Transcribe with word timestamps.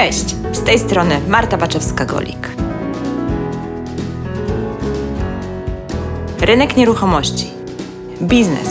Cześć, 0.00 0.36
z 0.52 0.62
tej 0.62 0.78
strony 0.78 1.20
Marta 1.28 1.58
Baczewska-Golik. 1.58 2.48
Rynek 6.40 6.76
nieruchomości, 6.76 7.50
biznes, 8.22 8.68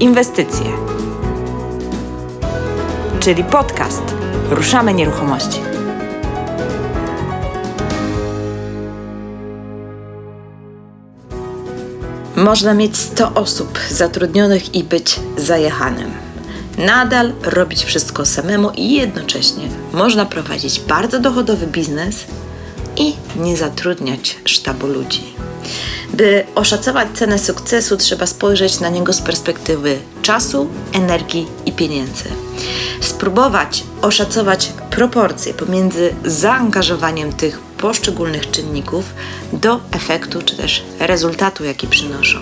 inwestycje, 0.00 0.66
czyli 3.20 3.44
podcast 3.44 4.02
Ruszamy 4.50 4.94
Nieruchomości. 4.94 5.60
Można 12.36 12.74
mieć 12.74 12.96
100 12.96 13.34
osób 13.34 13.78
zatrudnionych 13.90 14.74
i 14.74 14.84
być 14.84 15.20
zajechanym. 15.36 16.21
Nadal 16.78 17.32
robić 17.42 17.84
wszystko 17.84 18.26
samemu 18.26 18.70
i 18.70 18.92
jednocześnie 18.92 19.68
można 19.92 20.26
prowadzić 20.26 20.80
bardzo 20.80 21.18
dochodowy 21.20 21.66
biznes 21.66 22.24
i 22.96 23.14
nie 23.36 23.56
zatrudniać 23.56 24.38
sztabu 24.44 24.86
ludzi. 24.86 25.22
By 26.14 26.44
oszacować 26.54 27.08
cenę 27.14 27.38
sukcesu, 27.38 27.96
trzeba 27.96 28.26
spojrzeć 28.26 28.80
na 28.80 28.88
niego 28.88 29.12
z 29.12 29.20
perspektywy 29.20 29.98
czasu, 30.22 30.68
energii 30.92 31.46
i 31.66 31.72
pieniędzy. 31.72 32.24
Spróbować 33.00 33.84
oszacować 34.02 34.72
proporcje 34.90 35.54
pomiędzy 35.54 36.14
zaangażowaniem 36.24 37.32
tych 37.32 37.60
poszczególnych 37.60 38.50
czynników 38.50 39.04
do 39.52 39.80
efektu 39.92 40.42
czy 40.42 40.56
też 40.56 40.84
rezultatu, 40.98 41.64
jaki 41.64 41.86
przynoszą. 41.86 42.38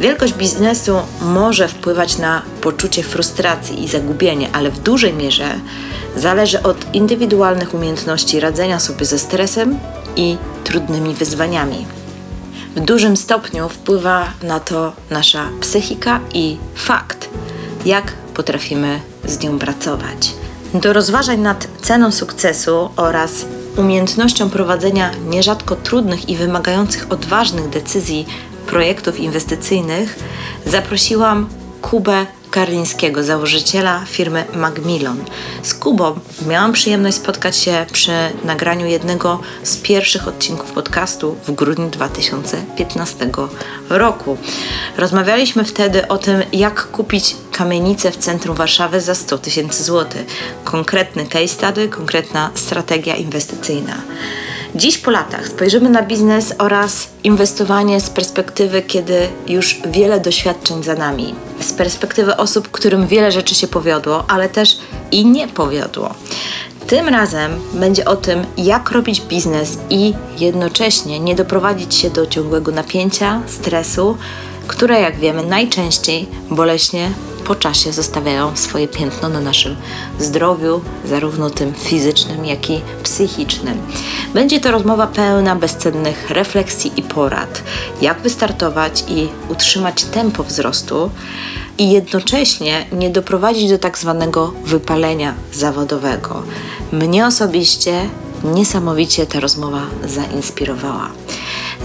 Wielkość 0.00 0.34
biznesu 0.34 0.96
może 1.22 1.68
wpływać 1.68 2.18
na 2.18 2.42
poczucie 2.60 3.02
frustracji 3.02 3.84
i 3.84 3.88
zagubienia, 3.88 4.48
ale 4.52 4.70
w 4.70 4.80
dużej 4.80 5.14
mierze 5.14 5.54
zależy 6.16 6.62
od 6.62 6.94
indywidualnych 6.94 7.74
umiejętności 7.74 8.40
radzenia 8.40 8.80
sobie 8.80 9.04
ze 9.04 9.18
stresem 9.18 9.78
i 10.16 10.36
trudnymi 10.64 11.14
wyzwaniami. 11.14 11.86
W 12.76 12.80
dużym 12.80 13.16
stopniu 13.16 13.68
wpływa 13.68 14.26
na 14.42 14.60
to 14.60 14.92
nasza 15.10 15.48
psychika 15.60 16.20
i 16.34 16.56
fakt, 16.74 17.28
jak 17.84 18.12
potrafimy 18.34 19.00
z 19.24 19.40
nią 19.40 19.58
pracować. 19.58 20.32
Do 20.74 20.92
rozważań 20.92 21.40
nad 21.40 21.68
ceną 21.82 22.12
sukcesu 22.12 22.90
oraz 22.96 23.44
umiejętnością 23.76 24.50
prowadzenia 24.50 25.10
nierzadko 25.28 25.76
trudnych 25.76 26.28
i 26.28 26.36
wymagających 26.36 27.06
odważnych 27.12 27.68
decyzji 27.68 28.26
projektów 28.70 29.20
inwestycyjnych 29.20 30.18
zaprosiłam 30.66 31.48
Kubę 31.82 32.26
Karlińskiego, 32.50 33.24
założyciela 33.24 34.04
firmy 34.06 34.44
Macmillan. 34.54 35.24
Z 35.62 35.74
Kubą 35.74 36.20
miałam 36.48 36.72
przyjemność 36.72 37.16
spotkać 37.16 37.56
się 37.56 37.86
przy 37.92 38.12
nagraniu 38.44 38.86
jednego 38.86 39.40
z 39.62 39.76
pierwszych 39.76 40.28
odcinków 40.28 40.72
podcastu 40.72 41.36
w 41.46 41.52
grudniu 41.52 41.90
2015 41.90 43.30
roku. 43.90 44.38
Rozmawialiśmy 44.96 45.64
wtedy 45.64 46.08
o 46.08 46.18
tym, 46.18 46.42
jak 46.52 46.90
kupić 46.90 47.36
kamienicę 47.52 48.10
w 48.10 48.16
centrum 48.16 48.56
Warszawy 48.56 49.00
za 49.00 49.14
100 49.14 49.38
tysięcy 49.38 49.84
złotych. 49.84 50.26
Konkretny 50.64 51.26
case 51.26 51.48
study, 51.48 51.88
konkretna 51.88 52.50
strategia 52.54 53.16
inwestycyjna. 53.16 53.96
Dziś 54.74 54.98
po 54.98 55.10
latach 55.10 55.48
spojrzymy 55.48 55.90
na 55.90 56.02
biznes 56.02 56.54
oraz 56.58 57.08
inwestowanie 57.24 58.00
z 58.00 58.10
perspektywy, 58.10 58.82
kiedy 58.82 59.28
już 59.46 59.80
wiele 59.88 60.20
doświadczeń 60.20 60.82
za 60.82 60.94
nami. 60.94 61.34
Z 61.60 61.72
perspektywy 61.72 62.36
osób, 62.36 62.68
którym 62.70 63.06
wiele 63.06 63.32
rzeczy 63.32 63.54
się 63.54 63.68
powiodło, 63.68 64.24
ale 64.28 64.48
też 64.48 64.78
i 65.12 65.26
nie 65.26 65.48
powiodło. 65.48 66.14
Tym 66.86 67.08
razem 67.08 67.52
będzie 67.74 68.04
o 68.04 68.16
tym, 68.16 68.46
jak 68.56 68.90
robić 68.90 69.20
biznes 69.20 69.78
i 69.90 70.14
jednocześnie 70.38 71.20
nie 71.20 71.34
doprowadzić 71.34 71.94
się 71.94 72.10
do 72.10 72.26
ciągłego 72.26 72.72
napięcia, 72.72 73.42
stresu, 73.46 74.16
które, 74.68 75.00
jak 75.00 75.16
wiemy, 75.16 75.42
najczęściej 75.42 76.28
boleśnie 76.50 77.10
po 77.44 77.54
czasie 77.54 77.92
zostawiają 77.92 78.56
swoje 78.56 78.88
piętno 78.88 79.28
na 79.28 79.40
naszym 79.40 79.76
zdrowiu, 80.18 80.80
zarówno 81.04 81.50
tym 81.50 81.74
fizycznym, 81.74 82.46
jak 82.46 82.70
i 82.70 82.80
psychicznym. 83.02 83.78
Będzie 84.34 84.60
to 84.60 84.70
rozmowa 84.70 85.06
pełna 85.06 85.56
bezcennych 85.56 86.30
refleksji 86.30 86.92
i 86.96 87.02
porad, 87.02 87.62
jak 88.02 88.20
wystartować 88.20 89.04
i 89.08 89.28
utrzymać 89.48 90.04
tempo 90.04 90.44
wzrostu 90.44 91.10
i 91.78 91.90
jednocześnie 91.90 92.86
nie 92.92 93.10
doprowadzić 93.10 93.70
do 93.70 93.78
tak 93.78 93.98
zwanego 93.98 94.52
wypalenia 94.64 95.34
zawodowego. 95.52 96.42
Mnie 96.92 97.26
osobiście 97.26 98.08
niesamowicie 98.44 99.26
ta 99.26 99.40
rozmowa 99.40 99.82
zainspirowała. 100.04 101.10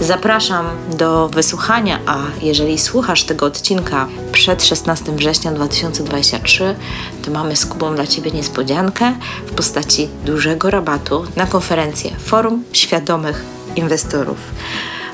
Zapraszam 0.00 0.66
do 0.96 1.28
wysłuchania, 1.28 2.00
a 2.06 2.18
jeżeli 2.42 2.78
słuchasz 2.78 3.24
tego 3.24 3.46
odcinka 3.46 4.08
przed 4.32 4.64
16 4.64 5.12
września 5.12 5.52
2023, 5.52 6.76
to 7.22 7.30
mamy 7.30 7.56
z 7.56 7.66
Kubą 7.66 7.94
dla 7.94 8.06
Ciebie 8.06 8.30
niespodziankę 8.30 9.12
w 9.46 9.54
postaci 9.54 10.08
dużego 10.24 10.70
rabatu 10.70 11.24
na 11.36 11.46
konferencję 11.46 12.10
Forum 12.10 12.64
Świadomych 12.72 13.44
Inwestorów. 13.76 14.38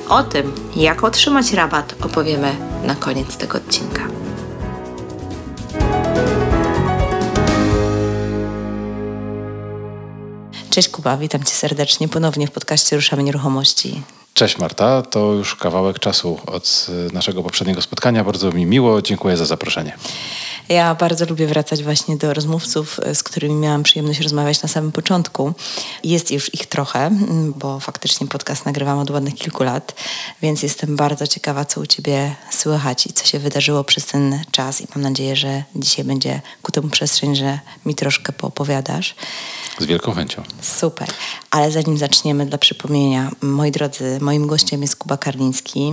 O 0.09 0.23
tym, 0.23 0.53
jak 0.77 1.05
otrzymać 1.05 1.53
rabat, 1.53 1.95
opowiemy 2.01 2.57
na 2.85 2.95
koniec 2.95 3.37
tego 3.37 3.59
odcinka. 3.59 4.03
Cześć 10.71 10.89
Kuba, 10.89 11.17
witam 11.17 11.45
Cię 11.45 11.55
serdecznie 11.55 12.09
ponownie 12.09 12.47
w 12.47 12.51
podcaście 12.51 12.97
Ruszamy 12.97 13.23
Nieruchomości. 13.23 14.03
Cześć 14.35 14.59
Marta, 14.59 15.03
to 15.03 15.33
już 15.33 15.57
kawałek 15.57 15.99
czasu 15.99 16.41
od 16.47 16.87
y, 17.11 17.15
naszego 17.15 17.43
poprzedniego 17.43 17.83
spotkania. 17.83 18.25
Bardzo 18.25 18.53
mi 18.53 18.67
miło, 18.67 19.03
dziękuję 19.03 19.37
za 19.37 19.47
zaproszenie. 19.47 19.97
Ja 20.71 20.95
bardzo 20.95 21.27
lubię 21.27 21.47
wracać 21.47 21.85
właśnie 21.85 22.17
do 22.17 22.35
rozmówców, 22.35 23.01
z 23.15 23.23
którymi 23.23 23.55
miałam 23.55 23.83
przyjemność 23.83 24.21
rozmawiać 24.21 24.63
na 24.63 24.69
samym 24.69 24.93
początku. 24.93 25.53
Jest 26.05 26.31
już 26.31 26.55
ich 26.55 26.67
trochę, 26.67 27.11
bo 27.57 27.81
faktycznie 27.81 28.27
podcast 28.27 28.67
nagrywam 28.67 28.99
od 28.99 29.11
ładnych 29.11 29.35
kilku 29.35 29.65
lat, 29.65 29.95
więc 30.43 30.63
jestem 30.63 30.97
bardzo 30.97 31.27
ciekawa, 31.27 31.65
co 31.65 31.81
u 31.81 31.87
Ciebie 31.87 32.35
słychać 32.51 33.07
i 33.07 33.13
co 33.13 33.27
się 33.27 33.39
wydarzyło 33.39 33.85
przez 33.85 34.07
ten 34.07 34.41
czas 34.51 34.81
i 34.81 34.87
mam 34.95 35.03
nadzieję, 35.03 35.37
że 35.37 35.65
dzisiaj 35.77 36.05
będzie 36.05 36.41
ku 36.63 36.73
temu 36.73 36.89
przestrzeń, 36.89 37.37
że 37.37 37.59
mi 37.87 37.95
troszkę 37.95 38.33
poopowiadasz. 38.33 39.15
Z 39.79 39.85
wielką 39.87 40.13
chęcią. 40.13 40.43
Super. 40.61 41.09
Ale 41.51 41.71
zanim 41.71 41.99
zaczniemy, 41.99 42.47
dla 42.47 42.59
przypomnienia, 42.59 43.31
moi 43.41 43.71
drodzy, 43.71 44.19
moim 44.21 44.47
gościem 44.47 44.83
jest 44.83 44.97
Kuba 44.97 45.17
Karliński. 45.17 45.93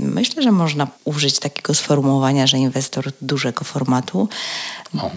Myślę, 0.00 0.42
że 0.42 0.52
można 0.52 0.86
użyć 1.04 1.38
takiego 1.38 1.74
sformułowania, 1.74 2.46
że 2.46 2.58
inwestor 2.58 3.12
dużego 3.20 3.64
formatu. 3.64 4.17
No. 4.94 5.10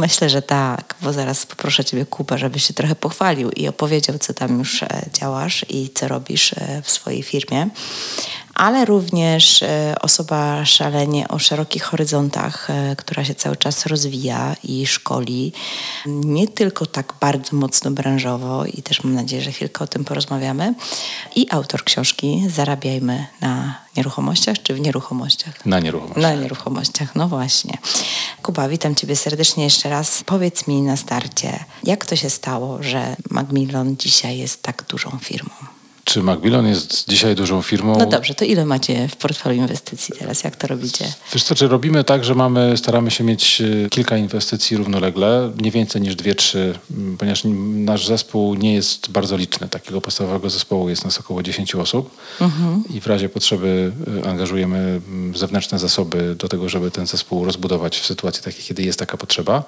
Myślę, 0.00 0.30
że 0.30 0.42
tak, 0.42 0.94
bo 1.02 1.12
zaraz 1.12 1.46
poproszę 1.46 1.84
Ciebie, 1.84 2.06
Kuba, 2.06 2.38
żebyś 2.38 2.66
się 2.66 2.74
trochę 2.74 2.94
pochwalił 2.94 3.50
i 3.50 3.68
opowiedział, 3.68 4.18
co 4.18 4.34
tam 4.34 4.58
już 4.58 4.82
e, 4.82 4.88
działasz 5.12 5.66
i 5.68 5.90
co 5.94 6.08
robisz 6.08 6.52
e, 6.52 6.82
w 6.82 6.90
swojej 6.90 7.22
firmie 7.22 7.68
ale 8.54 8.84
również 8.84 9.62
e, 9.62 9.94
osoba 10.00 10.64
szalenie 10.64 11.28
o 11.28 11.38
szerokich 11.38 11.82
horyzontach, 11.82 12.70
e, 12.70 12.96
która 12.96 13.24
się 13.24 13.34
cały 13.34 13.56
czas 13.56 13.86
rozwija 13.86 14.56
i 14.64 14.86
szkoli, 14.86 15.52
nie 16.06 16.48
tylko 16.48 16.86
tak 16.86 17.14
bardzo 17.20 17.56
mocno 17.56 17.90
branżowo 17.90 18.64
i 18.66 18.82
też 18.82 19.04
mam 19.04 19.14
nadzieję, 19.14 19.42
że 19.42 19.52
chwilkę 19.52 19.84
o 19.84 19.86
tym 19.86 20.04
porozmawiamy, 20.04 20.74
i 21.36 21.46
autor 21.50 21.84
książki 21.84 22.44
Zarabiajmy 22.48 23.26
na 23.40 23.78
nieruchomościach 23.96 24.62
czy 24.62 24.74
w 24.74 24.80
nieruchomościach? 24.80 25.66
Na 25.66 25.80
nieruchomościach. 25.80 26.22
Na 26.22 26.34
nieruchomościach, 26.34 27.14
no 27.14 27.28
właśnie. 27.28 27.78
Kuba, 28.42 28.68
witam 28.68 28.94
Ciebie 28.94 29.16
serdecznie 29.16 29.64
jeszcze 29.64 29.90
raz. 29.90 30.22
Powiedz 30.26 30.66
mi 30.66 30.82
na 30.82 30.96
starcie, 30.96 31.64
jak 31.84 32.06
to 32.06 32.16
się 32.16 32.30
stało, 32.30 32.82
że 32.82 33.16
Macmillan 33.30 33.96
dzisiaj 33.96 34.38
jest 34.38 34.62
tak 34.62 34.84
dużą 34.88 35.10
firmą? 35.22 35.50
Czy 36.04 36.22
Macmillan 36.22 36.66
jest 36.66 37.08
dzisiaj 37.08 37.34
dużą 37.34 37.62
firmą? 37.62 37.98
No 37.98 38.06
dobrze, 38.06 38.34
to 38.34 38.44
ile 38.44 38.64
macie 38.64 39.08
w 39.08 39.16
portfelu 39.16 39.54
inwestycji 39.54 40.14
teraz? 40.18 40.44
Jak 40.44 40.56
to 40.56 40.66
robicie? 40.66 41.12
Wiesz 41.32 41.42
co, 41.42 41.54
czy 41.54 41.68
robimy 41.68 42.04
tak, 42.04 42.24
że 42.24 42.34
mamy, 42.34 42.76
staramy 42.76 43.10
się 43.10 43.24
mieć 43.24 43.60
y, 43.60 43.88
kilka 43.90 44.16
inwestycji 44.16 44.76
równolegle, 44.76 45.52
nie 45.60 45.70
więcej 45.70 46.02
niż 46.02 46.16
dwie, 46.16 46.34
trzy, 46.34 46.78
mm, 46.90 47.16
ponieważ 47.16 47.42
nasz 47.74 48.06
zespół 48.06 48.54
nie 48.54 48.74
jest 48.74 49.10
bardzo 49.10 49.36
liczny. 49.36 49.68
Takiego 49.68 50.00
podstawowego 50.00 50.50
zespołu 50.50 50.88
jest 50.88 51.04
nas 51.04 51.18
około 51.18 51.42
10 51.42 51.74
osób 51.74 52.16
mhm. 52.40 52.84
i 52.90 53.00
w 53.00 53.06
razie 53.06 53.28
potrzeby 53.28 53.92
y, 54.24 54.28
angażujemy 54.28 54.78
mm, 54.78 55.36
zewnętrzne 55.36 55.78
zasoby 55.78 56.34
do 56.34 56.48
tego, 56.48 56.68
żeby 56.68 56.90
ten 56.90 57.06
zespół 57.06 57.44
rozbudować 57.44 57.98
w 57.98 58.06
sytuacji 58.06 58.42
takiej, 58.42 58.64
kiedy 58.64 58.82
jest 58.82 58.98
taka 58.98 59.16
potrzeba. 59.16 59.64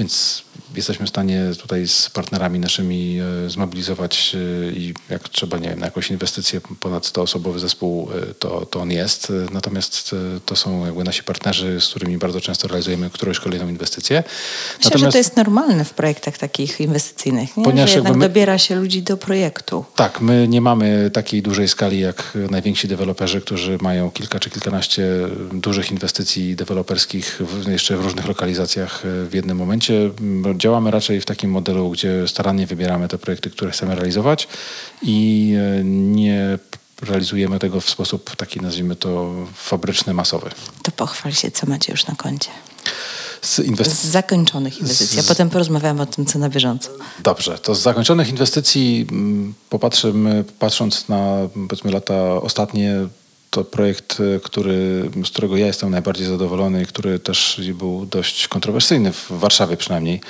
Więc 0.00 0.42
jesteśmy 0.76 1.06
w 1.06 1.08
stanie 1.08 1.42
tutaj 1.60 1.88
z 1.88 2.10
partnerami 2.10 2.58
naszymi 2.58 3.18
e, 3.46 3.50
zmobilizować 3.50 4.36
e, 4.68 4.72
i 4.72 4.94
jak 5.10 5.28
trzeba, 5.28 5.58
nie 5.58 5.68
wiem, 5.68 5.78
na 5.78 5.86
jakąś 5.86 6.10
inwestycję 6.10 6.60
ponad 6.80 7.04
100-osobowy 7.04 7.58
zespół, 7.58 8.10
e, 8.30 8.34
to, 8.34 8.66
to 8.66 8.80
on 8.80 8.90
jest. 8.90 9.32
Natomiast 9.52 10.14
to 10.46 10.56
są 10.56 10.86
jakby 10.86 11.04
nasi 11.04 11.22
partnerzy, 11.22 11.80
z 11.80 11.88
którymi 11.88 12.18
bardzo 12.18 12.40
często 12.40 12.68
realizujemy 12.68 13.10
którąś 13.10 13.38
kolejną 13.38 13.68
inwestycję. 13.68 14.22
Myślę, 14.84 14.98
że 14.98 15.12
to 15.12 15.18
jest 15.18 15.36
normalne 15.36 15.84
w 15.84 15.94
projektach 15.94 16.38
takich 16.38 16.80
inwestycyjnych, 16.80 17.56
nie? 17.56 17.64
Ponieważ 17.64 17.90
że 17.90 17.96
jednak 17.96 18.16
my- 18.16 18.28
dobiera 18.28 18.58
się 18.58 18.74
ludzi 18.74 19.02
do 19.02 19.16
projektu. 19.16 19.84
Tak, 19.96 20.20
my 20.20 20.48
nie 20.48 20.60
mamy 20.60 21.10
takiej 21.10 21.42
dużej 21.42 21.68
skali 21.68 22.00
jak 22.00 22.38
najwięksi 22.50 22.88
deweloperzy, 22.88 23.40
którzy 23.40 23.78
mają 23.80 24.10
kilka 24.10 24.40
czy 24.40 24.50
kilkanaście 24.50 25.04
dużych 25.52 25.90
inwestycji 25.90 26.56
deweloperskich 26.56 27.40
w, 27.40 27.68
jeszcze 27.68 27.96
w 27.96 28.04
różnych 28.04 28.28
lokalizacjach 28.28 29.02
w 29.04 29.34
jednym 29.34 29.56
momencie. 29.56 29.89
Działamy 30.56 30.90
raczej 30.90 31.20
w 31.20 31.24
takim 31.24 31.50
modelu, 31.50 31.90
gdzie 31.90 32.28
starannie 32.28 32.66
wybieramy 32.66 33.08
te 33.08 33.18
projekty, 33.18 33.50
które 33.50 33.70
chcemy 33.70 33.94
realizować 33.94 34.48
i 35.02 35.52
e, 35.80 35.84
nie 35.84 36.58
realizujemy 37.02 37.58
tego 37.58 37.80
w 37.80 37.90
sposób 37.90 38.36
taki, 38.36 38.60
nazwijmy 38.60 38.96
to, 38.96 39.34
fabryczny, 39.54 40.14
masowy. 40.14 40.50
To 40.82 40.90
pochwal 40.92 41.32
się, 41.32 41.50
co 41.50 41.66
macie 41.66 41.92
już 41.92 42.06
na 42.06 42.14
koncie. 42.14 42.50
Z 43.42 43.56
Z 43.56 43.58
inwestycji 43.58 44.10
zakończonych 44.10 44.78
inwestycji, 44.80 45.18
a 45.18 45.22
Z- 45.22 45.26
potem 45.28 45.50
porozmawiamy 45.50 46.02
o 46.02 46.06
tym, 46.06 46.26
co 46.26 46.38
na 46.38 46.48
bieżąco. 46.48 46.90
Dobrze, 47.22 47.58
to 47.58 47.74
z 47.74 47.80
zakończonych 47.80 48.28
inwestycji 48.28 49.06
mm, 49.10 49.54
popatrzymy, 49.70 50.44
patrząc 50.58 51.08
na 51.08 51.36
powiedzmy 51.68 51.90
lata 51.90 52.34
ostatnie, 52.42 52.94
to 53.50 53.64
projekt, 53.64 54.20
y, 54.20 54.40
który, 54.44 55.10
z 55.24 55.30
którego 55.30 55.56
ja 55.56 55.66
jestem 55.66 55.90
najbardziej 55.90 56.26
zadowolony 56.26 56.82
i 56.82 56.86
który 56.86 57.18
też 57.18 57.60
był 57.74 58.06
dość 58.06 58.48
kontrowersyjny 58.48 59.12
w 59.12 59.26
Warszawie 59.30 59.76
przynajmniej, 59.76 60.20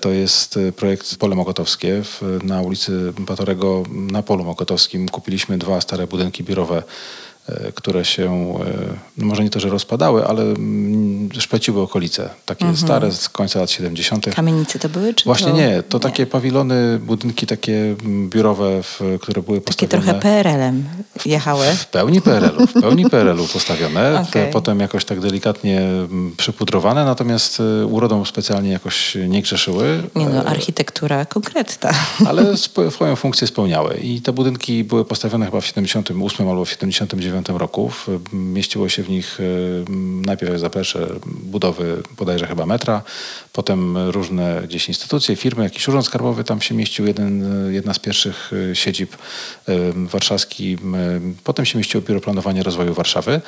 to 0.00 0.10
jest 0.10 0.56
y, 0.56 0.72
projekt 0.72 1.16
Pole 1.16 1.36
Mokotowskie 1.36 2.02
w, 2.02 2.38
na 2.42 2.62
ulicy 2.62 3.12
Batorego 3.18 3.82
na 3.90 4.22
Polu 4.22 4.44
Mokotowskim. 4.44 5.08
Kupiliśmy 5.08 5.58
dwa 5.58 5.80
stare 5.80 6.06
budynki 6.06 6.44
biurowe 6.44 6.82
e, 7.48 7.72
które 7.72 8.04
się, 8.04 8.54
no 9.16 9.26
może 9.26 9.44
nie 9.44 9.50
to, 9.50 9.60
że 9.60 9.68
rozpadały, 9.68 10.26
ale 10.26 10.42
mm, 10.42 11.17
szpeciły 11.38 11.82
okolice. 11.82 12.30
Takie 12.46 12.76
stare 12.76 13.12
z 13.12 13.28
końca 13.28 13.60
lat 13.60 13.70
70. 13.70 14.26
Kamienice 14.34 14.78
to 14.78 14.88
były? 14.88 15.14
Czy 15.14 15.24
Właśnie 15.24 15.46
to... 15.50 15.56
nie, 15.56 15.82
to 15.82 15.98
takie 15.98 16.26
pawilony, 16.26 16.98
budynki 16.98 17.46
takie 17.46 17.96
mm, 18.04 18.30
biurowe, 18.30 18.82
w, 18.82 19.00
które 19.20 19.42
były 19.42 19.60
Takie 19.60 19.66
postawione... 19.86 20.02
trochę 20.04 20.20
PRL-em 20.20 20.84
jechały. 21.26 21.66
W 21.66 21.86
pełni 21.86 22.20
PRL-u, 22.20 22.66
w 22.66 22.72
pełni 22.72 23.10
PRL-u 23.10 23.46
postawione, 23.48 24.26
te 24.32 24.46
potem 24.46 24.80
jakoś 24.80 25.04
tak 25.04 25.20
delikatnie 25.20 25.80
mm, 25.80 26.34
przypudrowane, 26.36 27.04
natomiast 27.04 27.60
y, 27.82 27.86
urodą 27.86 28.24
specjalnie 28.24 28.70
jakoś 28.70 29.16
nie 29.28 29.42
grzeszyły. 29.42 30.02
Nie 30.14 30.28
no, 30.28 30.38
E, 30.42 30.44
architektura 30.44 31.24
konkretna. 31.26 31.90
ale 32.26 32.56
swoją 32.90 33.16
funkcję 33.16 33.46
spełniały. 33.46 33.94
I 34.02 34.20
te 34.20 34.32
budynki 34.32 34.84
były 34.84 35.04
postawione 35.04 35.46
chyba 35.46 35.60
w 35.60 35.66
78 35.66 36.48
albo 36.48 36.64
w 36.64 36.70
79 36.70 37.46
roku. 37.48 37.88
W- 37.88 38.08
Mieściło 38.32 38.88
się 38.88 39.02
w 39.02 39.08
nich 39.10 39.38
e, 39.40 39.44
najpierw 40.26 40.60
zaplecze 40.60 41.06
budowy 41.26 42.02
bodajże 42.16 42.46
chyba 42.46 42.66
metra, 42.66 43.02
potem 43.52 43.98
różne 43.98 44.62
gdzieś 44.64 44.88
instytucje, 44.88 45.36
firmy, 45.36 45.64
jakiś 45.64 45.88
urząd 45.88 46.06
skarbowy 46.06 46.44
tam 46.44 46.60
się 46.60 46.74
mieścił, 46.74 47.06
jeden, 47.06 47.44
jedna 47.72 47.94
z 47.94 47.98
pierwszych 47.98 48.50
e, 48.70 48.76
siedzib 48.76 49.16
warszawski. 49.94 50.78
Potem 51.44 51.64
się 51.64 51.78
mieściło 51.78 52.02
Biuro 52.02 52.20
Planowania 52.20 52.62
Rozwoju 52.62 52.94
Warszawy 52.94 53.40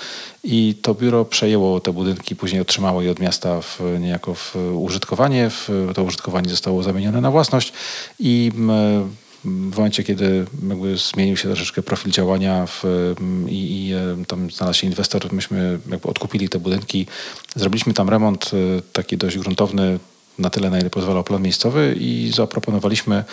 i 0.45 0.75
to 0.83 0.95
biuro 0.95 1.25
przejęło 1.25 1.81
te 1.81 1.93
budynki, 1.93 2.37
później 2.37 2.61
otrzymało 2.61 3.03
je 3.03 3.11
od 3.11 3.19
miasta 3.19 3.61
w, 3.61 3.81
niejako 4.01 4.35
w 4.35 4.57
użytkowanie. 4.75 5.51
W, 5.51 5.69
to 5.95 6.03
użytkowanie 6.03 6.51
zostało 6.51 6.83
zamienione 6.83 7.21
na 7.21 7.31
własność 7.31 7.73
i 8.19 8.53
w 9.45 9.77
momencie, 9.77 10.05
kiedy 10.05 10.47
jakby 10.69 10.97
zmienił 10.97 11.37
się 11.37 11.49
troszeczkę 11.49 11.83
profil 11.83 12.13
działania 12.13 12.67
w, 12.67 12.85
i, 13.49 13.87
i 13.87 13.93
e, 13.93 14.25
tam 14.27 14.51
znalazł 14.51 14.79
się 14.79 14.87
inwestor, 14.87 15.33
myśmy 15.33 15.79
jakby 15.91 16.09
odkupili 16.09 16.49
te 16.49 16.59
budynki, 16.59 17.07
zrobiliśmy 17.57 17.95
tam 17.95 18.09
remont 18.09 18.51
e, 18.55 18.83
taki 18.93 19.17
dość 19.17 19.39
gruntowny, 19.39 19.99
na 20.41 20.51
tyle, 20.51 20.71
na 20.71 20.79
ile 20.81 20.91
pozwalał 20.91 21.25
plan 21.25 21.43
miejscowy 21.43 21.97
i 22.01 22.31
zaproponowaliśmy 22.35 23.25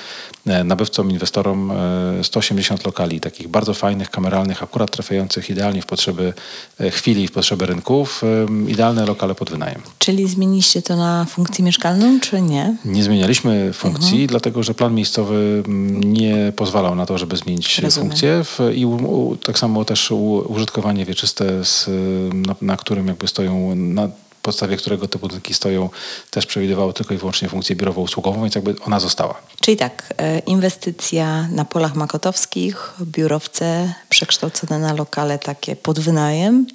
e, 0.46 0.64
nabywcom, 0.64 1.12
inwestorom 1.12 1.72
e, 1.72 2.24
180 2.24 2.86
lokali, 2.86 3.20
takich 3.20 3.48
bardzo 3.48 3.74
fajnych, 3.74 4.10
kameralnych, 4.10 4.64
akurat 4.64 4.92
trafiających 4.92 5.50
idealnie 5.50 5.82
w 5.82 5.86
potrzeby 5.86 6.34
e, 6.80 6.92
chwili, 6.92 7.28
w 7.28 7.32
potrzeby 7.32 7.66
rynków, 7.66 8.22
e, 8.68 8.70
idealne 8.72 9.06
lokale 9.06 9.36
pod 9.36 9.50
wynajem. 9.50 9.82
Czyli 10.00 10.28
zmieniliście 10.28 10.82
to 10.82 10.96
na 10.98 11.26
funkcję 11.26 11.66
mieszkalną, 11.66 12.20
czy 12.20 12.42
nie? 12.42 12.76
Nie 12.86 13.04
zmienialiśmy 13.04 13.74
funkcji, 13.74 14.12
Mhm. 14.14 14.28
dlatego 14.28 14.64
że 14.64 14.74
plan 14.74 14.96
miejscowy 14.96 15.64
nie 16.06 16.54
pozwalał 16.56 16.96
na 16.96 17.06
to, 17.06 17.18
żeby 17.18 17.38
zmienić 17.38 17.80
Rozumiem. 17.80 18.10
funkcję. 18.10 18.44
I 18.76 18.86
u, 18.86 19.36
tak 19.44 19.60
samo 19.60 19.86
też 19.86 20.12
użytkowanie 20.48 21.06
wieczyste, 21.06 21.66
z, 21.66 21.90
na, 22.48 22.56
na 22.62 22.78
którym 22.78 23.08
jakby 23.08 23.28
stoją, 23.28 23.76
na 23.76 24.10
podstawie 24.48 24.78
którego 24.78 25.08
te 25.08 25.20
budynki 25.20 25.54
stoją, 25.54 25.90
też 26.32 26.46
przewidywało 26.46 26.94
tylko 26.94 27.14
i 27.14 27.18
wyłącznie 27.18 27.50
funkcję 27.50 27.76
biurowo-usługową, 27.76 28.42
więc 28.42 28.56
jakby 28.56 28.76
ona 28.86 29.00
została. 29.00 29.36
Czyli 29.62 29.78
tak, 29.78 30.14
e, 30.18 30.40
inwestycja 30.40 31.48
na 31.52 31.66
polach 31.66 31.96
makotowskich, 31.96 32.94
biurowce 33.02 33.94
przekształcone 34.10 34.80
na 34.80 34.94
lokale 34.94 35.40
takie 35.40 35.76
pod 35.76 36.00
wynajem, 36.00 36.66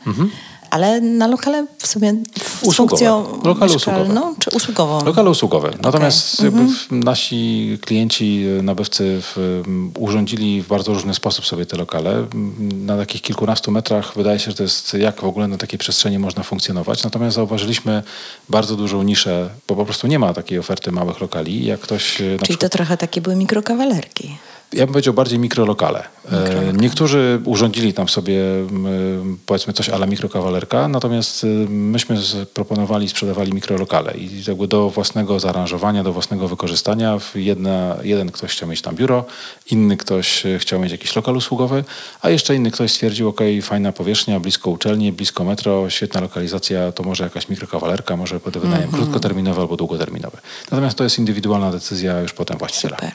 ale 0.72 1.00
na 1.00 1.26
lokale 1.26 1.66
w 1.78 1.86
sumie 1.86 2.12
z 2.12 2.62
Usługowe. 2.62 2.74
funkcją 2.74 3.40
Lokale 3.44 3.72
mieszkalną 3.72 4.34
czy 4.38 4.50
usługową? 4.56 5.04
Lokale 5.04 5.30
usługowe. 5.30 5.70
Natomiast 5.82 6.42
jakby 6.42 6.60
Mhm. 6.60 7.00
nasi 7.04 7.78
klienci, 7.80 8.44
e, 8.58 8.62
nabywcy 8.62 9.18
w, 9.22 9.62
m, 9.66 9.92
urządzili 9.98 10.62
w 10.62 10.68
bardzo 10.68 10.92
różny 10.94 11.14
sposób 11.14 11.46
sobie 11.46 11.66
te 11.66 11.76
lokale. 11.76 12.10
M, 12.34 12.52
Na 12.86 12.96
takich 12.96 13.22
kilkunastu 13.22 13.70
metrach 13.70 14.12
wydaje 14.16 14.38
się, 14.38 14.50
że 14.50 14.56
to 14.56 14.62
jest 14.62 14.94
jak 14.94 15.20
w 15.20 15.24
ogóle 15.24 15.48
na 15.48 15.56
takiej 15.58 15.78
przestrzeni 15.78 16.18
można 16.18 16.42
funkcjonować. 16.42 17.04
Natomiast 17.04 17.36
zauważyliśmy 17.36 18.02
bardzo 18.48 18.76
dużą 18.76 19.02
niszę, 19.02 19.50
bo 19.68 19.76
po 19.76 19.84
prostu 19.84 20.06
nie 20.06 20.18
ma 20.18 20.32
takiej 20.34 20.58
oferty 20.58 20.92
małych 20.92 21.20
lokali. 21.20 21.64
Jak 21.66 21.80
ktoś 21.80 22.14
e, 22.14 22.16
Czyli 22.24 22.38
przykład 22.38 22.60
to 22.60 22.68
trochę 22.68 22.96
takie 22.96 23.20
były 23.20 23.36
mikrokawalerki. 23.36 24.36
Ja 24.72 24.86
bym 24.86 24.92
powiedział 24.92 25.14
bardziej 25.14 25.38
mikrolokale. 25.38 26.04
E, 26.32 26.72
Niektórzy 26.72 27.40
urządzili 27.44 27.94
tam 27.94 28.08
sobie 28.08 28.40
m, 28.42 29.38
powiedzmy 29.46 29.72
coś 29.72 29.88
ala 29.88 30.06
mikrokawalerka, 30.06 30.88
natomiast 30.88 31.44
y, 31.44 31.46
myśmy 31.68 32.16
proponowali, 32.54 33.08
sprzedawali 33.08 33.52
mikrolokale 33.52 34.14
i 34.14 34.44
jakby 34.48 34.68
do 34.68 34.90
własnego 34.90 35.40
zaaranżowania, 35.40 36.02
do 36.02 36.12
własnego 36.12 36.48
wykorzystania. 36.48 37.18
Jedna, 37.34 37.96
jeden 38.02 38.30
ktoś 38.30 38.50
chciał 38.50 38.68
mieć 38.68 38.82
tam 38.82 38.96
biuro, 38.96 39.24
inny 39.70 39.96
ktoś 39.96 40.46
e, 40.46 40.58
chciał 40.58 40.80
mieć 40.80 40.92
jakiś 40.92 41.16
lokal 41.16 41.36
usługowy, 41.36 41.84
a 42.20 42.30
jeszcze 42.30 42.54
inny 42.54 42.70
ktoś 42.70 42.92
stwierdził, 42.92 43.28
ok, 43.28 43.40
fajna 43.62 43.92
powierzchnia, 43.92 44.40
blisko 44.40 44.70
uczelni, 44.70 45.12
blisko 45.12 45.44
metro, 45.44 45.90
świetna 45.90 46.20
lokalizacja, 46.20 46.92
to 46.92 47.02
może 47.02 47.24
jakaś 47.24 47.48
mikrokawalerka, 47.48 48.16
może 48.16 48.40
pod 48.40 48.58
wynajem 48.58 48.90
krótkoterminowy 48.90 49.60
albo 49.60 49.76
długoterminowy. 49.76 50.36
Natomiast 50.70 50.98
to 50.98 51.04
jest 51.04 51.18
indywidualna 51.18 51.70
decyzja 51.72 52.20
już 52.20 52.32
potem 52.32 52.58
właściciela. 52.58 52.96
Super. 52.96 53.12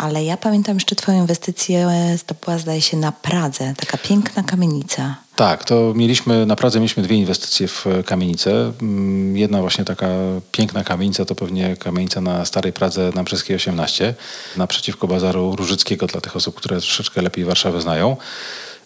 Ale 0.00 0.24
ja 0.24 0.36
pamiętam 0.36 0.76
jeszcze 0.76 0.96
twoją 0.96 1.18
inwestycję, 1.18 1.86
e, 1.88 2.18
to 2.26 2.34
była 2.44 2.58
zdaje 2.58 2.80
się 2.82 2.96
na 2.96 3.12
Pradze, 3.12 3.74
taka 3.76 3.98
piękna 3.98 4.42
kamienica. 4.42 5.16
Tak, 5.36 5.64
to 5.64 5.92
mieliśmy, 5.94 6.46
na 6.46 6.56
Pradze 6.56 6.80
mieliśmy 6.80 7.02
dwie 7.02 7.16
inwestycje 7.16 7.68
w 7.68 7.86
kamienicę. 8.06 8.72
Mm, 8.82 9.36
Jedna 9.36 9.60
właśnie 9.60 9.84
taka 9.84 10.06
piękna 10.52 10.84
kamienica 10.84 11.24
to 11.24 11.34
pewnie 11.34 11.76
kamienica 11.76 12.20
na 12.20 12.44
Starej 12.44 12.72
Pradze 12.72 13.10
na 13.14 13.22
Brzeskiej 13.22 13.56
18, 13.56 14.14
naprzeciwko 14.56 15.06
Bazaru 15.06 15.56
Różyckiego 15.56 16.06
dla 16.06 16.20
tych 16.20 16.36
osób, 16.36 16.54
które 16.54 16.80
troszeczkę 16.80 17.22
lepiej 17.22 17.44
Warszawę 17.44 17.80
znają. 17.80 18.16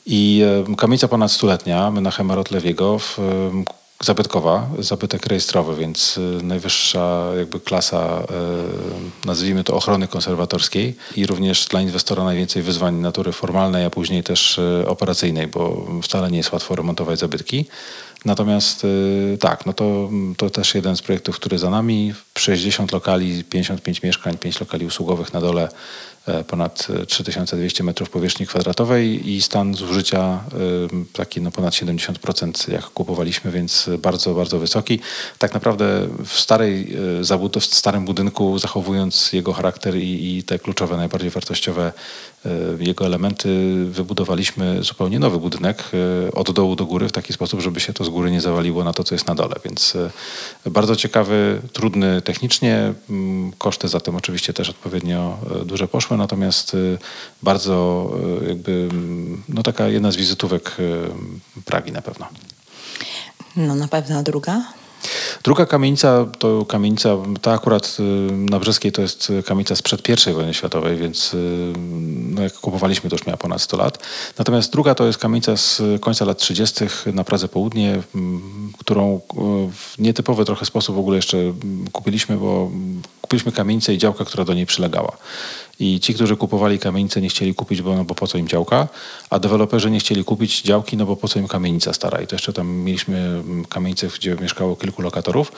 I 0.06 0.42
e, 0.70 0.76
kamienica 0.76 1.08
ponad 1.08 1.32
stuletnia, 1.32 1.90
Menachem 1.90 2.32
Rotlewiego, 2.32 2.98
w, 2.98 3.18
em, 3.18 3.64
zabytkowa, 4.02 4.68
zabytek 4.78 5.26
rejestrowy, 5.26 5.76
więc 5.76 6.18
y, 6.18 6.20
najwyższa 6.42 7.30
jakby 7.38 7.60
klasa, 7.60 8.22
y, 9.24 9.26
nazwijmy 9.26 9.64
to 9.64 9.74
ochrony 9.74 10.08
konserwatorskiej 10.08 10.96
i 11.16 11.26
również 11.26 11.66
dla 11.66 11.80
inwestora 11.80 12.24
najwięcej 12.24 12.62
wyzwań 12.62 12.94
natury 12.94 13.32
formalnej, 13.32 13.84
a 13.84 13.90
później 13.90 14.22
też 14.22 14.58
y, 14.58 14.84
operacyjnej, 14.88 15.46
bo 15.46 15.86
wcale 16.02 16.30
nie 16.30 16.38
jest 16.38 16.52
łatwo 16.52 16.76
remontować 16.76 17.18
zabytki. 17.18 17.66
Natomiast 18.24 18.86
tak, 19.40 19.66
no 19.66 19.72
to, 19.72 20.10
to 20.36 20.50
też 20.50 20.74
jeden 20.74 20.96
z 20.96 21.02
projektów, 21.02 21.36
który 21.36 21.58
za 21.58 21.70
nami. 21.70 22.14
60 22.40 22.92
lokali, 22.92 23.44
55 23.44 24.02
mieszkań, 24.02 24.38
5 24.38 24.60
lokali 24.60 24.86
usługowych 24.86 25.32
na 25.32 25.40
dole, 25.40 25.68
e, 26.26 26.44
ponad 26.44 26.86
e, 27.02 27.06
3200 27.06 27.84
metrów 27.84 28.10
powierzchni 28.10 28.46
kwadratowej 28.46 29.30
i 29.30 29.42
stan 29.42 29.74
zużycia 29.74 30.40
y, 31.02 31.12
taki 31.12 31.40
no 31.40 31.50
ponad 31.50 31.74
70% 31.74 32.72
jak 32.72 32.84
kupowaliśmy, 32.84 33.50
więc 33.50 33.90
bardzo, 33.98 34.34
bardzo 34.34 34.58
wysoki. 34.58 35.00
Tak 35.38 35.54
naprawdę 35.54 36.08
w 36.24 36.40
starej 36.40 36.96
zabud- 37.20 37.60
w 37.60 37.64
starym 37.64 38.04
budynku 38.04 38.58
zachowując 38.58 39.32
jego 39.32 39.52
charakter 39.52 39.96
i, 39.96 40.36
i 40.36 40.42
te 40.42 40.58
kluczowe, 40.58 40.96
najbardziej 40.96 41.30
wartościowe 41.30 41.92
jego 42.78 43.06
elementy 43.06 43.84
wybudowaliśmy 43.84 44.82
zupełnie 44.82 45.18
nowy 45.18 45.38
budynek 45.38 45.84
od 46.34 46.50
dołu 46.50 46.76
do 46.76 46.86
góry 46.86 47.08
w 47.08 47.12
taki 47.12 47.32
sposób, 47.32 47.60
żeby 47.60 47.80
się 47.80 47.92
to 47.92 48.04
z 48.04 48.08
góry 48.08 48.30
nie 48.30 48.40
zawaliło 48.40 48.84
na 48.84 48.92
to, 48.92 49.04
co 49.04 49.14
jest 49.14 49.26
na 49.26 49.34
dole. 49.34 49.54
Więc 49.64 49.96
bardzo 50.66 50.96
ciekawy, 50.96 51.60
trudny 51.72 52.22
technicznie. 52.28 52.94
Mm, 53.10 53.52
Koszty 53.58 53.88
za 53.88 54.00
tym 54.00 54.16
oczywiście 54.16 54.52
też 54.52 54.68
odpowiednio 54.70 55.38
e, 55.60 55.64
duże 55.64 55.88
poszły, 55.88 56.16
natomiast 56.16 56.74
e, 56.74 56.78
bardzo 57.42 58.08
e, 58.42 58.48
jakby, 58.48 58.88
mm, 58.90 59.42
no 59.48 59.62
taka 59.62 59.88
jedna 59.88 60.10
z 60.10 60.16
wizytówek 60.16 60.76
Pragi 61.64 61.92
na 61.92 62.02
pewno. 62.02 62.26
No 63.56 63.74
na 63.74 63.88
pewno 63.88 64.22
druga. 64.22 64.72
Druga 65.42 65.66
kamienica 65.66 66.26
to 66.38 66.64
kamienica, 66.64 67.16
ta 67.42 67.52
akurat 67.52 67.96
y, 68.00 68.02
na 68.32 68.58
Brzeskiej 68.58 68.92
to 68.92 69.02
jest 69.02 69.32
kamienica 69.46 69.76
sprzed 69.76 70.08
I 70.08 70.32
wojny 70.32 70.54
światowej, 70.54 70.96
więc 70.96 71.34
y, 71.34 71.72
no 72.08 72.42
jak 72.42 72.52
kupowaliśmy 72.52 73.10
to 73.10 73.16
już 73.16 73.26
miała 73.26 73.36
ponad 73.36 73.62
100 73.62 73.76
lat. 73.76 73.98
Natomiast 74.38 74.72
druga 74.72 74.94
to 74.94 75.06
jest 75.06 75.18
kamienica 75.18 75.56
z 75.56 75.82
końca 76.00 76.24
lat 76.24 76.38
30. 76.38 76.84
na 77.06 77.24
Pradze 77.24 77.48
Południe, 77.48 78.02
którą 78.78 79.16
y, 79.16 79.20
w 79.72 79.94
nietypowy 79.98 80.44
trochę 80.44 80.66
sposób 80.66 80.96
w 80.96 80.98
ogóle 80.98 81.16
jeszcze 81.16 81.36
kupiliśmy, 81.92 82.36
bo 82.36 82.70
kupiliśmy 83.20 83.52
kamienicę 83.52 83.94
i 83.94 83.98
działkę, 83.98 84.24
która 84.24 84.44
do 84.44 84.54
niej 84.54 84.66
przylegała. 84.66 85.16
I 85.80 86.00
ci, 86.00 86.14
którzy 86.14 86.36
kupowali 86.36 86.78
kamienicę, 86.78 87.20
nie 87.20 87.28
chcieli 87.28 87.54
kupić, 87.54 87.82
bo, 87.82 87.96
no 87.96 88.04
bo 88.04 88.14
po 88.14 88.26
co 88.26 88.38
im 88.38 88.48
działka, 88.48 88.88
a 89.30 89.38
deweloperzy 89.38 89.90
nie 89.90 90.00
chcieli 90.00 90.24
kupić 90.24 90.62
działki, 90.62 90.96
no 90.96 91.06
bo 91.06 91.16
po 91.16 91.28
co 91.28 91.38
im 91.38 91.48
kamienica 91.48 91.92
stara. 91.92 92.20
I 92.20 92.26
to 92.26 92.34
jeszcze 92.34 92.52
tam 92.52 92.68
mieliśmy 92.68 93.18
mm, 93.18 93.64
kamienicę, 93.64 94.08
gdzie 94.18 94.36
mieszkało 94.40 94.76
kilku 94.76 95.02
lokatorów. 95.02 95.52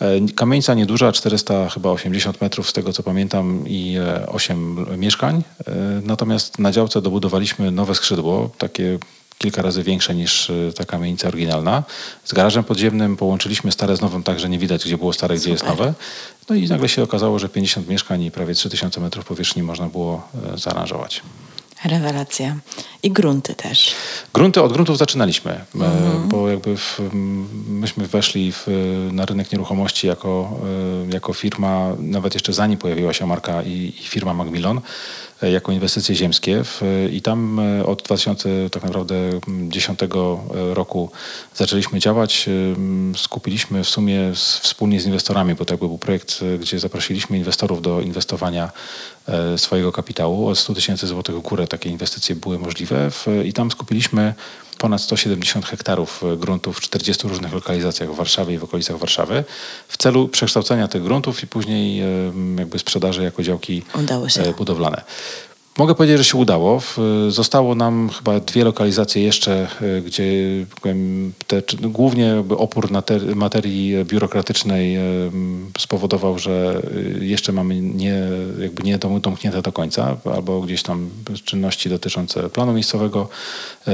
E, 0.00 0.20
Kamienica 0.34 0.74
nieduża, 0.74 1.12
400 1.12 1.68
chyba 1.68 1.90
80 1.90 2.40
metrów 2.40 2.70
z 2.70 2.72
tego 2.72 2.92
co 2.92 3.02
pamiętam 3.02 3.64
i 3.66 3.96
8 4.26 4.86
mieszkań. 4.98 5.42
E, 5.66 5.72
Natomiast 6.04 6.58
na 6.58 6.72
działce 6.72 7.02
dobudowaliśmy 7.02 7.70
nowe 7.70 7.94
skrzydło, 7.94 8.50
takie 8.58 8.98
kilka 9.38 9.62
razy 9.62 9.82
większe 9.82 10.14
niż 10.14 10.50
y, 10.50 10.72
ta 10.76 10.84
kamienica 10.84 11.28
oryginalna. 11.28 11.82
Z 12.24 12.32
garażem 12.32 12.64
podziemnym 12.64 13.16
połączyliśmy 13.16 13.72
stare 13.72 13.96
z 13.96 14.00
nowym 14.00 14.22
tak, 14.22 14.40
że 14.40 14.48
nie 14.48 14.58
widać, 14.58 14.84
gdzie 14.84 14.98
było 14.98 15.12
stare, 15.12 15.36
gdzie 15.36 15.50
jest 15.50 15.62
Super. 15.64 15.78
nowe. 15.78 15.94
No 16.48 16.56
i 16.56 16.68
nagle 16.68 16.88
się 16.88 17.02
okazało, 17.02 17.38
że 17.38 17.48
50 17.48 17.88
mieszkań 17.88 18.22
i 18.22 18.30
prawie 18.30 18.54
3000 18.54 19.00
metrów 19.00 19.24
powierzchni 19.24 19.62
można 19.62 19.86
było 19.86 20.28
e, 20.54 20.58
zaaranżować. 20.58 21.22
Rewelacja. 21.84 22.56
I 23.02 23.10
grunty 23.10 23.54
też. 23.54 23.94
Grunty, 24.34 24.62
od 24.62 24.72
gruntów 24.72 24.98
zaczynaliśmy, 24.98 25.52
e, 25.52 25.64
bo 26.24 26.48
jakby 26.48 26.76
w, 26.76 27.00
myśmy 27.68 28.06
weszli 28.06 28.52
w, 28.52 28.66
na 29.12 29.26
rynek 29.26 29.52
nieruchomości 29.52 30.06
jako, 30.06 30.58
e, 31.08 31.12
jako 31.14 31.32
firma, 31.32 31.92
nawet 31.98 32.34
jeszcze 32.34 32.52
zanim 32.52 32.78
pojawiła 32.78 33.12
się 33.12 33.26
marka 33.26 33.62
i, 33.62 33.94
i 34.00 34.02
firma 34.02 34.34
Macmillan, 34.34 34.80
jako 35.42 35.72
inwestycje 35.72 36.14
ziemskie 36.14 36.62
i 37.12 37.22
tam 37.22 37.60
e, 37.60 37.86
od 37.86 38.02
2000 38.02 38.70
tak 38.70 38.82
naprawdę 38.82 39.14
10 39.68 40.00
roku 40.74 41.10
zaczęliśmy 41.54 41.98
działać. 41.98 42.48
E, 42.48 43.16
Skupiliśmy 43.18 43.84
w 43.84 43.88
sumie 43.88 44.32
wspólnie 44.34 45.00
z 45.00 45.06
inwestorami, 45.06 45.54
bo 45.54 45.64
to 45.64 45.74
jakby 45.74 45.88
był 45.88 45.98
projekt, 45.98 46.40
e, 46.54 46.58
gdzie 46.58 46.78
zaprosiliśmy 46.78 47.38
inwestorów 47.38 47.82
do 47.82 48.00
inwestowania 48.00 48.70
e, 49.28 49.58
swojego 49.58 49.92
kapitału. 49.92 50.48
Od 50.48 50.58
100 50.58 50.74
tysięcy 50.74 51.06
złotych 51.06 51.36
w 51.36 51.40
górę 51.40 51.66
takie 51.66 51.90
inwestycje 51.90 52.34
były 52.34 52.58
możliwe 52.58 53.10
i 53.44 53.52
tam 53.52 53.70
skupiliśmy 53.70 54.34
ponad 54.78 55.00
170 55.00 55.66
hektarów 55.66 56.22
e, 56.24 56.36
gruntów 56.36 56.78
w 56.78 56.80
40 56.80 57.28
różnych 57.28 57.52
lokalizacjach 57.52 58.12
w 58.12 58.16
Warszawie 58.16 58.54
i 58.54 58.58
w 58.58 58.64
okolicach 58.64 58.98
Warszawy 58.98 59.44
w 59.88 59.96
celu 59.96 60.28
przekształcenia 60.28 60.88
tych 60.88 61.02
gruntów 61.02 61.42
i 61.42 61.46
później 61.46 62.00
e, 62.00 62.06
jakby 62.58 62.78
sprzedaży 62.78 63.22
jako 63.22 63.42
działki 63.42 63.82
e, 64.36 64.52
budowlane. 64.52 65.02
Mogę 65.78 65.94
powiedzieć, 65.94 66.18
że 66.18 66.24
się 66.24 66.38
udało. 66.38 66.80
W- 66.80 66.98
Zostało 67.28 67.74
nam 67.74 68.08
chyba 68.08 68.40
dwie 68.40 68.64
lokalizacje 68.64 69.22
jeszcze, 69.22 69.68
e, 69.82 70.00
gdzie 70.02 70.24
powiem, 70.82 71.32
te, 71.46 71.62
no, 71.80 71.88
głównie 71.88 72.44
opór 72.58 72.90
na 72.90 73.02
te, 73.02 73.18
materii 73.34 74.04
biurokratycznej 74.04 74.96
m, 74.96 75.70
spowodował, 75.78 76.38
że 76.38 76.82
jeszcze 77.20 77.52
mamy 77.52 77.80
nie, 77.80 78.14
jakby 78.60 78.82
nie 78.82 78.98
dom- 78.98 79.20
domknięte 79.20 79.62
do 79.62 79.72
końca, 79.72 80.16
albo 80.34 80.60
gdzieś 80.60 80.82
tam 80.82 81.10
czynności 81.44 81.88
dotyczące 81.88 82.50
planu 82.50 82.72
miejscowego, 82.72 83.28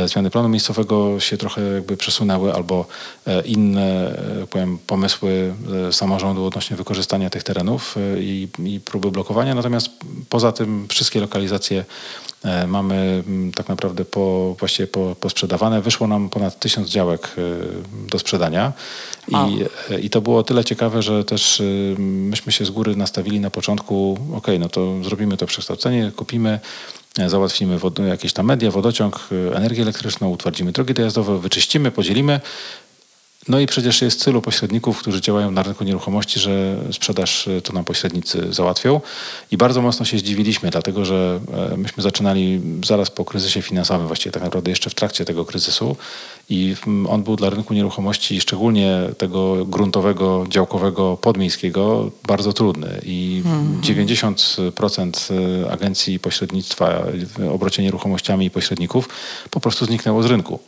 zmiany 0.06 0.30
planu 0.30 0.48
miejscowego 0.48 1.20
się 1.20 1.36
trochę 1.36 1.62
jakby 1.62 1.96
przesunęły, 1.96 2.54
albo 2.54 2.86
e, 3.26 3.42
inne 3.42 4.18
e, 4.42 4.46
powiem, 4.46 4.78
pomysły 4.86 5.54
e, 5.88 5.92
samorządu 5.92 6.44
odnośnie 6.44 6.76
wykorzystania 6.76 7.30
tych 7.30 7.42
terenów 7.42 7.96
i, 8.18 8.48
i 8.64 8.80
próby 8.80 9.10
blokowania. 9.10 9.54
Natomiast 9.54 9.88
poza 10.28 10.52
tym 10.52 10.86
wszystkie 10.88 11.20
lokalizacje 11.20 11.71
e, 12.44 12.66
mamy 12.66 13.22
mm, 13.26 13.52
tak 13.52 13.68
naprawdę 13.68 14.04
po, 14.04 14.56
właściwie 14.58 14.86
po, 14.86 15.16
posprzedawane. 15.20 15.82
Wyszło 15.82 16.06
nam 16.06 16.28
ponad 16.28 16.60
tysiąc 16.60 16.88
działek 16.88 17.28
e, 17.38 18.10
do 18.10 18.18
sprzedania 18.18 18.72
i, 19.28 19.34
e, 19.90 20.00
i 20.00 20.10
to 20.10 20.20
było 20.20 20.42
tyle 20.42 20.64
ciekawe, 20.64 21.02
że 21.02 21.24
też 21.24 21.62
myśmy 21.98 22.52
się 22.52 22.64
z 22.64 22.70
góry 22.70 22.96
nastawili 22.96 23.40
na 23.40 23.50
początku, 23.50 24.18
ok, 24.34 24.46
no 24.58 24.68
to 24.68 25.04
zrobimy 25.04 25.36
to 25.36 25.46
przekształcenie, 25.46 26.12
kupimy, 26.16 26.60
załatwimy 27.26 27.78
jakieś 28.08 28.32
tam 28.32 28.46
media, 28.46 28.70
wodociąg, 28.70 29.28
energię 29.54 29.82
elektryczną, 29.82 30.30
utwardzimy 30.30 30.72
drogi 30.72 30.94
dojazdowe, 30.94 31.38
wyczyścimy, 31.38 31.90
podzielimy. 31.90 32.40
No 33.48 33.60
i 33.60 33.66
przecież 33.66 34.02
jest 34.02 34.24
tylu 34.24 34.42
pośredników, 34.42 34.98
którzy 34.98 35.20
działają 35.20 35.50
na 35.50 35.62
rynku 35.62 35.84
nieruchomości, 35.84 36.40
że 36.40 36.76
sprzedaż 36.92 37.46
y, 37.46 37.62
to 37.62 37.72
nam 37.72 37.84
pośrednicy 37.84 38.52
załatwią. 38.52 39.00
I 39.50 39.56
bardzo 39.56 39.82
mocno 39.82 40.06
się 40.06 40.18
zdziwiliśmy, 40.18 40.70
dlatego 40.70 41.04
że 41.04 41.40
e, 41.72 41.76
myśmy 41.76 42.02
zaczynali 42.02 42.60
zaraz 42.84 43.10
po 43.10 43.24
kryzysie 43.24 43.62
finansowym, 43.62 44.06
właściwie 44.06 44.32
tak 44.32 44.42
naprawdę 44.42 44.70
jeszcze 44.70 44.90
w 44.90 44.94
trakcie 44.94 45.24
tego 45.24 45.44
kryzysu. 45.44 45.96
I 46.52 46.76
mm, 46.86 47.06
on 47.06 47.22
był 47.22 47.36
dla 47.36 47.50
rynku 47.50 47.74
nieruchomości, 47.74 48.40
szczególnie 48.40 48.98
tego 49.18 49.64
gruntowego, 49.64 50.46
działkowego, 50.48 51.16
podmiejskiego, 51.16 52.10
bardzo 52.26 52.52
trudny. 52.52 53.00
I 53.04 53.42
90% 53.82 55.32
y, 55.64 55.70
agencji 55.70 56.18
pośrednictwa 56.18 57.02
w 57.36 57.52
obrocie 57.52 57.82
nieruchomościami 57.82 58.46
i 58.46 58.50
pośredników 58.50 59.08
po 59.50 59.60
prostu 59.60 59.84
zniknęło 59.84 60.22
z 60.22 60.26
rynku. 60.26 60.58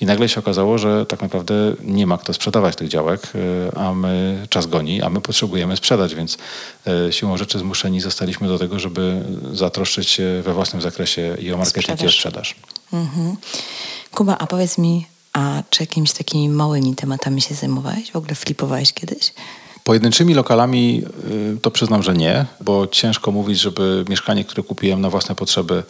I 0.00 0.06
nagle 0.06 0.28
się 0.28 0.40
okazało, 0.40 0.78
że 0.78 1.06
tak 1.06 1.22
naprawdę 1.22 1.54
nie 1.84 2.06
ma 2.06 2.18
kto 2.18 2.32
sprzedawać 2.32 2.76
tych 2.76 2.88
działek, 2.88 3.22
y, 3.34 3.76
a 3.76 3.94
my 3.94 4.46
czas 4.50 4.66
goni, 4.66 5.02
a 5.02 5.10
my 5.10 5.20
potrzebujemy 5.20 5.76
sprzedać, 5.76 6.14
więc 6.14 6.38
y, 7.08 7.12
siłą 7.12 7.36
rzeczy 7.36 7.58
zmuszeni 7.58 8.00
zostaliśmy 8.00 8.48
do 8.48 8.58
tego, 8.58 8.78
żeby 8.78 9.22
zatroszczyć 9.52 10.08
się 10.08 10.42
we 10.44 10.52
własnym 10.54 10.82
zakresie 10.82 11.36
i 11.40 11.52
o 11.52 11.56
marketing 11.56 12.02
i 12.02 12.06
o 12.06 12.10
Sprzedaż. 12.10 12.48
sprzedaż. 12.48 12.54
Mhm. 12.92 13.36
Kuba, 14.10 14.38
a 14.38 14.46
powiedz 14.46 14.78
mi, 14.78 15.06
a 15.32 15.62
czy 15.70 15.82
jakimiś 15.82 16.12
takimi 16.12 16.48
małymi 16.48 16.94
tematami 16.94 17.40
się 17.40 17.54
zajmowałeś? 17.54 18.10
W 18.10 18.16
ogóle 18.16 18.34
flipowałeś 18.34 18.92
kiedyś? 18.92 19.32
Pojedynczymi 19.84 20.34
lokalami 20.34 21.02
y, 21.54 21.60
to 21.62 21.70
przyznam, 21.70 22.02
że 22.02 22.14
nie, 22.14 22.46
bo 22.60 22.86
ciężko 22.86 23.32
mówić, 23.32 23.60
żeby 23.60 24.04
mieszkanie, 24.08 24.44
które 24.44 24.62
kupiłem 24.62 25.00
na 25.00 25.10
własne 25.10 25.34
potrzeby 25.34 25.82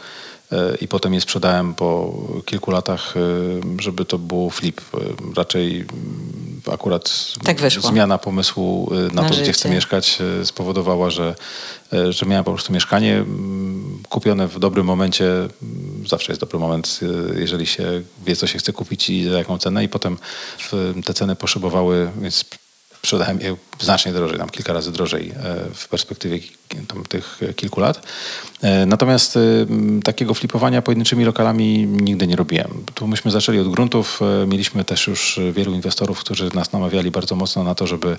i 0.80 0.88
potem 0.88 1.14
je 1.14 1.20
sprzedałem 1.20 1.74
po 1.74 2.14
kilku 2.44 2.70
latach, 2.70 3.16
y, 3.16 3.82
żeby 3.82 4.04
to 4.04 4.18
było 4.18 4.50
flip. 4.50 4.80
Y, 4.80 4.98
Raczej 5.36 5.76
mm, 5.80 6.60
akurat 6.72 7.32
Tak 7.44 7.58
zmiana 7.70 8.18
pomysłu 8.18 8.90
na, 8.90 9.22
Na 9.22 9.22
to, 9.22 9.28
gdzie 9.28 9.38
życie. 9.38 9.52
chcę 9.52 9.70
mieszkać, 9.70 10.18
spowodowała, 10.44 11.10
że, 11.10 11.34
że 12.10 12.26
miałem 12.26 12.44
po 12.44 12.52
prostu 12.52 12.72
mieszkanie 12.72 13.24
kupione 14.08 14.48
w 14.48 14.58
dobrym 14.58 14.86
momencie. 14.86 15.32
Zawsze 16.06 16.32
jest 16.32 16.40
dobry 16.40 16.58
moment, 16.58 17.00
jeżeli 17.36 17.66
się 17.66 18.02
wie, 18.26 18.36
co 18.36 18.46
się 18.46 18.58
chce 18.58 18.72
kupić 18.72 19.10
i 19.10 19.24
za 19.30 19.38
jaką 19.38 19.58
cenę. 19.58 19.84
I 19.84 19.88
potem 19.88 20.18
te 21.04 21.14
ceny 21.14 21.36
poszybowały, 21.36 22.10
więc 22.20 22.44
sprzedałem 23.02 23.40
je 23.40 23.56
znacznie 23.80 24.12
drożej, 24.12 24.38
tam 24.38 24.48
kilka 24.50 24.72
razy 24.72 24.92
drożej 24.92 25.28
e, 25.30 25.34
w 25.74 25.88
perspektywie 25.88 26.38
tych 27.08 27.40
e, 27.42 27.54
kilku 27.54 27.80
lat. 27.80 28.02
E, 28.62 28.86
Natomiast 28.86 29.38
takiego 30.04 30.34
flipowania 30.34 30.82
pojedynczymi 30.82 31.24
lokalami 31.24 31.86
nigdy 31.86 32.26
nie 32.26 32.36
robiłem. 32.36 32.84
Tu 32.94 33.06
myśmy 33.06 33.30
zaczęli 33.30 33.58
od 33.58 33.68
gruntów. 33.68 34.20
Mieliśmy 34.46 34.84
też 34.84 35.06
już 35.06 35.40
wielu 35.52 35.72
inwestorów, 35.72 36.20
którzy 36.20 36.50
nas 36.54 36.72
namawiali 36.72 37.10
bardzo 37.10 37.36
mocno 37.36 37.64
na 37.64 37.74
to, 37.74 37.86
żeby 37.86 38.18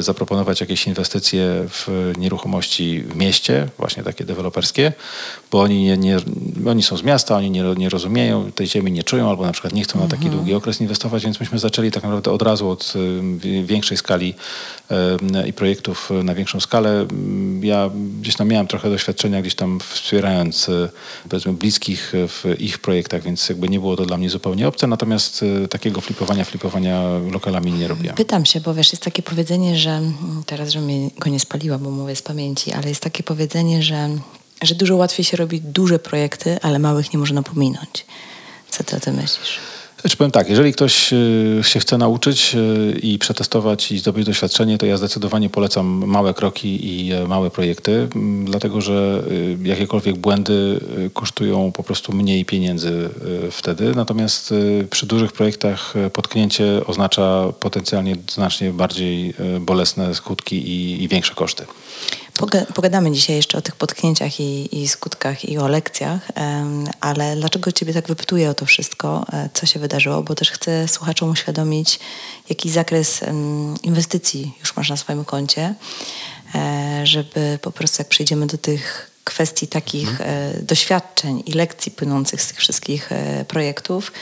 zaproponować 0.00 0.60
jakieś 0.60 0.86
inwestycje 0.86 1.46
w 1.68 2.12
nieruchomości 2.18 3.00
w 3.02 3.16
mieście, 3.16 3.68
właśnie 3.78 4.02
takie 4.02 4.24
deweloperskie, 4.24 4.92
bo 5.50 5.60
oni, 5.60 5.82
nie, 5.82 5.96
nie, 5.96 6.16
oni 6.70 6.82
są 6.82 6.96
z 6.96 7.02
miasta, 7.02 7.36
oni 7.36 7.50
nie, 7.50 7.62
nie 7.76 7.88
rozumieją, 7.88 8.52
tej 8.52 8.66
ziemi 8.66 8.92
nie 8.92 9.02
czują 9.02 9.30
albo 9.30 9.46
na 9.46 9.52
przykład 9.52 9.72
nie 9.72 9.82
chcą 9.82 10.00
na 10.00 10.08
taki 10.08 10.30
długi 10.30 10.54
okres 10.54 10.80
inwestować, 10.80 11.24
więc 11.24 11.40
myśmy 11.40 11.58
zaczęli 11.58 11.90
tak 11.90 12.02
naprawdę 12.02 12.30
od 12.32 12.42
razu 12.42 12.70
od 12.70 12.92
y, 12.96 13.20
wi- 13.38 13.64
większej 13.96 13.98
skali 13.98 14.34
i 15.46 15.52
projektów 15.52 16.10
na 16.24 16.34
większą 16.34 16.60
skalę. 16.60 17.06
Ja 17.62 17.90
gdzieś 18.20 18.36
tam 18.36 18.48
miałem 18.48 18.66
trochę 18.66 18.90
doświadczenia 18.90 19.42
gdzieś 19.42 19.54
tam 19.54 19.80
wspierając 19.80 20.68
y, 20.68 20.88
powiedzmy 21.28 21.52
bliskich 21.52 22.12
w 22.12 22.54
ich 22.58 22.78
projektach, 22.78 23.22
więc 23.22 23.48
jakby 23.48 23.68
nie 23.68 23.80
było 23.80 23.96
to 23.96 24.06
dla 24.06 24.16
mnie 24.16 24.30
zupełnie 24.30 24.68
obce, 24.68 24.86
natomiast 24.86 25.42
y, 25.42 25.68
takiego 25.68 26.00
flipowania, 26.00 26.44
flipowania 26.44 27.02
lokalami 27.32 27.72
nie 27.72 27.88
robiłem. 27.88 28.16
Pytam 28.16 28.44
się, 28.44 28.60
bo 28.60 28.74
wiesz, 28.74 28.92
jest 28.92 29.02
takie 29.02 29.22
powiedzenie, 29.22 29.76
że 29.76 29.90
mm, 29.90 30.42
teraz, 30.46 30.70
że 30.70 30.80
mnie 30.80 31.10
go 31.18 31.30
nie 31.30 31.40
spaliła, 31.40 31.78
bo 31.78 31.90
mówię 31.90 32.16
z 32.16 32.22
pamięci, 32.22 32.72
ale 32.72 32.88
jest 32.88 33.02
takie 33.02 33.22
powiedzenie, 33.22 33.82
że, 33.82 34.08
że 34.62 34.74
dużo 34.74 34.96
łatwiej 34.96 35.24
się 35.24 35.36
robi 35.36 35.60
duże 35.60 35.98
projekty, 35.98 36.58
ale 36.62 36.78
małych 36.78 37.12
nie 37.12 37.18
można 37.18 37.42
pominąć. 37.42 38.06
Co 38.70 38.84
ty 38.84 38.96
o 38.96 39.00
tym 39.00 39.14
myślisz? 39.14 39.75
Znaczy 40.00 40.16
powiem 40.16 40.30
tak, 40.30 40.48
jeżeli 40.48 40.72
ktoś 40.72 41.12
y, 41.12 41.60
się 41.62 41.80
chce 41.80 41.98
nauczyć 41.98 42.54
y, 42.54 42.98
i 43.02 43.18
przetestować 43.18 43.92
i 43.92 43.98
zdobyć 43.98 44.26
doświadczenie, 44.26 44.78
to 44.78 44.86
ja 44.86 44.96
zdecydowanie 44.96 45.50
polecam 45.50 45.86
małe 46.06 46.34
kroki 46.34 46.86
i 46.86 47.12
e, 47.12 47.26
małe 47.26 47.50
projekty, 47.50 48.08
dlatego 48.44 48.80
że 48.80 49.22
y, 49.30 49.58
jakiekolwiek 49.62 50.16
błędy 50.16 50.80
kosztują 51.14 51.72
po 51.72 51.82
prostu 51.82 52.12
mniej 52.12 52.44
pieniędzy 52.44 53.10
wtedy. 53.50 53.94
Natomiast 53.94 54.54
przy 54.90 55.06
dużych 55.06 55.32
projektach 55.32 55.96
y, 55.96 56.10
potknięcie 56.10 56.86
oznacza 56.86 57.52
potencjalnie 57.60 58.16
znacznie 58.30 58.70
bardziej 58.70 59.34
y, 59.56 59.60
bolesne 59.60 60.14
skutki 60.14 60.56
i, 60.56 61.02
i 61.02 61.08
większe 61.08 61.34
koszty. 61.34 61.66
Poga- 62.38 62.66
Pogadamy 62.74 63.12
dzisiaj 63.12 63.36
jeszcze 63.36 63.58
o 63.58 63.62
tych 63.62 63.76
potknięciach 63.76 64.40
i, 64.40 64.80
i 64.82 64.88
skutkach 64.88 65.44
i 65.44 65.58
o 65.58 65.68
lekcjach, 65.68 66.20
ale 67.00 67.36
dlaczego 67.36 67.72
Ciebie 67.72 67.94
tak 67.94 68.08
wypytuję 68.08 68.50
o 68.50 68.54
to 68.54 68.66
wszystko, 68.66 69.26
e, 69.32 69.48
co 69.54 69.66
się 69.66 69.80
wydarzyło? 69.80 70.22
Bo 70.22 70.34
też 70.34 70.50
chcę 70.50 70.88
słuchaczom 70.88 71.30
uświadomić, 71.30 71.98
jaki 72.48 72.70
zakres 72.70 73.20
inwestycji 73.82 74.52
już 74.60 74.76
masz 74.76 74.90
na 74.90 74.96
swoim 74.96 75.24
koncie, 75.24 75.74
e, 76.54 77.00
żeby 77.04 77.58
po 77.62 77.72
prostu 77.72 78.00
jak 78.00 78.08
przejdziemy 78.08 78.46
do 78.46 78.58
tych 78.58 79.10
kwestii 79.24 79.68
takich 79.68 80.20
e, 80.20 80.52
doświadczeń 80.62 81.42
i 81.46 81.52
lekcji 81.52 81.92
płynących 81.92 82.42
z 82.42 82.48
tych 82.48 82.58
wszystkich 82.58 83.10
projektów, 83.48 84.12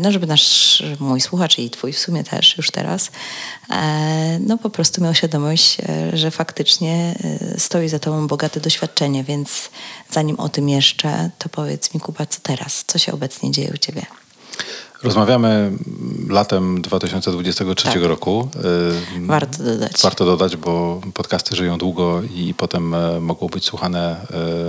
no 0.00 0.12
żeby 0.12 0.26
nasz, 0.26 0.82
mój 1.00 1.20
słuchacz 1.20 1.58
i 1.58 1.70
twój 1.70 1.92
w 1.92 1.98
sumie 1.98 2.24
też 2.24 2.56
już 2.56 2.70
teraz, 2.70 3.10
e, 3.70 4.38
no 4.46 4.58
po 4.58 4.70
prostu 4.70 5.02
miał 5.02 5.14
świadomość, 5.14 5.76
e, 5.80 6.16
że 6.16 6.30
faktycznie 6.30 7.14
e, 7.54 7.60
stoi 7.60 7.88
za 7.88 7.98
tobą 7.98 8.26
bogate 8.26 8.60
doświadczenie, 8.60 9.24
więc 9.24 9.70
zanim 10.10 10.40
o 10.40 10.48
tym 10.48 10.68
jeszcze, 10.68 11.30
to 11.38 11.48
powiedz 11.48 11.94
mi 11.94 12.00
Kuba, 12.00 12.26
co 12.26 12.40
teraz? 12.40 12.84
Co 12.86 12.98
się 12.98 13.12
obecnie 13.12 13.50
dzieje 13.50 13.70
u 13.74 13.78
ciebie? 13.78 14.19
Rozmawiamy 15.02 15.72
latem 16.28 16.82
2023 16.82 17.84
Tak. 17.84 18.02
roku. 18.02 18.48
Y, 19.16 19.26
Warto 19.26 19.64
dodać. 19.64 19.92
Warto 20.02 20.24
dodać, 20.24 20.56
bo 20.56 21.00
podcasty 21.14 21.56
żyją 21.56 21.78
długo 21.78 22.22
i 22.34 22.54
potem 22.54 22.94
e, 22.94 23.20
mogą 23.20 23.46
być 23.46 23.64
słuchane 23.64 24.16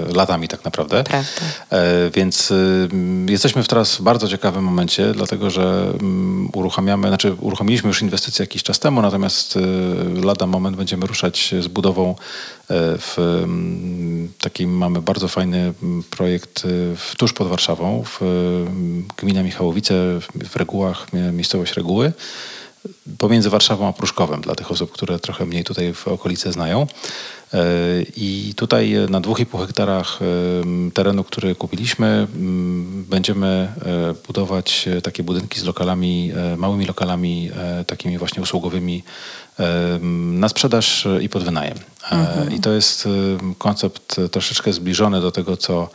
e, 0.10 0.14
latami 0.14 0.48
tak 0.48 0.66
naprawdę. 0.66 1.04
Prawda. 1.04 1.42
E, 1.72 2.10
Więc 2.14 2.52
y, 2.52 2.90
jesteśmy 3.30 3.64
w 3.64 3.68
teraz 3.68 4.02
bardzo 4.02 4.28
ciekawym 4.28 4.64
momencie, 4.64 5.14
dlatego 5.14 5.50
że 5.50 5.94
mm, 6.02 6.50
uruchamiamy, 6.54 7.08
znaczy 7.08 7.36
uruchomiliśmy 7.40 7.88
już 7.88 8.02
inwestycje 8.02 8.44
jakiś 8.44 8.64
czas 8.64 8.80
temu, 8.80 9.02
natomiast 9.02 9.56
y, 9.56 9.62
lada 10.24 10.48
moment 10.48 10.78
będziemy 10.78 11.08
ruszać 11.08 11.56
z 11.62 11.68
budową 11.68 12.16
w 12.98 13.18
mm, 13.18 14.30
takim 14.40 14.78
mamy 14.78 15.02
bardzo 15.02 15.28
fajny 15.28 15.74
mm, 15.84 16.04
projekt 16.04 16.66
y, 16.66 16.96
w, 16.96 17.16
tuż 17.18 17.34
pod 17.34 17.48
Warszawą, 17.48 18.04
w 18.04 18.22
mm, 18.22 19.08
gmina 19.18 19.44
Michałowice, 19.44 20.20
w, 20.50 20.56
Regułach, 20.56 21.08
mie- 21.14 21.32
miejscowość 21.32 21.74
Reguły 21.74 22.14
pomiędzy 23.18 23.50
Warszawą 23.50 23.88
a 23.88 23.94
Pruszkowem, 23.94 24.42
dla 24.42 24.56
tych 24.56 24.72
osób, 24.72 24.92
które 24.92 25.20
trochę 25.20 25.46
mniej 25.46 25.64
tutaj 25.64 25.94
w 25.94 26.08
okolicy 26.08 26.52
znają. 26.52 26.88
E, 27.54 27.58
I 28.16 28.54
tutaj 28.56 28.94
e, 28.94 29.08
na 29.08 29.22
2,5 29.22 29.60
hektarach 29.60 30.20
terenu, 30.94 31.24
który 31.24 31.56
kupiliśmy, 31.56 32.28
będziemy 33.10 33.74
budować 34.28 34.90
takie 35.04 35.24
budynki 35.24 35.60
z 35.60 35.64
lokalami, 35.64 36.32
małymi 36.58 36.86
lokalami, 36.86 37.52
takimi 37.88 38.18
właśnie 38.18 38.44
usługowymi 38.44 39.04
na 40.32 40.50
sprzedaż 40.50 41.06
e, 41.06 41.24
i 41.24 41.30
pod 41.30 41.44
wynajem. 41.44 41.78
E, 42.12 42.48
I 42.56 42.60
to 42.60 42.72
jest 42.72 43.06
em, 43.06 43.56
koncept 43.56 44.20
e, 44.20 44.30
troszeczkę 44.30 44.74
zbliżony 44.74 45.22
do 45.22 45.32
tego, 45.32 45.58
co 45.58 45.90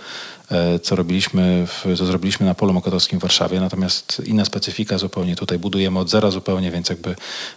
e, 0.50 0.78
co 0.78 0.96
robiliśmy, 0.96 1.66
w, 1.66 1.96
co 1.98 2.06
zrobiliśmy 2.06 2.46
na 2.46 2.54
Polu 2.54 2.72
Mokotowskim 2.72 3.18
w 3.18 3.22
Warszawie, 3.22 3.60
natomiast 3.60 4.22
inna 4.24 4.44
specyfika 4.44 4.98
zupełnie. 4.98 5.36
Tutaj 5.36 5.58
budujemy 5.58 5.98
od 5.98 6.10
zera 6.10 6.30
zupełnie, 6.30 6.70
więc 6.70 6.88
jakby 6.88 7.14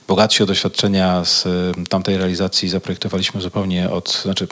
bogatsi 0.07 0.43
o 0.43 0.45
doświadczenia 0.45 1.25
z 1.25 1.47
tamtej 1.89 2.17
realizacji 2.17 2.69
zaprojektowaliśmy 2.69 3.41
zupełnie 3.41 3.89
od, 3.89 4.21
znaczy 4.23 4.47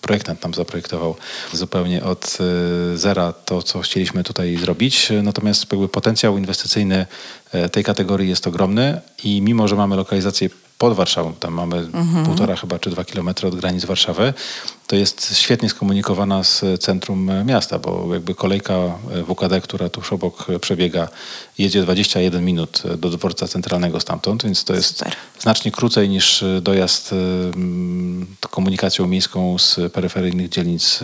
projektant 0.00 0.42
nam 0.42 0.54
zaprojektował 0.54 1.16
zupełnie 1.52 2.04
od 2.04 2.38
zera 2.94 3.32
to, 3.32 3.62
co 3.62 3.80
chcieliśmy 3.80 4.24
tutaj 4.24 4.56
zrobić. 4.56 5.12
Natomiast 5.22 5.72
jakby 5.72 5.88
potencjał 5.88 6.38
inwestycyjny 6.38 7.06
e, 7.52 7.68
tej 7.68 7.84
kategorii 7.84 8.28
jest 8.28 8.46
ogromny 8.46 9.00
i 9.24 9.42
mimo, 9.42 9.68
że 9.68 9.76
mamy 9.76 9.96
lokalizację 9.96 10.48
pod 10.78 10.96
Warszawą, 10.96 11.34
tam 11.34 11.54
mamy 11.54 11.88
półtora 12.24 12.56
chyba 12.56 12.78
czy 12.78 12.90
dwa 12.90 13.04
kilometry 13.04 13.48
od 13.48 13.54
granic 13.54 13.84
Warszawy, 13.84 14.34
to 14.86 14.96
jest 14.96 15.38
świetnie 15.38 15.68
skomunikowana 15.68 16.44
z 16.44 16.64
centrum 16.80 17.30
miasta, 17.44 17.78
bo 17.78 18.14
jakby 18.14 18.34
kolejka 18.34 18.74
e, 18.74 19.24
WKD, 19.24 19.60
która 19.60 19.88
tuż 19.88 20.12
obok 20.12 20.46
przebiega, 20.60 21.08
jedzie 21.58 21.82
21 21.82 22.44
minut 22.44 22.82
e, 22.84 22.96
do 22.96 23.10
dworca 23.10 23.48
centralnego 23.48 24.00
stamtąd, 24.00 24.44
więc 24.44 24.64
to 24.64 24.74
jest 24.74 24.98
Super. 24.98 25.12
znacznie 25.40 25.70
krócej 25.70 26.08
niż 26.08 26.42
e, 26.42 26.60
dojazd 26.60 27.14
komunikacją 28.50 29.06
miejską 29.06 29.58
z 29.58 29.92
peryferyjnych 29.92 30.48
dzielnic 30.48 31.00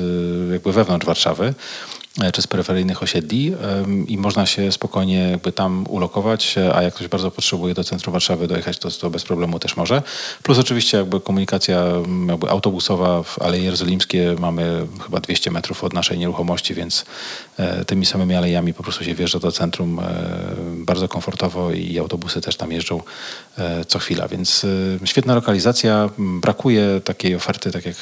jakby 0.52 0.72
wewnątrz 0.72 1.06
Warszawy 1.06 1.54
czy 2.32 2.42
z 2.42 2.46
peryferyjnych 2.46 3.02
osiedli 3.02 3.52
i 4.06 4.18
można 4.18 4.46
się 4.46 4.72
spokojnie 4.72 5.30
jakby 5.30 5.52
tam 5.52 5.84
ulokować, 5.88 6.58
e, 6.58 6.74
a 6.74 6.82
jak 6.82 6.94
ktoś 6.94 7.08
bardzo 7.08 7.30
potrzebuje 7.30 7.74
do 7.74 7.84
centrum 7.84 8.12
Warszawy 8.12 8.48
dojechać, 8.48 8.78
to, 8.78 8.90
to 8.90 9.10
bez 9.10 9.24
problemu 9.24 9.58
też 9.58 9.76
może. 9.76 10.02
Plus 10.42 10.58
oczywiście 10.58 10.98
jakby 10.98 11.20
komunikacja 11.20 11.84
jakby 12.28 12.50
autobusowa 12.50 13.22
w 13.22 13.42
Aleje 13.42 13.64
Jerozolimskie 13.64 14.36
mamy 14.38 14.86
chyba 15.04 15.20
200 15.20 15.50
metrów 15.50 15.84
od 15.84 15.92
naszej 15.92 16.18
nieruchomości, 16.18 16.74
więc 16.74 17.04
e, 17.58 17.84
tymi 17.84 18.06
samymi 18.06 18.34
alejami 18.34 18.74
po 18.74 18.82
prostu 18.82 19.04
się 19.04 19.14
wjeżdża 19.14 19.38
do 19.38 19.52
centrum 19.52 20.00
e, 20.00 20.04
bardzo 20.58 21.08
komfortowo 21.08 21.72
i 21.72 21.98
autobusy 21.98 22.40
też 22.40 22.56
tam 22.56 22.72
jeżdżą 22.72 23.00
e, 23.51 23.51
co 23.88 23.98
chwila, 23.98 24.28
więc 24.28 24.66
e, 25.02 25.06
świetna 25.06 25.34
lokalizacja. 25.34 26.10
Brakuje 26.18 27.00
takiej 27.04 27.34
oferty, 27.34 27.70
tak 27.70 27.86
jak, 27.86 27.96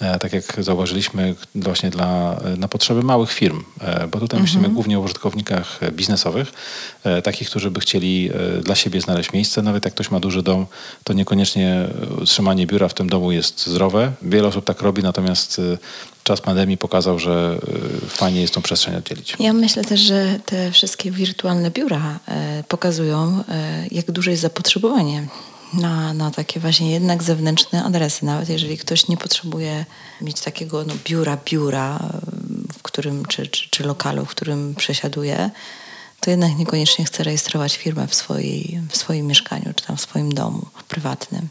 e, 0.00 0.18
tak 0.18 0.32
jak 0.32 0.44
zauważyliśmy 0.58 1.34
właśnie 1.54 1.90
dla, 1.90 2.40
na 2.56 2.68
potrzeby 2.68 3.02
małych 3.02 3.32
firm, 3.32 3.64
e, 3.80 4.06
bo 4.08 4.20
tutaj 4.20 4.40
myślimy 4.40 4.68
głównie 4.68 4.98
o 4.98 5.02
użytkownikach 5.02 5.82
e, 5.82 5.92
biznesowych, 5.92 6.52
e, 7.04 7.22
takich, 7.22 7.50
którzy 7.50 7.70
by 7.70 7.80
chcieli 7.80 8.30
e, 8.58 8.62
dla 8.62 8.74
siebie 8.74 9.00
znaleźć 9.00 9.32
miejsce. 9.32 9.62
Nawet 9.62 9.84
jak 9.84 9.94
ktoś 9.94 10.10
ma 10.10 10.20
duży 10.20 10.42
dom, 10.42 10.66
to 11.04 11.12
niekoniecznie 11.12 11.88
e, 12.02 12.14
utrzymanie 12.22 12.66
biura 12.66 12.88
w 12.88 12.94
tym 12.94 13.08
domu 13.08 13.32
jest 13.32 13.66
zdrowe. 13.66 14.12
Wiele 14.22 14.48
osób 14.48 14.64
tak 14.64 14.82
robi, 14.82 15.02
natomiast 15.02 15.58
e, 15.58 15.78
czas 16.22 16.40
pandemii 16.40 16.78
pokazał, 16.78 17.18
że 17.18 17.58
e, 18.04 18.08
fajnie 18.08 18.40
jest 18.40 18.54
tą 18.54 18.62
przestrzeń 18.62 18.96
oddzielić. 18.96 19.36
Ja 19.40 19.52
myślę 19.52 19.84
też, 19.84 20.00
że 20.00 20.40
te 20.46 20.72
wszystkie 20.72 21.10
wirtualne 21.10 21.70
biura 21.70 22.18
e, 22.28 22.64
pokazują, 22.68 23.44
e, 23.48 23.86
jak 23.90 24.10
duże 24.10 24.30
jest 24.30 24.42
zapotrzebowanie 24.42 25.26
na, 25.74 26.14
na 26.14 26.30
takie 26.30 26.60
właśnie 26.60 26.90
jednak 26.90 27.22
zewnętrzne 27.22 27.84
adresy. 27.84 28.24
Nawet 28.24 28.48
jeżeli 28.48 28.78
ktoś 28.78 29.08
nie 29.08 29.16
potrzebuje 29.16 29.84
mieć 30.20 30.40
takiego 30.40 30.84
no, 30.84 30.94
biura, 31.04 31.38
biura, 31.44 31.96
e, 31.96 32.72
w 32.72 32.82
którym, 32.82 33.26
czy, 33.26 33.46
czy, 33.46 33.70
czy 33.70 33.84
lokalu, 33.84 34.24
w 34.24 34.28
którym 34.28 34.74
przesiaduje, 34.74 35.50
to 36.22 36.30
jednak 36.30 36.58
niekoniecznie 36.58 37.04
chce 37.04 37.24
rejestrować 37.24 37.76
firmę 37.76 38.06
w, 38.06 38.14
swojej, 38.14 38.80
w 38.90 38.96
swoim 38.96 39.26
mieszkaniu, 39.26 39.72
czy 39.76 39.86
tam 39.86 39.96
w 39.96 40.00
swoim 40.00 40.32
domu 40.32 40.66
prywatnym. 40.88 41.48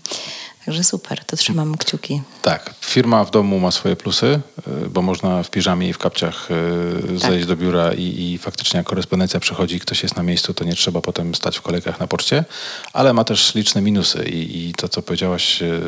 Także 0.66 0.84
super, 0.84 1.26
to 1.26 1.38
trzymam 1.38 1.78
kciuki. 1.78 2.22
Tak, 2.42 2.74
firma 2.82 3.26
w 3.26 3.32
domu 3.32 3.60
ma 3.60 3.72
swoje 3.72 3.96
plusy, 3.96 4.42
y, 4.86 4.90
bo 4.90 5.02
można 5.02 5.44
w 5.44 5.50
piżamie 5.50 5.90
i 5.90 5.94
w 5.94 5.98
kapciach 5.98 6.50
y, 6.52 7.20
zejść 7.20 7.48
do 7.48 7.56
biura 7.56 7.94
i, 7.94 8.32
i 8.34 8.38
faktycznie 8.38 8.78
jak 8.78 8.88
korespondencja 8.88 9.40
przychodzi 9.40 9.76
i 9.76 9.80
ktoś 9.80 10.04
jest 10.04 10.16
na 10.16 10.24
miejscu, 10.24 10.54
to 10.54 10.64
nie 10.64 10.76
trzeba 10.76 11.02
potem 11.02 11.36
stać 11.36 11.58
w 11.58 11.62
kolejkach 11.62 12.00
na 12.00 12.08
poczcie, 12.08 12.44
ale 12.94 13.14
ma 13.14 13.24
też 13.24 13.56
liczne 13.56 13.82
minusy 13.82 14.30
i, 14.30 14.70
i 14.70 14.74
to, 14.74 14.90
co 14.90 15.02
powiedziałaś, 15.02 15.62
y, 15.62 15.82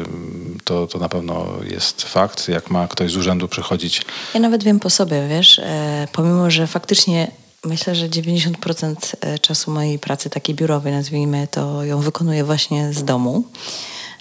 to, 0.64 0.88
to 0.88 1.00
na 1.00 1.10
pewno 1.10 1.48
jest 1.70 2.02
fakt. 2.02 2.50
Jak 2.50 2.70
ma 2.70 2.88
ktoś 2.88 3.12
z 3.12 3.16
urzędu 3.16 3.48
przychodzić, 3.48 4.02
Ja 4.34 4.40
nawet 4.40 4.64
wiem 4.64 4.80
po 4.80 4.90
sobie, 4.90 5.28
wiesz, 5.28 5.60
e, 5.60 6.08
pomimo, 6.12 6.52
że 6.52 6.68
faktycznie 6.68 7.43
myślę, 7.66 7.96
że 7.96 8.10
90% 8.10 8.96
czasu 9.42 9.72
mojej 9.72 10.00
pracy 10.00 10.30
takiej 10.30 10.56
biurowej, 10.56 10.94
nazwijmy 10.94 11.48
to, 11.52 11.84
ją 11.84 12.00
wykonuję 12.00 12.44
właśnie 12.44 12.94
z 12.94 13.04
domu, 13.04 13.44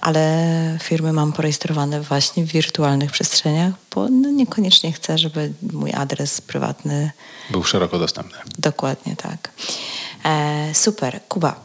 ale 0.01 0.79
firmy 0.83 1.13
mam 1.13 1.33
porejestrowane 1.33 2.01
właśnie 2.01 2.45
w 2.45 2.53
wirtualnych 2.53 3.11
przestrzeniach, 3.11 3.75
bo 3.95 4.09
no 4.09 4.31
niekoniecznie 4.31 4.93
chcę, 4.93 5.19
żeby 5.19 5.53
mój 5.73 5.93
adres 5.93 6.41
prywatny 6.41 7.11
był 7.51 7.65
szeroko 7.65 7.99
dostępny. 7.99 8.39
Dokładnie 8.59 9.17
tak. 9.17 9.51
E, 10.25 10.71
super, 10.75 11.21
Kuba. 11.29 11.61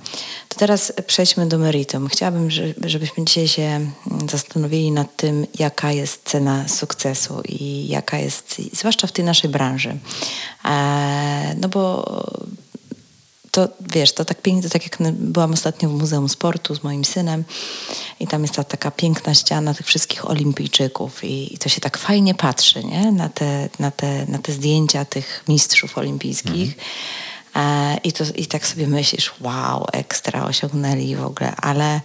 To 0.47 0.59
teraz 0.59 0.93
przejdźmy 1.07 1.45
do 1.45 1.57
meritum. 1.57 2.07
Chciałabym, 2.07 2.51
że- 2.51 2.73
żebyśmy 2.85 3.25
dzisiaj 3.25 3.47
się 3.47 3.91
zastanowili 4.31 4.91
nad 4.91 5.15
tym, 5.15 5.47
jaka 5.59 5.91
jest 5.91 6.21
cena 6.25 6.67
sukcesu 6.67 7.41
i 7.49 7.87
jaka 7.87 8.17
jest, 8.19 8.61
zwłaszcza 8.73 9.07
w 9.07 9.11
tej 9.11 9.25
naszej 9.25 9.49
branży. 9.49 9.97
E, 10.65 11.55
no 11.61 11.69
bo 11.69 12.05
to 13.51 13.67
wiesz, 13.93 14.13
to 14.13 14.25
tak 14.25 14.41
pięknie, 14.41 14.63
to 14.63 14.69
tak 14.69 14.83
jak 14.83 15.11
byłam 15.13 15.53
ostatnio 15.53 15.89
w 15.89 15.93
Muzeum 15.93 16.29
Sportu 16.29 16.75
z 16.75 16.83
moim 16.83 17.05
synem 17.05 17.43
i 18.19 18.27
tam 18.27 18.41
jest 18.41 18.53
ta 18.55 18.63
taka 18.63 18.91
piękna 18.91 19.33
ściana 19.33 19.73
tych 19.73 19.85
wszystkich 19.85 20.29
olimpijczyków 20.29 21.23
i, 21.23 21.53
i 21.53 21.57
to 21.57 21.69
się 21.69 21.81
tak 21.81 21.97
fajnie 21.97 22.35
patrzy, 22.35 22.83
nie? 22.83 23.11
Na 23.11 23.29
te, 23.29 23.69
na 23.79 23.91
te, 23.91 24.25
na 24.25 24.37
te 24.37 24.51
zdjęcia 24.51 25.05
tych 25.05 25.43
mistrzów 25.47 25.97
olimpijskich. 25.97 26.71
E, 26.77 26.81
i, 28.03 28.13
to, 28.13 28.23
I 28.35 28.45
tak 28.45 28.67
sobie 28.67 28.87
myślisz, 28.87 29.33
wow, 29.41 29.85
ekstra 29.93 30.45
osiągnęli 30.45 31.15
w 31.15 31.25
ogóle, 31.25 31.55
ale 31.55 32.01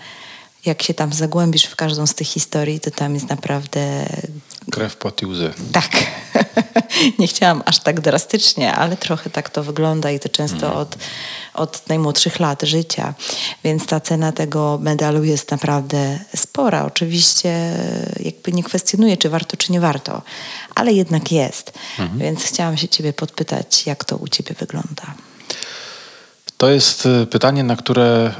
jak 0.64 0.82
się 0.82 0.94
tam 0.94 1.12
zagłębisz 1.12 1.64
w 1.64 1.76
każdą 1.76 2.06
z 2.06 2.14
tych 2.14 2.28
historii, 2.28 2.80
to 2.80 2.90
tam 2.90 3.14
jest 3.14 3.28
naprawdę 3.28 4.06
Krew, 4.70 4.96
pot 4.96 5.22
i 5.22 5.26
łzy. 5.26 5.52
tak. 5.72 5.90
Nie 7.18 7.26
chciałam 7.26 7.62
aż 7.66 7.78
tak 7.78 8.00
drastycznie, 8.00 8.72
ale 8.72 8.96
trochę 8.96 9.30
tak 9.30 9.50
to 9.50 9.62
wygląda 9.62 10.10
i 10.10 10.20
to 10.20 10.28
często 10.28 10.74
od, 10.74 10.96
od 11.54 11.88
najmłodszych 11.88 12.40
lat 12.40 12.62
życia. 12.62 13.14
Więc 13.64 13.86
ta 13.86 14.00
cena 14.00 14.32
tego 14.32 14.78
medalu 14.82 15.24
jest 15.24 15.50
naprawdę 15.50 16.18
spora. 16.36 16.84
Oczywiście 16.84 17.76
jakby 18.20 18.52
nie 18.52 18.62
kwestionuję, 18.62 19.16
czy 19.16 19.28
warto, 19.28 19.56
czy 19.56 19.72
nie 19.72 19.80
warto, 19.80 20.22
ale 20.74 20.92
jednak 20.92 21.32
jest. 21.32 21.72
Więc 22.16 22.44
chciałam 22.44 22.76
się 22.76 22.88
ciebie 22.88 23.12
podpytać, 23.12 23.86
jak 23.86 24.04
to 24.04 24.16
u 24.16 24.28
ciebie 24.28 24.54
wygląda. 24.58 25.14
To 26.62 26.70
jest 26.70 27.06
e, 27.06 27.26
pytanie, 27.26 27.64
na 27.64 27.76
które 27.76 28.34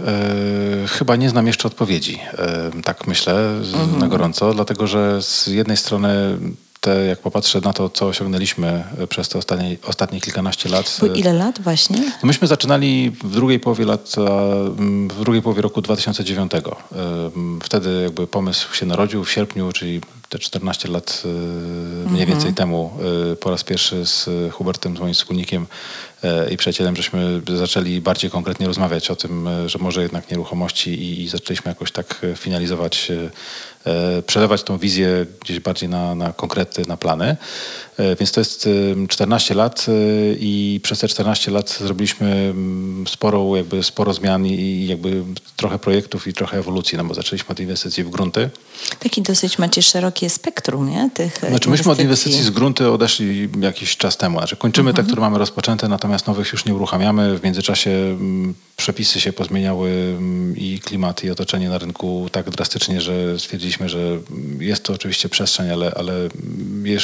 e, 0.85 0.89
chyba 0.89 1.17
nie 1.17 1.31
znam 1.31 1.47
jeszcze 1.47 1.69
odpowiedzi. 1.69 2.19
E, 2.39 2.71
tak 2.85 3.07
myślę 3.07 3.59
z, 3.63 3.99
na 3.99 4.09
gorąco, 4.09 4.55
dlatego 4.55 4.87
że 4.87 5.23
z 5.23 5.47
jednej 5.47 5.77
strony 5.77 6.39
te, 6.81 7.05
jak 7.05 7.19
popatrzę 7.19 7.61
na 7.61 7.73
to, 7.73 7.89
co 7.89 8.07
osiągnęliśmy 8.07 8.85
przez 9.09 9.29
te 9.29 9.39
ostatnie, 9.39 9.77
ostatnie 9.87 10.21
kilkanaście 10.21 10.69
lat. 10.69 10.97
Bo 11.01 11.07
ile 11.07 11.33
lat 11.33 11.61
właśnie? 11.61 11.99
no 11.99 12.27
myśmy 12.27 12.49
zaczynali 12.49 13.11
w 13.25 13.35
drugiej 13.35 13.61
połowie 13.61 13.85
lat, 13.85 14.15
w 15.09 15.21
drugiej 15.21 15.43
połowie 15.43 15.63
roku 15.63 15.83
2009. 15.83 16.53
Ym, 17.37 17.61
Wtedy 17.63 18.03
jakby 18.03 18.27
pomysł 18.27 18.75
się 18.75 18.87
narodził 18.87 19.25
w 19.25 19.31
sierpniu, 19.31 19.73
czyli 19.73 20.01
te 20.29 20.39
14 20.39 20.89
lat 20.89 21.23
mniej 22.07 22.27
więcej 22.27 22.55
temu 22.55 22.91
y, 23.33 23.37
po 23.37 23.51
raz 23.51 23.65
pierwszy 23.65 24.07
z 24.07 24.29
Hubertem, 24.53 24.97
z 24.97 25.01
moim 25.01 25.15
wspólnikiem 25.15 25.67
i 26.51 26.57
przyjacielem, 26.57 26.97
żeśmy 26.97 27.43
zaczęli 27.57 28.01
bardziej 28.01 28.31
konkretnie 28.31 28.67
rozmawiać 28.67 29.11
o 29.11 29.17
tym, 29.17 29.49
y, 29.49 29.69
że 29.69 29.79
może 29.79 30.03
jednak 30.03 30.31
nieruchomości 30.31 31.23
i, 31.23 31.29
zaczęliśmy 31.29 31.69
jakoś 31.69 31.93
tak 31.93 32.25
y, 32.25 32.37
finalizować, 32.37 33.13
przelewać 34.27 34.63
tą 34.63 34.79
wizję 34.79 35.27
gdzieś 35.41 35.61
bardziej 35.61 35.89
na, 35.89 36.15
na 36.15 36.33
konkrety, 36.33 36.83
na 36.89 36.97
plany. 36.97 37.37
Y, 38.01 38.17
Więc 38.17 38.33
to 38.33 38.41
jest 38.41 38.67
y, 38.67 38.97
14 39.09 39.55
lat 39.55 39.87
y, 39.89 40.37
i 40.41 40.81
przez 40.83 40.99
te 40.99 41.09
14 41.09 41.51
lat 41.51 41.79
zrobiliśmy 41.81 42.27
mm, 42.33 43.07
sporą, 43.07 43.55
jakby 43.55 43.83
sporo 43.83 44.15
zmian 44.15 44.47
i- 44.47 44.87
jakby 44.87 45.23
trochę 45.57 45.79
projektów 45.79 46.27
i 46.27 46.33
trochę 46.33 46.59
ewolucji, 46.59 46.99
no 46.99 47.05
bo 47.05 47.15
zaczęliśmy 47.15 47.49
od 47.53 47.61
inwestycji 47.61 48.05
w 48.05 48.11
grunty. 48.11 48.51
Taki 48.99 49.23
dosyć 49.23 49.59
macie 49.59 49.83
szerokie 49.83 50.31
spektrum, 50.31 50.91
nie? 50.91 51.11
Tych 51.15 51.45
e, 51.45 51.49
Znaczy 51.49 51.71
myśmy 51.71 51.93
od 51.93 52.01
inwestycji 52.01 52.43
z 52.43 52.51
grunty 52.51 52.91
odeszli 52.91 53.49
jakiś 53.61 53.97
czas 53.97 54.17
temu. 54.17 54.39
Znaczy 54.39 54.57
kończymy 54.57 54.95
te, 54.95 55.03
które 55.03 55.21
mamy 55.21 55.39
rozpoczęte, 55.39 55.89
natomiast 55.89 56.27
nowych 56.27 56.53
już 56.53 56.65
nie 56.65 56.75
uruchamiamy. 56.75 57.39
W 57.39 57.43
międzyczasie 57.43 57.91
mm, 57.91 58.55
przepisy 58.77 59.21
się 59.21 59.33
pozmieniały 59.33 59.91
mm, 59.91 60.57
i 60.57 60.81
klimat 60.85 61.25
i 61.25 61.31
otoczenie 61.31 61.69
na 61.69 61.79
rynku 61.79 62.29
tak 62.33 62.51
drastycznie, 62.51 63.01
że 63.01 63.39
stwierdziliśmy, 63.39 63.89
że 63.89 64.19
jest 64.61 64.83
to 64.85 64.93
oczywiście 64.93 65.29
przestrzeń, 65.29 65.71
ale, 65.71 65.93
ale 65.97 66.13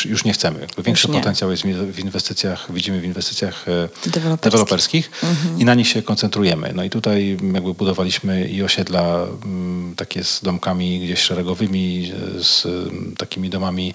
już 0.05 0.24
nie 0.24 0.33
chcemy. 0.33 0.66
Większy 0.84 1.08
potencjał 1.08 1.50
jest 1.50 1.62
w 1.66 1.98
inwestycjach, 1.98 2.72
widzimy 2.72 3.00
w 3.00 3.04
inwestycjach 3.04 3.68
e, 3.68 3.88
Deweloperskich. 4.10 4.40
deweloperskich 4.52 5.10
i 5.58 5.64
na 5.64 5.74
nich 5.74 5.88
się 5.88 6.02
koncentrujemy. 6.02 6.72
No 6.74 6.84
i 6.84 6.90
tutaj 6.90 7.30
mm, 7.40 7.54
jakby 7.54 7.74
budowaliśmy 7.74 8.48
i 8.48 8.62
osiedla 8.62 9.26
mm, 9.44 9.94
takie 9.96 10.24
z 10.24 10.40
domkami 10.42 11.00
gdzieś 11.00 11.18
szeregowymi, 11.20 12.12
e, 12.38 12.44
z 12.44 12.66
mm, 12.66 13.14
takimi 13.18 13.50
domami 13.50 13.94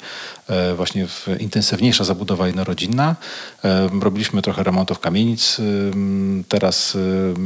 e, 0.49 0.73
właśnie 0.75 1.07
w 1.07 1.27
intensywniejsza 1.39 2.03
zabudowa 2.03 2.47
jednorodzinna. 2.47 3.15
Robiliśmy 4.01 4.41
trochę 4.41 4.63
remontów 4.63 4.99
kamienic. 4.99 5.59
Ym, 5.59 6.43
Teraz 6.49 6.97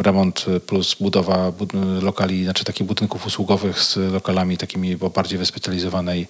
remont 0.04 0.45
plus 0.67 0.95
budowa 1.00 1.52
bud- 1.52 1.73
lokali, 2.04 2.43
znaczy 2.43 2.63
takich 2.63 2.88
budynków 2.88 3.26
usługowych 3.26 3.80
z 3.84 3.97
lokalami 4.13 4.58
takimi 4.58 4.97
o 5.00 5.10
bardziej 5.10 5.39
wyspecjalizowanej, 5.39 6.28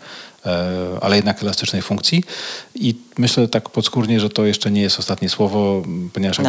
ale 1.02 1.16
jednak 1.16 1.44
elastycznej 1.44 1.82
funkcji. 1.82 2.24
I 2.76 2.96
myślę 3.18 3.48
tak 3.48 3.70
podskórnie, 3.70 4.20
że 4.20 4.30
to 4.30 4.46
jeszcze 4.46 4.72
nie 4.72 4.82
jest 4.82 5.00
ostatnie 5.00 5.30
słowo, 5.30 5.84
ponieważ 6.14 6.40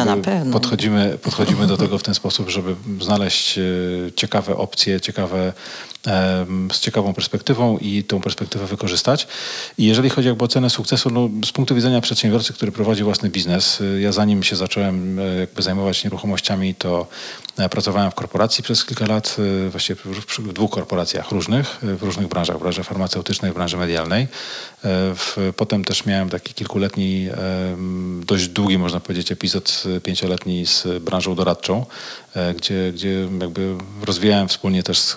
No, 0.45 0.51
podchodzimy, 0.51 1.17
podchodzimy 1.23 1.67
do 1.67 1.77
tego 1.83 1.97
w 1.97 2.03
ten 2.03 2.13
sposób, 2.15 2.49
żeby 2.49 2.75
znaleźć 3.01 3.57
e, 3.57 3.61
ciekawe 4.15 4.57
opcje, 4.57 5.01
ciekawe, 5.01 5.53
z 6.71 6.79
ciekawą 6.79 7.13
perspektywą 7.13 7.77
i 7.77 8.03
tą 8.03 8.21
perspektywę 8.21 8.65
wykorzystać. 8.65 9.27
I 9.77 9.85
jeżeli 9.85 10.09
chodzi 10.09 10.29
o 10.29 10.47
cenę 10.47 10.69
sukcesu, 10.69 11.09
no, 11.09 11.29
z 11.45 11.51
punktu 11.51 11.75
widzenia 11.75 12.01
przedsiębiorcy, 12.01 12.53
który 12.53 12.71
prowadzi 12.71 13.03
własny 13.03 13.29
biznes, 13.29 13.81
y, 13.81 14.01
ja 14.01 14.11
zanim 14.11 14.43
się 14.43 14.55
zacząłem 14.55 15.19
e, 15.19 15.23
jakby 15.35 15.61
zajmować 15.61 16.03
nieruchomościami, 16.03 16.75
to 16.75 17.07
e, 17.57 17.69
pracowałem 17.69 18.11
w 18.11 18.15
korporacji 18.15 18.63
przez 18.63 18.85
kilka 18.85 19.05
lat, 19.05 19.35
e, 19.67 19.69
właściwie 19.69 20.01
w, 20.39 20.53
dwóch 20.53 20.71
korporacjach 20.71 21.31
różnych, 21.31 21.77
w 21.81 22.03
różnych 22.03 22.27
branżach, 22.27 22.57
w 22.57 22.59
branży 22.59 22.83
farmaceutycznej, 22.83 23.51
w 23.51 23.55
branży 23.55 23.77
medialnej. 23.77 24.27
E, 24.85 25.53
potem 25.55 25.85
też 25.85 26.05
miałem 26.05 26.29
taki 26.29 26.53
kilkuletni, 26.53 27.29
dość 28.25 28.47
długi, 28.47 28.77
można 28.77 28.99
powiedzieć, 28.99 29.31
epizod 29.31 29.83
pięcioletni 30.03 30.65
z 30.65 31.03
branżą 31.03 31.35
doradczą, 31.35 31.85
e, 32.35 32.53
gdzie, 32.53 32.91
gdzie 32.93 33.27
jakby 33.41 33.75
rozwijałem 34.05 34.47
wspólnie 34.47 34.83
też 34.83 34.99
z 34.99 35.15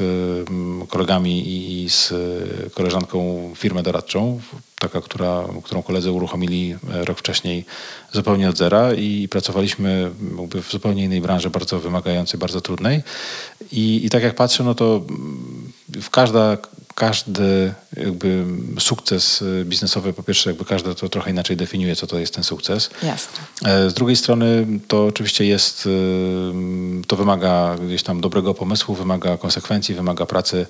kolegami 0.86 1.48
i, 1.48 1.90
z 1.90 2.12
e, 2.12 2.70
koleżanką 2.70 3.50
firmę 3.56 3.82
doradczą, 3.82 4.40
taka, 4.78 5.00
która, 5.00 5.44
którą 5.64 5.82
koledzy 5.82 6.12
uruchomili 6.12 6.76
e, 6.94 7.04
rok 7.04 7.18
wcześniej 7.18 7.64
zupełnie 8.12 8.48
od 8.48 8.56
zera 8.56 8.94
i 8.94 9.28
pracowaliśmy 9.28 10.10
w 10.54 10.70
zupełnie 10.70 11.04
innej 11.04 11.20
branży, 11.20 11.50
bardzo 11.50 11.80
wymagającej, 11.80 12.40
bardzo 12.40 12.60
trudnej. 12.60 13.02
I, 13.72 14.06
i 14.06 14.10
tak 14.10 14.22
jak 14.22 14.34
patrzę, 14.34 14.64
no 14.64 14.74
to 14.74 15.02
mm, 15.08 15.72
w 15.88 16.10
każda, 16.10 16.56
każdy 16.94 17.74
jakby 17.96 18.44
sukces 18.78 19.42
y, 19.42 19.64
biznesowy, 19.64 20.12
po 20.12 20.22
pierwsze 20.22 20.50
jakby 20.50 20.64
każdy 20.64 20.94
to 20.94 21.08
trochę 21.08 21.30
inaczej 21.30 21.56
definiuje, 21.56 21.96
co 21.96 22.06
to 22.06 22.18
jest 22.18 22.34
ten 22.34 22.44
sukces. 22.44 22.90
Jasne. 23.02 23.38
E, 23.64 23.90
Z 23.90 23.94
drugiej 23.94 24.16
strony 24.16 24.66
to 24.88 25.06
oczywiście 25.06 25.44
jest, 25.44 25.86
y, 25.86 25.90
to 27.06 27.16
wymaga 27.16 27.76
gdzieś 27.86 28.02
tam 28.02 28.20
dobrego 28.20 28.54
pomysłu, 28.54 28.94
wymaga 28.94 29.36
konsekwencji, 29.36 29.94
wymaga 29.94 30.26
pracy, 30.26 30.66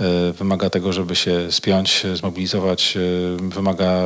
y, 0.00 0.32
wymaga 0.32 0.70
tego, 0.70 0.92
żeby 0.92 1.16
się 1.16 1.52
spiąć, 1.52 2.02
zmobilizować, 2.14 2.98
wymaga 3.38 4.02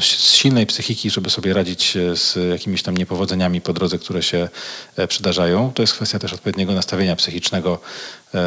si- 0.00 0.20
silnej 0.38 0.66
psychiki, 0.66 1.10
żeby 1.10 1.30
sobie 1.30 1.52
radzić 1.54 1.94
z 2.14 2.50
jakimiś 2.50 2.82
tam 2.82 2.96
niepowodzeniami 2.96 3.60
po 3.60 3.72
drodze, 3.72 3.98
które 3.98 4.22
się 4.22 4.48
e, 4.96 5.06
przydarzają. 5.08 5.72
To 5.74 5.82
jest 5.82 5.94
kwestia 5.94 6.18
też 6.18 6.32
odpowiedniego 6.32 6.72
nastawienia 6.72 7.16
psychicznego 7.16 7.78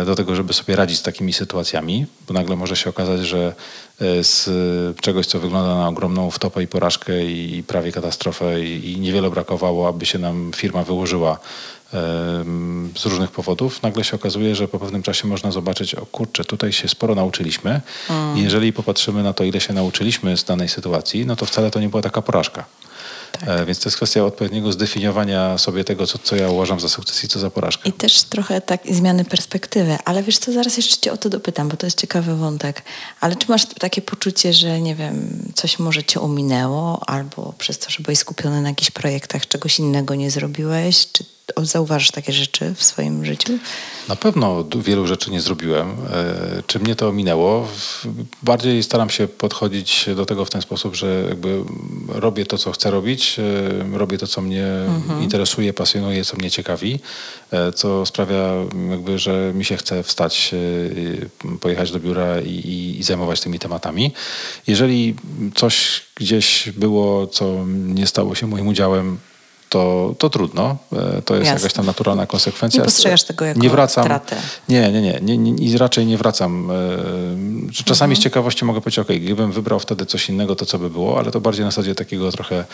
do 0.05 0.15
tego, 0.15 0.35
żeby 0.35 0.53
sobie 0.53 0.75
radzić 0.75 0.99
z 0.99 1.01
takimi 1.01 1.33
sytuacjami, 1.33 2.05
bo 2.27 2.33
nagle 2.33 2.55
może 2.55 2.75
się 2.75 2.89
okazać, 2.89 3.21
że 3.21 3.53
e, 4.01 4.23
z 4.23 4.49
czegoś, 5.01 5.27
co 5.27 5.39
wygląda 5.39 5.75
na 5.75 5.87
ogromną 5.87 6.31
wtopę 6.31 6.63
i 6.63 6.67
porażkę 6.67 7.25
i 7.25 7.63
prawie 7.67 7.91
katastrofę 7.91 8.63
i, 8.63 8.99
niewiele 8.99 9.29
brakowało, 9.29 9.87
aby 9.87 10.05
się 10.05 10.19
nam 10.19 10.51
firma 10.55 10.83
wyłożyła 10.83 11.39
z 12.97 13.05
różnych 13.05 13.31
powodów, 13.31 13.83
nagle 13.83 14.03
się 14.03 14.15
okazuje, 14.15 14.55
że 14.55 14.67
po 14.67 14.79
pewnym 14.79 15.03
czasie 15.03 15.27
można 15.27 15.51
zobaczyć, 15.51 15.95
o 15.95 16.05
kurczę, 16.05 16.45
tutaj 16.45 16.71
się 16.71 16.87
sporo 16.87 17.15
nauczyliśmy 17.15 17.81
i 18.35 18.43
jeżeli 18.43 18.73
popatrzymy 18.73 19.23
na 19.23 19.33
to, 19.33 19.43
ile 19.43 19.61
się 19.61 19.73
nauczyliśmy 19.73 20.37
z 20.37 20.43
danej 20.43 20.69
sytuacji, 20.69 21.25
no 21.25 21.35
to 21.35 21.45
wcale 21.45 21.71
to 21.71 21.79
nie 21.79 21.89
była 21.89 22.01
taka 22.01 22.21
porażka. 22.21 22.65
E, 23.41 23.65
Więc 23.65 23.79
to 23.79 23.89
jest 23.89 23.97
kwestia 23.97 24.25
odpowiedniego 24.25 24.71
zdefiniowania 24.71 25.57
sobie 25.57 25.83
tego, 25.83 26.07
co, 26.07 26.17
co 26.17 26.35
ja 26.35 26.49
uważam 26.49 26.79
za 26.79 26.89
sukces 26.89 27.23
i 27.23 27.27
co 27.27 27.39
za 27.39 27.49
porażkę. 27.49 27.89
I 27.89 27.93
też 27.93 28.23
trochę 28.23 28.61
tak 28.61 28.81
zmiany 28.91 29.25
perspektywy, 29.25 29.97
ale 30.05 30.23
wiesz 30.23 30.37
co, 30.37 30.51
zaraz 30.51 30.77
jeszcze 30.77 30.97
cię 30.97 31.11
o 31.11 31.17
to 31.17 31.29
dopytam, 31.29 31.69
bo 31.69 31.77
to 31.77 31.87
jest 31.87 32.01
ciekawy 32.01 32.35
wątek. 32.35 32.81
Ale 33.19 33.35
czy 33.35 33.45
masz 33.49 33.65
takie 33.65 34.01
poczucie, 34.01 34.53
że 34.53 34.81
nie 34.81 34.95
wiem, 34.95 35.43
coś 35.55 35.79
może 35.79 36.03
cię 36.03 36.21
ominęło, 36.21 37.09
albo 37.09 37.53
przez 37.57 37.79
to, 37.79 37.89
że 37.89 38.03
byłeś 38.03 38.19
skupiony 38.19 38.61
na 38.61 38.69
jakichś 38.69 38.91
projektach, 38.91 39.47
czegoś 39.47 39.79
innego 39.79 40.15
nie 40.15 40.31
zrobiłeś? 40.31 41.07
Czy 41.11 41.25
zauważasz 41.57 42.11
takie 42.11 42.33
rzeczy 42.33 42.73
w 42.75 42.83
swoim 42.83 43.25
życiu? 43.25 43.53
Na 44.09 44.15
pewno 44.15 44.65
wielu 44.75 45.07
rzeczy 45.07 45.31
nie 45.31 45.41
zrobiłem. 45.41 45.87
E, 45.89 46.63
Czy 46.67 46.79
mnie 46.79 46.95
to 46.95 47.07
ominęło? 47.07 47.67
Bardziej 48.43 48.83
staram 48.83 49.09
się 49.09 49.27
podchodzić 49.27 50.05
do 50.15 50.25
tego 50.25 50.45
w 50.45 50.49
ten 50.49 50.61
sposób, 50.61 50.95
że 50.95 51.23
jakby 51.29 51.63
robię 52.07 52.45
to, 52.45 52.57
co 52.57 52.71
chcę 52.71 52.91
robić, 52.91 53.39
e, 53.93 53.97
robię 53.97 54.17
to, 54.17 54.27
co 54.27 54.41
mnie 54.41 54.67
interesuje, 55.21 55.73
pasjonuje, 55.73 56.25
co 56.25 56.37
mnie 56.37 56.51
ciekawi, 56.51 56.99
e, 57.51 57.71
co 57.71 58.05
sprawia 58.05 58.53
jakby, 58.89 59.19
że 59.19 59.51
mi 59.55 59.65
się 59.65 59.77
chce 59.77 60.03
wstać, 60.03 60.51
pojechać 61.61 61.91
do 61.91 61.99
biura 61.99 62.41
i, 62.41 62.49
i, 62.49 62.99
i 62.99 63.03
zajmować 63.03 63.41
tymi 63.41 63.59
tematami. 63.59 64.11
Jeżeli 64.67 65.15
coś 65.55 66.01
gdzieś 66.15 66.69
było, 66.69 67.27
co 67.27 67.65
nie 67.67 68.07
stało 68.07 68.35
się 68.35 68.47
moim 68.47 68.67
udziałem, 68.67 69.17
to, 69.73 70.15
to 70.17 70.29
trudno. 70.29 70.77
E, 70.93 71.21
To 71.21 71.35
jest 71.35 71.45
Jasne. 71.45 71.61
jakaś 71.61 71.73
tam 71.73 71.85
naturalna 71.85 72.25
konsekwencja. 72.25 72.79
Nie 72.79 72.85
postrzegasz 72.85 73.23
tego 73.23 73.45
jako 73.45 73.59
nie 73.59 73.69
wracam, 73.69 74.03
stratę. 74.03 74.35
Nie, 74.69 74.91
nie, 74.91 75.01
nie, 75.01 75.19
nie, 75.21 75.37
nie. 75.37 75.65
I 75.65 75.77
raczej 75.77 76.05
nie 76.05 76.17
wracam. 76.17 76.71
e, 76.71 76.73
Czasami 77.85 78.11
Mhm. 78.11 78.15
z 78.15 78.23
ciekawości 78.23 78.65
mogę 78.65 78.81
powiedzieć, 78.81 78.99
ok, 78.99 79.07
gdybym 79.07 79.51
wybrał 79.51 79.79
wtedy 79.79 80.05
coś 80.05 80.29
innego, 80.29 80.55
to 80.55 80.65
co 80.65 80.79
by 80.79 80.89
było, 80.89 81.19
ale 81.19 81.31
to 81.31 81.41
bardziej 81.41 81.65
na 81.65 81.71
zasadzie 81.71 81.95
takiego 81.95 82.31
trochę 82.31 82.65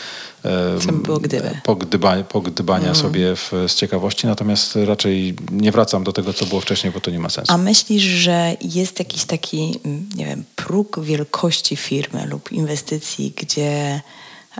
e, 0.45 0.79
Co 0.85 0.91
by 0.91 0.97
było 1.03 1.17
gdyby? 1.19 1.59
pogdyba, 1.63 2.23
pogdybania 2.23 2.87
Mhm. 2.87 2.95
sobie 2.95 3.35
w, 3.35 3.51
z 3.67 3.75
ciekawości, 3.75 4.27
natomiast 4.27 4.75
raczej 4.87 5.35
nie 5.51 5.71
wracam 5.71 6.03
do 6.03 6.11
tego, 6.13 6.33
co 6.33 6.45
było 6.45 6.61
wcześniej, 6.61 6.93
bo 6.93 6.99
to 6.99 7.11
nie 7.11 7.19
ma 7.19 7.29
sensu. 7.29 7.53
A 7.53 7.57
myślisz, 7.57 8.03
że 8.03 8.53
jest 8.61 8.99
jakiś 8.99 9.25
taki, 9.25 9.79
mm, 9.85 10.09
nie 10.15 10.25
wiem, 10.25 10.43
próg 10.55 10.99
wielkości 10.99 11.75
firmy 11.75 12.25
lub 12.25 12.51
inwestycji, 12.51 13.33
gdzie, 13.35 14.01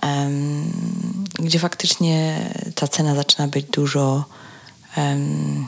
em, 0.01 0.73
gdzie 1.39 1.59
faktycznie 1.59 2.49
ta 2.75 2.87
cena 2.87 3.15
zaczyna 3.15 3.47
być 3.47 3.65
dużo, 3.65 4.25
em, 4.97 5.67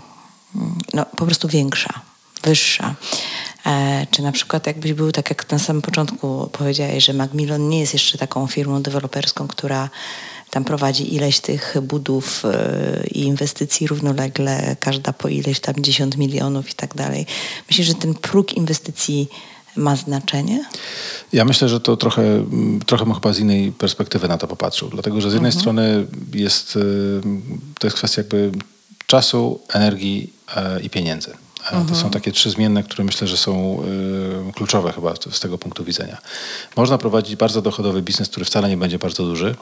no 0.94 1.06
po 1.06 1.26
prostu 1.26 1.48
większa, 1.48 2.02
wyższa? 2.44 2.96
E, 3.66 4.08
czy 4.12 4.22
na 4.22 4.32
przykład 4.32 4.68
jakbyś 4.68 4.94
był, 4.94 5.12
tak 5.12 5.30
jak 5.30 5.52
na 5.52 5.60
samym 5.60 5.82
początku 5.82 6.50
powiedziałeś, 6.52 7.06
że 7.06 7.14
Macmillan 7.14 7.70
nie 7.70 7.80
jest 7.80 7.94
jeszcze 7.94 8.18
taką 8.18 8.48
firmą 8.48 8.82
deweloperską, 8.82 9.48
która 9.48 9.90
tam 10.50 10.64
prowadzi 10.64 11.16
ileś 11.16 11.40
tych 11.40 11.76
budów 11.82 12.46
e, 12.46 13.04
i 13.08 13.22
inwestycji 13.22 13.88
równolegle, 13.88 14.76
każda 14.80 15.14
po 15.14 15.28
ileś 15.28 15.60
tam 15.60 15.76
10 15.78 16.18
milionów 16.18 16.70
i 16.70 16.74
tak 16.74 16.96
dalej. 16.96 17.26
Myślisz, 17.70 17.88
że 17.88 17.96
ten 17.96 18.14
próg 18.14 18.54
inwestycji 18.54 19.30
ma 19.76 19.96
znaczenie? 19.96 20.66
Ja 21.34 21.46
myślę, 21.46 21.70
że 21.70 21.80
to 21.80 21.98
trochę, 21.98 22.22
mm, 22.24 22.80
trochę 22.86 23.06
bym 23.06 23.14
chyba 23.14 23.34
z 23.34 23.40
innej 23.40 23.72
perspektywy 23.72 24.28
na 24.28 24.38
to 24.38 24.48
popatrzył. 24.48 24.90
Dlatego, 24.90 25.22
że 25.22 25.30
z 25.32 25.34
jednej 25.34 25.52
strony 25.52 26.08
jest, 26.34 26.76
y, 26.76 26.80
to 27.80 27.88
jest 27.88 27.98
kwestia 27.98 28.22
jakby 28.22 28.52
czasu, 29.08 29.60
energii 29.74 30.34
e, 30.56 30.82
i 30.82 30.90
pieniędzy. 30.90 31.32
E, 31.72 31.86
To 31.90 31.96
są 31.96 32.10
takie 32.10 32.32
trzy 32.32 32.50
zmienne, 32.50 32.84
które 32.84 33.04
myślę, 33.04 33.28
że 33.28 33.38
są 33.38 33.84
y, 34.50 34.54
kluczowe 34.54 34.92
chyba 34.92 35.14
z 35.32 35.40
tego 35.40 35.58
punktu 35.58 35.84
widzenia. 35.84 36.18
Można 36.76 36.98
prowadzić 36.98 37.36
bardzo 37.36 37.62
dochodowy 37.62 38.02
biznes, 38.02 38.30
który 38.30 38.46
wcale 38.46 38.70
nie 38.70 38.78
będzie 38.78 39.00
bardzo 39.00 39.24
duży. 39.24 39.56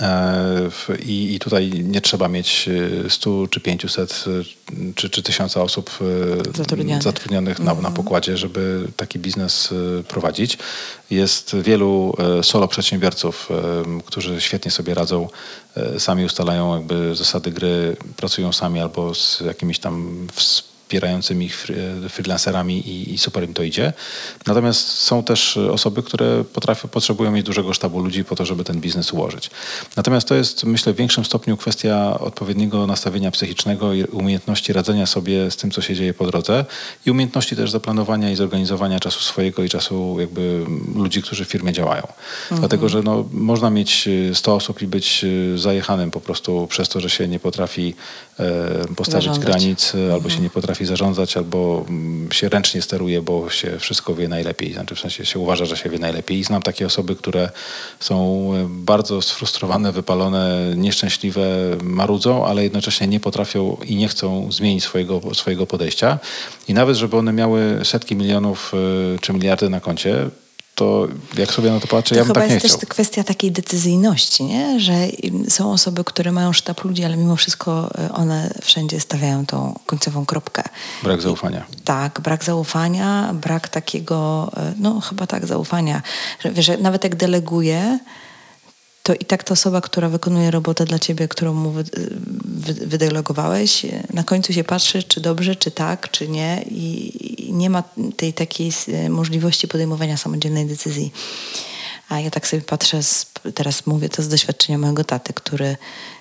E, 0.00 0.70
I, 1.06 1.34
I 1.34 1.38
tutaj 1.38 1.70
nie 1.70 2.00
trzeba 2.00 2.28
mieć 2.28 2.68
y, 2.68 3.10
100 3.10 3.48
czy 3.48 3.60
500 3.60 4.24
y, 4.26 4.44
czy, 4.94 5.10
czy 5.10 5.22
1000 5.22 5.56
osób 5.56 5.90
Zatrudnionych. 6.54 7.02
zatrudnionych 7.02 7.58
na, 7.58 7.74
na 7.74 7.90
pokładzie, 7.90 8.36
żeby 8.36 8.88
taki 8.96 9.18
biznes 9.18 9.74
prowadzić. 10.08 10.58
Jest 11.10 11.56
wielu 11.56 12.16
solo 12.42 12.68
przedsiębiorców, 12.68 13.48
którzy 14.04 14.40
świetnie 14.40 14.70
sobie 14.70 14.94
radzą, 14.94 15.28
sami 15.98 16.24
ustalają 16.24 16.74
jakby 16.76 17.14
zasady 17.16 17.50
gry, 17.50 17.96
pracują 18.16 18.52
sami 18.52 18.80
albo 18.80 19.14
z 19.14 19.40
jakimiś 19.40 19.78
tam 19.78 20.26
wspierającymi 20.84 21.46
ich 21.46 21.66
fr- 21.66 22.08
freelancerami 22.08 22.88
i, 22.88 23.14
i 23.14 23.18
super 23.18 23.44
im 23.44 23.54
to 23.54 23.62
idzie. 23.62 23.92
Natomiast 24.46 24.88
są 24.88 25.22
też 25.22 25.56
y, 25.56 25.72
osoby, 25.72 26.02
które 26.02 26.44
potrafią, 26.44 26.88
potrzebują 26.88 27.30
mieć 27.30 27.46
dużego 27.46 27.72
sztabu 27.74 28.00
ludzi 28.00 28.24
po 28.24 28.36
to, 28.36 28.44
żeby 28.44 28.64
ten 28.64 28.80
biznes 28.80 29.12
ułożyć. 29.12 29.50
Natomiast 29.96 30.28
to 30.28 30.34
jest, 30.34 30.64
myślę, 30.64 30.92
w 30.92 30.96
większym 30.96 31.24
stopniu 31.24 31.56
kwestia 31.56 32.18
odpowiedniego 32.20 32.86
nastawienia 32.86 33.30
psychicznego 33.30 33.94
i 33.94 34.04
umiejętności 34.04 34.72
radzenia 34.72 35.06
sobie 35.06 35.50
z 35.50 35.56
tym, 35.56 35.70
co 35.70 35.82
się 35.82 35.94
dzieje 35.94 36.14
po 36.14 36.26
drodze 36.26 36.64
i 37.06 37.10
umiejętności 37.10 37.56
też 37.56 37.70
zaplanowania 37.70 38.30
i 38.30 38.36
zorganizowania 38.36 39.00
czasu 39.00 39.20
swojego 39.20 39.64
i 39.64 39.68
czasu 39.68 40.16
jakby 40.20 40.64
ludzi, 40.94 41.22
którzy 41.22 41.44
w 41.44 41.48
firmie 41.48 41.72
działają. 41.72 42.06
Dlatego, 42.50 42.88
że 42.88 43.02
no, 43.02 43.24
można 43.32 43.70
mieć 43.70 44.08
y, 44.08 44.34
100 44.34 44.54
osób 44.54 44.82
i 44.82 44.86
być 44.86 45.24
zajechanym 45.56 46.10
po 46.10 46.20
prostu 46.20 46.66
przez 46.70 46.88
to, 46.88 47.00
że 47.00 47.10
się 47.10 47.28
nie 47.28 47.40
potrafi 47.40 47.94
e, 48.33 48.33
postawić 48.96 49.26
Zarządzać. 49.26 49.44
granic, 49.44 49.94
y, 49.94 50.12
albo 50.12 50.30
się 50.30 50.40
nie 50.40 50.50
potrafi 50.50 50.86
zarządzać, 50.86 51.36
albo 51.36 51.84
mm, 51.88 52.32
się 52.32 52.48
ręcznie 52.48 52.82
steruje, 52.82 53.22
bo 53.22 53.50
się 53.50 53.78
wszystko 53.78 54.14
wie 54.14 54.28
najlepiej. 54.28 54.72
Znaczy 54.72 54.94
w 54.94 55.00
sensie 55.00 55.26
się 55.26 55.38
uważa, 55.38 55.64
że 55.64 55.76
się 55.76 55.90
wie 55.90 55.98
najlepiej. 55.98 56.38
I 56.38 56.44
znam 56.44 56.62
takie 56.62 56.86
osoby, 56.86 57.16
które 57.16 57.50
są 58.00 58.50
e, 58.54 58.66
bardzo 58.68 59.22
sfrustrowane, 59.22 59.92
wypalone, 59.92 60.72
nieszczęśliwe, 60.76 61.46
marudzą, 61.82 62.46
ale 62.46 62.62
jednocześnie 62.62 63.06
nie 63.06 63.20
potrafią 63.20 63.76
i 63.86 63.96
nie 63.96 64.08
chcą 64.08 64.52
zmienić 64.52 64.84
swojego, 64.84 65.34
swojego 65.34 65.66
podejścia. 65.66 66.18
I 66.68 66.74
nawet, 66.74 66.96
żeby 66.96 67.16
one 67.16 67.32
miały 67.32 67.80
setki 67.84 68.16
milionów 68.16 68.72
czy 69.20 69.32
miliardy 69.32 69.68
na 69.68 69.80
koncie, 69.80 70.30
to 70.74 71.08
jak 71.36 71.52
sobie 71.52 71.70
na 71.70 71.80
to 71.80 71.86
patrzę, 71.86 72.14
To 72.14 72.18
ja 72.18 72.24
bym 72.24 72.26
chyba 72.26 72.40
tak 72.40 72.48
nie 72.48 72.54
jest 72.54 72.66
chciał. 72.66 72.78
też 72.78 72.88
kwestia 72.88 73.24
takiej 73.24 73.52
decyzyjności, 73.52 74.44
nie? 74.44 74.80
że 74.80 74.94
są 75.48 75.72
osoby, 75.72 76.04
które 76.04 76.32
mają 76.32 76.52
sztab 76.52 76.84
ludzi, 76.84 77.04
ale 77.04 77.16
mimo 77.16 77.36
wszystko 77.36 77.90
y, 78.10 78.12
one 78.12 78.54
wszędzie 78.62 79.00
stawiają 79.00 79.46
tą 79.46 79.78
końcową 79.86 80.26
kropkę. 80.26 80.62
Brak 81.02 81.22
zaufania. 81.22 81.64
Tak, 81.84 82.20
brak 82.20 82.44
zaufania, 82.44 83.34
brak 83.34 83.68
takiego, 83.68 84.50
e, 84.56 84.74
no 84.78 85.00
chyba 85.00 85.26
tak, 85.26 85.46
zaufania. 85.46 86.02
Że, 86.40 86.52
wiesz, 86.52 86.66
że 86.66 86.76
nawet 86.76 87.04
jak 87.04 87.16
deleguje, 87.16 87.98
to 89.02 89.14
i 89.14 89.24
tak 89.24 89.44
ta 89.44 89.52
osoba, 89.52 89.80
która 89.80 90.08
wykonuje 90.08 90.50
robotę 90.50 90.84
dla 90.84 90.98
ciebie, 90.98 91.28
którą 91.28 91.54
mu 91.54 91.70
wy, 91.70 91.84
wy, 92.44 92.74
wydelegowałeś, 92.86 93.84
e, 93.84 94.02
na 94.12 94.24
końcu 94.24 94.52
się 94.52 94.64
patrzy, 94.64 95.02
czy 95.02 95.20
dobrze, 95.20 95.56
czy 95.56 95.70
tak, 95.70 96.10
czy 96.10 96.28
nie 96.28 96.62
i, 96.70 97.12
i 97.32 97.33
nie 97.54 97.70
ma 97.70 97.82
tej 98.16 98.32
takiej 98.32 98.72
możliwości 99.10 99.68
podejmowania 99.68 100.16
samodzielnej 100.16 100.66
decyzji. 100.66 101.12
A 102.08 102.20
ja 102.20 102.30
tak 102.30 102.46
sobie 102.46 102.62
patrzę, 102.62 103.02
z, 103.02 103.26
teraz 103.54 103.86
mówię 103.86 104.08
to 104.08 104.22
z 104.22 104.28
doświadczenia 104.28 104.78
mojego 104.78 105.04
taty, 105.04 105.32
który, 105.32 105.76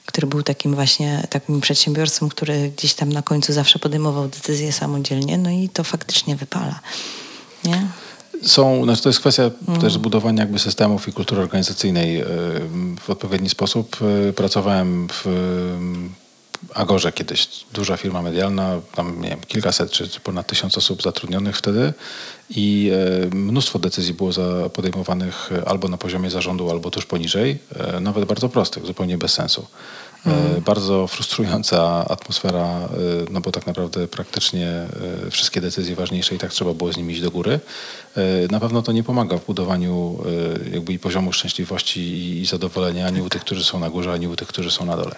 który 0.05 0.27
był 0.27 0.43
takim 0.43 0.75
właśnie 0.75 1.27
takim 1.29 1.61
przedsiębiorcą, 1.61 2.29
który 2.29 2.71
gdzieś 2.77 2.93
tam 2.93 3.13
na 3.13 3.21
końcu 3.21 3.53
zawsze 3.53 3.79
podejmował 3.79 4.27
decyzje 4.27 4.71
samodzielnie, 4.71 5.37
no 5.37 5.49
i 5.49 5.69
to 5.69 5.83
faktycznie 5.83 6.35
wypala. 6.35 6.79
Nie? 7.63 7.87
Są, 8.43 8.83
znaczy 8.83 9.03
to 9.03 9.09
jest 9.09 9.19
kwestia 9.19 9.51
Mm. 9.67 9.81
też 9.81 9.93
zbudowania 9.93 10.43
jakby 10.43 10.59
systemów 10.59 11.07
i 11.07 11.13
kultury 11.13 11.41
organizacyjnej 11.41 12.21
y, 12.21 12.25
w 13.01 13.09
odpowiedni 13.09 13.49
sposób. 13.49 13.97
Y, 14.29 14.33
Pracowałem 14.33 15.07
w 15.07 15.27
Agorze 16.73 17.11
kiedyś, 17.11 17.47
duża 17.73 17.97
firma 17.97 18.21
medialna, 18.21 18.79
tam 18.95 19.21
nie 19.21 19.29
wiem, 19.29 19.39
kilkaset 19.47 19.91
czy 19.91 20.07
czy 20.09 20.19
ponad 20.19 20.47
tysiąc 20.47 20.77
osób 20.77 21.01
zatrudnionych 21.01 21.57
wtedy 21.57 21.93
i 22.49 22.91
y, 23.31 23.35
mnóstwo 23.35 23.79
decyzji 23.79 24.13
było 24.13 24.31
za- 24.31 24.69
podejmowanych 24.73 25.51
y, 25.51 25.65
albo 25.65 25.87
na 25.87 25.97
poziomie 25.97 26.29
zarządu, 26.31 26.69
albo 26.71 26.91
tuż 26.91 27.05
poniżej, 27.05 27.57
y, 27.97 27.99
nawet 28.01 28.25
bardzo 28.25 28.49
prostych, 28.49 28.85
zupełnie 28.85 29.17
bez 29.17 29.33
sensu. 29.33 29.67
E, 30.25 30.61
Bardzo 30.61 31.07
frustrująca 31.07 32.05
atmosfera, 32.09 32.65
e, 32.65 32.87
no 33.31 33.41
bo 33.41 33.51
tak 33.51 33.67
naprawdę 33.67 34.07
praktycznie 34.07 34.67
e, 34.67 34.87
wszystkie 35.31 35.61
decyzje 35.61 35.95
ważniejsze 35.95 36.35
i 36.35 36.37
tak 36.37 36.51
trzeba 36.51 36.73
było 36.73 36.93
z 36.93 36.97
nimi 36.97 37.13
iść 37.13 37.21
do 37.21 37.31
góry. 37.31 37.59
E, 38.17 38.21
Na 38.51 38.59
pewno 38.59 38.81
to 38.81 38.91
nie 38.91 39.03
pomaga 39.03 39.37
w 39.37 39.45
budowaniu 39.45 40.19
e, 40.69 40.69
jakby 40.75 40.93
i 40.93 40.99
poziomu 40.99 41.33
szczęśliwości 41.33 42.01
i 42.41 42.45
zadowolenia 42.45 43.07
ani 43.07 43.21
u 43.21 43.29
tych, 43.29 43.41
którzy 43.41 43.63
są 43.63 43.79
na 43.79 43.89
górze, 43.89 44.13
ani 44.13 44.27
u 44.27 44.35
tych, 44.35 44.47
którzy 44.47 44.71
są 44.71 44.85
na 44.85 44.97
dole. 44.97 45.15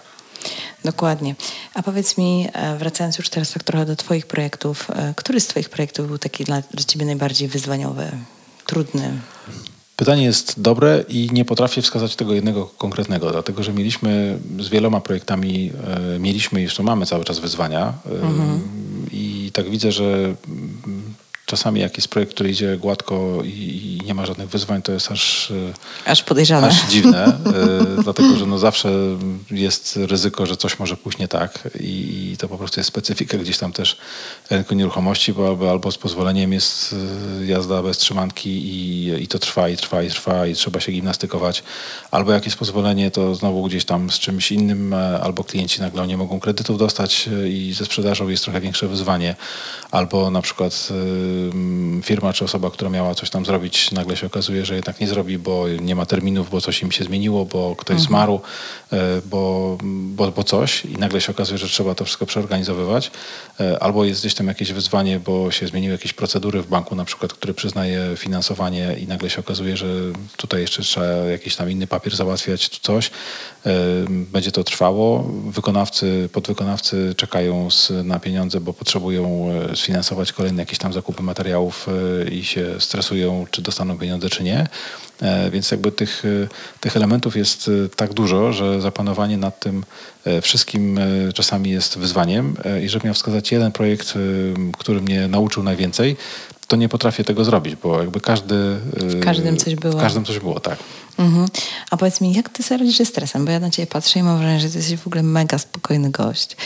Dokładnie. 0.86 1.36
A 1.74 1.84
powiedz 1.84 2.18
mi, 2.18 2.48
e, 2.54 2.78
wracając 2.78 3.18
już 3.18 3.30
teraz 3.30 3.52
tak 3.52 3.64
trochę 3.64 3.86
do 3.86 3.96
Twoich 3.96 4.28
projektów, 4.28 4.92
e, 4.92 5.14
który 5.18 5.40
z 5.40 5.48
Twoich 5.48 5.70
projektów 5.70 6.08
był 6.08 6.18
taki 6.18 6.44
dla, 6.44 6.62
Ciebie 6.88 7.06
najbardziej 7.06 7.48
wyzwaniowy, 7.48 8.12
trudny? 8.66 9.12
Pytanie 9.96 10.24
jest 10.24 10.62
dobre 10.62 11.04
i 11.10 11.30
nie 11.34 11.46
potrafię 11.46 11.82
wskazać 11.82 12.16
tego 12.16 12.34
jednego 12.34 12.66
konkretnego, 12.66 13.32
dlatego 13.32 13.64
że 13.64 13.74
mieliśmy 13.74 14.40
z 14.60 14.70
wieloma 14.70 15.02
projektami, 15.02 15.72
e, 16.16 16.20
mieliśmy 16.20 16.60
i 16.60 16.64
jeszcze 16.64 16.84
mamy 16.84 17.06
cały 17.06 17.26
czas 17.26 17.40
wyzwania 17.40 17.94
e, 18.06 18.10
i 19.12 19.52
tak 19.54 19.70
widzę, 19.70 19.92
że 19.92 20.36
czasami 21.46 21.80
jak 21.82 21.98
jest 21.98 22.08
projekt, 22.08 22.34
który 22.34 22.50
idzie 22.50 22.78
gładko 22.78 23.40
i, 23.44 24.00
nie 24.06 24.14
ma 24.14 24.26
żadnych 24.26 24.50
wyzwań, 24.50 24.82
to 24.82 24.92
jest 24.92 25.12
aż, 25.12 25.52
e, 25.52 26.12
Aż 26.12 26.24
podejrzane. 26.24 26.68
aż 26.68 26.86
dziwne, 26.90 27.26
e, 27.26 27.34
dlatego 28.04 28.38
że 28.38 28.46
no 28.46 28.58
zawsze 28.58 28.90
jest 29.52 29.98
ryzyko, 29.98 30.46
że 30.46 30.58
coś 30.58 30.80
może 30.80 30.98
pójść 30.98 31.18
nie 31.18 31.28
tak 31.28 31.70
i, 31.80 32.36
to 32.40 32.48
po 32.48 32.58
prostu 32.58 32.80
jest 32.80 32.88
specyfika 32.88 33.38
gdzieś 33.38 33.58
tam 33.58 33.74
też 33.74 33.98
rynku 34.50 34.76
nieruchomości, 34.76 35.34
bo 35.34 35.48
albo, 35.48 35.72
albo 35.72 35.92
z 35.92 35.98
pozwoleniem 35.98 36.54
jest 36.54 36.96
e, 37.42 37.46
jazda 37.46 37.84
bez 37.84 37.98
trzymanki 37.98 38.50
i, 38.50 39.08
i 39.24 39.28
to 39.28 39.40
trwa 39.40 39.70
i 39.70 39.78
trwa 39.78 40.04
i 40.04 40.10
trwa 40.10 40.48
i 40.48 40.54
trzeba 40.54 40.80
się 40.80 40.92
gimnastykować, 40.92 41.64
albo 42.12 42.32
jak 42.32 42.46
jest 42.46 42.58
pozwolenie, 42.58 43.12
to 43.12 43.36
znowu 43.36 43.64
gdzieś 43.64 43.86
tam 43.86 44.10
z 44.12 44.20
czymś 44.20 44.52
innym, 44.52 44.94
albo 45.24 45.44
klienci 45.44 45.82
nagle 45.82 46.08
nie 46.08 46.18
mogą 46.18 46.40
kredytów 46.40 46.78
dostać 46.78 47.30
i 47.50 47.74
ze 47.74 47.86
sprzedażą 47.86 48.30
jest 48.30 48.44
trochę 48.44 48.62
większe 48.62 48.88
wyzwanie, 48.88 49.36
albo 49.92 50.32
na 50.32 50.42
przykład 50.42 50.90
firma 52.04 52.34
czy 52.34 52.46
osoba, 52.46 52.72
która 52.72 52.90
miała 52.90 53.16
coś 53.16 53.30
tam 53.30 53.46
zrobić, 53.46 53.92
nagle 53.92 54.18
się 54.18 54.28
okazuje, 54.28 54.66
że 54.66 54.76
jednak 54.76 55.00
nie 55.00 55.08
zrobi, 55.08 55.38
bo 55.38 55.66
nie 55.82 55.96
ma 55.96 56.06
terminów, 56.06 56.50
bo 56.50 56.62
coś 56.62 56.82
im 56.82 56.92
się 56.92 57.04
zmieniło, 57.04 57.46
bo 57.46 57.76
ktoś 57.76 58.02
zmarł, 58.02 58.42
y, 58.94 58.98
bo, 59.26 59.78
bo, 59.82 60.32
bo 60.32 60.44
coś 60.44 60.86
i 60.86 60.98
nagle 60.98 61.22
się 61.22 61.32
okazuje, 61.32 61.58
że 61.58 61.68
trzeba 61.68 61.96
to 61.96 62.06
wszystko 62.06 62.26
przeorganizowywać. 62.26 63.12
Y, 63.60 63.80
Albo 63.80 64.06
jest 64.06 64.22
gdzieś 64.22 64.34
tam 64.34 64.48
jakieś 64.48 64.74
wyzwanie, 64.74 65.20
bo 65.20 65.52
się 65.52 65.68
zmieniły 65.68 65.92
jakieś 65.92 66.14
procedury 66.14 66.62
w 66.62 66.68
banku 66.68 66.96
na 66.96 67.06
przykład, 67.06 67.34
który 67.34 67.54
przyznaje 67.54 68.18
finansowanie 68.18 68.96
i 69.00 69.08
nagle 69.08 69.30
się 69.30 69.40
okazuje, 69.40 69.78
że 69.78 69.88
tutaj 70.38 70.62
jeszcze 70.62 70.82
trzeba 70.84 71.06
jakiś 71.06 71.56
tam 71.56 71.72
inny 71.72 71.88
papier 71.88 72.16
załatwiać, 72.16 72.70
tu 72.70 72.78
coś. 72.82 73.08
Y, 73.08 73.72
Będzie 74.10 74.52
to 74.52 74.64
trwało. 74.64 75.24
Wykonawcy, 75.46 76.30
podwykonawcy 76.34 77.16
czekają 77.18 77.72
z, 77.72 77.92
na 78.04 78.20
pieniądze, 78.20 78.60
bo 78.62 78.74
potrzebują 78.74 79.50
e, 79.72 79.76
sfinansować 79.76 80.34
kolejne 80.34 80.62
jakieś 80.62 80.80
tam 80.80 80.94
zakupy 80.94 81.24
materiałów 81.26 81.88
e, 81.88 82.30
i 82.30 82.46
się 82.46 82.66
stresują, 82.80 83.46
czy 83.52 83.62
dostaną 83.62 83.98
pieniądze, 83.98 84.30
czy 84.30 84.44
nie. 84.44 84.68
E, 85.22 85.52
Więc 85.52 85.72
jakby 85.72 85.92
tych, 85.92 86.24
e, 86.26 86.48
tych 86.80 86.98
elementów 86.98 87.36
jest 87.36 87.72
tak 87.96 88.14
dużo, 88.14 88.54
że 88.54 88.82
zapanowanie 88.82 89.38
nad 89.38 89.60
tym 89.60 89.84
wszystkim 90.42 91.00
czasami 91.34 91.70
jest 91.70 91.98
wyzwaniem. 91.98 92.56
I 92.84 92.90
żeby 92.90 93.06
miał 93.06 93.14
wskazać 93.14 93.52
jeden 93.52 93.72
projekt, 93.72 94.14
który 94.78 95.02
mnie 95.02 95.28
nauczył 95.28 95.64
najwięcej, 95.64 96.18
to 96.68 96.76
nie 96.76 96.90
potrafię 96.90 97.24
tego 97.24 97.46
zrobić, 97.46 97.76
bo 97.76 98.00
jakby 98.00 98.22
każdy... 98.22 98.56
W 98.94 99.24
każdym 99.24 99.58
coś 99.58 99.76
było. 99.76 99.94
W 99.94 100.02
każdym 100.02 100.26
coś 100.26 100.40
było, 100.40 100.60
tak. 100.60 100.80
Mhm. 101.18 101.48
A 101.92 101.98
powiedz 101.98 102.22
mi, 102.22 102.34
jak 102.34 102.50
ty 102.50 102.64
sobie 102.64 102.78
radzisz 102.78 102.98
ze 102.98 103.06
stresem? 103.06 103.46
Bo 103.46 103.52
ja 103.52 103.60
na 103.60 103.70
ciebie 103.70 103.88
patrzę 103.88 104.20
i 104.20 104.24
mam 104.24 104.38
wrażenie, 104.38 104.60
że 104.60 104.70
ty 104.70 104.78
jesteś 104.78 105.00
w 105.00 105.08
ogóle 105.08 105.24
mega 105.24 105.58
spokojny 105.58 106.12
gość. 106.12 106.58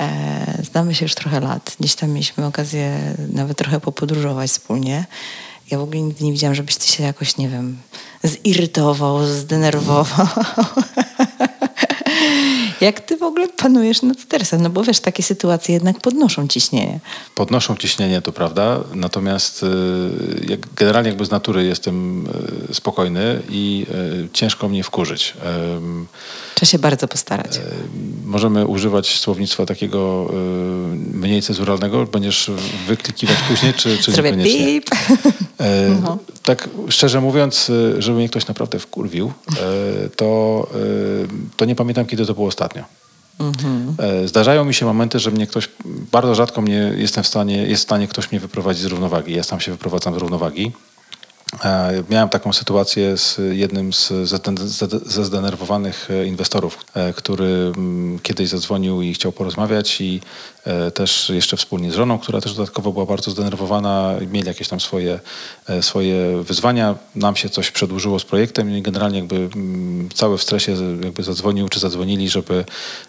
E, 0.00 0.62
znamy 0.70 0.94
się 0.94 1.04
już 1.04 1.14
trochę 1.14 1.40
lat. 1.40 1.76
Gdzieś 1.80 1.94
tam 1.94 2.10
mieliśmy 2.10 2.46
okazję 2.46 3.14
nawet 3.32 3.58
trochę 3.58 3.80
popodróżować 3.80 4.50
wspólnie. 4.50 5.04
Ja 5.70 5.78
w 5.78 5.82
ogóle 5.82 6.00
nigdy 6.00 6.24
nie 6.24 6.32
widziałam, 6.32 6.54
żebyś 6.54 6.76
ty 6.76 6.88
się 6.88 7.02
jakoś, 7.02 7.36
nie 7.36 7.48
wiem, 7.48 7.78
zirytował, 8.24 9.26
zdenerwował. 9.26 10.26
Jak 12.80 13.00
ty 13.00 13.16
w 13.16 13.22
ogóle 13.22 13.48
panujesz 13.48 14.02
nad 14.02 14.20
stresem? 14.20 14.62
No 14.62 14.70
bo 14.70 14.82
wiesz, 14.82 15.00
takie 15.00 15.22
sytuacje 15.22 15.74
jednak 15.74 16.00
podnoszą 16.00 16.48
ciśnienie. 16.48 17.00
Podnoszą 17.34 17.76
ciśnienie, 17.76 18.22
to 18.22 18.32
prawda, 18.32 18.80
natomiast 18.94 19.62
y, 19.62 19.66
jak, 20.48 20.60
generalnie 20.74 21.08
jakby 21.08 21.24
z 21.24 21.30
natury 21.30 21.64
jestem 21.64 22.26
y, 22.70 22.74
spokojny 22.74 23.42
i 23.50 23.86
y, 24.24 24.28
ciężko 24.32 24.68
mnie 24.68 24.82
wkurzyć. 24.82 25.34
Trzeba 26.54 26.70
się 26.70 26.78
bardzo 26.78 27.08
postarać. 27.08 27.60
Możemy 28.24 28.66
używać 28.66 29.18
słownictwa 29.18 29.66
takiego 29.66 30.30
mniej 31.12 31.42
cezuralnego, 31.42 32.06
będziesz 32.06 32.50
wyklikiwać 32.86 33.36
później, 33.48 33.74
czy, 33.74 33.98
czy 33.98 34.12
Zrobię 34.12 34.30
niekoniecznie? 34.30 34.66
pip. 34.66 34.90
E, 35.60 36.16
Tak 36.42 36.68
szczerze 36.88 37.20
mówiąc, 37.20 37.72
żeby 37.98 38.18
mnie 38.18 38.28
ktoś 38.28 38.46
naprawdę 38.46 38.78
wkurwił, 38.78 39.32
e, 39.50 40.08
to, 40.08 40.68
to 41.56 41.64
nie 41.64 41.74
pamiętam, 41.74 42.06
kiedy 42.06 42.26
to 42.26 42.34
było 42.34 42.50
ostatnio. 42.66 42.84
E, 43.98 44.28
Zdarzają 44.28 44.64
mi 44.64 44.74
się 44.74 44.86
momenty, 44.86 45.18
że 45.18 45.30
mnie 45.30 45.46
ktoś, 45.46 45.68
bardzo 45.84 46.34
rzadko 46.34 46.60
mnie 46.60 46.92
jestem 46.96 47.24
w 47.24 47.26
stanie, 47.26 47.56
jest 47.56 47.82
w 47.82 47.86
stanie 47.86 48.08
ktoś 48.08 48.32
mnie 48.32 48.40
wyprowadzić 48.40 48.82
z 48.82 48.86
równowagi. 48.86 49.34
Ja 49.34 49.42
sam 49.42 49.60
się 49.60 49.72
wyprowadzam 49.72 50.14
z 50.14 50.16
równowagi. 50.16 50.72
E, 51.64 52.02
Miałem 52.10 52.28
taką 52.28 52.52
sytuację 52.52 53.16
z 53.16 53.40
jednym 53.52 53.92
z 53.92 54.12
ze 55.06 55.24
zdenerwowanych 55.24 56.08
e, 56.10 56.26
inwestorów, 56.26 56.84
który 57.16 57.72
mm, 57.76 58.18
kiedyś 58.18 58.48
zadzwonił 58.48 59.02
i 59.02 59.14
chciał 59.14 59.32
porozmawiać 59.32 60.00
i 60.00 60.20
też 60.94 61.30
jeszcze 61.30 61.56
wspólnie 61.56 61.90
z 61.90 61.94
żoną, 61.94 62.18
która 62.18 62.40
też 62.40 62.54
dodatkowo 62.54 62.92
była 62.92 63.06
bardzo 63.06 63.30
zdenerwowana, 63.30 64.14
mieli 64.30 64.46
jakieś 64.46 64.68
tam 64.68 64.80
swoje, 64.80 65.20
e, 65.68 65.82
swoje 65.82 66.42
wyzwania. 66.42 66.94
Nam 67.14 67.36
się 67.36 67.48
coś 67.48 67.70
przedłużyło 67.70 68.18
z 68.18 68.24
projektem 68.24 68.76
i 68.76 68.82
generalnie 68.82 69.18
jakby 69.18 69.36
mm, 69.36 70.08
cały 70.14 70.38
w 70.38 70.42
stresie 70.42 70.76
jakby 71.04 71.22
zadzwonił 71.22 71.68
czy 71.68 71.80
zadzwonili, 71.80 72.28
żeby, 72.28 72.64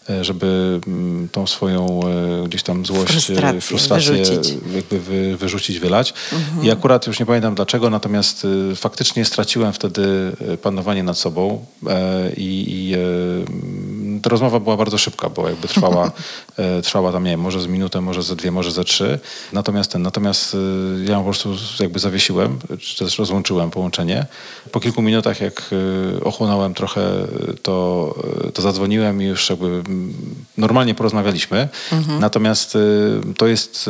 e, 0.09 0.23
żeby 0.23 0.79
mm, 0.87 1.29
tą 1.31 1.47
swoją 1.47 1.99
e, 2.43 2.47
gdzieś 2.47 2.63
tam 2.63 2.85
złość, 2.85 3.03
e, 3.03 3.11
Frustrację 3.11 3.61
frustrację 3.61 4.13
wyrzucić. 4.13 4.53
jakby 4.75 4.99
wy, 4.99 5.37
wyrzucić, 5.37 5.79
wylać. 5.79 6.13
I 6.63 6.71
akurat 6.71 7.07
już 7.07 7.19
nie 7.19 7.25
pamiętam 7.25 7.55
dlaczego, 7.55 7.89
natomiast 7.89 8.47
faktycznie 8.75 9.25
straciłem 9.25 9.73
wtedy 9.73 10.31
panowanie 10.61 11.03
nad 11.03 11.17
sobą 11.17 11.65
e, 11.87 12.31
i, 12.37 12.49
i 12.69 12.93
e, 12.93 12.97
mm, 12.97 14.21
ta 14.21 14.29
rozmowa 14.29 14.59
była 14.59 14.77
bardzo 14.77 14.97
szybka, 14.97 15.29
bo 15.29 15.49
jakby 15.49 15.67
trwała, 15.67 16.11
e, 16.57 16.81
trwała 16.81 17.11
tam, 17.11 17.23
nie 17.23 17.31
wiem, 17.31 17.39
może 17.47 17.61
z 17.61 17.67
minutę, 17.67 18.01
może 18.01 18.23
ze 18.23 18.35
dwie, 18.35 18.51
może 18.51 18.71
ze 18.71 18.83
trzy. 18.83 19.19
Natomiast 19.53 19.91
ten, 19.91 20.01
natomiast 20.01 20.53
y, 20.53 20.57
ja 21.07 21.17
po 21.17 21.23
prostu 21.23 21.55
jakby 21.79 21.99
zawiesiłem, 21.99 22.59
czy 22.79 22.97
też 22.97 23.17
rozłączyłem 23.19 23.71
połączenie. 23.71 24.25
Po 24.71 24.79
kilku 24.79 25.01
minutach, 25.01 25.41
jak 25.41 25.69
y, 26.17 26.23
ochłonąłem 26.23 26.73
trochę, 26.73 27.01
y, 27.49 27.53
to, 27.61 28.15
to 28.53 28.61
zadzwoniłem 28.61 29.21
i 29.21 29.25
już 29.25 29.49
jakby 29.49 29.65
mm, 29.65 30.13
normalnie 30.57 30.95
porozmawialiśmy. 30.95 31.69
Natomiast 32.19 32.75
y, 32.75 32.79
to 33.37 33.47
jest 33.47 33.89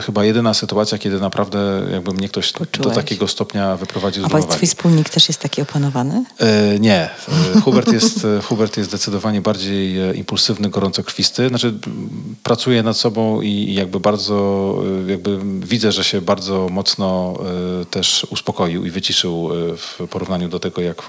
chyba 0.00 0.24
jedyna 0.24 0.54
sytuacja, 0.54 0.98
kiedy 0.98 1.20
naprawdę 1.20 1.82
jakby 1.92 2.12
mnie 2.12 2.28
ktoś 2.28 2.52
do 2.52 2.58
Poczułeś. 2.58 2.94
takiego 2.96 3.28
stopnia 3.28 3.76
wyprowadził 3.76 4.22
z 4.28 4.34
A 4.34 4.38
twój 4.42 4.68
wspólnik 4.68 5.08
też 5.08 5.28
jest 5.28 5.40
taki 5.40 5.62
opanowany? 5.62 6.24
E, 6.38 6.78
Nie. 6.78 7.10
E, 7.56 7.60
Hubert 7.60 7.92
jest, 7.92 8.24
e, 8.24 8.42
Hubert 8.42 8.76
jest 8.76 8.88
zdecydowanie 8.90 9.40
bardziej 9.40 10.16
impulsywny, 10.18 10.68
gorącokrwisty. 10.70 11.48
Znaczy 11.48 11.66
m, 11.86 12.08
pracuje 12.42 12.82
nad 12.86 12.96
sobą 12.96 13.40
i 13.40 13.74
jakby 13.74 14.00
bardzo, 14.00 14.74
e, 15.06 15.10
jakby 15.10 15.38
widzę, 15.60 15.92
że 15.92 16.04
się 16.04 16.20
bardzo 16.20 16.68
mocno 16.68 17.34
e, 17.82 17.84
też 17.84 18.26
uspokoił 18.30 18.86
i 18.86 18.90
wyciszył 18.90 19.50
e, 19.52 19.76
w 19.76 19.98
porównaniu 20.10 20.48
do 20.48 20.60
tego, 20.60 20.82
jak 20.82 21.02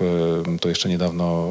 to 0.61 0.69
jeszcze 0.69 0.89
niedawno, 0.89 1.49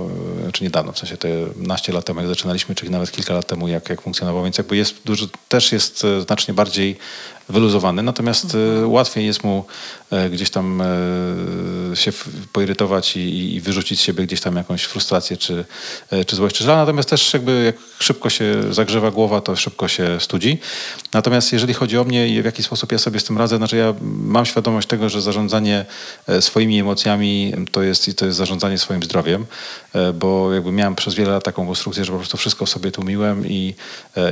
czy 0.52 0.64
niedawno, 0.64 0.92
w 0.92 0.98
sensie 0.98 1.16
te 1.16 1.28
naście 1.56 1.92
lat 1.92 2.04
temu, 2.04 2.20
jak 2.20 2.28
zaczynaliśmy, 2.28 2.74
czyli 2.74 2.90
nawet 2.90 3.12
kilka 3.12 3.34
lat 3.34 3.46
temu, 3.46 3.68
jak, 3.68 3.88
jak 3.88 4.02
funkcjonował, 4.02 4.44
więc 4.44 4.58
jakby 4.58 4.76
jest 4.76 4.94
dużo, 5.04 5.26
też 5.48 5.72
jest 5.72 6.06
znacznie 6.20 6.54
bardziej 6.54 6.96
wyluzowany, 7.48 8.02
natomiast 8.02 8.56
e, 8.82 8.86
łatwiej 8.86 9.26
jest 9.26 9.44
mu 9.44 9.64
e, 10.10 10.30
gdzieś 10.30 10.50
tam 10.50 10.80
e, 10.80 11.96
się 11.96 12.12
poirytować 12.52 13.16
i, 13.16 13.54
i 13.54 13.60
wyrzucić 13.60 14.00
z 14.00 14.02
siebie 14.02 14.26
gdzieś 14.26 14.40
tam 14.40 14.56
jakąś 14.56 14.82
frustrację 14.82 15.36
czy, 15.36 15.64
czy 16.26 16.36
złość 16.36 16.56
czy 16.56 16.64
żal. 16.64 16.76
Natomiast 16.76 17.08
też 17.08 17.34
jakby 17.34 17.62
jak 17.64 17.76
szybko 17.98 18.30
się 18.30 18.62
zagrzewa 18.70 19.10
głowa, 19.10 19.40
to 19.40 19.56
szybko 19.56 19.88
się 19.88 20.20
studzi. 20.20 20.58
Natomiast 21.14 21.52
jeżeli 21.52 21.74
chodzi 21.74 21.98
o 21.98 22.04
mnie 22.04 22.28
i 22.28 22.42
w 22.42 22.44
jaki 22.44 22.62
sposób 22.62 22.92
ja 22.92 22.98
sobie 22.98 23.20
z 23.20 23.24
tym 23.24 23.38
radzę, 23.38 23.56
znaczy 23.56 23.76
ja 23.76 23.94
mam 24.02 24.46
świadomość 24.46 24.88
tego, 24.88 25.08
że 25.08 25.22
zarządzanie 25.22 25.84
swoimi 26.40 26.80
emocjami 26.80 27.52
to 27.72 27.82
jest, 27.82 28.16
to 28.16 28.26
jest 28.26 28.38
zarządzanie 28.38 28.78
swoim 28.78 29.02
zdrowiem, 29.02 29.46
bo 30.14 30.52
jakby 30.52 30.72
miałem 30.72 30.94
przez 30.94 31.14
wiele 31.14 31.30
lat 31.30 31.44
taką 31.44 31.66
konstrukcję, 31.66 32.04
że 32.04 32.12
po 32.12 32.18
prostu 32.18 32.36
wszystko 32.36 32.66
sobie 32.66 32.90
tłumiłem 32.90 33.46
i, 33.46 33.74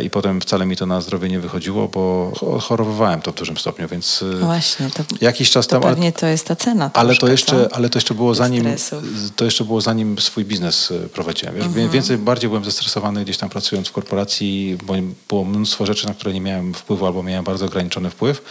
i 0.03 0.11
potem 0.11 0.41
wcale 0.41 0.67
mi 0.67 0.77
to 0.77 0.87
na 0.87 1.01
zdrowie 1.01 1.29
nie 1.29 1.41
wychodziło, 1.41 1.89
bo 1.89 2.33
cho- 2.35 2.61
chorowywałem 3.05 3.21
to 3.23 3.33
w 3.33 3.35
dużym 3.35 3.57
stopniu, 3.57 3.89
więc 3.89 4.23
e, 4.23 4.27
No 4.41 4.47
właśnie, 4.47 4.91
to, 4.91 5.03
jakiś 5.21 5.51
czas 5.51 5.67
to 5.67 5.71
temu... 5.71 5.87
ale- 5.87 5.95
pewnie 5.95 6.13
to 6.13 6.27
jest 6.27 6.47
ta 6.47 6.57
cena 6.57 6.91
ale 6.95 7.17
to, 7.17 7.29
jeszcze, 7.29 7.69
co? 7.69 7.77
ale 7.77 7.89
to 7.91 7.97
jeszcze 7.99 8.15
było 8.15 8.35
zanim 8.35 8.67
to 9.37 9.45
jeszcze 9.45 9.65
było 9.65 9.81
zanim 9.81 10.19
swój 10.19 10.45
biznes 10.45 10.91
e, 10.91 11.09
prowadziłem. 11.09 11.55
Wiesz, 11.55 11.65
Mhm. 11.67 11.91
Więcej, 11.91 12.19
bardziej 12.19 12.49
byłem 12.49 12.65
zestresowany 12.65 13.25
gdzieś 13.25 13.37
tam 13.39 13.49
pracując 13.49 13.89
w 13.89 13.93
korporacji, 13.93 14.79
bo 14.85 14.95
było 15.29 15.45
mnóstwo 15.45 15.87
rzeczy, 15.87 16.07
na 16.07 16.15
które 16.15 16.33
nie 16.35 16.41
miałem 16.41 16.75
wpływu 16.75 17.07
albo 17.07 17.23
miałem 17.23 17.45
bardzo 17.45 17.67
ograniczony 17.67 18.11
wpływ. 18.11 18.43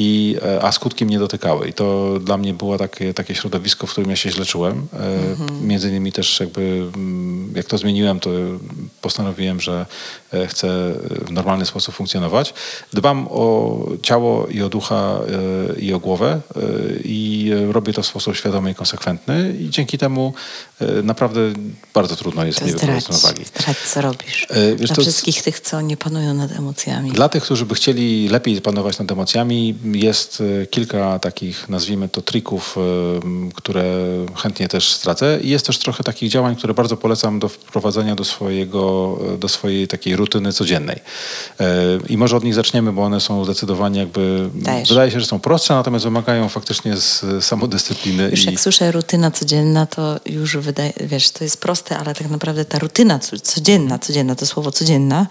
I, 0.00 0.36
e, 0.42 0.62
a 0.62 0.72
skutki 0.72 1.04
mnie 1.06 1.18
dotykały. 1.18 1.68
I 1.68 1.72
to 1.72 2.18
dla 2.20 2.36
mnie 2.36 2.54
było 2.54 2.78
takie, 2.78 3.14
takie 3.14 3.34
środowisko, 3.34 3.86
w 3.86 3.90
którym 3.92 4.10
ja 4.10 4.16
się 4.16 4.30
źle 4.30 4.44
czułem. 4.46 4.86
E, 4.92 5.30
Mhm. 5.30 5.66
Między 5.68 5.88
innymi 5.88 6.12
też 6.12 6.40
jakby, 6.40 6.90
mm, 6.94 7.52
jak 7.56 7.66
to 7.66 7.78
zmieniłem, 7.78 8.20
to 8.20 8.30
postanowiłem, 9.00 9.60
że 9.60 9.86
e, 10.32 10.46
chcę 10.46 10.68
w 11.26 11.30
normalny 11.30 11.66
sposób 11.66 11.94
funkcjonować. 11.94 12.54
Dbam 12.92 13.28
o 13.30 13.78
ciało 14.02 14.46
i 14.46 14.62
o 14.62 14.68
ducha 14.68 15.18
e, 15.76 15.80
i 15.80 15.92
o 15.94 15.98
głowę 16.00 16.40
e, 16.56 16.60
i 17.04 17.50
e, 17.68 17.72
robię 17.72 17.92
to 17.92 18.02
w 18.02 18.06
sposób 18.06 18.36
świadomy 18.36 18.70
i 18.70 18.74
konsekwentny 18.74 19.54
i 19.60 19.70
dzięki 19.70 19.98
temu 19.98 20.34
e, 20.80 21.02
naprawdę 21.02 21.40
bardzo 21.94 22.16
trudno 22.16 22.44
jest 22.44 22.58
To 22.58 22.66
nie 22.66 22.72
wyprowadzić 22.72 23.04
zdradź, 23.04 23.20
z 23.20 23.24
równowagi. 23.24 23.44
zdradź, 23.44 23.76
co 23.78 24.00
robisz. 24.00 24.46
E, 24.50 24.76
wiesz, 24.76 24.86
Dla 24.88 24.96
to- 24.96 25.02
wszystkich 25.02 25.42
tych, 25.42 25.60
co 25.60 25.80
nie 25.80 25.96
panują 25.96 26.34
nad 26.34 26.52
emocjami. 26.52 27.10
Dla 27.12 27.28
tych, 27.28 27.42
którzy 27.42 27.66
by 27.66 27.74
chcieli 27.74 28.28
lepiej 28.28 28.60
panować 28.60 28.98
nad 28.98 29.12
emocjami, 29.12 29.74
jest 29.84 30.42
e, 30.62 30.66
kilka 30.66 31.18
takich, 31.18 31.68
nazwijmy 31.68 32.08
to, 32.08 32.22
trików, 32.22 32.76
e, 32.78 33.50
które 33.54 33.84
chętnie 34.36 34.68
też 34.68 34.92
stracę. 34.92 35.38
I 35.42 35.48
jest 35.48 35.66
też 35.66 35.78
trochę 35.78 36.04
takich 36.04 36.30
działań, 36.30 36.56
które 36.56 36.74
bardzo 36.74 36.96
polecam 36.96 37.38
do 37.38 37.48
wprowadzenia 37.48 38.14
do, 38.14 38.24
swojego, 38.24 38.87
do 39.38 39.48
swojej 39.48 39.88
takiej 39.88 40.16
rutyny 40.16 40.52
codziennej. 40.52 41.00
E, 41.60 41.64
I 42.08 42.16
może 42.16 42.36
od 42.36 42.44
nich 42.44 42.54
zaczniemy, 42.54 42.92
bo 42.92 43.02
one 43.02 43.20
są 43.20 43.44
zdecydowanie 43.44 44.00
jakby, 44.00 44.50
Dajesz. 44.54 44.88
wydaje 44.88 45.10
się, 45.10 45.20
że 45.20 45.26
są 45.26 45.40
prostsze, 45.40 45.74
natomiast 45.74 46.04
wymagają 46.04 46.48
faktycznie 46.48 46.96
z 46.96 47.24
samodyscypliny. 47.44 48.28
Już 48.30 48.42
i... 48.42 48.46
jak 48.46 48.60
słyszę 48.60 48.92
rutyna 48.92 49.30
codzienna, 49.30 49.86
to 49.86 50.20
już 50.26 50.56
wydaje, 50.56 50.92
wiesz, 51.00 51.30
to 51.30 51.44
jest 51.44 51.60
proste, 51.60 51.98
ale 51.98 52.14
tak 52.14 52.30
naprawdę 52.30 52.64
ta 52.64 52.78
rutyna 52.78 53.18
co- 53.18 53.40
codzienna, 53.40 53.98
codzienna, 53.98 54.34
to 54.34 54.46
słowo 54.46 54.72
codzienna 54.72 55.26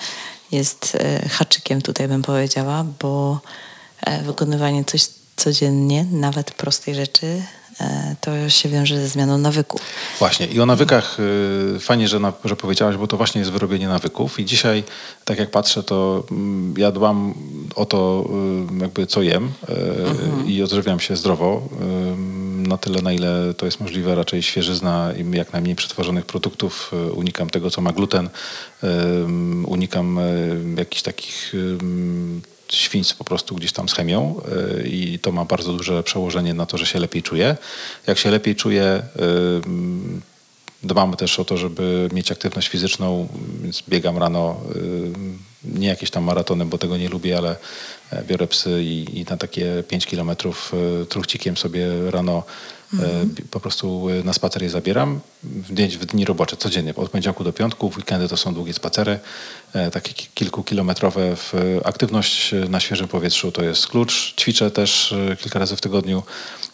jest 0.51 0.97
e, 0.99 1.29
haczykiem 1.29 1.81
tutaj 1.81 2.07
bym 2.07 2.21
powiedziała, 2.21 2.85
bo 2.99 3.39
e, 4.01 4.23
wykonywanie 4.23 4.85
coś 4.85 5.07
codziennie, 5.35 6.05
nawet 6.11 6.51
prostej 6.51 6.95
rzeczy, 6.95 7.41
to 8.21 8.49
się 8.49 8.69
wiąże 8.69 8.95
ze 8.95 9.07
zmianą 9.07 9.37
nawyków. 9.37 9.81
Właśnie. 10.19 10.47
I 10.47 10.59
o 10.59 10.65
nawykach 10.65 11.17
y, 11.75 11.79
fajnie, 11.79 12.07
że, 12.07 12.19
na, 12.19 12.33
że 12.45 12.55
powiedziałaś, 12.55 12.97
bo 12.97 13.07
to 13.07 13.17
właśnie 13.17 13.39
jest 13.39 13.51
wyrobienie 13.51 13.87
nawyków. 13.87 14.39
I 14.39 14.45
dzisiaj, 14.45 14.83
tak 15.25 15.39
jak 15.39 15.51
patrzę, 15.51 15.83
to 15.83 16.23
mm, 16.31 16.73
ja 16.77 16.91
dbam 16.91 17.33
o 17.75 17.85
to, 17.85 18.29
y, 18.75 18.81
jakby 18.81 19.07
co 19.07 19.21
jem 19.21 19.45
y, 19.45 20.51
i 20.51 20.63
odżywiam 20.63 20.99
się 20.99 21.15
zdrowo. 21.15 21.69
Na 22.57 22.77
tyle, 22.77 23.01
na 23.01 23.13
ile 23.13 23.53
to 23.53 23.65
jest 23.65 23.79
możliwe, 23.79 24.15
raczej 24.15 24.43
świeżyzna 24.43 25.13
i 25.17 25.37
jak 25.37 25.53
najmniej 25.53 25.75
przetworzonych 25.75 26.25
produktów. 26.25 26.91
Unikam 27.13 27.49
tego, 27.49 27.71
co 27.71 27.81
ma 27.81 27.91
gluten. 27.91 28.29
Unikam 29.65 30.19
jakichś 30.77 31.01
takich 31.01 31.53
świństw 32.71 33.15
po 33.15 33.23
prostu 33.23 33.55
gdzieś 33.55 33.71
tam 33.71 33.89
z 33.89 33.93
chemią 33.93 34.41
y, 34.81 34.87
i 34.87 35.19
to 35.19 35.31
ma 35.31 35.45
bardzo 35.45 35.73
duże 35.73 36.03
przełożenie 36.03 36.53
na 36.53 36.65
to, 36.65 36.77
że 36.77 36.85
się 36.85 36.99
lepiej 36.99 37.23
czuję. 37.23 37.57
Jak 38.07 38.17
się 38.17 38.31
lepiej 38.31 38.55
czuję, 38.55 39.01
y, 39.15 40.17
Dbamy 40.83 41.17
też 41.17 41.39
o 41.39 41.45
to, 41.45 41.57
żeby 41.57 42.09
mieć 42.13 42.31
aktywność 42.31 42.67
fizyczną, 42.67 43.27
więc 43.61 43.83
biegam 43.89 44.17
rano, 44.17 44.61
y, 44.75 45.11
nie 45.79 45.87
jakieś 45.87 46.09
tam 46.09 46.23
maratony, 46.23 46.65
bo 46.65 46.77
tego 46.77 46.97
nie 46.97 47.09
lubię, 47.09 47.37
ale 47.37 47.55
biorę 48.27 48.47
psy 48.47 48.83
i, 48.83 49.19
i 49.19 49.23
na 49.23 49.37
takie 49.37 49.83
5 49.87 50.05
kilometrów 50.05 50.71
y, 51.03 51.05
truchcikiem 51.05 51.57
sobie 51.57 52.11
rano 52.11 52.43
y, 52.93 52.97
bi- 53.25 53.43
po 53.43 53.59
prostu 53.59 54.07
na 54.23 54.33
spacer 54.33 54.63
je 54.63 54.69
zabieram. 54.69 55.19
W 55.43 55.73
dni, 55.73 55.87
w 55.89 56.05
dni 56.05 56.25
robocze, 56.25 56.57
codziennie, 56.57 56.95
od 56.95 57.09
poniedziałku 57.09 57.43
do 57.43 57.53
piątku, 57.53 57.89
w 57.89 57.97
weekendy 57.97 58.27
to 58.27 58.37
są 58.37 58.53
długie 58.53 58.73
spacery, 58.73 59.19
e, 59.73 59.91
takie 59.91 60.13
ki- 60.13 60.27
kilkukilometrowe. 60.33 61.35
W, 61.35 61.53
aktywność 61.85 62.51
na 62.69 62.79
świeżym 62.79 63.07
powietrzu 63.07 63.51
to 63.51 63.63
jest 63.63 63.87
klucz. 63.87 64.33
Ćwiczę 64.35 64.71
też 64.71 65.13
kilka 65.41 65.59
razy 65.59 65.75
w 65.75 65.81
tygodniu. 65.81 66.23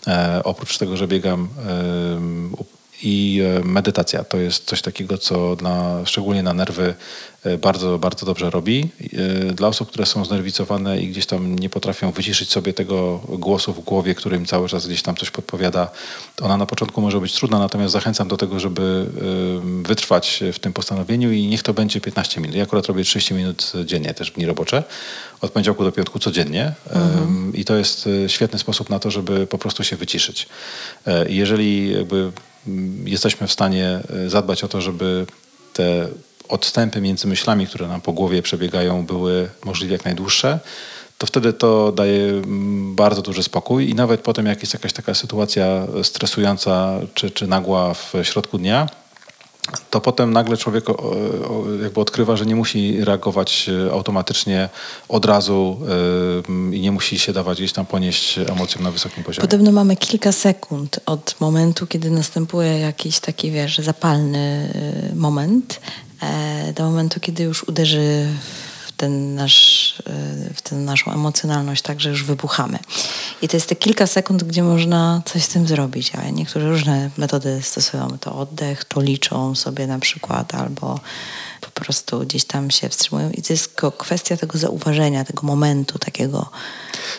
E, 0.07 0.41
oprócz 0.43 0.77
tego, 0.77 0.97
że 0.97 1.07
biegam, 1.07 1.49
i 3.03 3.41
e, 3.41 3.63
medytacja 3.63 4.23
to 4.23 4.37
jest 4.37 4.65
coś 4.65 4.81
takiego, 4.81 5.17
co 5.17 5.57
na, 5.61 6.05
szczególnie 6.05 6.43
na 6.43 6.53
nerwy 6.53 6.93
e, 7.43 7.57
bardzo, 7.57 7.99
bardzo 7.99 8.25
dobrze 8.25 8.49
robi. 8.49 8.89
E, 9.49 9.53
Dla 9.53 9.67
osób, 9.67 9.89
które 9.89 10.05
są 10.05 10.25
znerwicowane 10.25 11.01
i 11.01 11.07
gdzieś 11.07 11.25
tam 11.25 11.59
nie 11.59 11.69
potrafią 11.69 12.11
wyciszyć 12.11 12.49
sobie 12.49 12.73
tego 12.73 13.17
głosu 13.29 13.73
w 13.73 13.79
głowie, 13.79 14.15
który 14.15 14.37
im 14.37 14.45
cały 14.45 14.69
czas 14.69 14.87
gdzieś 14.87 15.01
tam 15.01 15.15
coś 15.15 15.31
podpowiada, 15.31 15.91
ona 16.41 16.57
na 16.57 16.65
początku 16.65 17.01
może 17.01 17.19
być 17.19 17.33
trudna, 17.33 17.59
natomiast 17.59 17.93
zachęcam 17.93 18.27
do 18.27 18.37
tego, 18.37 18.59
żeby 18.59 19.05
wytrwać 19.83 20.43
w 20.53 20.59
tym 20.59 20.73
postanowieniu 20.73 21.31
i 21.31 21.47
niech 21.47 21.63
to 21.63 21.73
będzie 21.73 22.01
15 22.01 22.41
minut. 22.41 22.55
Ja 22.55 22.63
akurat 22.63 22.85
robię 22.85 23.03
30 23.03 23.33
minut 23.33 23.73
dziennie, 23.85 24.13
też 24.13 24.31
w 24.31 24.35
dni 24.35 24.45
robocze, 24.45 24.83
od 25.41 25.51
poniedziałku 25.51 25.83
do 25.83 25.91
piątku 25.91 26.19
codziennie 26.19 26.73
Em, 26.89 27.51
i 27.55 27.65
to 27.65 27.75
jest 27.75 28.09
świetny 28.27 28.59
sposób 28.59 28.89
na 28.89 28.99
to, 28.99 29.11
żeby 29.11 29.47
po 29.47 29.57
prostu 29.57 29.83
się 29.83 29.95
wyciszyć. 29.95 30.47
Jeżeli 31.27 31.93
jakby 31.93 32.31
jesteśmy 33.05 33.47
w 33.47 33.51
stanie 33.51 33.99
e, 34.25 34.29
zadbać 34.29 34.63
o 34.63 34.67
to, 34.67 34.81
żeby 34.81 35.25
te 35.73 36.07
odstępy 36.49 37.01
między 37.01 37.27
myślami, 37.27 37.67
które 37.67 37.87
nam 37.87 38.01
po 38.01 38.13
głowie 38.13 38.41
przebiegają, 38.41 39.05
były 39.05 39.49
możliwie 39.65 39.93
jak 39.93 40.05
najdłuższe, 40.05 40.59
to 41.17 41.27
wtedy 41.27 41.53
to 41.53 41.91
daje 41.91 42.29
mm, 42.29 42.95
bardzo 42.95 43.21
duży 43.21 43.43
spokój 43.43 43.89
i 43.89 43.95
nawet 43.95 44.21
potem 44.21 44.45
jak 44.45 44.61
jest 44.61 44.73
jakaś 44.73 44.93
taka 44.93 45.13
sytuacja 45.13 45.87
stresująca 46.03 46.99
czy, 47.13 47.31
czy 47.31 47.47
nagła 47.47 47.93
w 47.93 48.13
środku 48.23 48.57
dnia, 48.57 48.89
to 49.89 50.01
potem 50.01 50.33
nagle 50.33 50.57
człowiek 50.57 50.85
jakby 51.83 52.01
odkrywa, 52.01 52.35
że 52.35 52.45
nie 52.45 52.55
musi 52.55 53.05
reagować 53.05 53.69
e, 53.87 53.91
automatycznie 53.91 54.69
od 55.09 55.25
razu 55.25 55.79
e, 56.71 56.75
i 56.75 56.81
nie 56.81 56.91
musi 56.91 57.19
się 57.19 57.33
dawać 57.33 57.57
gdzieś 57.57 57.73
tam 57.73 57.85
ponieść 57.85 58.37
emocjom 58.37 58.83
na 58.83 58.91
wysokim 58.91 59.23
poziomie. 59.23 59.47
Podobno 59.47 59.71
mamy 59.71 59.95
kilka 59.95 60.31
sekund 60.31 60.99
od 61.05 61.35
momentu, 61.39 61.87
kiedy 61.87 62.11
następuje 62.11 62.79
jakiś 62.79 63.19
taki, 63.19 63.51
wiesz, 63.51 63.77
zapalny 63.77 64.69
y, 65.11 65.15
moment, 65.15 65.79
e, 66.21 66.73
do 66.73 66.83
momentu, 66.83 67.19
kiedy 67.19 67.43
już 67.43 67.63
uderzy 67.63 68.27
w 68.69 68.72
ten 69.03 69.35
nasz, 69.35 69.93
y, 69.99 70.53
w 70.53 70.61
tę 70.61 70.75
naszą 70.75 71.11
emocjonalność, 71.11 71.81
tak, 71.81 72.01
że 72.01 72.09
już 72.09 72.23
wybuchamy. 72.23 72.79
I 73.41 73.47
to 73.47 73.57
jest 73.57 73.69
te 73.69 73.75
kilka 73.75 74.07
sekund, 74.07 74.43
gdzie 74.43 74.63
można 74.63 75.21
coś 75.25 75.43
z 75.43 75.47
tym 75.47 75.67
zrobić, 75.67 76.11
a 76.15 76.29
niektóre 76.29 76.69
różne 76.69 77.09
metody 77.17 77.61
stosują. 77.61 78.17
To 78.19 78.35
oddech, 78.35 78.85
to 78.85 79.01
liczą 79.01 79.55
sobie 79.55 79.87
na 79.87 79.99
przykład, 79.99 80.55
albo 80.55 80.99
po 81.65 81.81
prostu 81.81 82.19
gdzieś 82.19 82.45
tam 82.45 82.71
się 82.71 82.89
wstrzymują. 82.89 83.29
I 83.31 83.41
to 83.41 83.53
jest 83.53 83.67
tylko 83.67 83.91
kwestia 83.91 84.37
tego 84.37 84.57
zauważenia, 84.57 85.25
tego 85.25 85.47
momentu 85.47 85.99
takiego, 85.99 86.49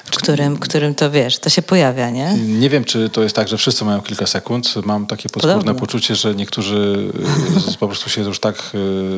w 0.04 0.16
którym, 0.16 0.58
którym 0.58 0.94
to, 0.94 1.10
wiesz, 1.10 1.38
to 1.38 1.50
się 1.50 1.62
pojawia, 1.62 2.10
nie? 2.10 2.34
Nie 2.34 2.70
wiem, 2.70 2.84
czy 2.84 3.10
to 3.10 3.22
jest 3.22 3.36
tak, 3.36 3.48
że 3.48 3.58
wszyscy 3.58 3.84
mają 3.84 4.00
kilka 4.00 4.26
sekund. 4.26 4.74
Mam 4.84 5.06
takie 5.06 5.28
podskórne 5.28 5.58
Podobno. 5.58 5.80
poczucie, 5.80 6.16
że 6.16 6.34
niektórzy 6.34 7.12
po 7.80 7.86
prostu 7.86 8.10
się 8.10 8.22
już 8.22 8.40
tak 8.40 8.56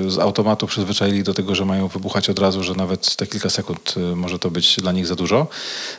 y, 0.07 0.11
z 0.11 0.19
automatu 0.19 0.67
przyzwyczaili 0.67 1.23
do 1.23 1.35
tego, 1.35 1.55
że 1.55 1.65
mają 1.65 1.89
wybuchać 1.89 2.31
od 2.31 2.39
razu, 2.39 2.63
że 2.63 2.75
nawet 2.75 3.17
te 3.17 3.27
kilka 3.27 3.51
sekund 3.51 3.95
y, 3.97 4.01
może 4.17 4.39
to 4.39 4.51
być 4.51 4.77
dla 4.77 4.93
nich 4.93 5.07
za 5.07 5.15
dużo. 5.15 5.47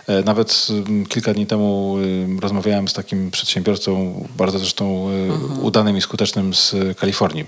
E, 0.07 0.23
Nawet 0.23 0.67
y, 1.03 1.05
kilka 1.05 1.33
dni 1.33 1.45
temu 1.45 1.97
y, 1.97 2.27
rozmawiałem 2.41 2.87
z 2.87 2.93
takim 2.93 3.31
przedsiębiorcą, 3.31 4.27
bardzo 4.37 4.59
zresztą 4.59 5.09
y, 5.57 5.61
udanym 5.61 5.97
i 5.97 6.01
skutecznym 6.01 6.53
z 6.53 6.75
Kalifornii. 6.97 7.45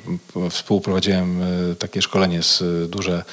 Współprowadziłem 0.49 1.41
takie 1.75 2.01
szkolenie 2.01 2.43
z 2.43 2.63
duże 2.89 3.23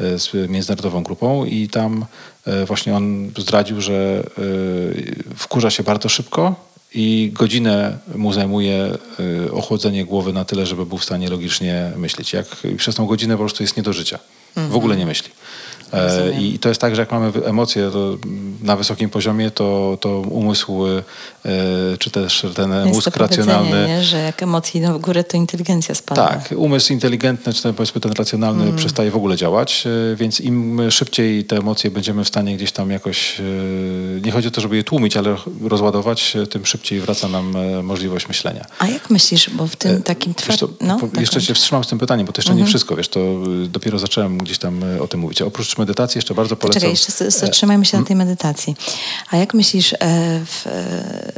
y, 0.00 0.18
z 0.18 0.48
międzynarodową 0.48 1.02
grupą 1.02 1.44
i 1.44 1.68
tam 1.68 2.04
y, 2.46 2.66
właśnie 2.66 2.96
on 2.96 3.30
zdradził, 3.38 3.80
że 3.80 4.22
y, 4.38 5.24
wkurza 5.36 5.70
się 5.70 5.82
bardzo 5.82 6.08
szybko 6.08 6.70
i 6.94 7.30
godzinę 7.32 7.98
mu 8.14 8.32
zajmuje 8.32 8.98
ochłodzenie 9.52 10.04
głowy 10.04 10.32
na 10.32 10.44
tyle, 10.44 10.66
żeby 10.66 10.86
był 10.86 10.98
w 10.98 11.04
stanie 11.04 11.28
logicznie 11.28 11.92
myśleć. 11.96 12.32
Jak 12.32 12.46
przez 12.76 12.94
tą 12.94 13.06
godzinę 13.06 13.34
po 13.34 13.38
prostu 13.38 13.62
jest 13.62 13.76
nie 13.76 13.82
do 13.82 13.92
życia. 13.92 14.18
W 14.56 14.76
ogóle 14.76 14.96
nie 14.96 15.06
myśli. 15.06 15.30
E, 15.92 16.40
I 16.40 16.58
to 16.58 16.68
jest 16.68 16.80
tak, 16.80 16.94
że 16.94 17.02
jak 17.02 17.12
mamy 17.12 17.32
emocje 17.44 17.90
na 18.62 18.76
wysokim 18.76 19.10
poziomie, 19.10 19.50
to, 19.50 19.98
to 20.00 20.20
umysł, 20.20 20.84
czy 21.98 22.10
też 22.10 22.46
ten 22.54 22.72
Jest 22.72 22.94
mózg 22.94 23.16
racjonalny 23.16 23.86
Nie? 23.88 24.04
że 24.04 24.18
jak 24.18 24.42
emocje 24.42 24.80
idą 24.80 24.98
w 24.98 25.00
górę, 25.00 25.24
to 25.24 25.36
inteligencja 25.36 25.94
spada. 25.94 26.28
tak, 26.28 26.54
umysł 26.56 26.92
inteligentny, 26.92 27.52
czy 27.52 27.62
ten, 27.62 27.74
powiedzmy 27.74 28.00
ten 28.00 28.12
racjonalny 28.12 28.62
Mm. 28.64 28.76
przestaje 28.76 29.10
w 29.10 29.16
ogóle 29.16 29.36
działać, 29.36 29.84
e, 30.12 30.16
więc 30.16 30.40
im 30.40 30.80
szybciej 30.90 31.44
te 31.44 31.56
emocje 31.56 31.90
będziemy 31.90 32.24
w 32.24 32.28
stanie 32.28 32.56
gdzieś 32.56 32.72
tam 32.72 32.90
jakoś, 32.90 33.40
e, 33.40 33.42
nie 34.24 34.32
chodzi 34.32 34.48
o 34.48 34.50
to, 34.50 34.60
żeby 34.60 34.76
je 34.76 34.84
tłumić, 34.84 35.16
ale 35.16 35.36
rozładować, 35.64 36.36
e, 36.36 36.46
tym 36.46 36.66
szybciej 36.66 37.00
wraca 37.00 37.28
nam 37.28 37.56
e, 37.56 37.82
możliwość 37.82 38.28
myślenia. 38.28 38.64
A 38.78 38.86
jak 38.86 39.10
myślisz, 39.10 39.50
bo 39.50 39.66
w 39.66 39.76
tym 39.76 40.02
takim 40.02 40.32
E, 40.32 40.34
twardym... 40.34 40.68
No, 40.80 40.98
po- 40.98 41.20
jeszcze 41.20 41.36
tak, 41.40 41.44
cię 41.44 41.54
wstrzymam 41.54 41.84
z 41.84 41.86
tym 41.88 41.98
pytaniem, 41.98 42.26
bo 42.26 42.32
to 42.32 42.40
jeszcze 42.40 42.52
Mhm. 42.52 42.64
nie 42.66 42.68
wszystko, 42.70 42.96
wiesz, 42.96 43.08
to 43.08 43.20
dopiero 43.68 43.98
zacząłem 43.98 44.38
gdzieś 44.38 44.58
tam 44.58 44.80
o 45.00 45.08
tym 45.08 45.20
mówić. 45.20 45.42
Oprócz 45.42 45.78
medytacji 45.78 46.18
jeszcze 46.18 46.34
bardzo 46.34 46.56
polecam... 46.56 46.80
Poczekaj, 46.80 46.90
jeszcze 46.90 47.30
zatrzymajmy 47.30 47.84
się 47.84 47.98
na 47.98 48.04
tej 48.04 48.16
medytacji. 48.16 48.76
A 49.30 49.36
jak 49.36 49.54
myślisz, 49.54 49.92
e, 49.92 49.96
w, 50.46 50.66
e, 50.66 51.29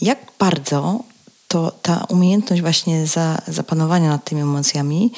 jak 0.00 0.18
bardzo 0.38 1.04
to 1.48 1.72
ta 1.82 2.04
umiejętność 2.08 2.62
właśnie 2.62 3.06
za, 3.06 3.42
zapanowania 3.48 4.08
nad 4.08 4.24
tymi 4.24 4.40
emocjami 4.40 5.12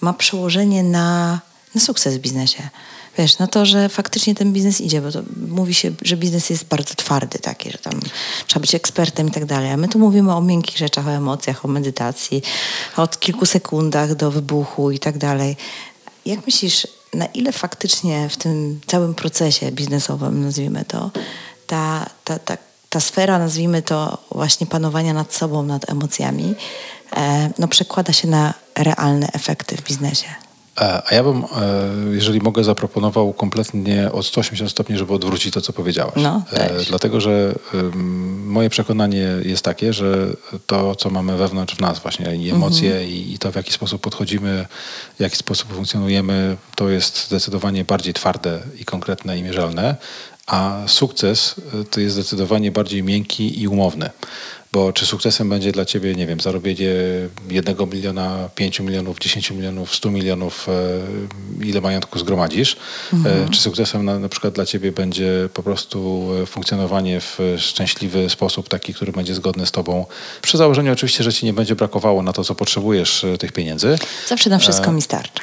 ma 0.00 0.12
przełożenie 0.12 0.82
na, 0.82 1.40
na 1.74 1.80
sukces 1.80 2.16
w 2.16 2.20
biznesie? 2.20 2.68
Wiesz, 3.18 3.38
na 3.38 3.46
to, 3.46 3.66
że 3.66 3.88
faktycznie 3.88 4.34
ten 4.34 4.52
biznes 4.52 4.80
idzie, 4.80 5.00
bo 5.00 5.12
to 5.12 5.22
mówi 5.48 5.74
się, 5.74 5.92
że 6.02 6.16
biznes 6.16 6.50
jest 6.50 6.64
bardzo 6.64 6.94
twardy 6.94 7.38
taki, 7.38 7.70
że 7.70 7.78
tam 7.78 8.00
trzeba 8.46 8.60
być 8.60 8.74
ekspertem 8.74 9.28
i 9.28 9.30
tak 9.30 9.44
dalej. 9.44 9.70
A 9.70 9.76
my 9.76 9.88
tu 9.88 9.98
mówimy 9.98 10.34
o 10.34 10.40
miękkich 10.40 10.78
rzeczach, 10.78 11.06
o 11.06 11.10
emocjach, 11.10 11.64
o 11.64 11.68
medytacji, 11.68 12.42
od 12.96 13.20
kilku 13.20 13.46
sekundach 13.46 14.14
do 14.14 14.30
wybuchu 14.30 14.90
i 14.90 14.98
tak 14.98 15.18
dalej. 15.18 15.56
Jak 16.26 16.46
myślisz, 16.46 16.86
na 17.14 17.26
ile 17.26 17.52
faktycznie 17.52 18.28
w 18.28 18.36
tym 18.36 18.80
całym 18.86 19.14
procesie 19.14 19.72
biznesowym, 19.72 20.44
nazwijmy 20.44 20.84
to, 20.84 21.10
ta, 21.66 22.10
ta, 22.24 22.38
ta, 22.38 22.56
ta 22.94 23.00
sfera, 23.00 23.38
nazwijmy 23.38 23.82
to 23.82 24.18
właśnie 24.30 24.66
panowania 24.66 25.14
nad 25.14 25.34
sobą, 25.34 25.62
nad 25.62 25.90
emocjami, 25.90 26.54
e, 27.16 27.50
no 27.58 27.68
przekłada 27.68 28.12
się 28.12 28.28
na 28.28 28.54
realne 28.78 29.28
efekty 29.32 29.76
w 29.76 29.82
biznesie? 29.82 30.26
E, 30.80 31.02
A 31.10 31.14
ja 31.14 31.22
bym, 31.22 31.44
e, 31.44 31.44
jeżeli 32.12 32.40
mogę, 32.40 32.64
zaproponował 32.64 33.32
kompletnie 33.32 34.12
od 34.12 34.26
180 34.26 34.70
stopni, 34.70 34.98
żeby 34.98 35.12
odwrócić 35.14 35.54
to, 35.54 35.60
co 35.60 35.72
powiedziałaś. 35.72 36.14
No. 36.16 36.42
Dlatego, 36.88 37.20
że 37.20 37.54
moje 38.46 38.70
przekonanie 38.70 39.28
jest 39.44 39.64
takie, 39.64 39.92
że 39.92 40.26
to, 40.66 40.94
co 40.94 41.10
mamy 41.10 41.36
wewnątrz 41.36 41.74
w 41.74 41.80
nas 41.80 41.98
właśnie, 41.98 42.36
i 42.36 42.50
emocje, 42.50 42.90
Mhm. 42.90 43.10
i 43.10 43.36
to, 43.40 43.52
w 43.52 43.56
jaki 43.56 43.72
sposób 43.72 44.00
podchodzimy, 44.02 44.66
w 45.16 45.20
jaki 45.20 45.36
sposób 45.36 45.72
funkcjonujemy, 45.74 46.56
to 46.76 46.88
jest 46.88 47.26
zdecydowanie 47.26 47.84
bardziej 47.84 48.14
twarde 48.14 48.60
i 48.80 48.84
konkretne 48.84 49.38
i 49.38 49.42
mierzalne, 49.42 49.96
a 50.46 50.82
sukces 50.86 51.54
y, 51.80 51.84
to 51.84 52.00
jest 52.00 52.14
zdecydowanie 52.14 52.70
bardziej 52.70 53.02
miękki 53.02 53.62
i 53.62 53.68
umowny. 53.68 54.10
Bo 54.72 54.92
czy 54.92 55.06
sukcesem 55.06 55.48
będzie 55.48 55.72
dla 55.72 55.84
ciebie, 55.84 56.14
nie 56.14 56.26
wiem, 56.26 56.40
zarobienie 56.40 56.90
jednego 57.50 57.86
miliona, 57.86 58.48
pięciu 58.54 58.84
milionów, 58.84 59.18
dziesięciu 59.18 59.54
milionów, 59.54 59.94
stu 59.94 60.10
milionów, 60.10 60.68
e, 61.60 61.64
ile 61.66 61.80
majątku 61.80 62.18
zgromadzisz? 62.18 62.76
E, 63.12 63.48
Czy 63.50 63.60
sukcesem 63.60 64.04
na, 64.04 64.18
na 64.18 64.28
przykład 64.28 64.54
dla 64.54 64.66
ciebie 64.66 64.92
będzie 64.92 65.48
po 65.54 65.62
prostu 65.62 66.28
e, 66.42 66.46
funkcjonowanie 66.46 67.20
w 67.20 67.38
szczęśliwy 67.58 68.30
sposób, 68.30 68.68
taki, 68.68 68.94
który 68.94 69.12
będzie 69.12 69.34
zgodny 69.34 69.66
z 69.66 69.70
tobą? 69.70 70.06
Przy 70.42 70.58
założeniu 70.58 70.92
oczywiście, 70.92 71.24
że 71.24 71.32
ci 71.32 71.46
nie 71.46 71.52
będzie 71.52 71.74
brakowało 71.74 72.22
na 72.22 72.32
to, 72.32 72.44
co 72.44 72.54
potrzebujesz 72.54 73.24
e, 73.24 73.38
tych 73.38 73.52
pieniędzy. 73.52 73.98
Zawsze 74.28 74.50
na 74.50 74.58
wszystko 74.58 74.92
mi 74.92 75.02
starcza. 75.02 75.42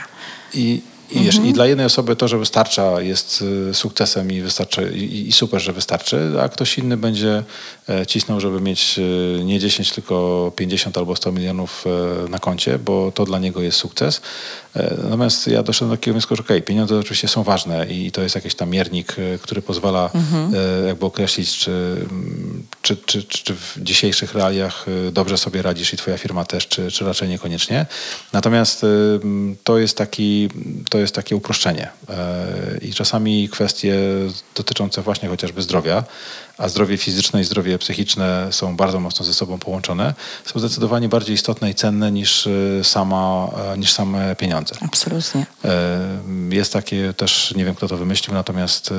I, 0.54 0.82
i, 1.12 1.24
wiesz, 1.24 1.36
I 1.36 1.54
dla 1.54 1.66
jednej 1.66 1.86
osoby 1.86 2.16
to, 2.16 2.28
że 2.28 2.38
wystarcza 2.38 3.02
jest 3.02 3.44
y, 3.70 3.74
sukcesem 3.74 4.32
i, 4.32 4.42
wystarczy, 4.42 4.92
i, 4.96 5.28
i 5.28 5.32
super, 5.32 5.62
że 5.62 5.74
wystarczy, 5.74 6.32
a 6.44 6.50
ktoś 6.50 6.78
inny 6.78 6.98
będzie 6.98 7.44
e, 7.90 8.06
cisnął, 8.06 8.40
żeby 8.40 8.62
mieć 8.62 9.00
y, 9.00 9.44
nie 9.44 9.60
10, 9.60 9.92
tylko 9.92 10.52
50 10.56 10.98
albo 10.98 11.16
100 11.16 11.32
milionów 11.32 11.86
e, 12.26 12.30
na 12.30 12.40
koncie, 12.40 12.80
bo 12.80 13.12
to 13.12 13.26
dla 13.26 13.40
niego 13.40 13.62
jest 13.62 13.78
sukces. 13.78 14.22
E, 14.76 14.96
Natomiast 15.04 15.48
ja 15.48 15.64
doszedłem 15.64 15.90
do 15.90 15.98
takiego 15.98 16.14
wniosku, 16.14 16.36
że 16.36 16.44
okej, 16.44 16.62
pieniądze 16.62 17.00
oczywiście 17.00 17.28
są 17.28 17.44
ważne 17.44 17.88
i 17.88 18.12
to 18.12 18.22
jest 18.22 18.36
jakiś 18.36 18.56
tam 18.56 18.70
miernik, 18.70 19.16
który 19.42 19.62
pozwala 19.62 20.10
e, 20.84 20.88
jakby 20.88 21.06
określić, 21.06 21.58
czy, 21.58 21.72
mm, 21.72 22.64
czy, 22.82 22.98
czy, 22.98 23.24
czy, 23.24 23.44
czy 23.44 23.56
w 23.56 23.74
dzisiejszych 23.78 24.34
realiach 24.34 24.86
dobrze 25.12 25.38
sobie 25.38 25.62
radzisz 25.62 25.94
i 25.94 25.98
twoja 25.98 26.18
firma 26.18 26.46
też, 26.46 26.68
czy, 26.68 26.92
czy 26.92 27.06
raczej 27.06 27.30
niekoniecznie. 27.30 27.86
Natomiast 28.34 28.86
to 29.64 29.78
jest, 29.78 29.98
taki, 29.98 30.50
to 30.90 30.98
jest 31.02 31.16
takie 31.16 31.36
uproszczenie. 31.36 31.90
E, 32.10 32.78
I 32.82 32.94
czasami 32.94 33.50
kwestie 33.50 33.96
dotyczące 34.56 35.02
właśnie 35.02 35.30
chociażby 35.30 35.62
zdrowia, 35.62 36.04
a 36.62 36.70
zdrowie 36.70 36.98
fizyczne 36.98 37.42
i 37.42 37.44
zdrowie 37.44 37.78
psychiczne 37.78 38.48
są 38.52 38.76
bardzo 38.76 39.00
mocno 39.00 39.26
ze 39.26 39.34
sobą 39.34 39.60
połączone, 39.60 40.14
są 40.46 40.60
zdecydowanie 40.60 41.10
bardziej 41.10 41.36
istotne 41.36 41.70
i 41.70 41.76
cenne 41.76 42.12
niż, 42.12 42.48
e, 42.48 42.84
sama, 42.84 43.48
e, 43.74 43.78
niż 43.78 43.92
same 43.94 44.36
pieniądze. 44.36 44.76
Absolutnie. 44.82 45.46
E, 45.66 46.00
Jest 46.50 46.74
takie 46.74 47.14
też, 47.14 47.54
nie 47.56 47.66
wiem 47.66 47.76
kto 47.76 47.88
to 47.88 47.98
wymyślił, 47.98 48.34
natomiast 48.34 48.92
e, 48.92 48.96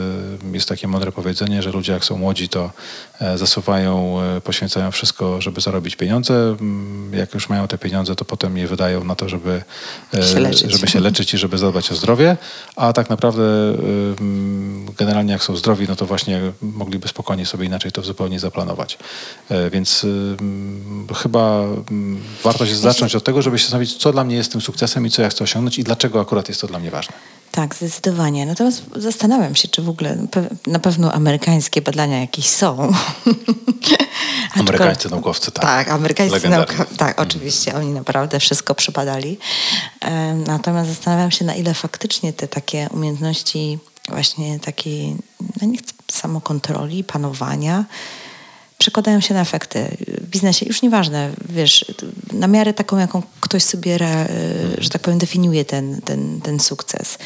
jest 0.56 0.68
takie 0.68 0.88
mądre 0.88 1.12
powiedzenie, 1.12 1.62
że 1.62 1.70
ludzie 1.70 1.92
jak 1.92 2.04
są 2.04 2.16
młodzi, 2.16 2.48
to 2.48 2.70
e, 3.20 3.38
zasuwają, 3.38 4.18
poświęcają 4.44 4.90
wszystko, 4.90 5.40
żeby 5.40 5.60
zarobić 5.60 5.96
pieniądze. 5.96 6.34
Mm, 6.60 7.14
Jak 7.14 7.34
już 7.34 7.48
mają 7.48 7.68
te 7.68 7.78
pieniądze, 7.78 8.14
to 8.16 8.24
potem 8.24 8.56
je 8.58 8.66
wydają 8.68 9.04
na 9.04 9.14
to, 9.14 9.28
żeby 9.28 9.62
Się 10.32 10.40
leczyć. 10.40 10.72
żeby 10.72 10.86
się 10.88 11.00
leczyć 11.00 11.34
i 11.34 11.38
żeby 11.38 11.58
zadbać 11.58 11.92
o 11.92 11.94
zdrowie, 11.94 12.36
a 12.76 12.92
tak 12.92 13.10
naprawdę 13.10 13.42
ym, 14.20 14.86
generalnie 14.98 15.32
jak 15.32 15.42
są 15.44 15.56
zdrowi, 15.56 15.86
no 15.88 15.96
to 15.96 16.06
właśnie 16.06 16.40
mogliby 16.62 17.08
spokojnie 17.08 17.46
sobie 17.52 17.66
inaczej 17.66 17.92
to 17.92 18.02
zupełnie 18.02 18.40
zaplanować. 18.40 18.98
E, 19.50 19.70
Więc 19.70 20.04
ym, 20.04 21.06
chyba 21.16 21.60
ym, 21.90 22.22
warto 22.44 22.66
się 22.66 22.76
zacząć 22.76 23.14
od 23.14 23.24
tego, 23.24 23.42
żeby 23.42 23.58
się 23.58 23.62
zastanowić, 23.64 23.96
co 23.96 24.12
dla 24.12 24.24
mnie 24.24 24.36
jest 24.36 24.52
tym 24.52 24.60
sukcesem 24.60 25.06
i 25.06 25.10
co 25.10 25.22
ja 25.22 25.28
chcę 25.28 25.44
osiągnąć 25.44 25.78
i 25.78 25.84
dlaczego 25.84 26.20
akurat 26.20 26.48
jest 26.48 26.60
to 26.60 26.66
dla 26.66 26.78
mnie 26.78 26.90
ważne. 26.90 27.14
Tak, 27.50 27.74
zdecydowanie. 27.74 28.46
Natomiast 28.46 28.82
zastanawiam 28.96 29.54
się, 29.54 29.68
czy 29.68 29.82
w 29.82 29.88
ogóle 29.88 30.16
na 30.66 30.78
pewno 30.78 31.12
amerykańskie 31.12 31.82
badania 31.82 32.20
jakieś 32.20 32.46
są. 32.48 32.92
Amerykańscy 34.60 35.10
naukowcy, 35.10 35.50
tak. 35.50 35.64
Tak, 35.64 35.88
amerykańscy 35.88 36.48
naukowcy. 36.48 36.96
Tak, 36.96 37.20
oczywiście. 37.20 37.74
Oni 37.74 37.88
naprawdę 37.92 38.40
wszystko 38.40 38.74
przebadali. 38.74 39.38
Em, 40.00 40.44
Natomiast 40.44 40.90
zastanawiam 40.90 41.30
się, 41.30 41.44
na 41.44 41.54
ile 41.54 41.74
faktycznie 41.74 42.32
te 42.32 42.48
takie 42.48 42.88
umiejętności 42.92 43.78
właśnie 44.08 44.60
takiej, 44.60 45.16
no 45.60 45.68
nie 45.68 45.78
chcę, 45.78 45.92
samokontroli, 46.12 47.04
panowania, 47.04 47.84
przekładają 48.78 49.20
się 49.20 49.34
na 49.34 49.40
efekty 49.40 49.96
w 50.20 50.26
biznesie. 50.26 50.66
Już 50.66 50.82
nieważne, 50.82 51.30
wiesz, 51.48 51.84
na 52.32 52.48
miarę 52.48 52.74
taką, 52.74 52.98
jaką 52.98 53.22
ktoś 53.40 53.62
sobie, 53.64 53.98
że 54.78 54.90
tak 54.90 55.02
powiem, 55.02 55.18
definiuje 55.18 55.64
ten, 55.64 56.00
ten, 56.00 56.40
ten 56.40 56.60
sukces. 56.60 57.18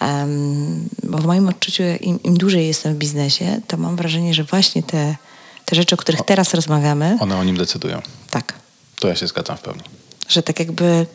Em, 0.00 0.88
bo 1.02 1.18
w 1.18 1.24
moim 1.26 1.48
odczuciu, 1.48 1.82
im, 2.00 2.22
im 2.22 2.36
dłużej 2.38 2.66
jestem 2.66 2.94
w 2.94 2.98
biznesie, 2.98 3.60
to 3.66 3.76
mam 3.76 3.96
wrażenie, 3.96 4.34
że 4.34 4.44
właśnie 4.44 4.82
te, 4.82 5.16
te 5.64 5.76
rzeczy, 5.76 5.94
o 5.94 5.98
których 5.98 6.22
teraz 6.22 6.54
rozmawiamy, 6.54 7.18
One 7.20 7.36
o 7.36 7.44
nim 7.44 7.56
decydują. 7.56 8.02
tak, 8.30 8.54
To 9.00 9.08
ja 9.08 9.16
się 9.16 9.26
zgadzam 9.26 9.56
w 9.56 9.60
pełni. 9.60 9.82
że 10.28 10.42
tak 10.42 10.58
jakby, 10.58 11.06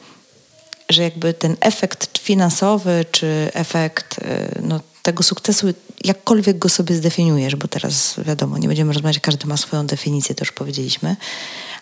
że 0.90 1.04
jakby 1.04 1.34
ten 1.34 1.56
efekt 1.60 2.18
finansowy, 2.18 3.06
czy 3.12 3.50
efekt 3.54 4.18
y, 4.20 4.62
no, 4.62 4.80
tego 5.02 5.24
sukcesu, 5.24 5.68
jakkolwiek 6.04 6.60
go 6.60 6.70
sobie 6.70 6.96
zdefiniujesz, 6.96 7.56
bo 7.56 7.68
teraz 7.68 8.16
wiadomo, 8.18 8.58
nie 8.58 8.68
będziemy 8.68 8.94
rozmawiać, 8.94 9.20
każdy 9.20 9.48
ma 9.48 9.58
swoją 9.58 9.86
definicję, 9.86 10.36
to 10.36 10.42
już 10.42 10.52
powiedzieliśmy, 10.52 11.16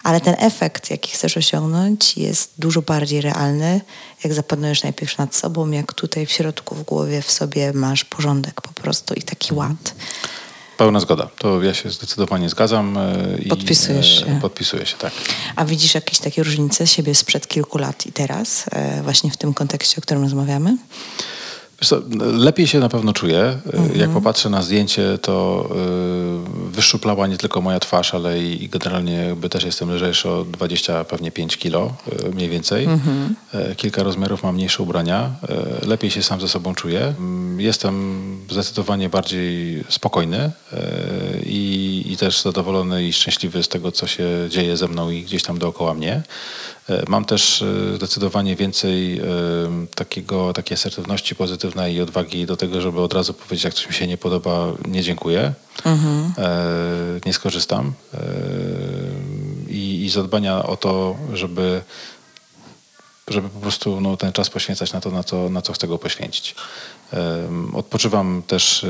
ale 0.03 0.22
ten 0.22 0.36
efekt, 0.38 0.91
jaki 0.91 1.11
chcesz 1.11 1.38
osiągnąć, 1.38 2.17
jest 2.17 2.51
dużo 2.57 2.82
bardziej 2.82 3.22
realny, 3.22 3.82
jak 4.24 4.34
zapanujesz 4.34 4.84
najpierw 4.84 5.17
nad 5.17 5.36
sobą, 5.36 5.72
jak 5.72 5.93
tutaj 5.93 6.26
w 6.26 6.32
środku, 6.32 6.76
w 6.76 6.84
głowie, 6.84 7.22
w 7.22 7.32
sobie 7.32 7.74
masz 7.74 8.03
porządek 8.05 8.61
po 8.61 8.74
prostu 8.82 9.13
i 9.13 9.22
taki 9.22 9.53
ład. 9.53 9.95
Pełna 10.78 10.99
zgoda. 10.99 11.30
To 11.38 11.63
ja 11.63 11.74
się 11.74 11.89
zdecydowanie 11.89 12.49
zgadzam. 12.49 12.97
e, 12.97 13.38
i, 13.39 13.49
Podpisujesz 13.49 14.22
e, 14.22 14.26
się. 14.26 14.39
Podpisuję 14.41 14.86
się, 14.86 14.97
tak. 14.97 15.13
A 15.55 15.65
widzisz 15.65 15.95
jakieś 15.95 16.20
takie 16.20 16.43
różnice 16.43 16.88
siebie 16.88 17.15
sprzed 17.15 17.47
kilku 17.47 17.78
lat 17.78 18.05
i 18.05 18.11
teraz, 18.11 18.65
e, 18.72 19.03
właśnie 19.03 19.32
w 19.32 19.38
tym 19.38 19.53
kontekście, 19.53 19.97
o 19.97 20.01
którym 20.01 20.24
rozmawiamy? 20.24 20.78
Lepiej 22.20 22.68
się 22.68 22.80
na 22.80 22.90
pewno 22.90 23.14
czuję. 23.14 23.58
Jak 23.96 24.10
popatrzę 24.10 24.50
na 24.50 24.62
zdjęcie, 24.62 25.18
to 25.22 25.66
y, 26.68 26.72
wyszczuplała 26.72 27.28
nie 27.28 27.38
tylko 27.38 27.62
moja 27.62 27.80
twarz, 27.80 28.14
ale 28.14 28.44
i, 28.44 28.64
i 28.64 28.70
generalnie 28.70 29.14
jakby 29.14 29.50
też 29.50 29.64
jestem 29.64 29.92
lżejszy 29.96 30.30
o 30.30 30.46
20, 30.46 31.04
pewnie 31.06 31.32
5 31.32 31.58
kilo 31.58 31.94
y, 32.26 32.32
mniej 32.36 32.50
więcej. 32.50 32.88
E, 33.54 33.76
Kilka 33.76 34.04
rozmiarów 34.04 34.44
mam 34.44 34.56
mniejsze 34.56 34.84
ubrania. 34.84 35.32
E, 35.84 35.88
Lepiej 35.88 36.12
się 36.12 36.24
sam 36.24 36.42
ze 36.42 36.48
sobą 36.48 36.76
czuję. 36.76 37.14
Mm, 37.20 37.62
Jestem 37.62 38.20
zdecydowanie 38.52 39.10
bardziej 39.10 39.84
spokojny 39.90 40.38
e, 40.38 40.52
i, 41.46 42.04
i 42.06 42.18
też 42.18 42.42
zadowolony 42.42 43.04
i 43.08 43.14
szczęśliwy 43.14 43.64
z 43.64 43.68
tego, 43.68 43.92
co 43.92 44.08
się 44.08 44.28
dzieje 44.50 44.78
ze 44.78 44.88
mną 44.88 45.10
i 45.10 45.22
gdzieś 45.22 45.44
tam 45.44 45.60
dookoła 45.60 45.94
mnie. 45.94 46.22
E, 46.90 47.04
Mam 47.08 47.26
też 47.26 47.62
e, 47.62 47.96
zdecydowanie 47.96 48.56
więcej 48.56 49.20
e, 49.20 49.24
takiego, 49.96 50.54
takiej 50.54 50.76
asertywności 50.76 51.36
pozytywnej 51.36 51.96
i 51.96 52.02
odwagi 52.02 52.46
do 52.46 52.58
tego, 52.58 52.82
żeby 52.82 53.02
od 53.02 53.14
razu 53.14 53.34
powiedzieć, 53.34 53.64
jak 53.64 53.74
coś 53.74 53.88
mi 53.88 53.94
się 53.94 54.08
nie 54.08 54.18
podoba, 54.18 54.68
nie 54.88 55.04
dziękuję, 55.04 55.54
e, 55.86 57.20
nie 57.26 57.34
skorzystam. 57.34 57.94
I, 59.68 60.06
I 60.06 60.10
zadbania 60.10 60.64
o 60.64 60.78
to, 60.78 61.16
żeby 61.34 61.82
żeby 63.28 63.50
po 63.50 63.60
prostu 63.60 64.02
no, 64.02 64.18
ten 64.18 64.32
czas 64.32 64.50
poświęcać 64.50 64.94
na 64.94 65.02
to, 65.02 65.12
na 65.12 65.24
co, 65.24 65.50
na 65.50 65.62
co 65.62 65.74
chcę 65.74 65.88
go 65.88 65.98
poświęcić. 65.98 66.56
Odpoczywam 67.74 68.44
też, 68.48 68.86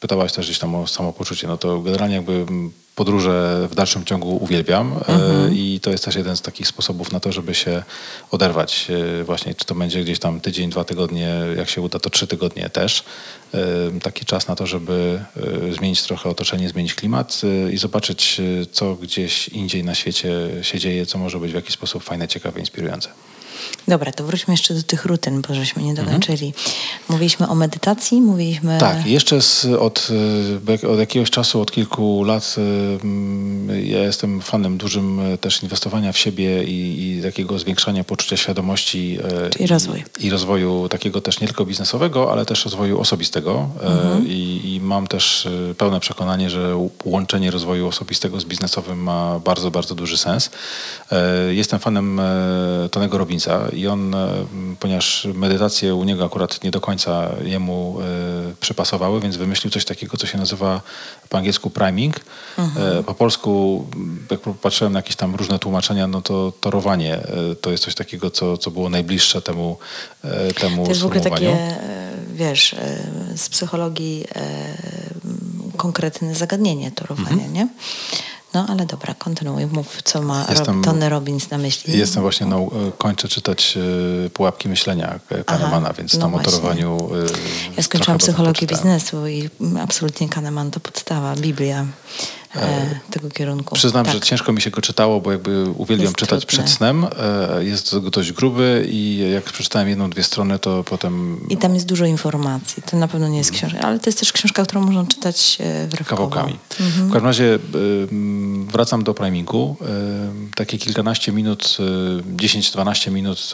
pytałaś 0.00 0.32
też 0.32 0.46
gdzieś 0.46 0.58
tam 0.58 0.74
o 0.74 0.86
samopoczucie, 0.86 1.46
no 1.46 1.58
to 1.58 1.80
generalnie 1.80 2.14
jakby 2.14 2.32
mm, 2.32 2.72
podróże 2.94 3.68
w 3.70 3.74
dalszym 3.74 4.04
ciągu 4.04 4.36
uwielbiam 4.36 4.92
e, 5.08 5.54
i 5.54 5.80
to 5.82 5.90
jest 5.90 6.04
też 6.04 6.14
jeden 6.14 6.36
z 6.36 6.42
takich 6.42 6.68
sposobów 6.68 7.12
na 7.12 7.20
to, 7.20 7.32
żeby 7.32 7.54
się 7.54 7.82
oderwać 8.30 8.88
e, 9.20 9.24
właśnie, 9.24 9.54
czy 9.54 9.64
to 9.64 9.74
będzie 9.74 10.04
gdzieś 10.04 10.18
tam 10.18 10.40
tydzień, 10.40 10.70
dwa 10.70 10.84
tygodnie, 10.84 11.34
jak 11.56 11.68
się 11.68 11.80
uda, 11.80 11.98
to 11.98 12.10
trzy 12.10 12.26
tygodnie 12.26 12.70
też. 12.70 13.04
E, 13.54 13.60
Taki 14.02 14.24
czas 14.24 14.48
na 14.48 14.56
to, 14.56 14.66
żeby 14.66 15.20
zmienić 15.78 16.02
trochę 16.02 16.28
otoczenie, 16.28 16.68
zmienić 16.68 16.94
klimat 16.94 17.42
i 17.72 17.76
zobaczyć, 17.76 18.40
co 18.72 18.94
gdzieś 18.94 19.48
indziej 19.48 19.84
na 19.84 19.94
świecie 19.94 20.32
się 20.62 20.78
dzieje, 20.78 21.06
co 21.06 21.18
może 21.18 21.38
być 21.38 21.52
w 21.52 21.54
jakiś 21.54 21.74
sposób 21.74 22.02
fajne, 22.02 22.28
ciekawe, 22.28 22.60
inspirujące. 22.60 23.08
Dobra, 23.88 24.12
to 24.12 24.24
wróćmy 24.24 24.54
jeszcze 24.54 24.74
do 24.74 24.82
tych 24.82 25.04
rutyn, 25.04 25.42
bo 25.48 25.54
żeśmy 25.54 25.82
nie 25.82 25.94
dokończyli. 25.94 26.54
Mówiliśmy 27.08 27.48
o 27.48 27.54
medytacji, 27.54 28.20
mówiliśmy... 28.22 28.78
Tak, 28.80 29.06
jeszcze 29.06 29.42
z, 29.42 29.64
od, 29.64 30.08
jak- 30.68 30.84
od 30.84 30.98
jakiegoś 30.98 31.30
czasu, 31.30 31.60
od 31.60 31.72
kilku 31.72 32.24
lat 32.24 32.54
y, 32.58 32.60
mm, 33.04 33.86
ja 33.86 33.98
jestem 34.02 34.40
fanem 34.40 34.78
dużym 34.78 35.20
y, 35.34 35.38
też 35.38 35.62
inwestowania 35.62 36.12
w 36.12 36.18
siebie 36.18 36.64
i, 36.64 37.02
i 37.18 37.22
takiego 37.22 37.58
zwiększania 37.58 38.04
poczucia 38.04 38.36
świadomości 38.36 39.18
Czyli 39.52 39.66
rozwój. 39.66 40.04
I, 40.18 40.26
i 40.26 40.30
rozwoju 40.30 40.88
takiego 40.88 41.20
też 41.20 41.40
nie 41.40 41.46
tylko 41.46 41.66
biznesowego, 41.66 42.32
ale 42.32 42.46
też 42.46 42.64
rozwoju 42.64 43.00
osobistego 43.00 43.68
y, 44.22 44.24
I, 44.28 44.74
i 44.74 44.80
mam 44.80 45.06
też 45.06 45.48
pełne 45.78 46.00
przekonanie, 46.00 46.50
że 46.50 46.88
łączenie 47.04 47.50
rozwoju 47.50 47.88
osobistego 47.88 48.40
z 48.40 48.44
biznesowym 48.44 49.02
ma 49.02 49.38
bardzo, 49.38 49.70
bardzo 49.70 49.94
duży 49.94 50.18
sens. 50.18 50.50
Jestem 51.50 51.78
fanem 51.78 52.20
Tonego 52.90 53.18
Robinsa 53.18 53.45
i 53.72 53.86
on, 53.88 54.14
y, 54.14 54.18
ponieważ 54.80 55.28
medytacje 55.34 55.94
u 55.94 56.04
niego 56.04 56.24
akurat 56.24 56.64
nie 56.64 56.70
do 56.70 56.80
końca 56.80 57.28
jemu 57.44 57.98
y, 58.50 58.56
przypasowały, 58.60 59.20
więc 59.20 59.36
wymyślił 59.36 59.70
coś 59.70 59.84
takiego, 59.84 60.16
co 60.16 60.26
się 60.26 60.38
nazywa 60.38 60.80
po 61.28 61.38
angielsku 61.38 61.70
priming. 61.70 62.16
Y, 62.18 63.02
Po 63.04 63.14
polsku, 63.14 63.84
jak 64.30 64.40
patrzyłem 64.40 64.92
na 64.92 64.98
jakieś 64.98 65.16
tam 65.16 65.34
różne 65.34 65.58
tłumaczenia, 65.58 66.06
no 66.06 66.22
to 66.22 66.52
torowanie 66.60 67.18
to 67.60 67.70
jest 67.70 67.84
coś 67.84 67.94
takiego, 67.94 68.30
co, 68.30 68.58
co 68.58 68.70
było 68.70 68.88
najbliższe 68.88 69.42
temu, 69.42 69.78
temu 70.60 70.82
To 70.84 70.88
jest 70.88 71.00
w 71.00 71.06
ogóle 71.06 71.20
takie, 71.20 71.50
e, 71.52 71.76
wiesz, 72.34 72.74
e, 72.74 72.98
z 73.36 73.48
psychologii 73.48 74.24
e, 74.34 74.74
konkretne 75.76 76.34
zagadnienie, 76.34 76.90
torowanie, 76.90 77.30
Mhm. 77.30 77.52
nie? 77.52 77.68
No 78.56 78.66
ale 78.68 78.86
dobra, 78.86 79.14
kontynuuj. 79.14 79.66
Mów, 79.66 80.02
co 80.02 80.22
ma 80.22 80.46
Jestem- 80.50 80.74
Rob, 80.76 80.84
Tony 80.84 81.08
Robbins 81.08 81.50
na 81.50 81.58
myśli. 81.58 81.98
Jestem 81.98 82.22
właśnie, 82.22 82.46
no, 82.46 82.58
e, 82.58 82.92
kończę 82.98 83.28
czytać 83.28 83.78
e, 84.26 84.30
Pułapki 84.30 84.68
Myślenia 84.68 85.20
e, 85.30 85.44
Kahnemana, 85.44 85.92
więc 85.92 86.14
no 86.14 86.18
na 86.18 86.28
właśnie. 86.28 86.52
motorowaniu 86.52 86.98
e, 87.14 87.26
Ja 87.76 87.82
skończyłam 87.82 88.18
psychologię 88.18 88.66
biznesu 88.66 89.26
i 89.26 89.48
absolutnie 89.80 90.28
Kahneman 90.28 90.70
to 90.70 90.80
podstawa, 90.80 91.36
Biblia 91.36 91.80
e, 91.80 91.86
tego 93.10 93.28
kierunku. 93.30 93.74
Przyznam, 93.74 94.04
tak. 94.04 94.14
że 94.14 94.20
ciężko 94.20 94.52
mi 94.52 94.60
się 94.62 94.70
go 94.70 94.80
czytało, 94.82 95.20
bo 95.20 95.32
jakby 95.32 95.70
uwielbiam 95.70 96.04
Jest 96.04 96.16
czytać 96.16 96.44
trudne. 96.46 96.64
przed 96.64 96.76
snem. 96.76 97.06
E, 97.58 97.64
Jest 97.64 97.98
dość 97.98 98.32
gruby 98.32 98.86
i 98.90 99.30
jak 99.34 99.44
przeczytałem 99.44 99.88
jedną, 99.88 100.10
dwie 100.10 100.22
strony, 100.22 100.58
to 100.58 100.84
potem 100.84 101.40
I 101.48 101.56
tam 101.56 101.74
jest 101.74 101.86
dużo 101.86 102.04
informacji. 102.04 102.82
To 102.90 102.96
na 102.96 103.08
pewno 103.08 103.28
nie 103.28 103.38
jest 103.38 103.50
książka, 103.50 103.80
ale 103.80 103.98
to 103.98 104.08
jest 104.10 104.18
też 104.20 104.32
książka, 104.32 104.64
którą 104.64 104.80
można 104.80 105.04
czytać 105.06 105.58
e, 105.60 105.86
wyrywkowo. 105.86 106.28
kawałkami. 106.28 106.58
W 106.80 107.12
każdym 107.12 107.26
razie 107.26 107.58
wracam 108.72 109.04
do 109.04 109.14
primingu. 109.14 109.76
Takie 110.54 110.78
kilkanaście 110.78 111.32
minut, 111.32 111.76
y, 111.80 112.36
10-12 112.36 113.10
minut 113.10 113.52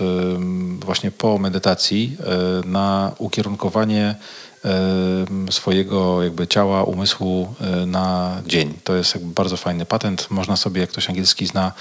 właśnie 0.80 1.11
po 1.11 1.38
medytacji 1.38 2.16
na 2.64 3.12
ukierunkowanie 3.18 4.14
swojego 5.50 6.22
jakby 6.22 6.46
ciała, 6.46 6.84
umysłu 6.84 7.54
y, 7.82 7.86
na 7.86 8.36
dzień. 8.46 8.74
To 8.84 8.94
jest 8.94 9.14
jakby 9.14 9.34
bardzo 9.34 9.56
fajny 9.56 9.86
patent. 9.86 10.26
Można 10.30 10.56
sobie, 10.56 10.80
jak 10.80 10.90
ktoś 10.90 11.08
angielski 11.08 11.46
zna, 11.46 11.72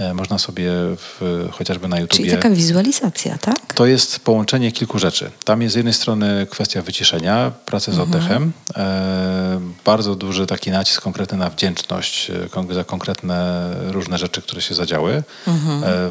y, 0.00 0.14
można 0.14 0.38
sobie 0.38 0.70
w, 0.96 1.46
chociażby 1.52 1.88
na 1.88 1.96
Czyli 1.96 2.02
YouTubie... 2.02 2.30
taka 2.30 2.50
wizualizacja, 2.50 3.38
tak? 3.38 3.74
To 3.74 3.86
jest 3.86 4.18
połączenie 4.18 4.72
kilku 4.72 4.98
rzeczy. 4.98 5.30
Tam 5.44 5.62
jest 5.62 5.72
z 5.72 5.76
jednej 5.76 5.94
strony 5.94 6.46
kwestia 6.50 6.82
wyciszenia, 6.82 7.52
pracy 7.66 7.92
z 7.92 7.98
oddechem, 7.98 8.52
e, 8.76 9.60
bardzo 9.84 10.14
duży 10.14 10.46
taki 10.46 10.70
nacisk 10.70 11.02
konkretny 11.02 11.38
na 11.38 11.50
wdzięczność 11.50 12.30
e, 12.30 12.74
za 12.74 12.84
konkretne 12.84 13.70
różne 13.86 14.18
rzeczy, 14.18 14.42
które 14.42 14.62
się 14.62 14.74
zadziały. 14.74 15.12
E, 15.14 15.22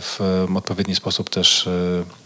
w 0.01 0.19
odpowiedni 0.55 0.95
sposób 0.95 1.30
też, 1.30 1.67
e, 1.67 1.71
e, 1.71 2.22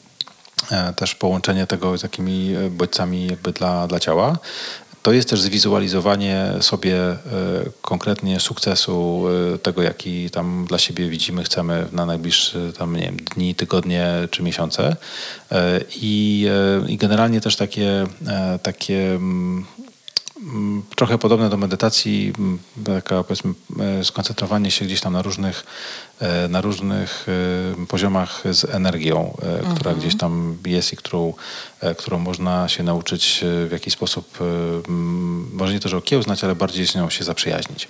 też 0.95 1.15
połączenie 1.15 1.67
tego 1.67 1.97
z 1.97 2.01
takimi 2.01 2.55
e, 2.55 2.69
bodźcami 2.69 3.27
jakby 3.27 3.51
dla, 3.51 3.87
dla 3.87 3.99
ciała. 3.99 4.37
To 5.07 5.13
jest 5.13 5.29
też 5.29 5.41
zwizualizowanie 5.41 6.53
sobie 6.61 6.95
e, 6.95 7.17
konkretnie 7.81 8.39
sukcesu, 8.39 9.25
e, 9.55 9.57
tego 9.57 9.81
jaki 9.81 10.29
tam 10.29 10.65
dla 10.65 10.77
siebie 10.77 11.09
widzimy, 11.09 11.43
chcemy 11.43 11.87
na 11.91 12.05
najbliższe 12.05 12.73
tam, 12.73 12.95
nie 12.95 13.01
wiem, 13.01 13.17
dni, 13.17 13.55
tygodnie 13.55 14.07
czy 14.31 14.43
miesiące. 14.43 14.95
E, 15.51 15.81
I, 15.95 16.47
e, 16.85 16.91
i 16.91 16.97
generalnie 16.97 17.41
też 17.41 17.55
takie, 17.55 18.05
e, 18.27 18.59
takie 18.63 19.15
mm, 19.15 19.65
mm, 20.37 20.83
trochę 20.95 21.17
podobne 21.17 21.49
do 21.49 21.57
medytacji, 21.57 22.33
mm, 22.39 22.59
taka 22.85 23.23
powiedzmy 23.23 23.51
e, 23.51 23.66
skoncentrowanie 24.03 24.71
się 24.71 24.85
gdzieś 24.85 25.01
tam 25.01 25.13
na 25.13 25.21
różnych, 25.21 25.63
e, 26.19 26.47
na 26.47 26.61
różnych 26.61 27.25
e, 27.81 27.85
poziomach 27.85 28.43
z 28.51 28.65
energią, 28.65 29.37
e, 29.69 29.75
która 29.75 29.93
gdzieś 29.93 30.17
tam 30.17 30.57
jest 30.65 30.93
i 30.93 30.97
którą, 30.97 31.33
e, 31.81 31.95
którą 31.95 32.19
można 32.19 32.67
się 32.69 32.83
nauczyć 32.83 33.43
e, 33.43 33.67
w 33.67 33.71
jakiś 33.71 33.93
sposób, 33.93 34.37
e, 34.41 34.43
może 35.53 35.73
nie 35.73 35.79
to, 35.79 35.89
że 35.89 35.97
okiełznać, 35.97 36.43
ale 36.43 36.55
bardziej 36.55 36.87
z 36.87 36.95
nią 36.95 37.09
się 37.09 37.23
zaprzyjaźnić. 37.23 37.87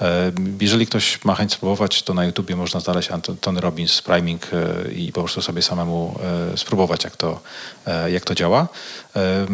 E, 0.00 0.32
Jeżeli 0.60 0.86
ktoś 0.86 1.24
ma 1.24 1.34
chęć 1.34 1.52
spróbować, 1.52 2.02
to 2.02 2.14
na 2.14 2.24
YouTubie 2.24 2.56
można 2.56 2.80
znaleźć 2.80 3.08
Tony 3.40 3.60
Robbins 3.60 4.02
Priming 4.02 4.46
e, 4.52 4.92
i 4.92 5.12
po 5.12 5.20
prostu 5.20 5.42
sobie 5.42 5.62
samemu 5.62 6.18
e, 6.52 6.56
spróbować, 6.58 7.04
jak 7.04 7.16
to, 7.16 7.40
e, 7.86 8.10
jak 8.10 8.24
to 8.24 8.34
działa. 8.34 8.68
E, 9.16 9.46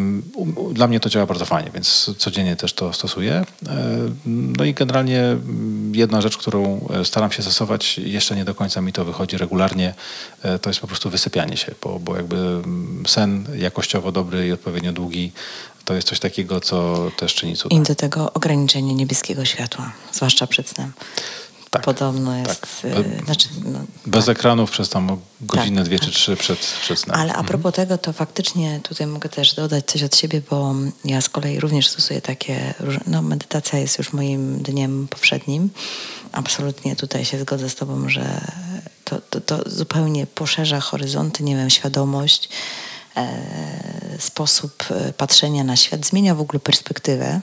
Dla 0.73 0.87
mnie 0.87 0.99
to 0.99 1.09
działa 1.09 1.25
bardzo 1.25 1.45
fajnie, 1.45 1.71
więc 1.73 2.11
codziennie 2.17 2.55
też 2.55 2.73
to 2.73 2.93
stosuję. 2.93 3.33
E, 3.67 3.75
No 4.25 4.63
i 4.65 4.73
generalnie 4.73 5.37
jedna 5.93 6.21
rzecz, 6.21 6.37
którą 6.37 6.87
e, 6.93 7.05
staram 7.05 7.31
się 7.31 7.41
stosować, 7.41 7.97
jeszcze 7.97 8.35
nie 8.35 8.45
do 8.45 8.55
końca 8.55 8.81
mi 8.81 8.93
to 8.93 9.05
wychodzi 9.05 9.37
regularnie, 9.37 9.93
e, 10.43 10.59
to 10.59 10.69
jest 10.69 10.79
po 10.79 10.87
prostu 10.87 11.09
wysypianie 11.09 11.57
się, 11.57 11.75
bo, 11.83 11.99
bo 11.99 12.15
jakby 12.15 12.35
mm, 12.35 13.03
sen 13.07 13.45
jakościowo 13.57 14.11
dobry 14.11 14.47
i 14.47 14.51
odpowiednio 14.51 14.91
długi 14.91 15.31
to 15.85 15.93
jest 15.93 16.07
coś 16.07 16.19
takiego, 16.19 16.61
co 16.61 17.11
też 17.17 17.33
czyni 17.33 17.55
cuda. 17.55 17.75
I 17.75 17.79
do 17.79 17.95
tego 17.95 18.33
ograniczenie 18.33 18.95
niebieskiego 18.95 19.45
światła, 19.45 19.91
zwłaszcza 20.11 20.47
przed 20.47 20.69
snem. 20.69 20.91
Tak, 21.69 21.83
Podobno 21.83 22.37
jest, 22.37 22.81
tak. 22.81 23.25
znaczy, 23.25 23.47
no, 23.65 23.79
Bez 24.05 24.29
ekranów 24.29 24.71
przez 24.71 24.89
tam 24.89 25.21
godzinę, 25.41 25.81
Tak, 25.81 25.85
dwie 25.85 25.99
tak. 25.99 26.07
czy 26.07 26.13
trzy 26.13 26.35
przed, 26.35 26.59
przed 26.59 26.99
snem. 26.99 27.19
Ale 27.19 27.33
a 27.33 27.43
propos 27.43 27.73
tego, 27.73 27.97
to 27.97 28.13
faktycznie 28.13 28.79
tutaj 28.83 29.07
mogę 29.07 29.29
też 29.29 29.53
dodać 29.53 29.85
coś 29.85 30.03
od 30.03 30.15
siebie, 30.15 30.41
bo 30.49 30.75
ja 31.05 31.21
z 31.21 31.29
kolei 31.29 31.59
również 31.59 31.87
stosuję 31.87 32.21
takie, 32.21 32.73
no 33.07 33.21
medytacja 33.21 33.79
jest 33.79 33.97
już 33.97 34.13
moim 34.13 34.57
dniem 34.57 35.07
powszednim. 35.07 35.69
Absolutnie 36.31 36.95
tutaj 36.95 37.25
się 37.25 37.39
zgodzę 37.39 37.69
z 37.69 37.75
tobą, 37.75 38.09
że 38.09 38.41
to, 39.03 39.21
to, 39.29 39.41
to 39.41 39.69
zupełnie 39.69 40.27
poszerza 40.27 40.79
horyzonty, 40.79 41.43
nie 41.43 41.55
wiem, 41.55 41.69
świadomość, 41.69 42.49
e, 43.17 43.27
sposób 44.19 44.83
e, 44.91 45.13
patrzenia 45.13 45.63
na 45.63 45.75
świat, 45.75 46.05
zmienia 46.05 46.35
w 46.35 46.41
ogóle 46.41 46.59
perspektywę. 46.59 47.41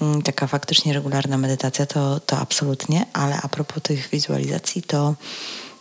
Mm, 0.00 0.22
Taka 0.22 0.46
faktycznie 0.46 0.92
regularna 0.92 1.38
medytacja 1.38 1.86
to, 1.86 2.20
to 2.20 2.38
absolutnie, 2.38 3.06
ale 3.12 3.36
a 3.42 3.48
propos 3.48 3.82
tych 3.82 4.08
wizualizacji, 4.08 4.82
to 4.82 5.14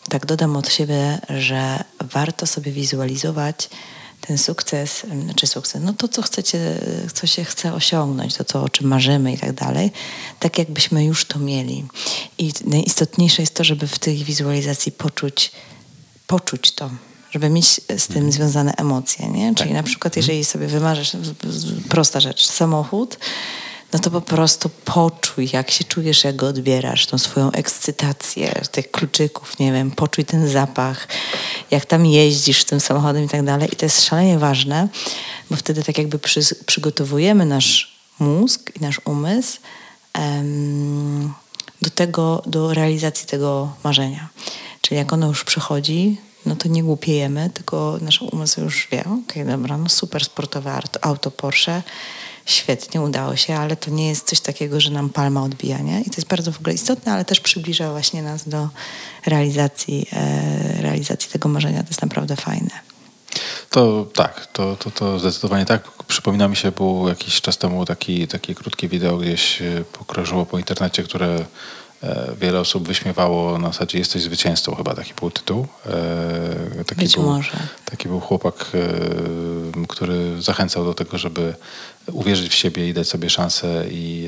tak 0.10 0.26
dodam 0.26 0.56
od 0.56 0.70
siebie, 0.70 1.20
że 1.30 1.84
warto 2.00 2.48
sobie 2.48 2.72
wizualizować 2.72 3.70
ten 4.22 4.38
sukces, 4.38 5.04
em, 5.04 5.24
znaczy 5.24 5.48
sukces, 5.48 5.82
no 5.84 5.94
to 5.94 6.08
co 6.08 6.22
chcecie, 6.22 6.60
co 7.14 7.28
się 7.28 7.44
chce 7.44 7.74
osiągnąć, 7.74 8.36
to 8.36 8.44
co, 8.44 8.64
o 8.64 8.70
czym 8.70 8.88
marzymy 8.88 9.34
i 9.34 9.38
tak 9.38 9.54
dalej, 9.54 9.92
tak 10.40 10.58
jakbyśmy 10.58 11.06
już 11.06 11.26
to 11.26 11.40
mieli. 11.40 11.86
I 12.38 12.54
najistotniejsze 12.66 13.42
jest 13.42 13.54
to, 13.56 13.64
żeby 13.64 13.88
w 13.88 14.00
tej 14.00 14.24
wizualizacji 14.24 14.92
poczuć, 14.92 15.52
poczuć 16.28 16.72
to, 16.72 16.90
żeby 17.32 17.50
mieć 17.50 17.82
z 17.98 18.08
tym 18.08 18.32
związane 18.32 18.74
emocje, 18.78 19.28
nie? 19.28 19.56
Czyli 19.56 19.74
na 19.74 19.84
przykład, 19.84 20.18
jeżeli 20.18 20.46
sobie 20.46 20.68
wymarzysz, 20.68 21.12
prosta 21.90 22.20
rzecz, 22.20 22.46
samochód, 22.46 23.18
no 23.94 24.00
to 24.00 24.12
po 24.12 24.22
prostu 24.22 24.70
poczuj, 24.86 25.50
jak 25.54 25.72
się 25.72 25.84
czujesz, 25.84 26.24
jak 26.24 26.36
go 26.36 26.48
odbierasz, 26.48 27.06
tą 27.06 27.18
swoją 27.18 27.52
ekscytację 27.52 28.62
tych 28.72 28.92
kluczyków, 28.92 29.60
nie 29.60 29.72
wiem, 29.72 29.92
poczuj 29.92 30.26
ten 30.26 30.50
zapach, 30.50 31.08
jak 31.72 31.86
tam 31.86 32.06
jeździsz 32.06 32.64
tym 32.64 32.80
samochodem 32.80 33.24
i 33.24 33.30
tak 33.30 33.46
dalej. 33.46 33.70
I 33.74 33.76
to 33.76 33.86
jest 33.86 34.06
szalenie 34.06 34.40
ważne, 34.40 34.88
bo 35.50 35.56
wtedy 35.56 35.84
tak 35.84 35.98
jakby 35.98 36.20
przy, 36.20 36.42
przygotowujemy 36.66 37.46
nasz 37.46 38.00
mózg 38.20 38.72
i 38.76 38.80
nasz 38.82 39.02
umysł 39.06 39.58
em, 40.14 41.34
do 41.82 41.90
tego, 41.90 42.44
do 42.46 42.74
realizacji 42.74 43.28
tego 43.28 43.74
marzenia. 43.84 44.30
Czyli 44.82 44.98
jak 44.98 45.14
ono 45.14 45.28
już 45.28 45.44
przychodzi, 45.44 46.18
no 46.46 46.56
to 46.56 46.68
nie 46.68 46.84
głupiejemy, 46.84 47.50
tylko 47.54 47.98
nasz 48.02 48.22
umysł 48.22 48.62
już 48.62 48.88
wie, 48.92 49.04
okej, 49.24 49.46
dobra, 49.46 49.78
no 49.78 49.90
super 49.90 50.26
sportowe 50.26 50.80
auto 51.02 51.32
Porsche, 51.32 51.82
świetnie, 52.52 53.02
udało 53.02 53.36
się, 53.36 53.56
ale 53.56 53.76
to 53.76 53.92
nie 53.92 54.08
jest 54.08 54.28
coś 54.28 54.40
takiego, 54.40 54.80
że 54.80 54.92
nam 54.92 55.10
palma 55.10 55.44
odbija, 55.44 55.80
nie? 55.80 56.02
I 56.02 56.06
to 56.06 56.16
jest 56.18 56.28
bardzo 56.28 56.52
w 56.52 56.60
ogóle 56.60 56.74
istotne, 56.74 57.14
ale 57.14 57.26
też 57.26 57.40
przybliża 57.40 57.92
właśnie 57.92 58.24
nas 58.24 58.50
do 58.50 58.70
realizacji, 59.26 60.08
e, 60.14 60.82
realizacji 60.82 61.32
tego 61.32 61.50
marzenia. 61.50 61.84
To 61.84 61.90
jest 61.90 62.02
naprawdę 62.02 62.36
fajne. 62.36 62.90
To 63.70 64.08
tak, 64.14 64.48
to, 64.54 64.76
to, 64.76 64.92
to 64.92 65.20
zdecydowanie 65.20 65.66
tak. 65.66 66.04
Przypomina 66.08 66.48
mi 66.48 66.56
się, 66.56 66.72
było 66.72 67.10
jakiś 67.10 67.42
czas 67.42 67.58
temu 67.58 67.86
taki, 67.86 68.28
takie 68.28 68.56
krótkie 68.56 68.88
wideo 68.88 69.18
gdzieś 69.18 69.62
e, 69.62 69.84
pokrążyło 69.94 70.46
po 70.46 70.58
internecie, 70.58 71.04
które 71.04 71.46
e, 72.04 72.36
wiele 72.42 72.60
osób 72.60 72.88
wyśmiewało 72.88 73.58
na 73.58 73.68
zasadzie 73.68 74.00
jesteś 74.00 74.22
zwycięzcą, 74.22 74.76
chyba 74.76 74.96
taki 74.96 75.14
był 75.14 75.32
tytuł. 75.32 75.68
E, 75.86 76.84
Taki 76.84 77.02
Być 77.02 77.16
był, 77.16 77.24
może. 77.24 77.52
Taki 77.86 78.08
był 78.08 78.20
chłopak, 78.20 78.66
który 79.88 80.42
zachęcał 80.42 80.86
do 80.86 80.94
tego, 80.94 81.18
żeby 81.18 81.56
uwierzyć 82.12 82.52
w 82.52 82.56
siebie 82.56 82.90
i 82.90 82.94
dać 82.94 83.08
sobie 83.08 83.30
szansę 83.30 83.86
i 83.92 84.28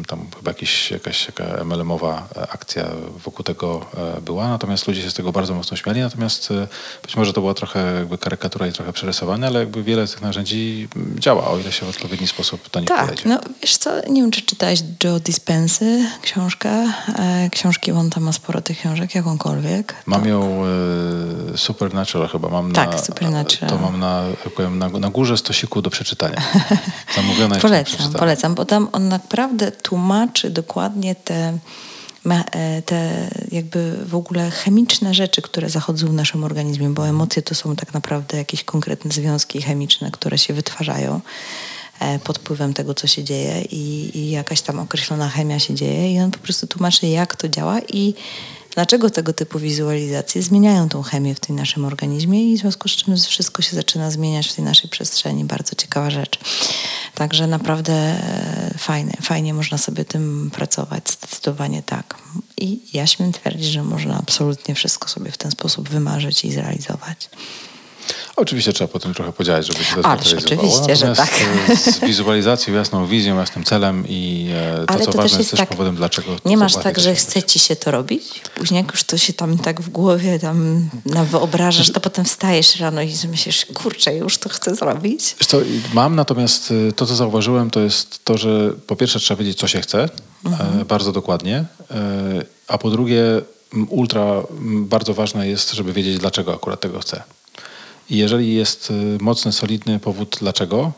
e, 0.00 0.04
tam 0.06 0.26
chyba 0.36 0.50
jakiś, 0.50 0.90
jakaś 0.90 1.26
taka 1.26 1.44
MLM-owa 1.64 2.28
akcja 2.52 2.84
wokół 3.24 3.44
tego 3.44 3.86
e, 4.16 4.20
była, 4.20 4.48
natomiast 4.48 4.88
ludzie 4.88 5.02
się 5.02 5.10
z 5.10 5.14
tego 5.14 5.32
bardzo 5.32 5.54
mocno 5.54 5.76
śmiali, 5.76 6.00
natomiast 6.00 6.50
e, 6.50 6.66
być 7.02 7.16
może 7.16 7.32
to 7.32 7.40
była 7.40 7.54
trochę 7.54 7.94
jakby 7.94 8.18
karykatura 8.18 8.66
i 8.66 8.72
trochę 8.72 8.92
przerysowane, 8.92 9.46
ale 9.46 9.60
jakby 9.60 9.82
wiele 9.82 10.06
z 10.06 10.10
tych 10.12 10.22
narzędzi 10.22 10.88
działa, 11.18 11.48
o 11.48 11.58
ile 11.58 11.72
się 11.72 11.86
w 11.86 11.88
odpowiedni 11.88 12.26
sposób 12.26 12.70
do 12.70 12.80
nich 12.80 12.88
Tak, 12.88 13.00
podejdzie. 13.00 13.28
no 13.28 13.38
wiesz 13.62 13.76
co, 13.76 13.90
nie 14.08 14.22
wiem, 14.22 14.30
czy 14.30 14.42
czytałeś 14.42 14.80
Joe 15.04 15.20
Dispensy 15.20 16.04
książkę. 16.22 16.92
E, 17.18 17.50
książki, 17.50 17.92
on 17.92 18.10
tam 18.10 18.22
ma 18.22 18.32
sporo 18.32 18.60
tych 18.60 18.78
książek, 18.78 19.14
jakąkolwiek. 19.14 19.94
Mam 20.06 20.28
ją 20.28 20.62
e, 21.54 21.58
Supernatural 21.58 22.28
chyba, 22.28 22.48
mam 22.48 22.72
Tak, 22.72 22.92
na, 22.92 22.98
Supernatural. 22.98 23.70
to 23.70 23.78
mam 23.78 24.00
na, 24.00 24.22
na, 24.70 24.88
na 24.98 25.10
górze 25.10 25.36
stosiku 25.36 25.82
do 25.82 25.90
przeczytania. 25.90 26.42
Polecam, 27.60 28.12
polecam, 28.12 28.54
bo 28.54 28.64
tam 28.64 28.88
on 28.92 29.08
naprawdę 29.08 29.72
tłumaczy 29.72 30.50
dokładnie 30.50 31.14
te, 31.14 31.58
e, 32.52 32.82
te 32.82 33.28
jakby 33.52 33.92
w 34.06 34.14
ogóle 34.14 34.50
chemiczne 34.50 35.14
rzeczy, 35.14 35.42
które 35.42 35.70
zachodzą 35.70 36.06
w 36.06 36.12
naszym 36.12 36.44
organizmie, 36.44 36.88
bo 36.88 37.08
emocje 37.08 37.42
to 37.42 37.54
są 37.54 37.76
tak 37.76 37.94
naprawdę 37.94 38.38
jakieś 38.38 38.64
konkretne 38.64 39.10
związki 39.10 39.62
chemiczne, 39.62 40.10
które 40.10 40.38
się 40.38 40.54
wytwarzają. 40.54 41.20
e, 42.00 42.18
pod 42.18 42.38
wpływem 42.38 42.74
tego, 42.74 42.94
co 42.94 43.06
się 43.06 43.24
dzieje 43.24 43.62
i, 43.62 44.10
i 44.18 44.30
jakaś 44.30 44.62
tam 44.62 44.78
określona 44.78 45.28
chemia 45.28 45.58
się 45.58 45.74
dzieje 45.74 46.14
i 46.14 46.20
on 46.20 46.30
po 46.30 46.38
prostu 46.38 46.66
tłumaczy, 46.66 47.06
jak 47.06 47.36
to 47.36 47.48
działa 47.48 47.80
i 47.80 48.14
dlaczego 48.76 49.10
tego 49.10 49.32
typu 49.32 49.58
wizualizacje 49.58 50.42
zmieniają 50.42 50.88
tą 50.88 51.02
chemię 51.02 51.34
w 51.34 51.40
tym 51.40 51.56
naszym 51.56 51.84
organizmie 51.84 52.52
i 52.52 52.56
w 52.56 52.60
związku 52.60 52.88
z 52.88 52.92
czym 52.92 53.16
wszystko 53.16 53.62
się 53.62 53.76
zaczyna 53.76 54.10
zmieniać 54.10 54.48
w 54.48 54.54
tej 54.54 54.64
naszej 54.64 54.90
przestrzeni. 54.90 55.44
Bardzo 55.44 55.74
ciekawa 55.74 56.10
rzecz. 56.10 56.38
Także 57.14 57.46
naprawdę 57.46 57.92
e, 57.92 58.74
fajne, 58.78 59.12
fajnie 59.22 59.54
można 59.54 59.78
sobie 59.78 60.04
tym 60.04 60.50
pracować, 60.54 61.10
zdecydowanie 61.10 61.82
tak. 61.82 62.14
I 62.56 62.80
ja 62.92 63.06
śmiem 63.06 63.32
twierdzić, 63.32 63.66
że 63.66 63.82
można 63.82 64.18
absolutnie 64.18 64.74
wszystko 64.74 65.08
sobie 65.08 65.30
w 65.30 65.38
ten 65.38 65.50
sposób 65.50 65.88
wymarzyć 65.88 66.44
i 66.44 66.52
zrealizować. 66.52 67.30
Oczywiście 68.36 68.72
trzeba 68.72 68.88
potem 68.88 69.14
trochę 69.14 69.32
podziałać, 69.32 69.66
żeby 69.66 69.84
się 69.84 69.96
to 70.02 70.08
Ależ 70.08 70.34
oczywiście, 70.34 70.96
że 70.96 71.14
tak. 71.14 71.30
e, 71.68 71.76
Z 71.76 72.00
wizualizacją, 72.00 72.74
jasną 72.74 73.06
wizją, 73.06 73.38
jasnym 73.38 73.64
celem 73.64 74.04
i 74.08 74.50
e, 74.54 74.86
to, 74.86 74.94
Ale 74.94 75.04
co 75.04 75.12
to 75.12 75.18
ważne, 75.18 75.38
jest 75.38 75.50
też 75.50 75.60
tak, 75.60 75.68
powodem, 75.68 75.96
dlaczego 75.96 76.36
Nie 76.44 76.56
masz 76.56 76.74
tak, 76.74 77.00
że 77.00 77.14
chce 77.14 77.42
ci 77.42 77.58
się 77.58 77.76
to 77.76 77.90
robić, 77.90 78.40
później 78.54 78.78
jak 78.82 78.92
już 78.92 79.04
to 79.04 79.18
się 79.18 79.32
tam 79.32 79.58
tak 79.58 79.80
w 79.80 79.88
głowie 79.88 80.38
tam 80.38 80.88
wyobrażasz, 81.30 81.90
to 81.90 82.00
potem 82.00 82.24
wstajesz 82.24 82.80
rano 82.80 83.02
i 83.02 83.14
myślisz, 83.30 83.66
kurczę, 83.74 84.16
już 84.16 84.38
to 84.38 84.48
chcę 84.48 84.74
zrobić. 84.74 85.36
Co, 85.46 85.58
mam 85.92 86.16
natomiast 86.16 86.70
y, 86.70 86.92
to, 86.92 87.06
co 87.06 87.16
zauważyłem, 87.16 87.70
to 87.70 87.80
jest 87.80 88.24
to, 88.24 88.38
że 88.38 88.72
po 88.86 88.96
pierwsze 88.96 89.20
trzeba 89.20 89.38
wiedzieć, 89.38 89.58
co 89.58 89.68
się 89.68 89.80
chce, 89.80 90.08
e, 90.44 90.84
bardzo 90.84 91.12
dokładnie, 91.12 91.64
e, 91.90 92.44
a 92.68 92.78
po 92.78 92.90
drugie 92.90 93.22
ultra 93.88 94.42
bardzo 94.64 95.14
ważne 95.14 95.48
jest, 95.48 95.72
żeby 95.72 95.92
wiedzieć, 95.92 96.18
dlaczego 96.18 96.54
akurat 96.54 96.80
tego 96.80 96.98
chcę. 97.00 97.22
I 98.10 98.16
jeżeli 98.16 98.54
jest 98.54 98.90
y, 98.90 99.18
mocny, 99.20 99.52
solidny 99.52 99.98
powód 99.98 100.36
dlaczego 100.40 100.92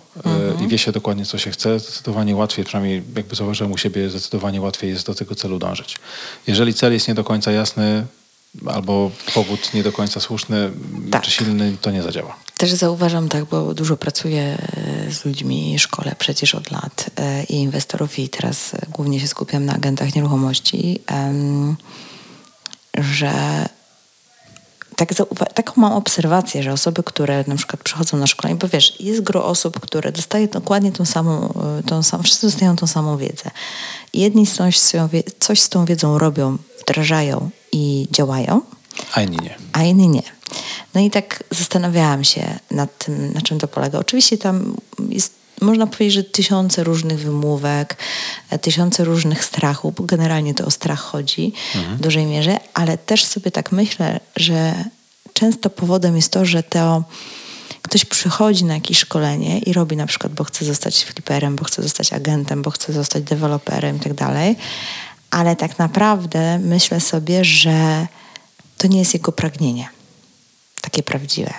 y, 0.61 0.65
i 0.65 0.69
wie 0.69 0.79
się 0.79 0.93
dokładnie, 0.93 1.25
co 1.27 1.39
się 1.39 1.51
chce, 1.51 1.81
zdecydowanie 1.81 2.37
łatwiej, 2.37 2.65
przynajmniej 2.65 3.03
jakby 3.17 3.37
zauważyłem 3.37 3.73
u 3.73 3.79
siebie, 3.79 4.11
zdecydowanie 4.11 4.61
łatwiej 4.61 4.91
jest 4.91 5.07
do 5.07 5.15
tego 5.15 5.35
celu 5.35 5.59
dążyć. 5.59 5.97
Jeżeli 6.47 6.75
cel 6.75 6.93
jest 6.93 7.09
nie 7.09 7.15
do 7.15 7.25
końca 7.25 7.53
jasny 7.53 8.07
albo 8.67 9.11
powód 9.35 9.75
nie 9.75 9.83
do 9.83 9.93
końca 9.93 10.21
słuszny 10.21 10.71
Tak. 11.11 11.23
czy 11.23 11.31
silny, 11.31 11.77
to 11.81 11.91
nie 11.91 12.03
zadziała. 12.03 12.37
Też 12.57 12.73
zauważam 12.73 13.29
tak, 13.29 13.45
bo 13.45 13.75
dużo 13.75 13.97
pracuję 13.97 14.59
e, 15.07 15.13
z 15.13 15.25
ludźmi, 15.25 15.79
szkole 15.79 16.15
przecież 16.19 16.55
od 16.55 16.71
lat 16.71 17.11
i 17.49 17.55
inwestorów 17.55 18.19
i 18.19 18.29
teraz 18.29 18.73
głównie 18.91 19.21
się 19.21 19.29
skupiam 19.29 19.65
na 19.65 19.75
agentach 19.75 20.15
nieruchomości, 20.15 21.01
że 22.99 23.33
tak 24.99 25.15
taką 25.55 25.73
mam 25.81 25.93
obserwację, 25.93 26.63
że 26.63 26.73
osoby, 26.73 27.03
które 27.03 27.45
na 27.47 27.57
przykład 27.57 27.83
przychodzą 27.83 28.17
na 28.17 28.27
szkolenie, 28.27 28.59
bo 28.59 28.69
wiesz, 28.69 29.01
jest 29.01 29.21
gro 29.21 29.45
osób, 29.45 29.81
które 29.81 30.13
dostaje 30.13 30.49
dokładnie 30.49 30.93
tą 30.93 31.05
samą, 31.05 31.55
e, 31.79 31.83
tą 31.83 32.03
samą 32.03 32.23
wszyscy 32.23 32.47
dostają 32.47 32.77
tą 32.77 32.87
samą 32.87 33.17
wiedzę. 33.17 33.51
Jedni 34.15 34.47
coś 34.47 34.79
z, 34.79 34.93
tą 34.93 35.09
coś 35.41 35.61
z 35.61 35.69
tą 35.69 35.85
wiedzą 35.85 36.19
robią, 36.19 36.59
wdrażają 36.81 37.51
i 37.73 38.09
działają, 38.11 38.61
A 39.15 39.23
inni 39.23 39.39
nie. 39.43 39.55
a 39.73 39.83
inni 39.83 40.09
nie. 40.09 40.23
No 40.95 41.01
i 41.01 41.11
tak 41.11 41.45
zastanawiałam 41.51 42.25
się 42.25 42.59
nad 42.71 42.99
tym, 42.99 43.33
na 43.33 43.41
czym 43.41 43.59
to 43.59 43.69
polega. 43.69 43.99
Oczywiście 43.99 44.39
tam 44.39 44.77
jest, 45.09 45.33
można 45.61 45.87
powiedzieć, 45.87 46.15
że 46.15 46.25
tysiące 46.25 46.85
różnych 46.85 47.19
wymówek, 47.19 47.97
e, 48.51 48.59
tysiące 48.59 49.05
różnych 49.05 49.45
strachów, 49.45 49.95
bo 49.95 50.05
generalnie 50.05 50.55
to 50.55 50.65
o 50.65 50.71
strach 50.71 51.01
chodzi 51.01 51.53
w 51.97 52.01
dużej 52.01 52.27
mierze, 52.27 52.61
ale 52.75 52.99
też 52.99 53.25
sobie 53.25 53.51
tak 53.51 53.73
myślę, 53.73 54.21
że 54.37 54.85
często 55.33 55.71
powodem 55.71 56.17
jest 56.17 56.33
to, 56.33 56.45
że 56.45 56.63
to 56.63 57.05
ktoś 57.83 58.05
przychodzi 58.05 58.65
na 58.65 58.75
jakieś 58.75 58.99
szkolenie 58.99 59.59
i 59.59 59.73
robi 59.73 59.97
na 59.97 60.07
przykład, 60.07 60.33
bo 60.33 60.45
chce 60.45 60.65
zostać 60.65 61.05
fliperem, 61.05 61.57
bo 61.57 61.65
chce 61.65 61.83
zostać 61.83 62.13
agentem, 62.13 62.63
bo 62.63 62.71
chce 62.71 62.93
zostać 62.93 63.23
deweloperem 63.23 63.97
i 63.97 64.01
tak 64.01 64.15
dalej, 64.15 64.57
ale 65.31 65.57
tak 65.57 65.79
naprawdę 65.79 66.59
myślę 66.59 67.01
sobie, 67.01 67.45
że 67.45 68.07
to 68.79 68.89
nie 68.89 68.99
jest 68.99 69.15
jego 69.15 69.33
pragnienie 69.33 69.89
takie 70.81 71.03
prawdziwe. 71.03 71.55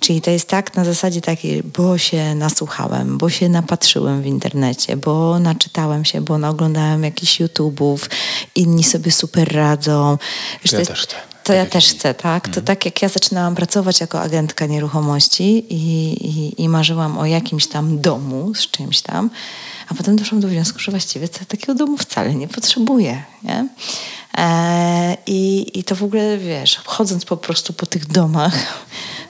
Czyli 0.00 0.20
to 0.20 0.30
jest 0.30 0.48
tak 0.48 0.74
na 0.74 0.84
zasadzie 0.84 1.20
takiej, 1.20 1.62
bo 1.62 1.98
się 1.98 2.34
nasłuchałem, 2.34 3.18
bo 3.18 3.30
się 3.30 3.48
napatrzyłem 3.48 4.22
w 4.22 4.26
internecie, 4.26 4.96
bo 4.96 5.38
naczytałem 5.38 6.04
się, 6.04 6.20
bo 6.20 6.38
naoglądałem 6.38 7.04
jakichś 7.04 7.40
YouTubów, 7.40 8.10
inni 8.54 8.84
sobie 8.84 9.12
super 9.12 9.54
radzą. 9.54 10.18
Wiesz, 10.64 10.72
ja 10.72 10.78
jest- 10.78 10.90
też 10.90 11.02
chcę. 11.02 11.16
To 11.44 11.52
ja 11.52 11.66
też 11.66 11.88
chcę, 11.88 12.14
tak? 12.14 12.48
To 12.48 12.60
tak 12.60 12.84
jak 12.84 13.02
ja 13.02 13.08
zaczynałam 13.08 13.54
pracować 13.54 14.00
jako 14.00 14.20
agentka 14.20 14.66
nieruchomości 14.66 15.66
i, 15.74 16.12
i, 16.26 16.62
i 16.62 16.68
marzyłam 16.68 17.18
o 17.18 17.26
jakimś 17.26 17.66
tam 17.66 18.00
domu 18.00 18.54
z 18.54 18.70
czymś 18.70 19.00
tam, 19.00 19.30
a 19.88 19.94
potem 19.94 20.16
doszłam 20.16 20.40
do 20.40 20.48
wniosku, 20.48 20.78
że 20.78 20.90
właściwie 20.90 21.28
to 21.28 21.44
takiego 21.44 21.74
domu 21.74 21.96
wcale 21.96 22.34
nie 22.34 22.48
potrzebuję, 22.48 23.22
nie? 23.42 23.68
E, 24.38 25.16
i, 25.26 25.70
I 25.78 25.84
to 25.84 25.96
w 25.96 26.02
ogóle, 26.02 26.38
wiesz, 26.38 26.80
chodząc 26.84 27.24
po 27.24 27.36
prostu 27.36 27.72
po 27.72 27.86
tych 27.86 28.06
domach, 28.06 28.54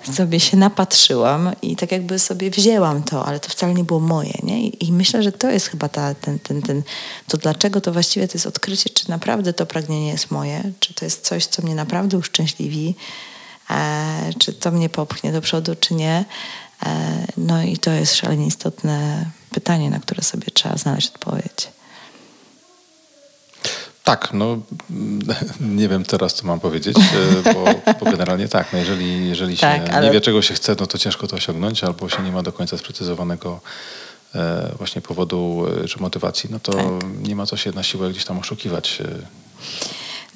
sobie 0.02 0.40
się 0.40 0.56
napatrzyłam 0.56 1.50
i 1.62 1.76
tak 1.76 1.92
jakby 1.92 2.18
sobie 2.18 2.50
wzięłam 2.50 3.02
to, 3.02 3.26
ale 3.26 3.40
to 3.40 3.48
wcale 3.48 3.74
nie 3.74 3.84
było 3.84 4.00
moje, 4.00 4.32
nie? 4.42 4.62
I, 4.62 4.86
i 4.86 4.92
myślę, 4.92 5.22
że 5.22 5.32
to 5.32 5.50
jest 5.50 5.66
chyba 5.66 5.88
ta, 5.88 6.14
ten, 6.14 6.38
ten, 6.38 6.62
ten, 6.62 6.82
to 7.28 7.36
dlaczego 7.36 7.80
to 7.80 7.92
właściwie 7.92 8.28
to 8.28 8.34
jest 8.34 8.46
odkrycie, 8.46 8.90
czy 8.90 9.10
naprawdę 9.10 9.52
to 9.52 9.66
pragnienie 9.66 10.08
jest 10.08 10.30
moje, 10.30 10.72
czy 10.80 10.94
to 10.94 11.04
jest 11.04 11.26
coś, 11.26 11.46
co 11.46 11.62
mnie 11.62 11.74
naprawdę 11.74 12.18
uszczęśliwi, 12.18 12.94
e, 13.70 14.30
czy 14.38 14.52
to 14.52 14.70
mnie 14.70 14.88
popchnie 14.88 15.32
do 15.32 15.40
przodu, 15.40 15.74
czy 15.80 15.94
nie. 15.94 16.24
E, 16.86 17.26
no 17.36 17.62
i 17.62 17.78
to 17.78 17.90
jest 17.90 18.14
szalenie 18.14 18.46
istotne 18.46 19.26
pytanie, 19.50 19.90
na 19.90 20.00
które 20.00 20.22
sobie 20.22 20.46
trzeba 20.54 20.76
znaleźć 20.76 21.08
odpowiedź. 21.08 21.79
Tak, 24.04 24.28
no 24.32 24.58
nie 25.60 25.88
wiem 25.88 26.04
teraz, 26.04 26.34
co 26.34 26.46
mam 26.46 26.60
powiedzieć, 26.60 26.96
e, 27.44 27.54
bo, 27.54 27.64
bo 28.04 28.10
generalnie 28.10 28.48
tak, 28.48 28.72
no 28.72 28.78
jeżeli, 28.78 29.28
jeżeli 29.28 29.56
się 29.56 29.60
Tak, 29.60 29.90
ale- 29.90 30.06
nie 30.06 30.12
wie, 30.12 30.20
czego 30.20 30.42
się 30.42 30.54
chce, 30.54 30.76
no 30.80 30.86
to 30.86 30.98
ciężko 30.98 31.26
to 31.26 31.36
osiągnąć, 31.36 31.84
albo 31.84 32.08
się 32.08 32.22
nie 32.22 32.32
ma 32.32 32.42
do 32.42 32.52
końca 32.52 32.78
sprecyzowanego 32.78 33.60
e, 34.34 34.72
właśnie 34.78 35.00
powodu 35.02 35.66
e, 35.84 35.88
czy 35.88 36.00
motywacji, 36.00 36.48
no 36.52 36.60
to 36.60 36.72
Tak. 36.72 36.84
nie 37.22 37.36
ma 37.36 37.46
co 37.46 37.56
się 37.56 37.72
na 37.72 37.82
siłę 37.82 38.10
gdzieś 38.10 38.24
tam 38.24 38.38
oszukiwać. 38.38 39.00
e. 39.00 39.04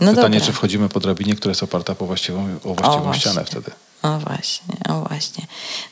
No 0.00 0.10
Pytanie, 0.10 0.14
dobra. 0.38 0.40
czy 0.46 0.52
wchodzimy 0.52 0.88
po 0.88 1.00
drabinie, 1.00 1.34
która 1.34 1.50
jest 1.50 1.62
oparta 1.62 1.94
po 1.94 2.06
właściwą, 2.06 2.48
o 2.64 2.74
właściwą 2.74 3.02
właśnie. 3.02 3.20
ścianę 3.20 3.44
wtedy. 3.46 3.70
O 4.04 4.18
właśnie, 4.18 4.74
o 4.88 5.00
właśnie. 5.08 5.46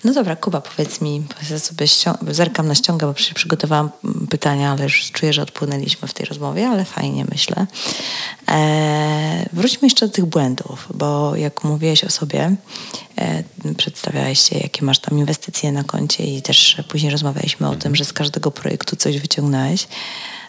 No 0.05 0.13
dobra, 0.15 0.37
Kuba, 0.37 0.61
powiedz 0.61 1.01
mi, 1.01 1.21
bo 1.21 1.35
ja 1.51 1.59
sobie 1.59 1.87
ścią- 1.89 2.19
zerkam 2.31 2.69
na 2.69 2.75
ściągę, 2.75 3.07
bo 3.07 3.15
przy- 3.15 3.35
przygotowałam 3.35 3.91
pytania, 4.31 4.71
ale 4.73 4.83
już 4.85 5.11
czuję, 5.13 5.33
że 5.33 5.43
odpłynęliśmy 5.43 6.09
w 6.09 6.15
tej 6.15 6.27
rozmowie, 6.27 6.69
ale 6.69 6.85
fajnie 6.85 7.25
myślę. 7.31 7.67
E, 8.49 9.49
wróćmy 9.53 9.87
jeszcze 9.87 10.07
do 10.07 10.13
tych 10.13 10.25
błędów, 10.25 10.89
bo 10.95 11.37
jak 11.37 11.65
mówiłeś 11.65 12.05
o 12.05 12.11
sobie, 12.11 12.57
e, 13.19 13.43
przedstawiałeś 13.75 14.41
się, 14.41 14.59
jakie 14.59 14.85
masz 14.85 14.99
tam 14.99 15.19
inwestycje 15.19 15.73
na 15.73 15.85
koncie 15.85 16.25
i 16.25 16.43
też 16.43 16.77
później 16.89 17.13
rozmawialiśmy 17.13 17.69
o 17.69 17.77
tym, 17.77 17.97
że 17.97 18.05
z 18.05 18.13
każdego 18.13 18.51
projektu 18.51 18.97
coś 18.97 19.19
wyciągnąłeś. 19.19 19.87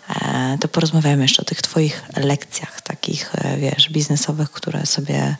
E, 0.10 0.58
to 0.62 0.68
porozmawiamy 0.68 1.22
jeszcze 1.22 1.42
o 1.42 1.46
tych 1.46 1.62
twoich 1.62 2.04
lekcjach 2.18 2.82
takich, 2.82 3.32
e, 3.36 3.58
wiesz, 3.58 3.90
biznesowych, 3.90 4.52
które 4.52 4.86
sobie 4.86 5.36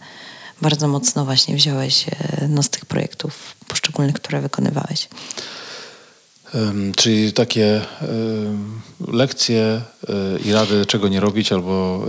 bardzo 0.64 0.88
mocno 0.88 1.26
właśnie 1.26 1.56
wziąłeś 1.56 2.06
e, 2.08 2.48
no, 2.50 2.64
z 2.64 2.70
tych 2.70 2.86
projektów 2.86 3.56
poszczególnych, 3.68 4.16
które 4.16 4.42
wykonywałeś. 4.42 5.08
Czyli 6.96 7.34
takie 7.34 7.82
ym, 8.02 8.82
lekcje 9.08 9.82
y, 10.04 10.40
i 10.46 10.54
rady, 10.54 10.86
czego 10.86 11.08
nie 11.08 11.20
robić, 11.20 11.52
albo 11.52 12.02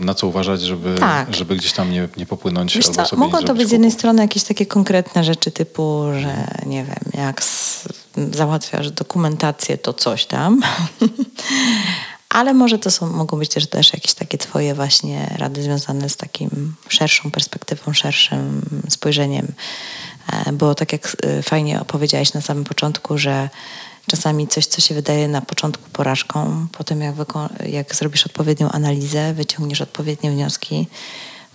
y, 0.00 0.04
na 0.04 0.14
co 0.14 0.26
uważać, 0.26 0.60
żeby, 0.62 0.94
Tak. 1.00 1.34
żeby 1.34 1.56
gdzieś 1.56 1.72
tam 1.72 1.90
nie, 1.92 2.08
nie 2.16 2.26
popłynąć. 2.26 2.76
Wiesz 2.76 2.86
albo 2.88 3.04
co, 3.04 3.16
mogą 3.16 3.42
to 3.42 3.54
być 3.54 3.68
z 3.68 3.72
jednej 3.72 3.90
strony 3.90 4.22
jakieś 4.22 4.42
takie 4.44 4.66
konkretne 4.66 5.24
rzeczy 5.24 5.50
typu, 5.50 6.04
że 6.22 6.48
nie 6.66 6.84
wiem, 6.84 6.96
jak 7.14 7.40
s- 7.40 7.88
załatwiasz 8.32 8.90
dokumentację, 8.90 9.78
to 9.78 9.92
coś 9.92 10.26
tam. 10.26 10.60
Ale 12.32 12.54
może 12.54 12.78
to 12.78 12.90
są, 12.90 13.06
mogą 13.06 13.38
być 13.38 13.48
też, 13.48 13.66
też 13.66 13.92
jakieś 13.92 14.14
takie 14.14 14.38
twoje 14.38 14.74
właśnie 14.74 15.34
rady 15.38 15.62
związane 15.62 16.08
z 16.08 16.16
takim 16.16 16.74
szerszą 16.88 17.30
perspektywą, 17.30 17.92
szerszym 17.92 18.62
spojrzeniem. 18.88 19.52
E, 20.32 20.52
Bo 20.52 20.74
tak 20.74 20.92
jak 20.92 21.16
e, 21.22 21.42
fajnie 21.42 21.80
opowiedziałeś 21.80 22.34
na 22.34 22.40
samym 22.40 22.64
początku, 22.64 23.18
że 23.18 23.50
czasami 24.06 24.48
coś, 24.48 24.66
co 24.66 24.80
się 24.80 24.94
wydaje 24.94 25.28
na 25.28 25.40
początku 25.40 25.90
porażką, 25.90 26.66
potem 26.72 27.00
jak, 27.00 27.14
jak 27.66 27.94
zrobisz 27.94 28.26
odpowiednią 28.26 28.70
analizę, 28.70 29.34
wyciągniesz 29.34 29.80
odpowiednie 29.80 30.30
wnioski, 30.30 30.86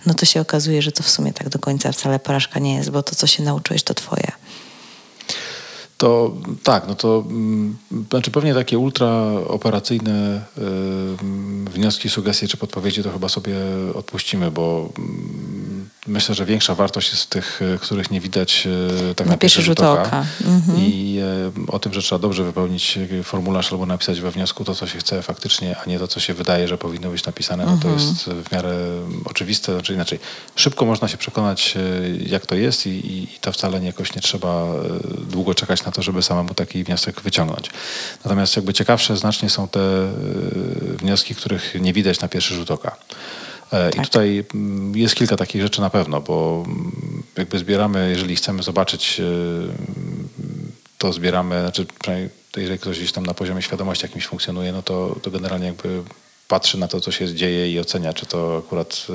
no 0.06 0.14
to 0.14 0.26
się 0.26 0.40
okazuje, 0.40 0.82
że 0.82 0.92
to 0.92 1.02
w 1.02 1.10
sumie 1.10 1.32
tak 1.32 1.48
do 1.48 1.58
końca 1.58 1.92
wcale 1.92 2.18
porażka 2.18 2.60
nie 2.60 2.74
jest, 2.74 2.90
bo 2.90 3.02
to, 3.02 3.14
co 3.14 3.26
się 3.26 3.42
nauczyłeś, 3.42 3.82
to 3.82 3.94
twoje. 3.94 4.32
To 5.98 6.36
tak, 6.62 6.88
no 6.88 6.94
to 6.94 7.24
mm, 7.30 7.76
znaczy 8.10 8.30
pewnie 8.30 8.54
takie 8.54 8.78
ultraoperacyjne 8.78 10.44
wnioski, 11.70 12.08
sugestie 12.08 12.48
czy 12.48 12.56
podpowiedzi 12.56 13.02
to 13.02 13.10
chyba 13.10 13.28
sobie 13.28 13.54
odpuścimy, 13.94 14.50
bo 14.50 14.88
mm, 14.98 15.77
myślę, 16.08 16.34
że 16.34 16.44
większa 16.44 16.74
wartość 16.74 17.10
jest 17.10 17.22
w 17.22 17.26
tych, 17.26 17.60
e, 17.74 17.78
których 17.78 18.10
nie 18.10 18.20
widać 18.20 18.68
e, 19.10 19.14
tak 19.14 19.26
Na 19.26 19.32
na, 19.32 19.38
pierwszy 19.38 19.62
rzut 19.62 19.80
oka. 19.80 20.24
Mhm. 20.46 20.78
I 20.78 21.20
e, 21.68 21.72
o 21.72 21.78
tym, 21.78 21.94
że 21.94 22.02
trzeba 22.02 22.18
dobrze 22.18 22.44
wypełnić 22.44 22.98
e, 23.20 23.22
formularz 23.22 23.72
albo 23.72 23.86
napisać 23.86 24.20
we 24.20 24.30
wniosku 24.30 24.64
to, 24.64 24.74
co 24.74 24.86
się 24.86 24.98
chce 24.98 25.22
faktycznie, 25.22 25.76
a 25.78 25.88
nie 25.88 25.98
to, 25.98 26.08
co 26.08 26.20
się 26.20 26.34
wydaje, 26.34 26.68
że 26.68 26.78
powinno 26.78 27.10
być 27.10 27.24
napisane, 27.26 27.64
no 27.66 27.72
Mhm. 27.72 27.92
to 27.92 28.00
jest 28.00 28.24
w 28.48 28.52
miarę 28.52 28.74
oczywiste. 29.24 29.72
Znaczy 29.72 29.94
inaczej, 29.94 30.18
szybko 30.56 30.84
można 30.84 31.08
się 31.08 31.16
przekonać, 31.16 31.74
jak 32.26 32.46
to 32.46 32.54
jest 32.54 32.86
i, 32.86 32.90
i, 32.90 33.22
i 33.22 33.38
to 33.40 33.52
wcale 33.52 33.80
nie, 33.80 33.86
jakoś 33.86 34.14
nie 34.14 34.22
trzeba 34.22 34.66
długo 35.30 35.54
czekać 35.54 35.84
na 35.84 35.92
to, 35.92 36.02
żeby 36.02 36.22
samemu 36.22 36.54
taki 36.54 36.84
wniosek 36.84 37.20
wyciągnąć. 37.20 37.70
Natomiast 38.24 38.56
jakby 38.56 38.72
ciekawsze 38.72 39.16
znacznie 39.16 39.50
są 39.50 39.68
te 39.68 39.80
wnioski, 40.98 41.34
których 41.34 41.74
nie 41.80 41.92
widać 41.92 42.20
na 42.20 42.28
pierwszy 42.28 42.54
rzut 42.54 42.70
oka. 42.70 42.96
E, 43.72 43.88
I 43.88 43.92
Tak. 43.92 44.04
tutaj 44.06 44.44
mm, 44.54 44.96
jest 44.96 45.14
kilka 45.14 45.36
takich 45.36 45.62
rzeczy 45.62 45.80
na 45.80 45.90
pewno, 45.90 46.20
bo 46.20 46.64
mm, 46.66 47.22
jakby 47.36 47.58
zbieramy, 47.58 48.10
jeżeli 48.10 48.36
chcemy 48.36 48.62
zobaczyć, 48.62 49.20
e, 49.20 49.24
to 50.98 51.12
zbieramy, 51.12 51.60
znaczy 51.60 51.86
przynajmniej 52.00 52.30
jeżeli 52.56 52.78
ktoś 52.78 52.98
gdzieś 52.98 53.12
tam 53.12 53.26
na 53.26 53.34
poziomie 53.34 53.62
świadomości 53.62 54.04
jakimś 54.04 54.26
funkcjonuje, 54.26 54.72
no 54.72 54.82
to, 54.82 55.16
to 55.22 55.30
generalnie 55.30 55.66
jakby 55.66 56.02
patrzy 56.48 56.78
na 56.78 56.88
to, 56.88 57.00
co 57.00 57.12
się 57.12 57.34
dzieje 57.34 57.72
i 57.72 57.80
ocenia, 57.80 58.12
czy 58.12 58.26
to 58.26 58.62
akurat 58.66 59.06
e, 59.10 59.12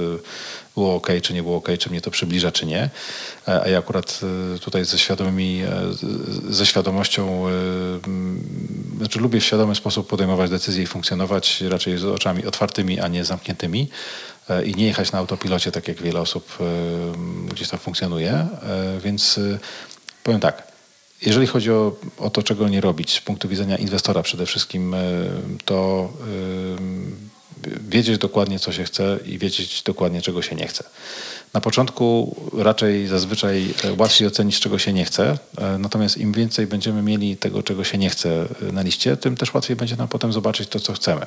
było 0.76 0.95
ok, 0.95 1.08
czy 1.22 1.34
nie 1.34 1.43
było 1.43 1.58
ok, 1.58 1.68
czy 1.80 1.89
mnie 1.89 2.01
to 2.01 2.12
przybliża, 2.12 2.51
czy 2.51 2.66
nie. 2.66 2.89
A 3.45 3.68
ja 3.68 3.78
akurat 3.80 4.20
tutaj 4.62 4.86
ze 4.86 4.99
świadomymi, 4.99 5.62
ze 6.49 6.66
świadomością, 6.66 7.47
mm, 7.47 8.43
znaczy 8.97 9.20
lubię 9.20 9.39
w 9.39 9.45
świadomy 9.45 9.76
sposób 9.76 10.08
podejmować 10.08 10.49
decyzje 10.49 10.84
i 10.84 10.88
funkcjonować 10.88 11.62
raczej 11.62 11.97
z 11.97 12.04
oczami 12.06 12.45
otwartymi, 12.45 12.99
a 12.99 13.08
nie 13.08 13.26
zamkniętymi 13.26 13.89
i 14.65 14.75
nie 14.75 14.85
jechać 14.85 15.11
na 15.11 15.19
autopilocie, 15.19 15.71
tak 15.71 15.87
jak 15.87 16.01
wiele 16.01 16.19
osób 16.19 16.57
gdzieś 17.53 17.69
tam 17.69 17.79
funkcjonuje. 17.79 18.31
E, 18.31 18.99
Więc 19.03 19.37
e, 19.37 19.59
powiem 20.23 20.39
tak, 20.39 20.67
jeżeli 21.21 21.47
chodzi 21.47 21.71
o, 21.71 21.95
o 22.17 22.29
to, 22.29 22.43
czego 22.43 22.69
nie 22.69 22.81
robić 22.81 23.13
z 23.13 23.21
punktu 23.21 23.49
widzenia 23.49 23.77
inwestora 23.77 24.23
przede 24.23 24.45
wszystkim, 24.45 24.93
e, 24.93 24.99
to 25.65 26.09
wiedzieć 27.89 28.17
dokładnie, 28.17 28.59
co 28.59 28.71
się 28.71 28.83
chce 28.83 29.19
i 29.25 29.37
wiedzieć 29.37 29.83
dokładnie, 29.83 30.21
czego 30.21 30.41
się 30.41 30.55
nie 30.55 30.67
chce. 30.67 30.83
Na 31.54 31.62
początku 31.62 32.36
raczej 32.58 33.08
zazwyczaj 33.08 33.74
e, 33.84 33.93
łatwiej 33.93 34.28
ocenić, 34.28 34.60
czego 34.60 34.80
się 34.80 34.93
nie 34.93 35.06
chce, 35.06 35.38
e, 35.58 35.78
natomiast 35.78 36.18
im 36.18 36.32
więcej 36.32 36.68
będziemy 36.68 37.01
mieli 37.01 37.38
tego, 37.38 37.64
czego 37.64 37.84
się 37.84 37.97
nie 37.97 38.10
chce 38.10 38.45
e, 38.70 38.72
na 38.72 38.82
liście, 38.82 39.18
tym 39.18 39.36
też 39.36 39.54
łatwiej 39.54 39.76
będzie 39.76 39.95
nam 39.95 40.08
potem 40.08 40.34
zobaczyć 40.34 40.70
to, 40.70 40.80
co 40.80 40.93
chcemy. 40.93 41.26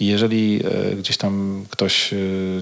I 0.00 0.06
jeżeli 0.06 0.62
gdzieś 0.98 1.16
tam 1.16 1.64
ktoś, 1.70 2.14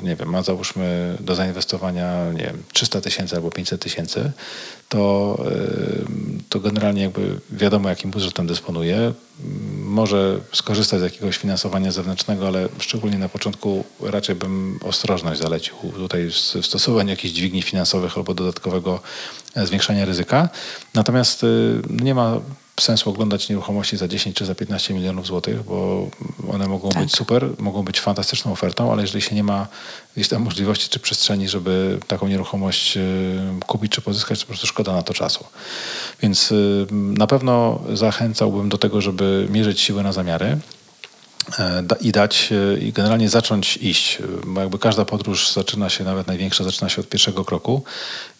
nie 0.03 0.17
wiem, 0.17 0.29
ma 0.29 0.43
załóżmy 0.43 1.17
do 1.21 1.35
zainwestowania, 1.35 2.33
nie 2.33 2.45
wiem, 2.45 2.63
300 2.73 3.01
tysięcy 3.01 3.37
albo 3.37 3.51
500 3.51 3.81
tysięcy, 3.81 4.33
to, 4.89 5.39
e, 5.47 6.05
to 6.49 6.61
generalnie 6.61 7.03
jakby 7.03 7.41
wiadomo, 7.51 7.89
jakim 7.89 8.11
budżetem 8.11 8.47
dysponuje. 8.47 9.13
Może 9.79 10.41
skorzystać 10.53 11.01
z 11.01 11.03
jakiegoś 11.03 11.37
finansowania 11.37 11.93
zewnętrznego, 11.93 12.47
ale 12.47 12.69
szczególnie 12.79 13.19
na 13.19 13.29
początku 13.29 13.85
raczej 14.03 14.35
bym 14.35 14.79
ostrożność 14.85 15.41
zalecił 15.41 15.77
tutaj 15.97 16.27
w 16.31 16.67
stosowaniu 16.67 17.11
jakichś 17.11 17.35
dźwigni 17.35 17.63
finansowych 17.63 18.17
albo 18.17 18.35
dodatkowego 18.35 19.01
e, 19.55 19.67
zwiększania 19.67 20.05
ryzyka. 20.05 20.49
Natomiast 20.95 21.45
e, 21.45 21.47
nie 21.91 22.15
ma 22.15 22.41
sensu 22.81 23.11
oglądać 23.11 23.49
nieruchomości 23.49 23.97
za 23.97 24.09
10 24.09 24.37
czy 24.37 24.47
za 24.47 24.55
15 24.55 24.95
milionów 24.95 25.27
złotych, 25.27 25.63
bo 25.63 26.09
one 26.53 26.69
mogą 26.69 26.89
Tak. 26.89 27.03
być 27.03 27.17
super, 27.17 27.49
mogą 27.59 27.83
być 27.83 28.01
fantastyczną 28.01 28.53
ofertą, 28.53 28.93
ale 28.93 29.03
jeżeli 29.03 29.23
się 29.23 29.35
nie 29.35 29.45
ma 29.45 29.67
gdzieś 30.15 30.29
tam 30.29 30.43
możliwości 30.43 30.89
czy 30.89 30.99
przestrzeni, 30.99 31.49
żeby 31.49 31.99
taką 32.07 32.29
nieruchomość 32.29 32.97
e, 32.97 33.01
kupić 33.67 33.93
czy 33.93 34.01
pozyskać, 34.01 34.39
to 34.41 34.45
po 34.45 34.49
prostu 34.49 34.67
szkoda 34.67 34.93
na 34.93 35.03
to 35.03 35.15
czasu. 35.15 35.45
Więc 36.23 36.53
e, 36.53 36.55
na 36.93 37.27
pewno 37.27 37.81
zachęcałbym 37.93 38.69
do 38.69 38.79
tego, 38.79 39.01
żeby 39.01 39.49
mierzyć 39.51 39.81
siły 39.81 40.03
na 40.03 40.13
zamiary 40.13 40.59
e, 41.59 41.83
i 42.01 42.13
dać 42.13 42.53
e, 42.53 42.79
i 42.79 42.93
generalnie 42.93 43.29
zacząć 43.29 43.77
iść, 43.77 44.19
bo 44.47 44.61
jakby 44.61 44.79
każda 44.79 45.05
podróż 45.05 45.53
zaczyna 45.53 45.91
się, 45.91 46.05
nawet 46.05 46.27
największa, 46.27 46.65
zaczyna 46.65 46.89
się 46.89 47.01
od 47.01 47.09
pierwszego 47.09 47.45
kroku 47.45 47.85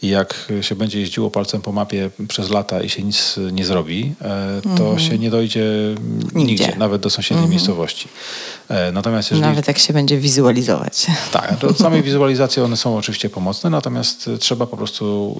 i 0.03 0.09
jak 0.09 0.53
się 0.61 0.75
będzie 0.75 1.01
jeździło 1.01 1.31
palcem 1.31 1.61
po 1.63 1.73
mapie 1.73 2.11
przez 2.29 2.51
lata 2.51 2.81
i 2.83 2.89
się 2.89 3.03
nic 3.03 3.35
nie 3.53 3.65
zrobi, 3.65 4.15
e, 4.23 4.77
to 4.77 4.99
się 4.99 5.19
nie 5.19 5.31
dojdzie 5.31 5.65
nigdzie, 6.35 6.65
Nigdzie. 6.65 6.79
nawet 6.79 7.03
do 7.03 7.11
sąsiedniej 7.11 7.49
miejscowości. 7.49 8.09
E, 8.69 8.93
Natomiast 8.93 9.31
jeżeli 9.31 9.49
Nawet 9.49 9.69
jak 9.69 9.79
się 9.79 9.93
będzie 9.93 10.19
wizualizować. 10.19 11.07
tak, 11.33 11.59
to 11.61 11.69
od 11.69 11.79
samej 11.87 12.03
wizualizacji 12.03 12.63
one 12.63 12.77
są 12.77 12.97
oczywiście 12.97 13.31
pomocne, 13.31 13.71
natomiast 13.71 14.29
e, 14.29 14.39
trzeba 14.39 14.67
po 14.67 14.77
prostu 14.77 15.37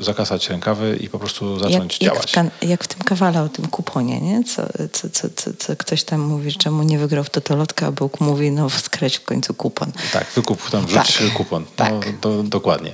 zakasać 0.00 0.48
rękawy 0.50 0.98
i 1.00 1.08
po 1.08 1.18
prostu 1.18 1.58
zacząć 1.58 1.92
jak, 1.92 2.02
jak, 2.02 2.12
działać. 2.14 2.30
w 2.30 2.34
kan- 2.34 2.50
jak 2.62 2.84
w 2.84 2.88
tym 2.88 3.00
kawale 3.02 3.42
o 3.42 3.48
tym 3.48 3.66
kuponie, 3.66 4.20
nie? 4.20 4.44
Co, 4.44 4.62
co, 4.92 5.08
co, 5.10 5.28
co, 5.36 5.50
co 5.58 5.76
ktoś 5.76 6.04
tam 6.04 6.20
mówi, 6.20 6.52
czemu 6.52 6.82
nie 6.82 6.98
wygrał 6.98 7.24
w 7.24 7.30
totolotka, 7.30 7.86
a 7.86 7.92
Bóg 7.92 8.20
mówi, 8.20 8.50
no 8.50 8.70
skreć 8.70 9.16
w 9.16 9.24
końcu 9.24 9.54
kupon. 9.54 9.92
Tak, 10.12 10.26
wykup 10.34 10.70
tam, 10.70 10.86
wrzuć 10.86 11.16
Tak, 11.18 11.32
kupon. 11.34 11.62
No, 11.62 11.68
tak. 11.76 11.92
to, 12.20 12.42
dokładnie. 12.42 12.92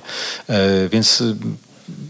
E, 0.84 0.88
więc 0.88 1.20
y, 1.20 1.36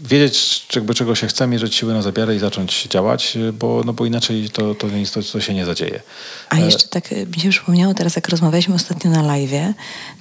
wiedzieć, 0.03 0.67
jakby 0.75 0.93
czego 0.93 1.15
się 1.15 1.27
chce, 1.27 1.47
mierzyć 1.47 1.75
siły 1.75 1.93
na 1.93 2.01
zamiary 2.01 2.35
i 2.35 2.39
zacząć 2.39 2.87
działać, 2.87 3.35
y, 3.35 3.53
bo, 3.53 3.81
no, 3.85 3.93
bo 3.93 4.05
inaczej 4.05 4.49
to, 4.49 4.75
to, 4.75 4.87
to, 5.13 5.21
to 5.31 5.41
się 5.41 5.53
nie 5.53 5.65
zadzieje. 5.65 6.01
A 6.49 6.59
jeszcze 6.59 6.87
tak 6.87 7.13
e, 7.13 7.25
mi 7.25 7.39
się 7.39 7.49
przypomniało 7.49 7.93
teraz, 7.93 8.15
jak 8.15 8.29
rozmawialiśmy 8.29 8.75
ostatnio 8.75 9.11
na 9.11 9.23
live'ie, 9.23 9.73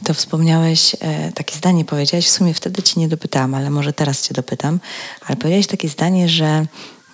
to 0.05 0.14
wspomniałeś, 0.14 0.96
e, 1.00 1.32
takie 1.32 1.57
zdanie 1.57 1.84
powiedziałeś, 1.84 2.26
w 2.26 2.30
sumie 2.30 2.55
wtedy 2.55 2.82
ci 2.82 2.98
nie 2.98 3.09
dopytałam, 3.09 3.55
ale 3.55 3.70
może 3.70 3.92
teraz 3.92 4.28
cię 4.28 4.34
dopytam, 4.34 4.80
ale 5.26 5.36
powiedziałeś 5.36 5.66
takie 5.66 5.88
zdanie, 5.88 6.28
że 6.28 6.66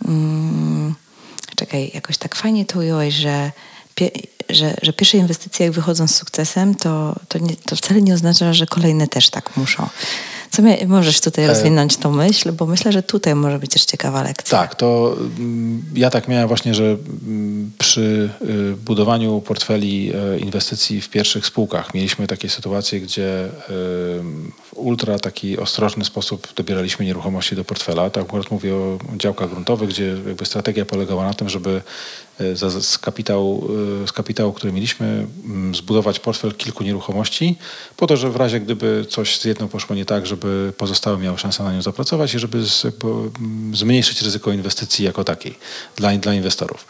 mm, 0.09 0.95
czekaj, 1.57 1.91
jakoś 1.95 2.18
tak 2.18 2.34
fajnie 2.34 2.64
to 2.64 2.78
ująłeś, 2.78 3.14
że, 3.14 3.53
pie, 3.95 4.11
że, 4.49 4.74
że 4.82 4.93
pierwsze 4.93 5.18
inwestycje 5.18 5.66
jak 5.66 5.74
wychodzą 5.74 6.09
z 6.09 6.14
sukcesem, 6.14 6.74
to, 6.74 7.16
to, 7.28 7.38
nie, 7.38 7.57
to 7.57 7.76
wcale 7.76 8.03
nie 8.03 8.14
oznacza, 8.14 8.53
że 8.53 8.66
kolejne 8.66 9.09
też 9.09 9.30
tak 9.30 9.57
muszą. 9.57 9.88
Co 10.51 10.62
mia- 10.62 10.86
możesz 10.86 11.20
tutaj 11.20 11.46
rozwinąć 11.46 11.96
tą 11.96 12.12
myśl, 12.12 12.53
bo 12.53 12.66
myślę, 12.66 12.92
że 12.92 13.03
tutaj 13.03 13.34
może 13.34 13.59
być 13.59 13.70
też 13.70 13.84
ciekawa 13.84 14.22
lekcja. 14.22 14.59
Tak, 14.59 14.74
to 14.74 15.16
mm, 15.38 15.82
ja 15.94 16.11
tak 16.11 16.28
miałem 16.28 16.48
właśnie, 16.48 16.74
że 16.74 16.84
mm, 16.84 17.70
przy 17.78 18.30
y, 18.42 18.76
budowaniu 18.84 19.40
portfeli 19.40 20.12
e, 20.14 20.38
inwestycji 20.38 21.01
w 21.01 21.09
pierwszych 21.09 21.46
spółkach 21.46 21.94
mieliśmy 21.94 22.26
takie 22.26 22.48
sytuacje, 22.48 23.01
gdzie 23.01 23.48
w 24.71 24.79
ultra 24.79 25.18
taki 25.18 25.59
ostrożny 25.59 26.05
sposób 26.05 26.55
dobieraliśmy 26.55 27.05
nieruchomości 27.05 27.57
do 27.57 27.64
portfela. 27.64 28.11
Tak 28.11 28.25
akurat 28.25 28.51
mówię 28.51 28.75
o 28.75 28.99
działkach 29.16 29.51
gruntowych, 29.51 29.89
gdzie 29.89 30.07
jakby 30.27 30.47
strategia 30.47 30.85
polegała 30.85 31.25
na 31.25 31.35
tym, 31.35 31.49
żeby 31.49 31.83
e, 32.41 32.57
z, 32.57 32.99
kapitału, 32.99 33.68
e, 34.03 34.09
z 34.09 34.12
kapitału, 34.12 34.53
który 34.53 34.73
mieliśmy, 34.73 35.27
mm, 35.45 35.75
zbudować 35.75 36.21
portfel 36.21 36.55
kilku 36.55 36.85
nieruchomości, 36.85 37.59
po 37.97 38.07
to, 38.07 38.16
że 38.16 38.31
w 38.31 38.37
razie 38.37 38.61
gdyby 38.61 39.07
coś 39.09 39.39
z 39.39 39.45
jedną 39.45 39.68
poszło 39.68 39.97
nie 39.97 40.05
tak, 40.05 40.27
żeby 40.27 40.73
pozostałe 40.77 41.18
miały 41.18 41.39
szansę 41.39 41.62
na 41.62 41.73
nią 41.73 41.83
zapracować 41.83 42.35
i 42.35 42.39
żeby 42.39 42.66
z, 42.66 42.85
mm, 42.85 43.77
zmniejszyć 43.77 44.23
ryzyko 44.23 44.53
inwestycji 44.53 45.05
jako 45.05 45.25
takiej 45.25 45.59
dla, 45.97 46.16
dla 46.16 46.35
inwestorów. 46.35 46.87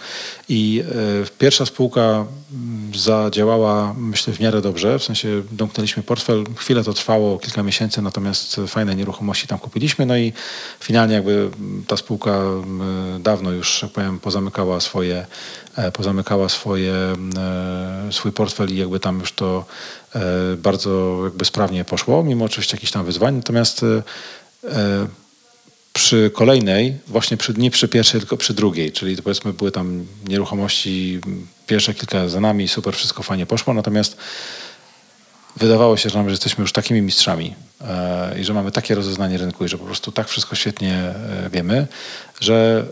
I 0.48 0.82
e, 1.24 1.38
pierwsza 1.38 1.66
spółka 1.66 2.00
mm, 2.00 2.92
zadziałała, 2.94 3.94
myślę, 3.98 4.32
w 4.32 4.40
miarę 4.40 4.60
dobrze, 4.60 4.98
w 4.98 5.04
sensie 5.04 5.42
domknęliśmy 5.52 6.02
portfel, 6.02 6.44
chwilę 6.56 6.84
to 6.84 6.92
trwało, 6.92 7.38
kilka 7.38 7.62
miesięcy, 7.62 7.70
natomiast 8.02 8.60
fajne 8.66 8.96
nieruchomości 8.96 9.46
tam 9.46 9.58
kupiliśmy, 9.58 10.06
no 10.06 10.16
i 10.16 10.32
finalnie 10.80 11.14
jakby 11.14 11.50
ta 11.86 11.96
spółka 11.96 12.30
mm, 12.30 13.22
dawno 13.22 13.50
już, 13.50 13.82
jak 13.82 13.90
powiem, 13.90 14.18
pozamykała 14.20 14.80
swoje, 14.80 15.26
e, 15.76 15.92
pozamykała 15.92 16.48
swoje, 16.48 16.94
e, 16.94 18.12
swój 18.12 18.32
portfel 18.32 18.74
i 18.74 18.76
jakby 18.76 19.00
tam 19.00 19.20
już 19.20 19.32
to 19.32 19.64
e, 20.14 20.20
bardzo 20.56 21.20
jakby 21.24 21.44
sprawnie 21.44 21.84
poszło, 21.84 22.22
mimo 22.22 22.44
oczywiście 22.44 22.76
jakichś 22.76 22.92
tam 22.92 23.04
wyzwań, 23.04 23.34
natomiast 23.34 23.82
e, 23.82 24.02
e, 24.68 25.06
przy 25.92 26.30
kolejnej, 26.34 26.98
właśnie 27.06 27.36
przy, 27.36 27.54
nie 27.54 27.70
przy 27.70 27.88
pierwszej, 27.88 28.20
tylko 28.20 28.36
przy 28.36 28.54
drugiej, 28.54 28.92
czyli 28.92 29.16
to 29.16 29.22
powiedzmy 29.22 29.52
były 29.52 29.72
tam 29.72 30.06
nieruchomości, 30.28 31.20
pierwsze 31.66 31.94
kilka 31.94 32.28
za 32.28 32.40
nami, 32.40 32.68
super, 32.68 32.94
wszystko 32.94 33.22
fajnie 33.22 33.46
poszło, 33.46 33.74
natomiast 33.74 34.16
wydawało 35.56 35.96
się, 35.96 36.10
że, 36.10 36.18
nam, 36.18 36.26
że 36.26 36.30
jesteśmy 36.30 36.62
już 36.62 36.72
takimi 36.72 37.02
mistrzami 37.02 37.54
e, 37.80 38.40
i 38.40 38.44
że 38.44 38.54
mamy 38.54 38.72
takie 38.72 38.94
rozeznanie 38.94 39.38
rynku 39.38 39.64
i 39.64 39.68
że 39.68 39.78
po 39.78 39.84
prostu 39.84 40.12
tak 40.12 40.28
wszystko 40.28 40.56
świetnie 40.56 40.94
e, 40.94 41.50
wiemy, 41.52 41.86
że 42.40 42.84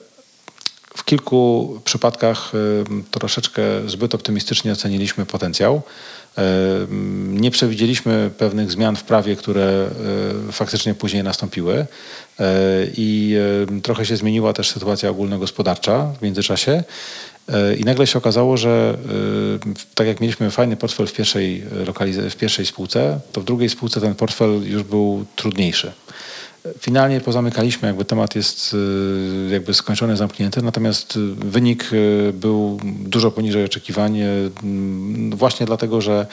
w 0.96 1.04
kilku 1.04 1.80
przypadkach 1.84 2.54
y, 2.54 2.84
troszeczkę 3.11 3.62
zbyt 3.86 4.14
optymistycznie 4.14 4.72
oceniliśmy 4.72 5.26
potencjał. 5.26 5.82
Nie 7.28 7.50
przewidzieliśmy 7.50 8.30
pewnych 8.38 8.70
zmian 8.70 8.96
w 8.96 9.02
prawie, 9.02 9.36
które 9.36 9.88
faktycznie 10.52 10.94
później 10.94 11.22
nastąpiły 11.22 11.86
i 12.96 13.36
trochę 13.82 14.06
się 14.06 14.16
zmieniła 14.16 14.52
też 14.52 14.70
sytuacja 14.70 15.11
ogólnogospodarcza 15.11 16.12
w 16.18 16.22
międzyczasie. 16.22 16.84
E, 17.49 17.76
I 17.76 17.84
nagle 17.84 18.07
się 18.07 18.18
okazało, 18.18 18.57
że 18.57 18.99
e, 19.64 19.94
tak 19.94 20.07
jak 20.07 20.20
mieliśmy 20.20 20.51
fajny 20.51 20.76
portfel 20.76 21.07
w 21.07 21.12
pierwszej, 21.12 21.62
w 22.30 22.36
pierwszej 22.36 22.66
spółce, 22.66 23.20
to 23.32 23.40
w 23.40 23.44
drugiej 23.44 23.68
spółce 23.68 24.01
ten 24.01 24.14
portfel 24.14 24.62
już 24.64 24.82
był 24.82 25.24
trudniejszy. 25.36 25.92
Finalnie 26.78 27.20
pozamykaliśmy, 27.20 27.88
jakby 27.88 28.04
temat 28.04 28.34
jest 28.34 28.74
y, 28.74 29.48
jakby 29.52 29.74
skończony, 29.74 30.16
zamknięty, 30.16 30.62
natomiast 30.62 31.16
y, 31.16 31.20
wynik 31.34 31.92
y, 31.92 32.32
był 32.34 32.80
dużo 32.84 33.30
poniżej 33.30 33.64
oczekiwań, 33.64 34.20
mm, 34.20 35.30
właśnie 35.30 35.66
dlatego, 35.66 36.00
że 36.00 36.26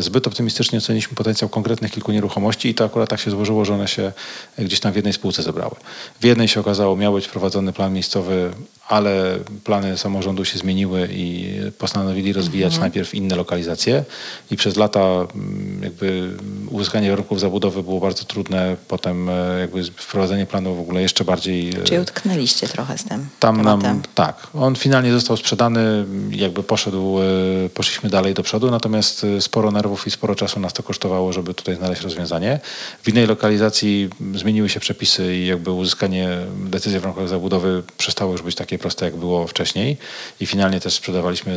zbyt 0.00 0.26
optymistycznie 0.26 0.78
oceniliśmy 0.78 1.14
potencjał 1.16 1.48
konkretnych 1.48 1.92
kilku 1.92 2.12
nieruchomości 2.12 2.68
i 2.68 2.74
to 2.74 2.84
akurat 2.84 3.08
tak 3.08 3.20
się 3.20 3.30
złożyło, 3.30 3.64
że 3.64 3.74
one 3.74 3.88
się 3.88 4.12
gdzieś 4.58 4.80
tam 4.80 4.92
w 4.92 4.96
jednej 4.96 5.12
spółce 5.12 5.42
zebrały. 5.42 5.74
W 6.20 6.24
jednej 6.24 6.48
się 6.48 6.60
okazało, 6.60 6.96
miał 6.96 7.12
być 7.12 7.28
prowadzony 7.28 7.72
plan 7.72 7.92
miejscowy, 7.92 8.50
ale 8.88 9.38
plany 9.64 9.98
samorządu 9.98 10.44
się 10.44 10.58
zmieniły 10.58 11.08
i 11.12 11.54
postanowili 11.78 12.32
rozwijać 12.32 12.78
najpierw 12.78 13.14
inne 13.14 13.36
lokalizacje. 13.36 14.04
I 14.50 14.56
przez 14.56 14.76
lata 14.76 15.00
mm, 15.00 15.80
jakby 15.82 16.30
uzyskanie 16.70 17.10
warunków 17.10 17.40
zabudowy 17.40 17.82
było 17.82 18.00
bardzo 18.00 18.24
trudne, 18.24 18.76
potem 18.88 19.30
jakby 19.66 19.84
wprowadzenie 19.84 20.46
planu 20.46 20.74
w 20.74 20.80
ogóle 20.80 21.02
jeszcze 21.02 21.24
bardziej... 21.24 21.70
e, 21.70 21.84
Czyli 21.84 22.00
utknęliście 22.00 22.68
trochę 22.68 22.98
z 22.98 23.04
tym 23.04 23.28
tam 23.40 23.62
nam, 23.62 24.02
tak, 24.14 24.46
on 24.54 24.76
finalnie 24.76 25.12
został 25.12 25.36
sprzedany, 25.36 26.04
jakby 26.30 26.62
poszedł, 26.62 27.18
e, 27.18 27.68
poszliśmy 27.68 28.10
dalej 28.10 28.34
do 28.34 28.42
przodu, 28.42 28.70
natomiast 28.70 29.24
e, 29.24 29.40
sporo 29.40 29.70
nerwów 29.70 30.06
i 30.06 30.10
sporo 30.10 30.34
czasu 30.34 30.60
nas 30.60 30.72
to 30.72 30.82
kosztowało, 30.82 31.32
żeby 31.32 31.54
tutaj 31.54 31.76
znaleźć 31.76 32.02
rozwiązanie. 32.02 32.60
W 33.02 33.08
innej 33.08 33.26
lokalizacji 33.26 34.10
zmieniły 34.34 34.68
się 34.68 34.80
przepisy 34.80 35.36
i 35.36 35.46
jakby 35.46 35.70
uzyskanie 35.70 36.28
decyzji 36.64 36.98
w 36.98 37.02
warunkach 37.02 37.28
zabudowy 37.28 37.82
przestało 37.98 38.32
już 38.32 38.42
być 38.42 38.54
takie 38.54 38.78
proste, 38.78 39.04
jak 39.04 39.16
było 39.16 39.46
wcześniej 39.46 39.96
i 40.40 40.46
finalnie 40.46 40.80
też 40.80 40.94
sprzedawaliśmy 40.94 41.56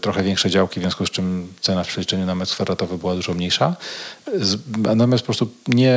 trochę 0.00 0.22
większe 0.22 0.50
działki, 0.50 0.80
w 0.80 0.82
związku 0.82 1.06
z 1.06 1.10
czym 1.10 1.52
cena 1.60 1.84
w 1.84 1.88
przeliczeniu 1.88 2.26
na 2.26 2.34
metr 2.34 2.52
kwadratowy 2.52 2.98
była 2.98 3.14
dużo 3.14 3.34
mniejsza. 3.34 3.76
Natomiast 4.78 5.22
po 5.22 5.26
prostu 5.26 5.48
nie, 5.68 5.94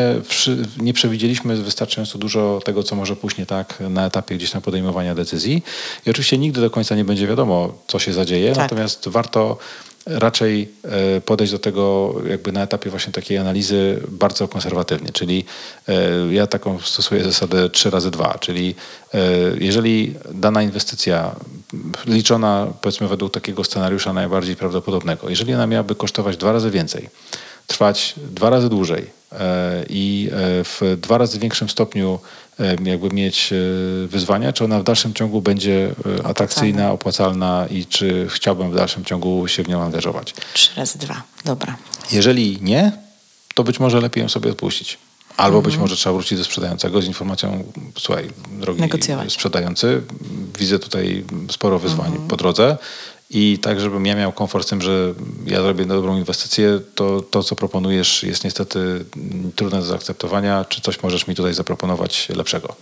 nie 0.77 0.93
przewidzieliśmy 0.93 1.55
wystarczająco 1.55 2.17
dużo 2.17 2.59
tego, 2.65 2.83
co 2.83 2.95
może 2.95 3.15
pójść 3.15 3.37
nie 3.37 3.45
tak 3.45 3.79
na 3.89 4.05
etapie 4.05 4.35
gdzieś 4.35 4.51
tam 4.51 4.61
podejmowania 4.61 5.15
decyzji. 5.15 5.63
I 6.05 6.09
oczywiście 6.09 6.37
nigdy 6.37 6.61
do 6.61 6.69
końca 6.69 6.95
nie 6.95 7.05
będzie 7.05 7.27
wiadomo, 7.27 7.73
co 7.87 7.99
się 7.99 8.13
zadzieje, 8.13 8.49
Tak. 8.49 8.57
natomiast 8.57 9.09
warto 9.09 9.57
raczej 10.05 10.69
e, 10.83 11.21
podejść 11.21 11.53
do 11.53 11.59
tego 11.59 12.15
jakby 12.29 12.51
na 12.51 12.63
etapie 12.63 12.89
właśnie 12.89 13.13
takiej 13.13 13.37
analizy 13.37 14.01
bardzo 14.09 14.47
konserwatywnie, 14.47 15.11
czyli 15.11 15.45
e, 15.87 15.93
ja 16.33 16.47
taką 16.47 16.79
stosuję 16.79 17.23
zasadę 17.23 17.69
3 17.69 17.89
razy 17.89 18.11
2, 18.11 18.37
czyli 18.39 18.75
e, 19.13 19.19
jeżeli 19.59 20.15
dana 20.33 20.63
inwestycja 20.63 21.35
liczona 22.05 22.67
powiedzmy 22.81 23.07
według 23.07 23.33
takiego 23.33 23.63
scenariusza 23.63 24.13
najbardziej 24.13 24.55
prawdopodobnego, 24.55 25.29
jeżeli 25.29 25.53
ona 25.53 25.67
miałaby 25.67 25.95
kosztować 25.95 26.37
dwa 26.37 26.51
razy 26.51 26.71
więcej, 26.71 27.09
trwać 27.67 28.13
dwa 28.17 28.49
razy 28.49 28.69
dłużej 28.69 29.09
e, 29.31 29.85
i 29.89 30.29
e, 30.31 30.35
w 30.63 30.97
dwa 31.01 31.17
razy 31.17 31.39
większym 31.39 31.69
stopniu 31.69 32.19
e, 32.59 32.75
jakby 32.83 33.09
mieć 33.09 33.53
wyzwania, 34.07 34.53
czy 34.53 34.63
ona 34.63 34.79
w 34.79 34.83
dalszym 34.83 35.13
ciągu 35.13 35.41
będzie 35.41 35.95
atrakcyjna, 36.23 36.91
opłacalna 36.91 37.67
i 37.71 37.85
czy 37.85 38.27
chciałbym 38.29 38.71
w 38.71 38.75
dalszym 38.75 39.05
ciągu 39.05 39.47
się 39.47 39.63
w 39.63 39.67
nią 39.67 39.83
angażować. 39.83 40.33
Trzy 40.53 40.75
razy 40.75 40.97
dwa. 40.99 41.23
Dobra. 41.45 41.77
Jeżeli 42.11 42.57
nie, 42.61 42.91
to 43.53 43.63
być 43.63 43.79
może 43.79 44.01
lepiej 44.01 44.23
ją 44.23 44.29
sobie 44.29 44.51
odpuścić. 44.51 44.97
Albo 45.37 45.61
być 45.61 45.77
może 45.77 45.95
trzeba 45.95 46.13
wrócić 46.13 46.37
do 46.37 46.43
sprzedającego 46.43 47.01
z 47.01 47.05
informacją, 47.05 47.63
słuchaj, 47.97 48.29
drogi 48.51 48.81
Negocjować. 48.81 49.33
sprzedający, 49.33 50.01
widzę 50.59 50.79
tutaj 50.79 51.23
sporo 51.51 51.79
wyzwań 51.79 52.11
po 52.27 52.37
drodze 52.37 52.77
i 53.29 53.59
tak, 53.59 53.79
żebym 53.79 54.05
ja 54.05 54.15
miał 54.15 54.31
komfort 54.31 54.67
z 54.67 54.69
tym, 54.69 54.81
że 54.81 55.13
ja 55.45 55.61
zrobię 55.61 55.85
dobrą 55.85 56.17
inwestycję, 56.17 56.79
to 56.95 57.21
to, 57.21 57.43
co 57.43 57.55
proponujesz 57.55 58.23
jest 58.23 58.43
niestety 58.43 59.05
trudne 59.55 59.79
do 59.79 59.85
zaakceptowania. 59.85 60.65
Czy 60.65 60.81
coś 60.81 61.03
możesz 61.03 61.27
mi 61.27 61.35
tutaj 61.35 61.53
zaproponować 61.53 62.29
lepszego? 62.29 62.75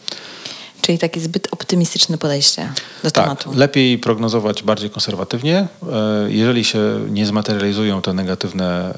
Czyli 0.84 0.99
takie 0.99 1.19
zbyt 1.19 1.47
optymistyczne 1.51 2.17
podejście 2.17 2.73
do 3.03 3.11
Tak, 3.11 3.23
tematu. 3.23 3.51
lepiej 3.55 3.97
prognozować 3.99 4.63
bardziej 4.63 4.89
konserwatywnie. 4.89 5.67
E, 5.91 6.31
Jeżeli 6.31 6.63
się 6.65 6.79
nie 7.09 7.25
zmaterializują 7.25 8.01
te 8.01 8.13
negatywne 8.13 8.93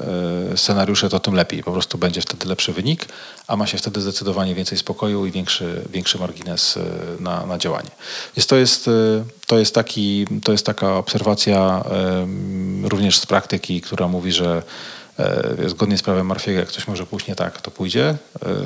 e, 0.52 0.56
scenariusze, 0.56 1.08
to 1.08 1.20
tym 1.20 1.34
lepiej. 1.34 1.62
Po 1.62 1.72
prostu 1.72 1.98
będzie 1.98 2.20
wtedy 2.20 2.48
lepszy 2.48 2.72
wynik, 2.72 3.06
a 3.46 3.56
ma 3.56 3.66
się 3.66 3.78
wtedy 3.78 4.00
zdecydowanie 4.00 4.54
więcej 4.54 4.78
spokoju 4.78 5.26
i 5.26 5.30
większy, 5.30 5.82
większy 5.92 6.18
margines 6.18 6.76
e, 6.76 6.82
na, 7.22 7.46
na 7.46 7.58
działanie. 7.58 7.90
Więc 8.36 8.46
to 8.46 8.56
jest, 8.56 8.90
to, 9.46 9.58
jest 9.58 9.74
taki, 9.74 10.26
to 10.44 10.52
jest 10.52 10.66
taka 10.66 10.96
obserwacja 10.96 11.84
również 12.82 13.18
z 13.18 13.26
praktyki, 13.26 13.80
która 13.80 14.08
mówi, 14.08 14.32
że 14.32 14.62
Zgodnie 15.66 15.98
z 15.98 16.02
prawem 16.02 16.26
Marfiego, 16.26 16.60
jak 16.60 16.72
coś 16.72 16.88
może 16.88 17.06
pójść 17.06 17.26
nie 17.26 17.34
tak, 17.34 17.60
to 17.60 17.70
pójdzie. 17.70 18.16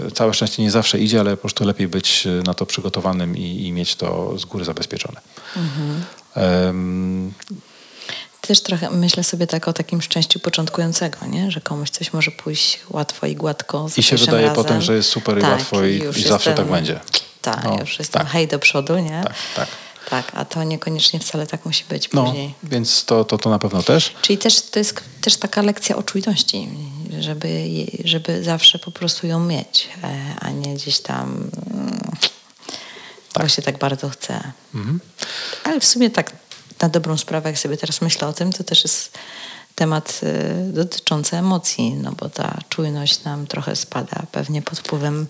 E, 0.07 0.11
Całe 0.11 0.35
szczęście 0.35 0.63
nie 0.63 0.71
zawsze 0.71 0.99
idzie, 0.99 1.21
ale 1.21 1.31
po 1.31 1.37
prostu 1.41 1.65
lepiej 1.65 1.89
być 1.89 2.27
e, 2.27 2.31
na 2.31 2.55
to 2.55 2.67
przygotowanym 2.67 3.37
i, 3.37 3.67
i 3.67 3.73
mieć 3.73 3.97
to 3.97 4.39
z 4.39 4.45
góry 4.45 4.65
zabezpieczone. 4.65 5.21
Em, 6.37 7.33
Też 8.41 8.61
trochę 8.63 8.91
myślę 8.91 9.25
sobie 9.25 9.47
tak 9.47 9.69
o 9.69 9.73
takim 9.73 10.03
szczęściu 10.03 10.41
początkującego, 10.41 11.27
nie? 11.27 11.51
że 11.51 11.61
komuś 11.61 11.91
coś 11.91 12.13
może 12.13 12.31
pójść 12.31 12.81
łatwo 12.91 13.27
i 13.27 13.37
gładko. 13.37 13.87
I 13.97 14.03
się 14.03 14.17
wydaje 14.17 14.47
razem. 14.47 14.65
potem, 14.65 14.83
że 14.83 14.95
jest 14.97 15.09
super 15.09 15.39
i 15.39 15.43
łatwo 15.43 15.85
i- 15.85 15.95
i 15.97 16.23
zawsze 16.23 16.51
jestem- 16.51 16.55
tak 16.55 16.67
będzie. 16.67 17.01
Tak, 17.43 17.65
No, 17.65 17.77
już 17.81 17.99
jestem 17.99 18.23
tak. 18.23 18.31
hej 18.31 18.49
do 18.49 18.59
przodu, 18.59 18.99
nie? 18.99 19.21
Tak, 19.25 19.35
tak. 19.57 19.69
Tak, 20.09 20.33
a 20.35 20.45
to 20.45 20.65
niekoniecznie 20.65 21.21
wcale 21.21 21.47
tak 21.47 21.67
musi 21.67 21.85
być 21.89 22.09
no, 22.13 22.25
później. 22.25 22.55
więc 22.63 23.05
to, 23.05 23.25
to, 23.25 23.39
to 23.39 23.51
na 23.51 23.59
pewno 23.59 23.83
też. 23.83 24.15
Czyli 24.23 24.39
też 24.39 24.63
to 24.63 24.79
jest 24.79 25.01
też 25.21 25.37
taka 25.37 25.63
lekcja 25.63 25.97
o 25.97 26.03
czujności, 26.03 26.69
żeby, 27.19 27.67
żeby 28.05 28.45
zawsze 28.45 28.79
po 28.79 28.91
prostu 28.91 29.27
ją 29.27 29.41
mieć, 29.41 29.89
e, 30.03 30.37
a 30.41 30.51
nie 30.51 30.75
gdzieś 30.75 31.01
tam 31.01 31.51
mm, 31.75 32.01
bo 33.35 33.49
się 33.49 33.63
tak 33.63 33.79
bardzo 33.79 34.09
chce. 34.09 34.53
Mhm. 34.75 35.01
Ale 35.65 35.81
w 35.81 35.85
sumie 35.85 36.11
tak 36.11 36.33
na 36.83 36.89
dobrą 36.89 37.17
sprawę, 37.17 37.49
jak 37.49 37.59
sobie 37.59 37.77
teraz 37.77 38.01
myślę 38.01 38.29
o 38.29 38.33
tym, 38.33 38.53
to 38.53 38.65
też 38.65 38.85
jest 38.85 39.19
temat 39.75 40.21
y, 40.69 40.73
dotyczący 40.73 41.37
emocji, 41.37 41.95
no 41.95 42.13
bo 42.13 42.29
ta 42.29 42.59
czujność 42.69 43.25
nam 43.25 43.47
trochę 43.47 43.77
spada, 43.77 44.23
pewnie 44.33 44.63
pod 44.63 44.79
wpływem 44.79 45.27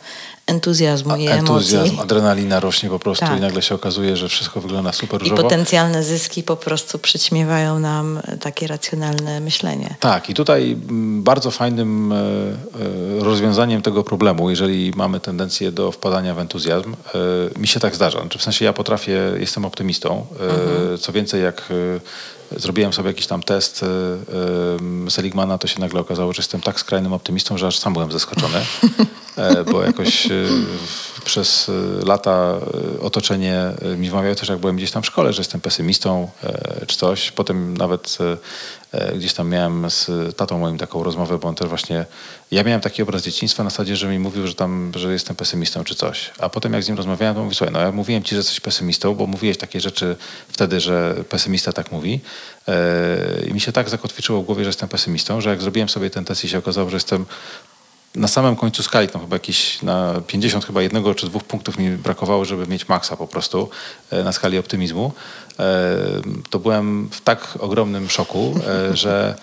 entuzjazmu 0.47 1.17
i 1.17 1.27
Entuzjazm, 1.27 1.85
emocji. 1.85 2.01
adrenalina 2.03 2.61
rośnie 2.61 2.89
po 2.89 2.99
prostu 2.99 3.27
Tak. 3.27 3.39
i 3.39 3.41
nagle 3.41 3.63
się 3.63 3.75
okazuje, 3.75 4.17
że 4.17 4.29
wszystko 4.29 4.61
wygląda 4.61 4.93
super 4.93 5.21
I 5.21 5.25
różowo. 5.25 5.43
potencjalne 5.43 6.03
zyski 6.03 6.43
po 6.43 6.57
prostu 6.57 6.99
przyćmiewają 6.99 7.79
nam 7.79 8.21
takie 8.41 8.67
racjonalne 8.67 9.41
myślenie. 9.41 9.95
Tak, 10.01 10.31
i 10.31 10.35
tutaj 10.35 10.73
mm, 10.73 11.23
bardzo 11.23 11.51
fajnym 11.51 12.13
e, 12.13 12.17
e, 12.17 13.25
rozwiązaniem 13.25 13.83
tego 13.83 14.05
problemu, 14.05 14.51
jeżeli 14.51 14.93
mamy 14.97 15.21
tendencję 15.21 15.73
do 15.73 15.93
wpadania 15.93 16.35
w 16.35 16.39
entuzjazm, 16.39 16.95
e, 17.55 17.59
mi 17.61 17.69
się 17.69 17.81
tak 17.81 17.95
zdarza. 17.95 18.21
Znaczy, 18.21 18.39
w 18.39 18.43
sensie 18.43 18.65
ja 18.65 18.73
potrafię, 18.73 19.21
jestem 19.39 19.65
optymistą. 19.65 20.27
E, 20.95 20.99
Co 20.99 21.13
więcej, 21.13 21.43
jak 21.43 21.69
zrobiłem 22.57 22.93
sobie 22.93 23.09
jakiś 23.09 23.27
tam 23.27 23.43
test 23.43 23.83
e, 23.83 23.87
e, 25.07 25.11
Seligmana, 25.11 25.59
to 25.59 25.67
się 25.67 25.81
nagle 25.81 26.01
okazało, 26.01 26.33
że 26.33 26.41
jestem 26.41 26.61
tak 26.61 26.81
skrajnym 26.81 27.13
optymistą, 27.13 27.59
że 27.59 27.67
aż 27.67 27.79
sam 27.79 27.93
byłem 27.93 28.13
zaskoczony, 28.13 28.59
e, 29.37 29.65
bo 29.65 29.83
jakoś 29.83 30.29
w- 30.31 31.23
przez 31.25 31.71
lata 32.07 32.55
otoczenie 33.01 33.63
mi 33.97 34.11
wmawiało 34.11 34.35
też, 34.35 34.49
jak 34.49 34.59
byłem 34.59 34.77
gdzieś 34.77 34.91
tam 34.91 35.03
w 35.03 35.07
szkole, 35.07 35.33
że 35.33 35.41
jestem 35.41 35.61
pesymistą 35.61 36.31
e, 36.45 36.87
czy 36.87 36.97
coś. 36.97 37.31
Potem 37.31 37.77
nawet 37.77 38.19
gdzieś 39.17 39.33
tam 39.33 39.49
miałem 39.49 39.91
z 39.91 40.11
tatą 40.37 40.59
moim 40.59 40.79
taką 40.79 41.03
rozmowę, 41.03 41.39
bo 41.39 41.49
on 41.49 41.55
też 41.55 41.69
właśnie... 41.69 42.07
Ja 42.51 42.63
miałem 42.65 42.81
taki 42.81 43.03
obraz 43.03 43.23
dzieciństwa 43.23 43.65
na 43.65 43.71
zasadzie, 43.71 43.97
że 43.97 44.09
mi 44.09 44.19
mówił, 44.19 44.47
że 44.47 44.55
tam, 44.55 44.93
że 44.97 45.13
jestem 45.13 45.37
pesymistą 45.37 45.85
czy 45.85 45.95
coś. 45.95 46.31
A 46.39 46.49
potem 46.49 46.73
jak 46.73 46.83
z 46.83 46.89
nim 46.89 46.97
rozmawiałem, 46.97 47.35
to 47.35 47.43
mówi, 47.43 47.55
słuchaj, 47.55 47.73
no 47.73 47.81
ja 47.81 47.93
mówiłem 47.93 48.23
ci, 48.23 48.31
że 48.31 48.37
jesteś 48.37 48.61
pesymistą, 48.61 49.15
bo 49.15 49.27
mówiłeś 49.27 49.59
takie 49.59 49.81
rzeczy 49.81 50.17
wtedy, 50.49 50.81
że 50.81 51.15
pesymista 51.29 51.73
tak 51.73 51.93
mówi. 51.93 52.21
E, 52.69 53.47
I 53.47 53.55
mi 53.55 53.61
się 53.61 53.73
tak 53.73 53.89
zakotwiczyło 53.89 54.43
w 54.43 54.47
głowie, 54.47 54.65
że 54.65 54.69
jestem 54.69 54.89
pesymistą, 54.89 55.41
że 55.41 55.51
jak 55.51 55.63
zrobiłem 55.63 55.89
sobie 55.89 56.11
ten 56.11 56.25
test 56.25 56.45
i 56.45 56.49
się 56.49 56.59
okazało, 56.59 56.91
że 56.91 56.97
jestem 56.97 57.27
na 58.15 58.29
samym 58.29 58.57
końcu 58.57 58.83
skali, 58.83 59.09
tam 59.09 59.21
chyba 59.21 59.37
jakieś 59.37 59.83
na 59.83 60.21
50 60.27 60.65
chyba 60.65 60.83
jednego 60.83 61.15
czy 61.15 61.27
dwóch 61.27 61.45
punktów 61.45 61.79
mi 61.79 61.91
brakowało, 61.91 62.45
żeby 62.45 62.67
mieć 62.67 62.89
maksa 62.89 63.17
po 63.17 63.27
prostu 63.27 63.71
e, 64.11 64.25
na 64.25 64.33
skali 64.33 64.59
optymizmu, 64.59 65.13
e, 65.59 65.97
to 66.51 66.59
byłem 66.59 67.09
w 67.13 67.21
tak 67.21 67.59
ogromnym 67.61 68.09
szoku, 68.09 68.55
e, 68.67 68.97
że, 69.03 69.35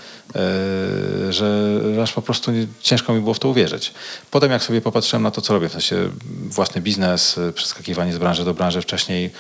że 1.30 1.72
aż 2.04 2.14
po 2.14 2.22
prostu 2.22 2.52
ciężko 2.82 3.14
mi 3.14 3.22
było 3.22 3.34
w 3.34 3.40
to 3.40 3.50
uwierzyć. 3.50 3.94
Potem 4.32 4.52
jak 4.52 4.64
sobie 4.64 4.82
popatrzyłem 4.82 5.24
na 5.24 5.32
to, 5.32 5.42
co 5.42 5.54
robię, 5.54 5.70
w 5.70 5.72
sensie 5.72 6.10
własny 6.50 6.82
biznes, 6.82 7.40
przeskakiwanie 7.54 8.14
z 8.14 8.18
branży 8.18 8.46
do 8.46 8.54
branży 8.54 8.82
wcześniej 8.82 9.32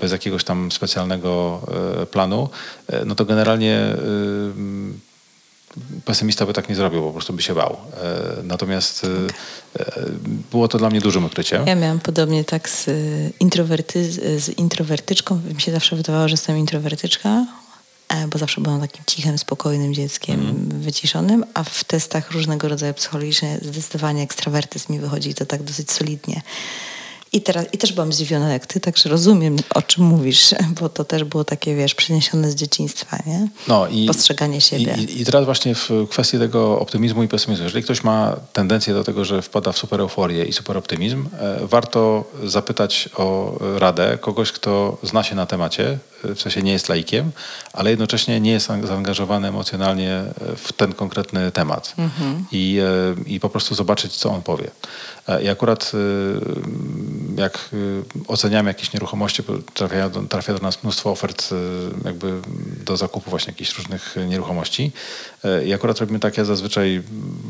bez 0.00 0.12
jakiegoś 0.12 0.44
tam 0.44 0.72
specjalnego 0.72 1.60
planu, 2.10 2.48
no 3.06 3.14
to 3.14 3.24
generalnie 3.24 3.96
pesymista 6.04 6.46
by 6.46 6.52
tak 6.52 6.68
nie 6.68 6.74
zrobił, 6.74 7.02
po 7.02 7.12
prostu 7.12 7.32
by 7.32 7.42
się 7.42 7.54
bał. 7.54 7.76
E, 8.02 8.42
natomiast 8.42 9.04
e, 9.04 9.08
e, 9.80 9.92
było 10.50 10.68
to 10.68 10.78
dla 10.78 10.90
mnie 10.90 11.00
dużym 11.00 11.24
odkryciem. 11.24 11.66
Ja 11.66 11.74
miałam 11.74 12.00
podobnie 12.00 12.44
tak 12.44 12.68
z, 12.68 12.90
introwerty, 13.40 14.12
z 14.40 14.48
introwertyczką. 14.48 15.40
Mi 15.54 15.60
się 15.60 15.72
zawsze 15.72 15.96
wydawało, 15.96 16.28
że 16.28 16.32
jestem 16.32 16.58
introwertyczka, 16.58 17.46
bo 18.28 18.38
zawsze 18.38 18.60
byłam 18.60 18.80
takim 18.80 19.04
cichym, 19.06 19.38
spokojnym 19.38 19.94
dzieckiem, 19.94 20.68
wyciszonym, 20.68 21.44
a 21.54 21.64
w 21.64 21.84
testach 21.84 22.30
różnego 22.30 22.68
rodzaju 22.68 22.94
psychologicznych 22.94 23.64
zdecydowanie 23.64 24.22
ekstrawertyzm 24.22 24.92
mi 24.92 24.98
wychodzi 24.98 25.34
to 25.34 25.46
tak 25.46 25.62
dosyć 25.62 25.90
solidnie. 25.90 26.42
I, 27.34 27.40
teraz, 27.40 27.66
I 27.72 27.78
też 27.78 27.92
byłam 27.92 28.12
zdziwiona 28.12 28.52
jak 28.52 28.66
ty, 28.66 28.80
także 28.80 29.08
rozumiem, 29.08 29.56
o 29.74 29.82
czym 29.82 30.04
mówisz, 30.04 30.54
bo 30.80 30.88
to 30.88 31.04
też 31.04 31.24
było 31.24 31.44
takie, 31.44 31.74
wiesz, 31.74 31.94
przeniesione 31.94 32.50
z 32.50 32.54
dzieciństwa, 32.54 33.18
nie? 33.26 33.48
No 33.68 33.88
i, 33.88 34.06
Postrzeganie 34.06 34.60
siebie. 34.60 34.96
I, 34.98 35.20
I 35.20 35.24
teraz 35.24 35.44
właśnie 35.44 35.74
w 35.74 35.90
kwestii 36.10 36.38
tego 36.38 36.80
optymizmu 36.80 37.22
i 37.22 37.28
pesymizmu. 37.28 37.64
Jeżeli 37.64 37.84
ktoś 37.84 38.04
ma 38.04 38.36
tendencję 38.52 38.94
do 38.94 39.04
tego, 39.04 39.24
że 39.24 39.42
wpada 39.42 39.72
w 39.72 39.78
super 39.78 40.00
euforię 40.00 40.44
i 40.44 40.52
super 40.52 40.76
optymizm, 40.76 41.28
e, 41.40 41.66
warto 41.66 42.24
zapytać 42.44 43.08
o 43.16 43.58
radę 43.78 44.18
kogoś, 44.20 44.52
kto 44.52 44.98
zna 45.02 45.22
się 45.22 45.34
na 45.34 45.46
temacie, 45.46 45.98
w 46.34 46.40
sensie 46.40 46.62
nie 46.62 46.72
jest 46.72 46.88
laikiem, 46.88 47.32
ale 47.72 47.90
jednocześnie 47.90 48.40
nie 48.40 48.52
jest 48.52 48.66
zaangażowany 48.82 49.48
emocjonalnie 49.48 50.10
e, 50.10 50.32
w 50.56 50.72
ten 50.72 50.92
konkretny 50.92 51.50
temat. 51.50 51.94
I, 52.52 52.80
e, 52.80 53.30
I 53.30 53.40
po 53.40 53.48
prostu 53.48 53.74
zobaczyć, 53.74 54.16
co 54.16 54.30
on 54.30 54.42
powie. 54.42 54.70
E, 55.28 55.42
I 55.42 55.48
akurat 55.48 55.92
jak 57.36 57.70
oceniamy 58.28 58.70
jakieś 58.70 58.92
nieruchomości, 58.92 59.42
trafia 59.74 60.08
do, 60.08 60.22
trafia 60.22 60.54
do 60.54 60.58
nas 60.58 60.82
mnóstwo 60.82 61.10
ofert 61.10 61.50
jakby 62.04 62.40
do 62.84 62.96
zakupu 62.96 63.30
właśnie 63.30 63.50
jakichś 63.50 63.78
różnych 63.78 64.16
nieruchomości. 64.28 64.92
E, 65.44 65.64
I 65.64 65.72
akurat 65.72 65.98
robimy 65.98 66.20
tak, 66.20 66.38
ja 66.38 66.44
zazwyczaj 66.44 67.02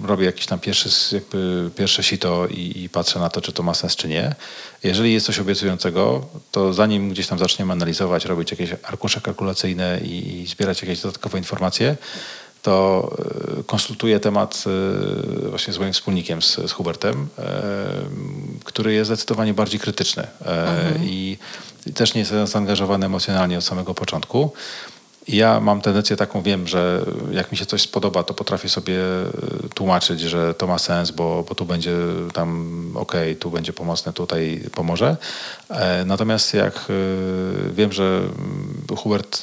robię 0.05 0.26
jakiś 0.26 0.47
tam 0.47 0.59
pierwszy, 0.59 1.14
jakby 1.14 1.70
pierwsze 1.76 2.03
sito 2.03 2.47
i, 2.47 2.82
i 2.82 2.88
patrzę 2.88 3.18
na 3.18 3.28
to, 3.28 3.40
czy 3.40 3.53
to 3.53 3.62
ma 3.62 3.74
sens, 3.74 3.97
czy 3.97 4.09
nie. 4.09 4.34
Jeżeli 4.82 5.12
jest 5.12 5.26
coś 5.26 5.38
obiecującego, 5.38 6.26
to 6.53 6.72
zanim 6.72 7.11
gdzieś 7.11 7.26
tam 7.26 7.38
zaczniemy 7.38 7.72
analizować, 7.72 8.24
robić 8.24 8.51
jakieś 8.51 8.70
arkusze 8.82 9.20
kalkulacyjne 9.20 10.01
i, 10.05 10.40
i 10.42 10.47
zbierać 10.47 10.82
jakieś 10.82 11.01
dodatkowe 11.01 11.38
informacje, 11.38 11.97
to 12.62 13.11
e, 13.59 13.62
konsultuję 13.62 14.20
temat 14.20 14.64
e, 15.47 15.49
właśnie 15.51 15.72
z 15.72 15.78
moim 15.78 15.92
wspólnikiem, 15.92 16.42
z, 16.42 16.57
z 16.57 16.72
Hubertem, 16.72 17.28
który 18.64 18.95
jest 18.95 19.09
zdecydowanie 19.09 19.55
bardziej 19.55 19.80
krytyczny 19.80 20.26
i, 21.03 21.38
i 21.86 21.92
też 21.92 22.14
nie 22.14 22.20
jest 22.20 22.32
zaangażowany 22.45 23.07
emocjonalnie 23.07 23.59
od 23.59 23.64
samego 23.64 23.95
początku. 23.95 24.53
Ja 25.29 25.61
mam 25.61 25.81
tendencję 25.81 26.16
taką, 26.16 26.43
wiem, 26.43 26.66
że 26.66 27.05
jak 27.31 27.53
mi 27.53 27.59
się 27.59 27.66
coś 27.66 27.83
spodoba, 27.83 28.22
to 28.22 28.35
potrafię 28.35 28.68
sobie 28.68 28.99
e, 28.99 29.68
tłumaczyć, 29.75 30.20
że 30.20 30.55
to 30.55 30.66
ma 30.66 30.79
sens, 30.79 31.11
bo, 31.11 31.45
bo 31.49 31.55
tu 31.55 31.64
będzie 31.64 31.97
tam 32.33 32.75
okej, 32.95 33.37
tu 33.37 33.51
będzie 33.51 33.72
pomocne, 33.72 34.12
tutaj 34.12 34.61
pomoże. 34.75 35.16
E, 35.70 36.05
Natomiast 36.05 36.55
jak 36.55 36.75
e, 36.75 36.93
wiem, 37.72 37.93
że 37.93 38.18
mm, 38.18 38.85
Hubert 38.97 39.43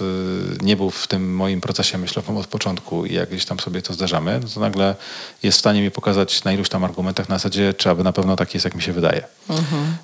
nie 0.62 0.76
był 0.76 0.90
w 0.90 1.08
tym 1.08 1.36
moim 1.36 1.62
procesie 1.62 1.98
myślowym 1.98 2.38
od 2.38 2.48
początku 2.48 3.06
i 3.06 3.14
jak 3.14 3.30
gdzieś 3.30 3.46
tam 3.46 3.60
sobie 3.60 3.82
to 3.82 3.94
zdarzamy, 3.94 4.40
no 4.44 4.50
to 4.54 4.60
nagle 4.60 4.96
jest 5.44 5.58
w 5.58 5.60
stanie 5.60 5.82
mi 5.82 5.92
pokazać 5.92 6.44
na 6.44 6.54
iluś 6.54 6.70
tam 6.70 6.84
argumentach 6.84 7.30
na 7.30 7.36
zasadzie, 7.36 7.74
czy 7.74 7.90
aby 7.90 8.04
na 8.04 8.14
pewno 8.14 8.36
tak 8.36 8.54
jest, 8.54 8.66
jak 8.66 8.76
mi 8.76 8.82
się 8.82 8.94
wydaje. 8.94 9.24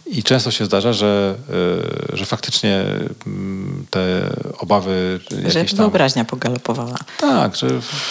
I 0.05 0.23
często 0.23 0.51
się 0.51 0.65
zdarza, 0.65 0.93
że, 0.93 1.35
że 2.13 2.25
faktycznie 2.25 2.83
mm, 3.27 3.85
te 3.89 4.29
obawy 4.57 5.19
Że 5.47 5.66
jakieś 5.67 5.77
tam... 5.77 5.85
wyobraźnia 5.85 6.25
pogalopowała. 6.25 6.97
Tak, 7.19 7.55
że 7.55 7.67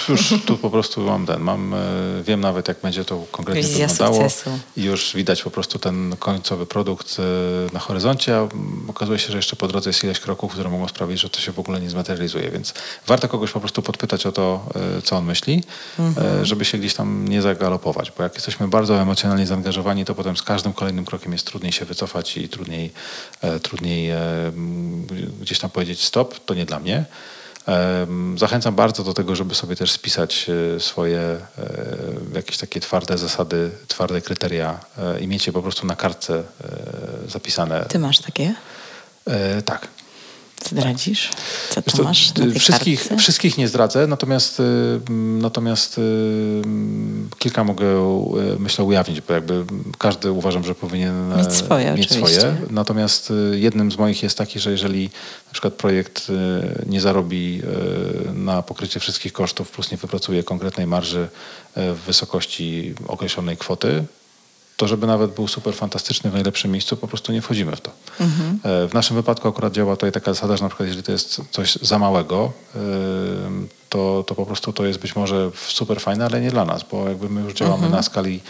już 0.08 0.34
tu 0.46 0.58
po 0.58 0.70
prostu 0.70 1.00
mam 1.00 1.26
ten, 1.26 1.40
mam, 1.40 1.74
e, 1.74 1.78
wiem 2.22 2.40
nawet 2.40 2.68
jak 2.68 2.80
będzie 2.82 3.04
to 3.04 3.24
konkretnie 3.30 3.62
Wizja 3.62 3.86
wyglądało 3.86 4.30
sukcesu. 4.30 4.58
i 4.76 4.84
już 4.84 5.14
widać 5.14 5.42
po 5.42 5.50
prostu 5.50 5.78
ten 5.78 6.16
końcowy 6.18 6.66
produkt 6.66 7.16
e, 7.18 7.22
na 7.74 7.80
horyzoncie, 7.80 8.36
a 8.36 8.48
okazuje 8.88 9.18
się, 9.18 9.30
że 9.32 9.36
jeszcze 9.38 9.56
po 9.56 9.68
drodze 9.68 9.90
jest 9.90 10.04
ileś 10.04 10.20
kroków, 10.20 10.52
które 10.52 10.70
mogą 10.70 10.88
sprawić, 10.88 11.20
że 11.20 11.30
to 11.30 11.40
się 11.40 11.52
w 11.52 11.58
ogóle 11.58 11.80
nie 11.80 11.90
zmaterializuje, 11.90 12.50
więc 12.50 12.74
warto 13.06 13.28
kogoś 13.28 13.52
po 13.52 13.60
prostu 13.60 13.82
podpytać 13.82 14.26
o 14.26 14.32
to, 14.32 14.64
e, 14.98 15.02
co 15.02 15.16
on 15.16 15.24
myśli, 15.24 15.64
e, 15.98 16.46
żeby 16.46 16.64
się 16.64 16.78
gdzieś 16.78 16.94
tam 16.94 17.28
nie 17.28 17.42
zagalopować, 17.42 18.12
bo 18.16 18.22
jak 18.22 18.34
jesteśmy 18.34 18.68
bardzo 18.68 19.00
emocjonalnie 19.00 19.46
zaangażowani, 19.46 20.04
to 20.04 20.14
potem 20.14 20.36
z 20.36 20.42
każdym 20.42 20.72
kolejnym 20.72 21.04
krokiem 21.04 21.32
jest 21.32 21.46
trudniej 21.46 21.72
się 21.72 21.84
wycofać 21.84 22.36
i 22.36 22.48
trudniej, 22.48 22.92
trudniej 23.62 24.12
gdzieś 25.40 25.58
tam 25.58 25.70
powiedzieć 25.70 26.04
stop, 26.04 26.44
to 26.44 26.54
nie 26.54 26.66
dla 26.66 26.80
mnie. 26.80 27.04
Zachęcam 28.36 28.74
bardzo 28.74 29.04
do 29.04 29.14
tego, 29.14 29.36
żeby 29.36 29.54
sobie 29.54 29.76
też 29.76 29.92
spisać 29.92 30.46
e, 30.76 30.80
swoje 30.80 31.20
e, 31.20 31.38
jakieś 32.34 32.58
takie 32.58 32.80
twarde 32.80 33.18
zasady, 33.18 33.70
twarde 33.88 34.20
kryteria 34.20 34.80
e, 34.98 35.20
i 35.20 35.28
mieć 35.28 35.46
je 35.46 35.52
po 35.52 35.62
prostu 35.62 35.86
na 35.86 35.96
kartce 35.96 36.42
zapisane. 37.28 37.84
Ty 37.84 37.98
masz 37.98 38.18
takie? 38.18 38.54
Tak. 39.64 39.88
Zdradzisz? 40.64 41.30
Co 41.70 41.82
to 41.82 42.02
masz 42.02 42.32
y, 42.38 42.60
wszystkich, 42.60 42.98
kartce? 42.98 43.16
wszystkich 43.16 43.58
nie 43.58 43.68
zdradzę, 43.68 44.06
natomiast, 44.06 44.60
y, 44.60 44.62
natomiast 45.40 45.98
y, 45.98 46.02
kilka 47.38 47.64
mogę, 47.64 47.86
myślę, 48.58 48.84
ujawnić, 48.84 49.20
bo 49.20 49.32
jakby 49.32 49.64
każdy 49.98 50.32
uważam, 50.32 50.64
że 50.64 50.74
powinien 50.74 51.32
e, 51.32 51.36
Mieć 51.36 51.52
swoje, 51.52 51.92
mieć 51.92 52.06
oczywiście. 52.10 52.40
swoje. 52.40 52.56
Natomiast 52.70 53.32
jednym 53.52 53.92
z 53.92 53.98
moich 53.98 54.22
jest 54.22 54.38
taki, 54.38 54.60
że 54.60 54.70
jeżeli 54.70 55.10
na 55.46 55.52
przykład 55.52 55.74
projekt 55.74 56.26
nie 56.86 57.00
zarobi 57.00 57.62
na 58.34 58.62
pokrycie 58.62 59.00
wszystkich 59.00 59.32
kosztów, 59.32 59.70
plus 59.70 59.90
nie 59.90 59.96
wypracuje 59.96 60.42
konkretnej 60.42 60.86
marży 60.86 61.28
w 61.76 61.98
wysokości 62.06 62.94
określonej 63.08 63.56
kwoty, 63.56 64.04
to 64.76 64.88
żeby 64.88 65.06
nawet 65.06 65.34
był 65.34 65.48
super 65.48 65.74
fantastyczny 65.74 66.30
w 66.30 66.32
najlepszym 66.32 66.70
miejscu, 66.70 66.96
po 66.96 67.08
prostu 67.08 67.32
nie 67.32 67.42
wchodzimy 67.42 67.76
w 67.76 67.80
to. 67.80 67.90
E, 68.64 68.88
W 68.88 68.94
naszym 68.94 69.16
wypadku 69.16 69.48
akurat 69.48 69.72
działa 69.72 69.96
tutaj 69.96 70.12
taka 70.12 70.34
zasada, 70.34 70.56
że 70.56 70.62
na 70.62 70.68
przykład 70.68 70.86
jeżeli 70.86 71.02
to 71.04 71.12
jest 71.12 71.40
coś 71.50 71.74
za 71.74 71.98
małego, 71.98 72.52
to, 73.88 74.24
to 74.26 74.34
po 74.34 74.46
prostu 74.46 74.72
to 74.72 74.86
jest 74.86 74.98
być 74.98 75.16
może 75.16 75.50
super 75.68 76.00
fajne, 76.00 76.26
ale 76.26 76.40
nie 76.40 76.50
dla 76.50 76.64
nas, 76.64 76.84
bo 76.90 77.08
jakby 77.08 77.28
my 77.28 77.40
już 77.40 77.54
działamy 77.54 77.88
na 77.90 78.02
skali 78.02 78.40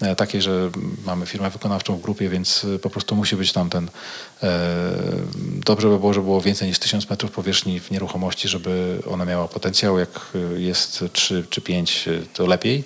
e, 0.00 0.16
takiej, 0.16 0.42
że 0.42 0.70
mamy 1.06 1.26
firmę 1.26 1.50
wykonawczą 1.50 1.96
w 1.96 2.00
grupie, 2.00 2.28
więc 2.28 2.66
e, 2.74 2.78
po 2.78 2.90
prostu 2.90 3.16
musi 3.16 3.36
być 3.36 3.52
tam 3.52 3.70
ten 3.70 3.90
dobrze 5.64 5.88
by 5.88 5.98
było, 5.98 6.14
żeby 6.14 6.24
było 6.24 6.40
więcej 6.40 6.68
niż 6.68 6.78
1000 6.78 7.10
metrów 7.10 7.30
powierzchni 7.30 7.80
w 7.80 7.90
nieruchomości, 7.90 8.48
żeby 8.48 9.02
ona 9.10 9.24
miała 9.24 9.48
potencjał. 9.48 9.98
Jak 9.98 10.20
jest 10.56 11.04
3 11.12 11.46
czy 11.50 11.60
5, 11.60 12.08
to 12.34 12.46
lepiej. 12.46 12.84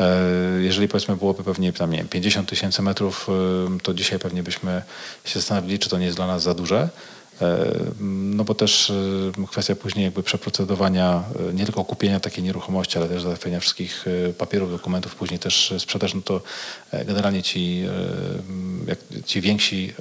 E, 0.00 0.16
Jeżeli 0.60 0.88
powiedzmy 0.88 1.16
byłoby 1.16 1.44
pewnie 1.44 1.72
tam, 1.72 1.90
nie 1.90 1.98
wiem, 1.98 2.08
50 2.08 2.48
tysięcy 2.48 2.82
metrów, 2.82 3.28
e, 3.76 3.80
to 3.82 3.94
dzisiaj 3.94 4.18
pewnie 4.18 4.42
byśmy 4.42 4.82
się 5.24 5.40
zastanowili, 5.40 5.78
czy 5.78 5.88
to 5.88 5.98
nie 5.98 6.04
jest 6.04 6.16
dla 6.16 6.26
nas 6.26 6.42
za 6.42 6.54
duże. 6.54 6.88
E, 7.40 7.66
No 8.00 8.44
bo 8.44 8.54
też 8.54 8.90
e, 8.90 9.46
kwestia 9.46 9.74
później 9.76 10.04
jakby 10.04 10.22
przeprocedowania, 10.22 11.22
e, 11.50 11.54
nie 11.54 11.64
tylko 11.64 11.84
kupienia 11.84 12.20
takiej 12.20 12.44
nieruchomości, 12.44 12.98
ale 12.98 13.08
też 13.08 13.22
załatwienia 13.22 13.60
wszystkich 13.60 14.04
papierów, 14.38 14.70
dokumentów, 14.70 15.14
później 15.14 15.38
też 15.38 15.74
sprzedaż, 15.78 16.14
no 16.14 16.20
to 16.20 16.40
generalnie 16.92 17.42
ci, 17.42 17.84
jak 18.86 18.98
ci 19.26 19.40
więksi 19.40 19.92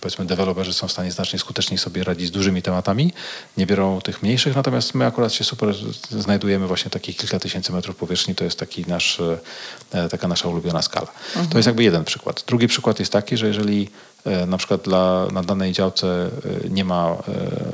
powiedzmy 0.00 0.24
deweloperzy 0.24 0.72
są 0.72 0.88
w 0.88 0.92
stanie 0.92 1.12
znacznie 1.12 1.38
skuteczniej 1.38 1.78
sobie 1.78 2.04
radzić 2.04 2.28
z 2.28 2.30
dużymi 2.30 2.62
tematami, 2.62 3.12
nie 3.56 3.66
biorą 3.66 4.00
tych 4.00 4.22
mniejszych, 4.22 4.56
natomiast 4.56 4.94
my 4.94 5.06
akurat 5.06 5.32
się 5.32 5.44
super 5.44 5.74
znajdujemy 6.10 6.66
właśnie 6.66 6.90
takich 6.90 7.16
kilka 7.16 7.40
tysięcy 7.40 7.72
metrów 7.72 7.96
powierzchni, 7.96 8.34
to 8.34 8.44
jest 8.44 8.58
taki 8.58 8.84
nasz, 8.86 9.20
taka 10.10 10.28
nasza 10.28 10.48
ulubiona 10.48 10.82
skala. 10.82 11.12
To 11.50 11.58
jest 11.58 11.66
jakby 11.66 11.84
jeden 11.84 12.04
przykład. 12.04 12.44
Drugi 12.46 12.68
przykład 12.68 12.98
jest 12.98 13.12
taki, 13.12 13.36
że 13.36 13.46
jeżeli 13.46 13.90
na 14.46 14.56
przykład 14.56 14.80
dla, 14.82 15.26
na 15.32 15.42
danej 15.42 15.72
działce 15.72 16.06
e, 16.66 16.68
nie 16.68 16.84
ma 16.84 17.10
e, 17.10 17.16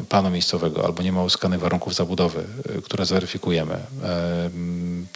planu 0.08 0.30
miejscowego 0.30 0.84
albo 0.84 1.02
nie 1.02 1.12
ma 1.12 1.22
uzyskanych 1.22 1.60
warunków 1.60 1.94
zabudowy, 1.94 2.44
e, 2.78 2.82
które 2.82 3.06
zweryfikujemy, 3.06 3.74
e, 3.74 4.50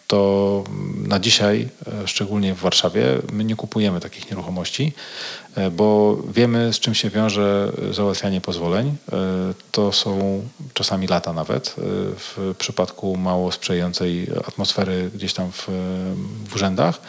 to 0.07 0.65
na 1.09 1.21
dzisiaj, 1.21 1.69
e, 2.03 2.09
szczególnie 2.09 2.55
w 2.55 2.59
Warszawie, 2.61 3.05
my 3.33 3.45
nie 3.45 3.57
kupujemy 3.57 4.01
takich 4.01 4.31
nieruchomości, 4.31 4.93
e, 5.55 5.71
bo 5.71 6.17
wiemy, 6.35 6.73
z 6.73 6.81
czym 6.81 6.95
się 6.95 7.11
wiąże 7.11 7.73
załatwianie 7.91 8.41
pozwoleń. 8.41 8.97
E, 9.13 9.17
To 9.73 9.93
są 9.93 10.43
czasami 10.75 11.07
lata 11.07 11.33
nawet. 11.33 11.69
e, 11.69 11.83
W 12.17 12.55
przypadku 12.59 13.17
mało 13.17 13.53
sprzyjającej 13.53 14.27
atmosfery 14.49 15.11
gdzieś 15.15 15.35
tam 15.35 15.53
w, 15.53 15.69
w 16.49 16.55
urzędach. 16.55 17.01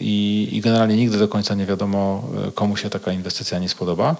I, 0.00 0.48
I 0.52 0.60
generalnie 0.60 0.96
nigdy 0.96 1.18
do 1.18 1.28
końca 1.28 1.54
nie 1.54 1.66
wiadomo, 1.66 2.24
y, 2.48 2.52
komu 2.52 2.76
się 2.76 2.90
taka 2.90 3.12
inwestycja 3.12 3.58
nie 3.58 3.68
spodoba. 3.68 4.16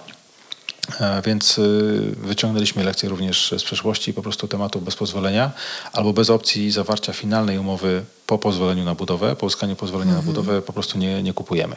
E, 0.99 1.21
Więc 1.25 1.57
y, 1.57 2.15
wyciągnęliśmy 2.17 2.83
lekcje 2.83 3.09
również 3.09 3.53
z 3.57 3.63
przeszłości 3.63 4.13
po 4.13 4.21
prostu 4.21 4.47
tematu 4.47 4.81
bez 4.81 4.95
pozwolenia 4.95 5.51
albo 5.93 6.13
bez 6.13 6.29
opcji 6.29 6.71
zawarcia 6.71 7.13
finalnej 7.13 7.59
umowy 7.59 8.03
po 8.27 8.37
pozwoleniu 8.37 8.85
na 8.85 8.95
budowę, 8.95 9.35
po 9.35 9.45
uzyskaniu 9.45 9.75
pozwolenia 9.75 10.13
na 10.13 10.21
budowę 10.21 10.61
po 10.61 10.73
prostu 10.73 10.97
nie, 10.97 11.23
nie 11.23 11.33
kupujemy. 11.33 11.75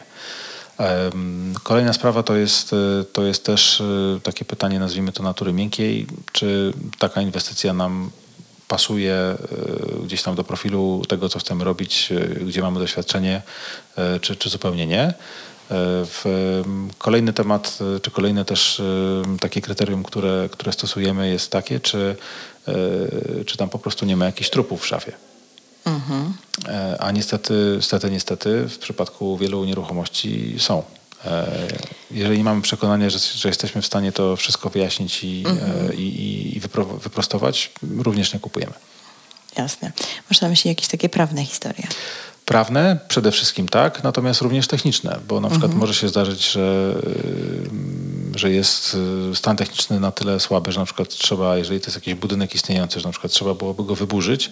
Em, 0.77 1.53
Kolejna 1.63 1.93
sprawa 1.93 2.23
to 2.23 2.35
jest, 2.35 2.73
y, 2.73 3.05
to 3.13 3.23
jest 3.23 3.43
też 3.45 3.83
takie 4.23 4.45
pytanie, 4.45 4.79
nazwijmy 4.79 5.11
to 5.11 5.23
natury 5.23 5.53
miękkiej, 5.53 6.07
czy 6.31 6.73
taka 6.99 7.21
inwestycja 7.21 7.73
nam 7.73 8.09
pasuje 8.73 9.37
y, 9.99 10.05
gdzieś 10.05 10.23
tam 10.23 10.35
do 10.35 10.43
profilu 10.43 11.01
tego, 11.07 11.29
co 11.29 11.39
chcemy 11.39 11.63
robić, 11.63 12.11
y, 12.11 12.45
gdzie 12.45 12.61
mamy 12.61 12.79
doświadczenie, 12.79 13.41
y, 14.15 14.19
czy, 14.19 14.35
czy 14.35 14.49
zupełnie 14.49 14.87
nie. 14.87 15.13
Kolejny 16.97 17.33
temat, 17.33 17.79
czy 18.01 18.11
kolejne 18.11 18.45
też 18.45 18.81
takie 19.39 19.61
kryterium, 19.61 20.03
które, 20.03 20.49
które 20.51 20.71
stosujemy 20.73 21.29
jest 21.29 21.51
takie, 21.51 21.79
czy, 21.79 22.15
czy 23.45 23.57
tam 23.57 23.69
po 23.69 23.79
prostu 23.79 24.05
nie 24.05 24.15
ma 24.17 24.25
jakichś 24.25 24.49
trupów 24.49 24.81
w 24.81 24.87
szafie. 24.87 25.11
E, 26.67 26.97
A 26.99 27.11
niestety, 27.11 27.73
niestety, 27.75 28.11
niestety 28.11 28.69
w 28.69 28.77
przypadku 28.77 29.37
wielu 29.37 29.65
nieruchomości 29.65 30.55
są. 30.59 30.83
E, 31.25 31.67
Jeżeli 32.11 32.43
mamy 32.43 32.61
przekonanie, 32.61 33.09
że, 33.09 33.19
że 33.19 33.49
jesteśmy 33.49 33.81
w 33.81 33.85
stanie 33.85 34.11
to 34.11 34.35
wszystko 34.35 34.69
wyjaśnić 34.69 35.23
i, 35.23 35.43
e, 35.89 35.93
i, 35.95 36.01
i- 36.01 36.57
i 36.57 36.59
wypro, 36.59 36.85
wyprostować, 36.85 37.71
również 37.97 38.33
nie 38.33 38.39
kupujemy. 38.39 38.73
Jasne. 39.57 39.91
Masz 40.29 40.41
na 40.41 40.49
myśli 40.49 40.69
jakieś 40.69 40.87
takie 40.87 41.09
prawne 41.09 41.45
historie? 41.45 41.87
Prawne 42.45 42.99
przede 43.07 43.31
wszystkim 43.31 43.67
tak, 43.69 44.03
natomiast 44.03 44.41
również 44.41 44.67
techniczne, 44.67 45.19
bo 45.27 45.41
na 45.41 45.49
przykład 45.49 45.73
może 45.73 45.93
się 45.93 46.09
zdarzyć, 46.09 46.51
że, 46.51 46.95
y, 48.35 48.39
że 48.39 48.51
jest 48.51 48.97
y, 49.31 49.35
stan 49.35 49.57
techniczny 49.57 49.99
na 49.99 50.11
tyle 50.11 50.39
słaby, 50.39 50.71
że 50.71 50.79
na 50.79 50.85
przykład 50.85 51.09
trzeba, 51.09 51.57
jeżeli 51.57 51.79
to 51.79 51.85
jest 51.87 51.95
jakiś 51.97 52.13
budynek 52.13 52.55
istniejący, 52.55 52.99
że 52.99 53.07
na 53.07 53.11
przykład 53.11 53.33
trzeba 53.33 53.53
byłoby 53.53 53.83
go 53.83 53.95
wyburzyć. 53.95 54.51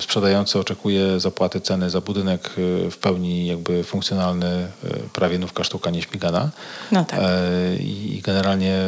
Sprzedający 0.00 0.58
oczekuje 0.58 1.20
zapłaty 1.20 1.60
ceny 1.60 1.90
za 1.90 2.00
budynek 2.00 2.50
y, 2.58 2.90
w 2.90 2.98
pełni 2.98 3.46
jakby 3.46 3.84
funkcjonalny, 3.84 4.68
y, 4.84 5.08
prawie 5.12 5.38
nówka 5.38 5.64
sztuka 5.64 5.90
nieśmigana. 5.90 6.50
No 6.92 7.04
tak. 7.04 7.20
E, 7.22 7.76
I 7.76 8.20
generalnie 8.24 8.78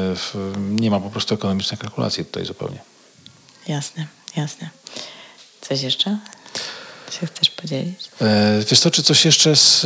nie 0.56 0.90
ma 0.90 1.00
po 1.00 1.10
prostu 1.10 1.34
ekonomicznej 1.34 1.78
kalkulacji 1.78 2.24
tutaj 2.24 2.44
zupełnie. 2.44 2.78
Jasne, 3.68 4.06
jasne. 4.36 4.70
Coś 5.60 5.82
jeszcze? 5.82 6.18
Się 7.20 7.26
chcesz 7.26 7.50
podzielić? 7.50 8.10
E, 8.20 8.60
Wiesz 8.70 8.80
co, 8.80 8.90
czy 8.90 9.02
coś 9.02 9.24
jeszcze 9.24 9.56
z... 9.56 9.84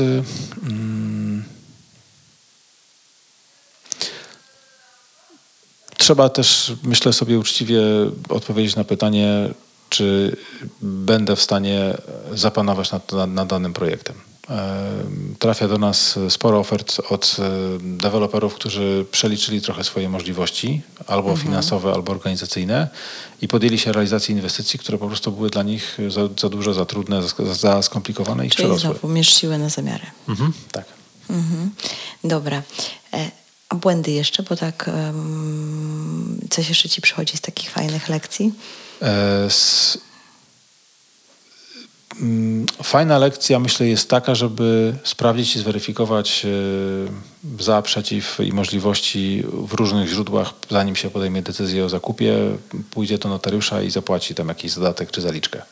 Mm, 0.62 1.44
trzeba 5.96 6.28
też, 6.28 6.72
myślę 6.82 7.12
sobie 7.12 7.38
uczciwie 7.38 7.80
odpowiedzieć 8.28 8.76
na 8.76 8.84
pytanie, 8.84 9.48
czy 9.90 10.36
będę 10.82 11.36
w 11.36 11.42
stanie 11.42 11.94
zapanować 12.32 12.92
nad, 12.92 13.12
nad, 13.12 13.30
nad 13.30 13.48
danym 13.48 13.72
projektem. 13.72 14.14
E, 14.50 14.90
Trafia 15.38 15.68
do 15.68 15.78
nas 15.78 16.18
sporo 16.28 16.58
ofert 16.58 17.00
od 17.10 17.36
e, 17.38 17.50
deweloperów, 17.80 18.54
którzy 18.54 19.06
przeliczyli 19.12 19.60
trochę 19.62 19.84
swoje 19.84 20.08
możliwości, 20.08 20.82
albo 21.06 21.36
finansowe, 21.36 21.92
albo 21.92 22.12
organizacyjne 22.12 22.88
i 23.42 23.48
podjęli 23.48 23.78
się 23.78 23.92
realizacji 23.92 24.34
inwestycji, 24.34 24.78
które 24.78 24.98
po 24.98 25.06
prostu 25.06 25.32
były 25.32 25.50
dla 25.50 25.62
nich 25.62 25.98
za, 26.08 26.20
za 26.40 26.48
duże, 26.48 26.74
za 26.74 26.84
trudne, 26.84 27.22
za, 27.22 27.54
za 27.54 27.82
skomplikowane 27.82 28.46
i 28.46 28.50
Czyli 28.50 28.56
przerosły. 28.64 28.80
znowu 28.90 29.08
mierz 29.08 29.36
siłę 29.36 29.58
na 29.58 29.68
zamiary. 29.68 30.06
Mhm, 30.28 30.52
tak. 30.72 30.84
Mhm. 31.30 31.70
Dobra. 32.24 32.62
E, 33.12 33.30
A 33.68 33.74
błędy 33.74 34.10
jeszcze, 34.10 34.42
bo 34.42 34.56
tak 34.56 34.88
em, 34.88 36.40
coś 36.50 36.68
jeszcze 36.68 36.88
ci 36.88 37.00
przychodzi 37.00 37.36
z 37.36 37.40
takich 37.40 37.70
fajnych 37.70 38.08
lekcji? 38.08 38.52
E, 39.02 39.48
mm, 42.20 42.66
Fajna 42.82 43.18
lekcja, 43.18 43.58
myślę, 43.58 43.88
jest 43.88 44.10
taka, 44.10 44.34
żeby 44.34 44.94
sprawdzić 45.04 45.56
i 45.56 45.58
zweryfikować 45.58 46.46
e, 46.46 47.62
za, 47.62 47.82
przeciw 47.82 48.38
i 48.40 48.52
możliwości 48.52 49.44
w 49.52 49.74
różnych 49.74 50.08
źródłach, 50.08 50.52
zanim 50.70 50.96
się 50.96 51.10
podejmie 51.10 51.42
decyzję 51.42 51.84
o 51.84 51.88
zakupie, 51.88 52.36
pójdzie 52.90 53.18
do 53.18 53.28
notariusza 53.28 53.82
i 53.82 53.90
zapłaci 53.90 54.34
tam 54.34 54.48
jakiś 54.48 54.72
zadatek 54.72 55.10
czy 55.10 55.20
zaliczkę. 55.20 55.62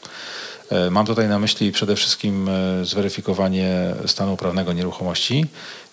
E, 0.71 0.91
Mam 0.91 1.07
tutaj 1.07 1.29
na 1.29 1.39
myśli 1.39 1.73
przede 1.73 1.97
wszystkim 1.97 2.49
e, 2.49 2.85
zweryfikowanie 2.85 3.95
stanu 4.07 4.37
prawnego 4.37 4.73
nieruchomości. 4.73 5.47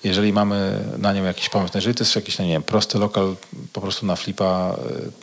Jeżeli 0.04 0.34
mamy 0.34 0.80
na 0.98 1.14
nią 1.14 1.24
jakiś 1.24 1.50
pomysł, 1.50 1.72
jeżeli 1.76 1.96
to 1.96 2.04
jest 2.04 2.16
jakiś, 2.16 2.38
no 2.38 2.46
nie 2.46 2.52
wiem, 2.52 2.64
prosty 2.64 3.00
lokal 3.00 3.36
po 3.74 3.82
prostu 3.82 4.06
na 4.06 4.16
flipa, 4.16 4.76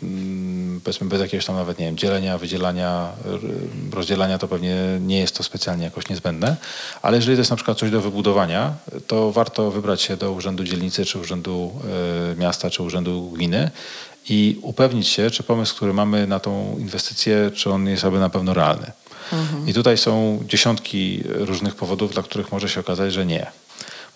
e, 0.02 0.04
mm, 0.04 0.80
powiedzmy 0.84 1.08
bez 1.08 1.20
jakiegoś 1.20 1.46
tam 1.46 1.56
nawet, 1.56 1.78
nie 1.78 1.86
wiem, 1.86 1.96
dzielenia, 1.96 2.38
wydzielania, 2.38 3.12
rozdzielania, 3.92 4.38
to 4.38 4.48
pewnie 4.48 4.76
nie 5.00 5.18
jest 5.18 5.36
to 5.36 5.42
specjalnie 5.42 5.84
jakoś 5.84 6.08
niezbędne. 6.08 6.56
Ale 7.02 7.16
jeżeli 7.16 7.36
to 7.36 7.40
jest 7.40 7.50
na 7.50 7.56
przykład 7.56 7.78
coś 7.78 7.90
do 7.90 8.00
wybudowania, 8.00 8.74
to 9.06 9.32
warto 9.32 9.70
wybrać 9.70 10.02
się 10.02 10.16
do 10.16 10.32
urzędu 10.32 10.64
dzielnicy, 10.64 11.04
czy 11.04 11.18
urzędu 11.18 11.72
miasta, 12.38 12.70
czy 12.70 12.82
urzędu 12.82 13.30
gminy 13.30 13.70
i 14.28 14.58
upewnić 14.62 15.08
się, 15.08 15.30
czy 15.30 15.42
pomysł, 15.42 15.76
który 15.76 15.92
mamy 15.92 16.26
na 16.26 16.40
tą 16.40 16.76
inwestycję, 16.78 17.50
czy 17.54 17.70
on 17.70 17.88
jest 17.88 18.04
aby 18.04 18.18
na 18.18 18.30
pewno 18.30 18.54
realny. 18.54 18.92
I 19.66 19.74
tutaj 19.74 19.98
są 19.98 20.40
dziesiątki 20.46 21.22
różnych 21.26 21.74
powodów, 21.74 22.12
dla 22.12 22.22
których 22.22 22.52
może 22.52 22.68
się 22.68 22.80
okazać, 22.80 23.12
że 23.12 23.26
nie. 23.26 23.46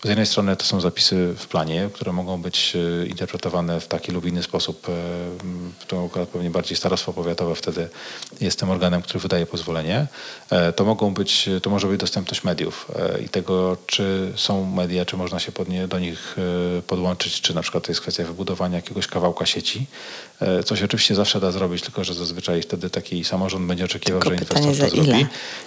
Z 0.04 0.08
jednej 0.08 0.26
strony 0.26 0.56
to 0.56 0.64
są 0.64 0.80
zapisy 0.80 1.34
w 1.38 1.46
planie, 1.46 1.88
które 1.92 2.12
mogą 2.12 2.42
być 2.42 2.76
e, 3.02 3.06
interpretowane 3.06 3.80
w 3.80 3.86
taki 3.88 4.12
lub 4.12 4.26
inny 4.26 4.42
sposób. 4.42 4.88
e, 4.88 4.92
To 5.86 6.08
pewnie 6.32 6.50
bardziej 6.50 6.76
starostwo 6.76 7.12
powiatowe 7.12 7.54
wtedy 7.54 7.88
jest 8.40 8.58
tym 8.58 8.70
organem, 8.70 9.02
który 9.02 9.20
wydaje 9.20 9.46
pozwolenie. 9.46 10.06
E, 10.50 10.72
To 10.72 10.84
mogą 10.84 11.14
być, 11.14 11.48
to 11.62 11.70
może 11.70 11.86
być 11.86 12.00
dostępność 12.00 12.44
mediów 12.44 12.86
i 13.24 13.28
tego, 13.28 13.76
czy 13.86 14.32
są 14.36 14.64
media, 14.70 15.04
czy 15.04 15.16
można 15.16 15.38
się 15.38 15.52
nie, 15.68 15.88
do 15.88 15.98
nich 15.98 16.36
podłączyć, 16.86 17.40
czy 17.40 17.54
na 17.54 17.62
przykład 17.62 17.84
to 17.84 17.90
jest 17.92 18.00
kwestia 18.00 18.24
wybudowania 18.24 18.76
jakiegoś 18.76 19.06
kawałka 19.06 19.46
sieci. 19.46 19.86
E, 20.40 20.62
Co 20.62 20.76
się 20.76 20.84
oczywiście 20.84 21.14
zawsze 21.14 21.40
da 21.40 21.50
zrobić, 21.52 21.82
tylko 21.82 22.04
że 22.04 22.14
zazwyczaj 22.14 22.62
wtedy 22.62 22.90
taki 22.90 23.24
samorząd 23.24 23.66
będzie 23.66 23.84
oczekiwał, 23.84 24.20
Tylko 24.20 24.36
że 24.36 24.42
inwestor 24.42 24.68
to 24.72 24.74
za 24.74 24.86
ile? 24.88 25.04
zrobi. 25.04 25.26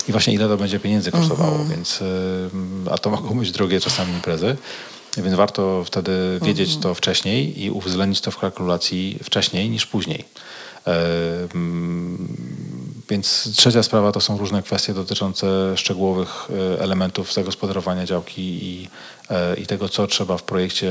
I 0.09 0.11
właśnie 0.11 0.33
ile 0.33 0.47
to 0.47 0.57
będzie 0.57 0.79
pieniędzy 0.79 1.11
kosztowało, 1.11 1.65
więc, 1.65 2.01
y, 2.01 2.05
a 2.91 2.97
to 2.97 3.09
mogą 3.09 3.39
być 3.39 3.51
drogie 3.51 3.79
czasami 3.79 4.13
imprezy. 4.13 4.57
Więc 5.17 5.35
warto 5.35 5.83
wtedy 5.85 6.11
wiedzieć 6.41 6.77
to 6.77 6.93
wcześniej 6.95 7.63
i 7.63 7.71
uwzględnić 7.71 8.21
to 8.21 8.31
w 8.31 8.37
kalkulacji 8.37 9.19
wcześniej 9.23 9.69
niż 9.69 9.85
później. 9.85 10.25
E, 10.89 11.55
mm, 11.55 12.37
Więc 13.09 13.49
trzecia 13.55 13.83
sprawa 13.83 14.11
to 14.11 14.21
są 14.21 14.37
różne 14.37 14.63
kwestie 14.63 14.93
dotyczące 14.93 15.77
szczegółowych 15.77 16.47
e, 16.49 16.81
elementów 16.81 17.33
zagospodarowania 17.33 18.05
działki 18.05 18.41
i, 18.41 18.89
e, 19.29 19.55
i 19.55 19.65
tego, 19.65 19.89
co 19.89 20.07
trzeba 20.07 20.37
w 20.37 20.43
projekcie 20.43 20.89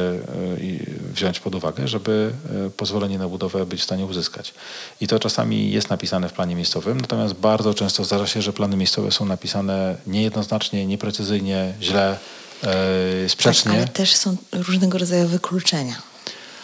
wziąć 1.13 1.41
pod 1.41 1.55
uwagę, 1.55 1.89
żeby 1.89 2.33
pozwolenie 2.77 3.19
na 3.19 3.29
budowę 3.29 3.67
być 3.67 3.81
w 3.81 3.85
stanie 3.85 4.05
uzyskać. 4.05 4.55
I 5.01 5.07
to 5.07 5.19
czasami 5.19 5.71
jest 5.71 5.91
napisane 5.91 6.29
w 6.29 6.33
planie 6.33 6.55
miejscowym, 6.55 7.01
natomiast 7.01 7.35
bardzo 7.35 7.75
często 7.75 8.05
zdarza 8.05 8.27
się, 8.27 8.43
że 8.43 8.53
plany 8.53 8.77
miejscowe 8.77 9.13
są 9.13 9.25
napisane 9.25 9.97
niejednoznacznie, 10.07 10.87
nieprecyzyjnie, 10.87 11.75
źle, 11.83 12.19
e, 12.65 13.29
sprzecznie. 13.29 13.71
Tak, 13.71 13.81
ale 13.81 13.89
też 13.89 14.15
są 14.15 14.37
różnego 14.53 14.99
rodzaju 14.99 15.29
wykluczenia. 15.29 16.03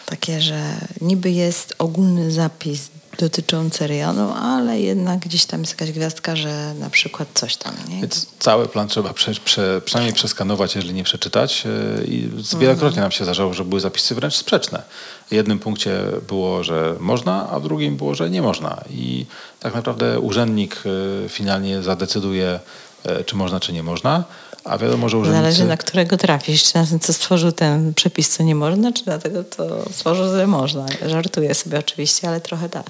Takie, 0.05 0.41
że 0.41 0.61
niby 1.01 1.31
jest 1.31 1.75
ogólny 1.77 2.31
zapis 2.31 2.89
dotyczący 3.17 3.87
rejonu, 3.87 4.33
ale 4.33 4.79
jednak 4.79 5.19
gdzieś 5.19 5.45
tam 5.45 5.59
jest 5.59 5.71
jakaś 5.71 5.91
gwiazdka, 5.91 6.35
że 6.35 6.73
na 6.79 6.89
przykład 6.89 7.27
coś 7.33 7.57
tam, 7.57 7.73
nie? 7.89 8.01
Więc 8.01 8.27
cały 8.39 8.67
plan 8.67 8.87
trzeba 8.87 9.13
prze, 9.13 9.31
prze, 9.45 9.81
przynajmniej 9.85 10.15
przeskanować, 10.15 10.75
jeżeli 10.75 10.93
nie 10.93 11.03
przeczytać. 11.03 11.65
Yy, 11.97 12.05
I 12.07 12.29
wielokrotnie 12.59 13.01
nam 13.01 13.11
się 13.11 13.23
zdarzało, 13.23 13.53
że 13.53 13.65
były 13.65 13.81
zapisy 13.81 14.15
wręcz 14.15 14.35
sprzeczne. 14.35 14.83
W 15.27 15.33
jednym 15.33 15.59
punkcie 15.59 16.03
było, 16.27 16.63
że 16.63 16.95
można, 16.99 17.49
a 17.49 17.59
w 17.59 17.63
drugim 17.63 17.97
było, 17.97 18.15
że 18.15 18.29
nie 18.29 18.41
można. 18.41 18.83
I 18.89 19.25
tak 19.59 19.75
naprawdę 19.75 20.19
urzędnik 20.19 20.81
yy, 20.85 21.29
finalnie 21.29 21.83
zadecyduje, 21.83 22.59
yy, 23.05 23.23
czy 23.23 23.35
można, 23.35 23.59
czy 23.59 23.73
nie 23.73 23.83
można. 23.83 24.23
A 24.65 24.77
wiadomo, 24.77 25.09
że 25.09 25.17
urzędnicy... 25.17 25.43
Zależy 25.43 25.65
na 25.65 25.77
którego 25.77 26.17
trafisz. 26.17 26.63
Czy 26.63 26.75
na 26.75 26.85
ten, 26.85 26.99
co 26.99 27.13
stworzył 27.13 27.51
ten 27.51 27.93
przepis, 27.93 28.29
co 28.29 28.43
nie 28.43 28.55
można, 28.55 28.91
czy 28.91 29.07
na 29.07 29.19
tego, 29.19 29.43
co 29.43 29.89
stworzył, 29.91 30.31
że 30.35 30.47
można. 30.47 30.85
Żartuję 31.05 31.55
sobie 31.55 31.79
oczywiście, 31.79 32.27
ale 32.27 32.41
trochę 32.41 32.69
tak. 32.69 32.85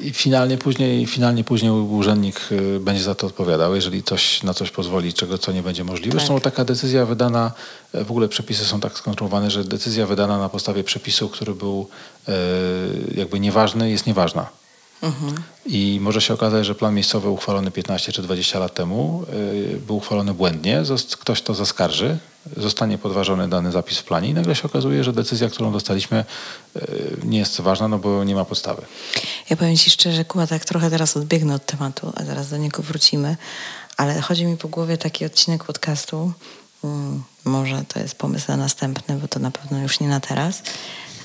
I 0.00 0.12
finalnie 0.12 0.58
później, 0.58 1.06
finalnie 1.06 1.44
później 1.44 1.70
urzędnik 1.70 2.40
y, 2.52 2.80
będzie 2.80 3.02
za 3.02 3.14
to 3.14 3.26
odpowiadał, 3.26 3.74
jeżeli 3.74 4.02
coś 4.02 4.42
na 4.42 4.54
coś 4.54 4.70
pozwoli, 4.70 5.12
czego 5.12 5.38
co 5.38 5.52
nie 5.52 5.62
będzie 5.62 5.84
możliwe. 5.84 6.10
Tak. 6.10 6.20
Zresztą 6.20 6.40
taka 6.40 6.64
decyzja 6.64 7.06
wydana, 7.06 7.52
e, 7.94 8.04
w 8.04 8.10
ogóle 8.10 8.28
przepisy 8.28 8.64
są 8.64 8.80
tak 8.80 8.98
skonstruowane, 8.98 9.50
że 9.50 9.64
decyzja 9.64 10.06
wydana 10.06 10.38
na 10.38 10.48
podstawie 10.48 10.84
przepisu, 10.84 11.28
który 11.28 11.54
był 11.54 11.88
e, 12.28 12.32
jakby 13.14 13.40
nieważny, 13.40 13.90
jest 13.90 14.06
nieważna. 14.06 14.46
I 15.66 15.98
może 16.00 16.20
się 16.20 16.34
okazać, 16.34 16.66
że 16.66 16.74
plan 16.74 16.94
miejscowy 16.94 17.28
uchwalony 17.28 17.70
15 17.70 18.12
czy 18.12 18.22
20 18.22 18.58
lat 18.58 18.74
temu 18.74 19.24
y, 19.32 19.80
był 19.86 19.96
uchwalony 19.96 20.34
błędnie, 20.34 20.82
ktoś 21.20 21.42
to 21.42 21.54
zaskarży, 21.54 22.18
zostanie 22.56 22.98
podważony 22.98 23.48
dany 23.48 23.72
zapis 23.72 23.98
w 23.98 24.04
planie 24.04 24.28
i 24.28 24.34
nagle 24.34 24.54
się 24.54 24.62
okazuje, 24.62 25.04
że 25.04 25.12
decyzja, 25.12 25.50
którą 25.50 25.72
dostaliśmy 25.72 26.24
y, 26.76 27.16
nie 27.24 27.38
jest 27.38 27.60
ważna, 27.60 27.88
no 27.88 27.98
bo 27.98 28.24
nie 28.24 28.34
ma 28.34 28.44
podstawy. 28.44 28.82
Ja 29.50 29.56
powiem 29.56 29.76
Ci 29.76 29.90
szczerze, 29.90 30.24
Kuba, 30.24 30.46
tak 30.46 30.64
trochę 30.64 30.90
teraz 30.90 31.16
odbiegnę 31.16 31.54
od 31.54 31.66
tematu, 31.66 32.12
a 32.16 32.24
zaraz 32.24 32.50
do 32.50 32.56
niego 32.56 32.82
wrócimy, 32.82 33.36
ale 33.96 34.20
chodzi 34.20 34.46
mi 34.46 34.56
po 34.56 34.68
głowie 34.68 34.98
taki 34.98 35.24
odcinek 35.24 35.64
podcastu, 35.64 36.32
mm, 36.84 37.22
może 37.44 37.84
to 37.88 37.98
jest 37.98 38.14
pomysł 38.14 38.44
na 38.48 38.56
następny, 38.56 39.16
bo 39.16 39.28
to 39.28 39.40
na 39.40 39.50
pewno 39.50 39.78
już 39.78 40.00
nie 40.00 40.08
na 40.08 40.20
teraz, 40.20 40.62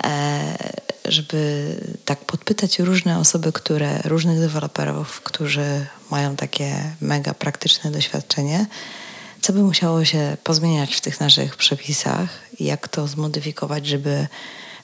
e, 0.04 0.91
żeby 1.06 1.76
tak 2.06 2.26
podpytać 2.26 2.80
różne 2.80 3.20
osoby, 3.20 3.52
które, 3.52 4.02
różnych 4.02 4.40
deweloperów, 4.40 5.22
którzy 5.22 5.86
mają 6.12 6.36
takie 6.36 6.96
mega 7.02 7.34
praktyczne 7.34 7.92
doświadczenie, 7.92 8.66
co 9.42 9.54
by 9.54 9.64
musiało 9.64 10.06
się 10.06 10.38
pozmieniać 10.44 10.96
w 10.96 11.02
tych 11.02 11.20
naszych 11.20 11.56
przepisach 11.56 12.30
jak 12.60 12.88
to 12.88 13.08
zmodyfikować, 13.08 13.88
żeby 13.88 14.28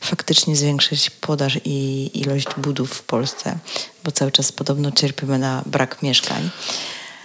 faktycznie 0.02 0.56
zwiększyć 0.56 1.10
podaż 1.10 1.60
i 1.66 2.10
ilość 2.14 2.48
budów 2.58 2.92
w 2.92 3.04
Polsce, 3.04 3.58
bo 4.04 4.12
cały 4.12 4.32
czas 4.32 4.52
podobno 4.52 4.92
cierpimy 4.92 5.40
na 5.40 5.64
brak 5.66 6.04
mieszkań. 6.04 6.50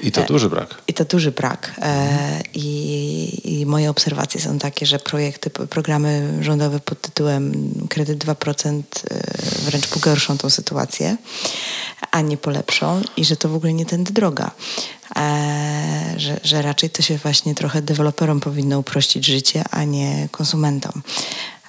I 0.02 0.12
to 0.12 0.22
duży 0.24 0.48
brak. 0.50 0.74
I 0.88 0.94
to 0.94 1.04
duży 1.04 1.32
brak. 1.32 1.74
E, 1.82 2.40
i, 2.54 3.60
I 3.60 3.66
moje 3.66 3.90
obserwacje 3.90 4.40
są 4.40 4.58
takie, 4.58 4.86
że 4.86 4.98
projekty, 4.98 5.50
programy 5.50 6.38
rządowe 6.40 6.80
pod 6.80 7.00
tytułem 7.00 7.72
kredyt 7.88 8.24
2% 8.24 8.82
e, 9.10 9.22
wręcz 9.64 9.86
pogorszą 9.86 10.38
tą 10.38 10.50
sytuację, 10.50 11.16
a 12.10 12.20
nie 12.20 12.36
polepszą 12.36 13.02
i 13.16 13.24
że 13.24 13.36
to 13.36 13.48
w 13.48 13.54
ogóle 13.54 13.72
nie 13.72 13.86
tędy 13.86 14.12
droga. 14.12 14.50
E, 15.16 16.14
że, 16.16 16.40
że 16.44 16.62
raczej 16.62 16.90
to 16.90 17.02
się 17.02 17.16
właśnie 17.18 17.54
trochę 17.54 17.82
deweloperom 17.82 18.40
powinno 18.40 18.78
uprościć 18.78 19.26
życie, 19.26 19.64
a 19.70 19.84
nie 19.84 20.28
konsumentom. 20.30 21.02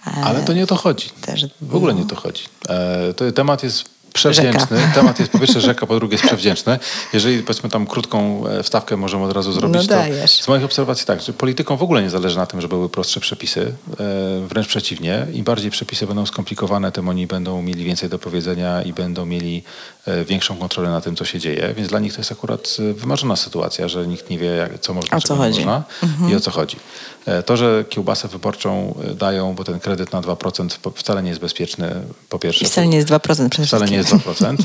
E, 0.08 0.12
Ale 0.12 0.42
to 0.44 0.54
nie 0.54 0.64
o 0.64 0.68
to 0.68 0.76
chodzi. 0.76 1.10
Też- 1.22 1.46
W 1.62 1.76
ogóle 1.76 1.94
nie 1.94 2.02
o 2.02 2.06
to 2.06 2.16
chodzi. 2.16 2.44
E, 2.70 3.14
to 3.14 3.32
temat 3.32 3.64
jest 3.64 3.93
przewdzięczny. 4.14 4.78
Temat 4.96 5.20
jest 5.20 5.32
po 5.32 5.40
pierwsze 5.40 5.62
rzeka, 5.70 5.86
po 5.88 5.96
drugie 5.96 6.14
jest 6.14 6.26
przewdzięczny. 6.26 6.80
Jeżeli 7.14 7.44
powiedzmy 7.44 7.70
tam 7.70 7.88
krótką 7.88 8.48
e, 8.48 8.64
wstawkę 8.64 8.98
możemy 8.98 9.24
od 9.26 9.32
razu 9.34 9.52
zrobić, 9.52 9.76
No 9.76 9.82
to 9.82 9.88
dajesz. 9.88 10.32
z 10.42 10.48
moich 10.48 10.64
obserwacji 10.64 11.06
tak, 11.06 11.22
że 11.22 11.34
politykom 11.34 11.78
w 11.78 11.84
ogóle 11.84 12.02
nie 12.04 12.10
zależy 12.10 12.38
na 12.38 12.46
tym, 12.46 12.62
żeby 12.62 12.76
były 12.76 12.90
prostsze 12.90 13.20
przepisy. 13.20 13.74
E, 14.00 14.48
wręcz 14.48 14.68
przeciwnie. 14.68 15.28
Im 15.34 15.44
bardziej 15.44 15.72
przepisy 15.72 16.08
będą 16.08 16.26
skomplikowane, 16.26 16.92
tym 16.92 17.10
oni 17.10 17.28
będą 17.28 17.62
mieli 17.62 17.84
więcej 17.84 18.10
do 18.10 18.20
powiedzenia 18.20 18.82
i 18.82 18.94
będą 18.94 19.26
mieli 19.26 19.64
e, 20.08 20.26
większą 20.26 20.58
kontrolę 20.58 20.90
na 20.90 21.02
tym, 21.02 21.16
co 21.16 21.26
się 21.26 21.40
dzieje. 21.40 21.74
Więc 21.78 21.90
dla 21.90 22.00
nich 22.00 22.14
to 22.14 22.20
jest 22.20 22.32
akurat 22.32 22.78
wymarzona 22.94 23.36
sytuacja, 23.36 23.88
że 23.88 24.08
nikt 24.08 24.30
nie 24.30 24.38
wie, 24.40 24.48
jak, 24.48 24.80
co 24.80 24.94
można, 24.94 25.18
O 25.18 25.22
co 25.22 25.28
czego 25.28 25.46
nie 25.48 25.52
chodzi. 25.52 25.66
można 25.66 25.84
i 26.32 26.36
o 26.36 26.40
co 26.40 26.52
chodzi. 26.52 26.78
E, 27.26 27.44
To, 27.44 27.58
że 27.58 27.86
kiełbasę 27.90 28.28
wyborczą 28.28 28.96
e, 29.12 29.16
dają, 29.16 29.54
bo 29.56 29.64
ten 29.64 29.80
kredyt 29.80 30.14
na 30.14 30.22
2% 30.22 30.78
po- 30.82 30.92
wcale 30.92 31.24
nie 31.24 31.30
jest 31.30 31.42
bezpieczny, 31.42 31.92
po 32.30 32.40
pierwsze. 32.40 32.66
I 32.66 32.68
wcale 32.68 32.88
nie 32.88 32.98
jest 32.98 33.10
2% 33.10 33.50
przede 33.50 33.68
Wcale 33.68 33.86
nie 33.86 34.04
wszystkim. 34.04 34.22
jest 34.28 34.42
2%, 34.42 34.56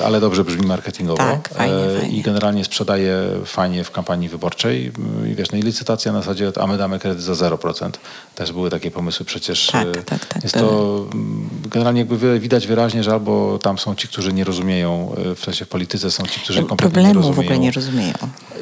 e, 0.00 0.06
ale 0.06 0.20
dobrze 0.20 0.44
brzmi 0.44 0.66
marketingowo. 0.66 1.16
Tak, 1.18 1.48
fajnie, 1.48 1.76
fajnie. 2.00 2.16
I 2.18 2.22
generalnie 2.22 2.64
sprzedaje 2.64 3.22
fajnie 3.44 3.84
w 3.84 3.90
kampanii 3.90 4.28
wyborczej. 4.28 4.92
I 5.30 5.34
wiesz, 5.34 5.50
no 5.52 5.58
i 5.58 5.62
licytacja 5.62 6.12
na 6.12 6.18
zasadzie, 6.20 6.52
a 6.60 6.66
my 6.66 6.78
damy 6.78 6.98
kredyt 6.98 7.22
za 7.22 7.32
0%. 7.32 7.90
Też 8.34 8.52
były 8.52 8.70
takie 8.70 8.90
pomysły 8.90 9.26
przecież. 9.26 9.66
Tak, 9.66 10.04
tak, 10.04 10.26
tak, 10.26 10.42
Jest 10.42 10.56
były. 10.58 10.68
to 10.70 11.06
mm, 11.12 11.48
generalnie 11.70 12.00
jakby 12.00 12.40
widać 12.40 12.66
wyraźnie, 12.66 13.04
że 13.04 13.12
albo 13.12 13.58
tam 13.58 13.78
są 13.78 13.94
ci, 13.94 14.08
którzy 14.08 14.32
nie 14.32 14.44
rozumieją, 14.44 15.14
w 15.36 15.44
sensie 15.44 15.64
w 15.64 15.68
polityce 15.68 16.10
są 16.10 16.26
ci, 16.26 16.40
którzy 16.40 16.58
kompletnie 16.64 16.86
nie 16.86 16.92
Problemu 16.92 17.14
rozumieją. 17.20 17.34
w 17.34 17.38
ogóle 17.46 17.58
nie 17.58 17.70
rozumieją. 17.70 18.14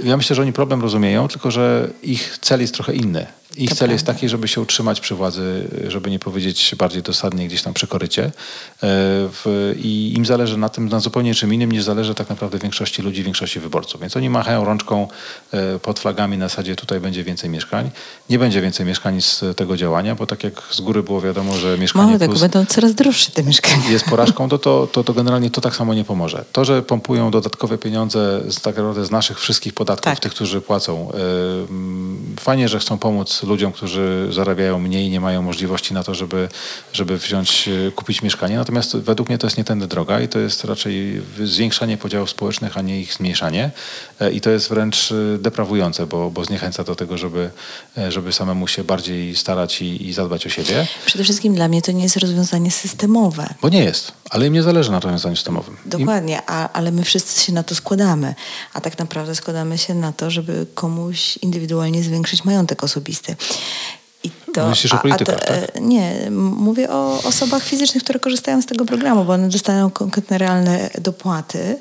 Ja 0.02 0.16
myślę, 0.16 0.36
że 0.36 0.42
oni 0.42 0.52
problem 0.52 0.82
rozumieją, 0.82 1.28
tylko 1.28 1.50
że 1.50 1.90
ich 2.02 2.38
cel 2.40 2.60
jest 2.60 2.74
trochę 2.74 2.94
inny. 2.94 3.26
Ich 3.56 3.70
To 3.70 3.76
cel 3.76 3.90
jest 3.90 4.04
prawda. 4.04 4.18
taki, 4.18 4.28
żeby 4.28 4.48
się 4.48 4.60
utrzymać 4.60 5.00
przy 5.00 5.14
władzy, 5.14 5.68
żeby 5.88 6.10
nie 6.10 6.18
powiedzieć 6.18 6.74
bardziej 6.78 7.02
dosadnie 7.02 7.48
gdzieś 7.48 7.62
tam 7.62 7.74
przy 7.74 7.86
korycie. 7.86 8.24
E, 8.24 8.30
w, 8.80 9.72
I 9.82 10.12
im 10.16 10.26
zależy 10.26 10.56
na 10.56 10.68
tym, 10.68 10.88
na 10.88 11.00
zupełnie 11.00 11.34
czym 11.34 11.54
innym 11.54 11.72
niż 11.72 11.82
zależy 11.82 12.14
tak 12.14 12.28
naprawdę 12.28 12.58
większości 12.58 13.02
ludzi, 13.02 13.22
większości 13.22 13.60
wyborców. 13.60 14.00
Więc 14.00 14.16
oni 14.16 14.30
machają 14.30 14.64
rączką 14.64 15.08
e, 15.52 15.78
pod 15.78 15.98
flagami 15.98 16.38
na 16.38 16.48
zasadzie 16.48 16.76
tutaj 16.76 17.00
będzie 17.00 17.24
więcej 17.24 17.50
mieszkań. 17.50 17.90
Nie 18.30 18.38
będzie 18.38 18.60
więcej 18.62 18.86
mieszkań 18.86 19.20
z 19.22 19.44
tego 19.56 19.76
działania, 19.76 20.14
bo 20.14 20.26
tak 20.26 20.44
jak 20.44 20.62
z 20.70 20.80
góry 20.80 21.02
było 21.02 21.20
wiadomo, 21.20 21.56
że 21.56 21.78
mieszkanie 21.78 22.06
Mało 22.06 22.18
tego, 22.18 22.34
będą 22.38 22.66
coraz 22.66 22.94
droższe 22.94 23.30
te 23.30 23.42
mieszkania. 23.42 23.90
jest 23.90 24.04
porażką, 24.04 24.48
to, 24.48 24.58
to, 24.58 24.86
to, 24.92 25.04
to 25.04 25.12
generalnie 25.14 25.50
to 25.50 25.60
tak 25.60 25.76
samo 25.76 25.94
nie 25.94 26.04
pomoże. 26.04 26.44
To, 26.52 26.64
że 26.64 26.82
pompują 26.82 27.30
dodatkowe 27.30 27.78
pieniądze 27.78 28.40
z, 28.48 28.60
tak 28.60 28.76
naprawdę 28.76 29.04
z 29.04 29.10
naszych 29.10 29.40
wszystkich 29.40 29.74
podatków, 29.74 30.04
Tak. 30.04 30.20
tych, 30.20 30.32
którzy 30.32 30.60
płacą. 30.60 31.12
ym, 31.70 32.36
Fajnie, 32.40 32.68
że 32.68 32.78
chcą 32.78 32.98
pomóc 32.98 33.41
ludziom, 33.42 33.72
którzy 33.72 34.28
zarabiają 34.30 34.78
mniej 34.78 35.06
i 35.06 35.10
nie 35.10 35.20
mają 35.20 35.42
możliwości 35.42 35.94
na 35.94 36.04
to, 36.04 36.14
żeby, 36.14 36.48
żeby 36.92 37.18
wziąć, 37.18 37.68
y, 37.68 37.92
kupić 37.96 38.22
mieszkanie. 38.22 38.56
Natomiast 38.56 38.96
według 38.96 39.28
mnie 39.28 39.38
to 39.38 39.46
jest 39.46 39.58
nie 39.58 39.64
tędy 39.64 39.86
droga 39.86 40.20
i 40.20 40.28
to 40.28 40.38
jest 40.38 40.64
raczej 40.64 41.22
zwiększanie 41.44 41.96
podziałów 41.96 42.30
społecznych, 42.30 42.78
a 42.78 42.82
nie 42.82 43.00
ich 43.00 43.14
zmniejszanie. 43.14 43.70
E, 44.20 44.32
I 44.32 44.40
to 44.40 44.50
jest 44.50 44.68
wręcz 44.68 45.12
y, 45.12 45.38
deprawujące, 45.40 46.06
bo, 46.06 46.30
bo 46.30 46.44
zniechęca 46.44 46.84
do 46.84 46.94
tego, 46.94 47.18
żeby, 47.18 47.50
e, 47.98 48.12
żeby 48.12 48.32
samemu 48.32 48.68
się 48.68 48.84
bardziej 48.84 49.36
starać 49.36 49.82
i, 49.82 50.08
i 50.08 50.12
zadbać 50.12 50.46
o 50.46 50.48
siebie. 50.48 50.86
Przede 51.06 51.24
wszystkim 51.24 51.54
dla 51.54 51.68
mnie 51.68 51.82
to 51.82 51.92
nie 51.92 52.02
jest 52.02 52.16
rozwiązanie 52.16 52.70
systemowe. 52.70 53.54
Bo 53.62 53.68
nie 53.68 53.84
jest, 53.84 54.12
ale 54.32 54.46
im 54.46 54.52
nie 54.52 54.62
zależy 54.62 54.90
na 54.90 55.00
rozwiązaniu 55.00 55.36
systemowym. 55.36 55.76
Im, 55.84 55.90
Dokładnie, 55.90 56.42
a, 56.46 56.72
ale 56.72 56.92
my 56.92 57.02
wszyscy 57.02 57.40
się 57.40 57.52
na 57.52 57.62
to 57.62 57.74
składamy. 57.74 58.34
A 58.74 58.80
tak 58.80 58.98
naprawdę 58.98 59.34
składamy 59.34 59.78
się 59.78 59.94
na 59.94 60.12
to, 60.12 60.30
żeby 60.30 60.66
komuś 60.74 61.36
indywidualnie 61.36 62.02
zwiększyć 62.02 62.44
majątek 62.44 62.84
osobisty. 62.84 63.36
I 64.24 64.30
to, 64.54 64.68
Myślisz 64.68 64.92
o 64.92 64.98
politykach, 64.98 65.40
to, 65.40 65.46
tak? 65.46 65.76
e, 65.76 65.80
Nie, 65.80 66.30
mówię 66.30 66.90
o 66.90 67.22
osobach 67.22 67.64
fizycznych, 67.64 68.04
które 68.04 68.18
korzystają 68.20 68.62
z 68.62 68.66
tego 68.66 68.84
programu, 68.84 69.24
bo 69.24 69.32
one 69.32 69.48
dostają 69.48 69.90
konkretne, 69.90 70.38
realne 70.38 70.90
dopłaty, 71.00 71.78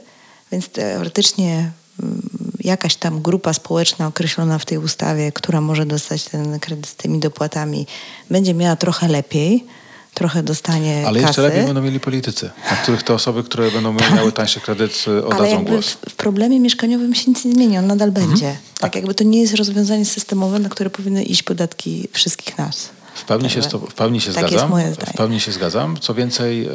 więc 0.52 0.69
teoretycznie 0.69 1.72
mm, 2.03 2.22
jakaś 2.60 2.95
tam 2.95 3.22
grupa 3.22 3.53
społeczna 3.53 4.07
określona 4.07 4.57
w 4.57 4.65
tej 4.65 4.78
ustawie, 4.78 5.32
która 5.32 5.61
może 5.61 5.86
dostać 5.86 6.23
ten 6.23 6.60
kredyt 6.60 6.88
z 6.88 6.95
tymi 6.95 7.19
dopłatami, 7.19 7.88
będzie 8.30 8.53
miała 8.53 8.76
trochę 8.76 9.07
lepiej, 9.07 9.65
trochę 10.13 10.43
dostanie 10.43 11.03
Ale 11.07 11.19
kasy. 11.19 11.27
jeszcze 11.29 11.41
lepiej 11.41 11.65
będą 11.65 11.81
mieli 11.81 11.99
politycy, 11.99 12.49
na 12.71 12.77
których 12.77 13.03
te 13.03 13.13
osoby, 13.13 13.43
które 13.43 13.71
będą 13.71 13.93
miały 14.15 14.31
tańszy 14.31 14.59
kredyt, 14.59 15.05
y, 15.07 15.11
Ale 15.11 15.25
oddadzą 15.25 15.45
jakby 15.45 15.71
głos. 15.71 15.97
w, 16.09 16.15
problemie 16.15 16.59
mieszkaniowym 16.59 17.15
się 17.15 17.31
nic 17.31 17.45
nie 17.45 17.53
zmieni, 17.53 17.77
on 17.77 17.88
nadal 17.88 18.07
Mhm. 18.09 18.27
będzie. 18.29 18.57
Tak 18.79 18.95
jakby 18.95 19.15
to 19.15 19.23
nie 19.23 19.41
jest 19.41 19.55
rozwiązanie 19.55 20.05
systemowe, 20.05 20.59
na 20.59 20.69
które 20.69 20.89
powinny 20.89 21.23
iść 21.23 21.43
podatki 21.43 22.07
wszystkich 22.11 22.57
nas. 22.57 22.89
W 23.15 23.25
pełni 23.25 23.49
się, 23.49 23.61
z 23.63 23.67
to, 23.67 23.79
w 23.79 23.93
pełni 23.93 24.21
się 24.21 24.33
Tak 24.33 24.47
zgadzam. 24.49 24.71
W 25.13 25.13
pełni 25.17 25.39
się 25.39 25.51
zgadzam. 25.51 25.97
Co 25.99 26.13
więcej, 26.13 26.67
y, 26.67 26.69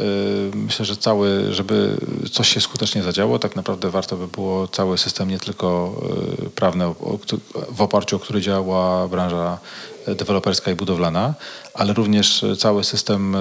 myślę, 0.55 0.85
że 0.85 0.97
cały, 0.97 1.55
żeby 1.55 1.97
coś 2.33 2.49
się 2.49 2.61
skutecznie 2.61 3.03
zadziało, 3.03 3.39
tak 3.39 3.57
naprawdę 3.57 3.91
warto 3.91 4.17
by 4.17 4.29
było 4.29 4.69
cały 4.69 4.99
system 4.99 5.29
nie 5.31 5.39
tylko 5.39 6.01
y, 6.47 6.51
prawny, 6.51 6.85
o, 6.87 6.95
o, 7.01 7.19
któ- 7.19 7.41
w 7.71 7.83
oparciu 7.83 8.17
o 8.17 8.19
który 8.19 8.41
działa 8.41 9.09
branża 9.09 9.59
deweloperska 10.15 10.71
i 10.71 10.75
budowlana, 10.75 11.35
ale 11.75 11.93
również 11.93 12.43
y, 12.43 12.57
cały 12.57 12.85
system 12.85 13.35
y, 13.35 13.39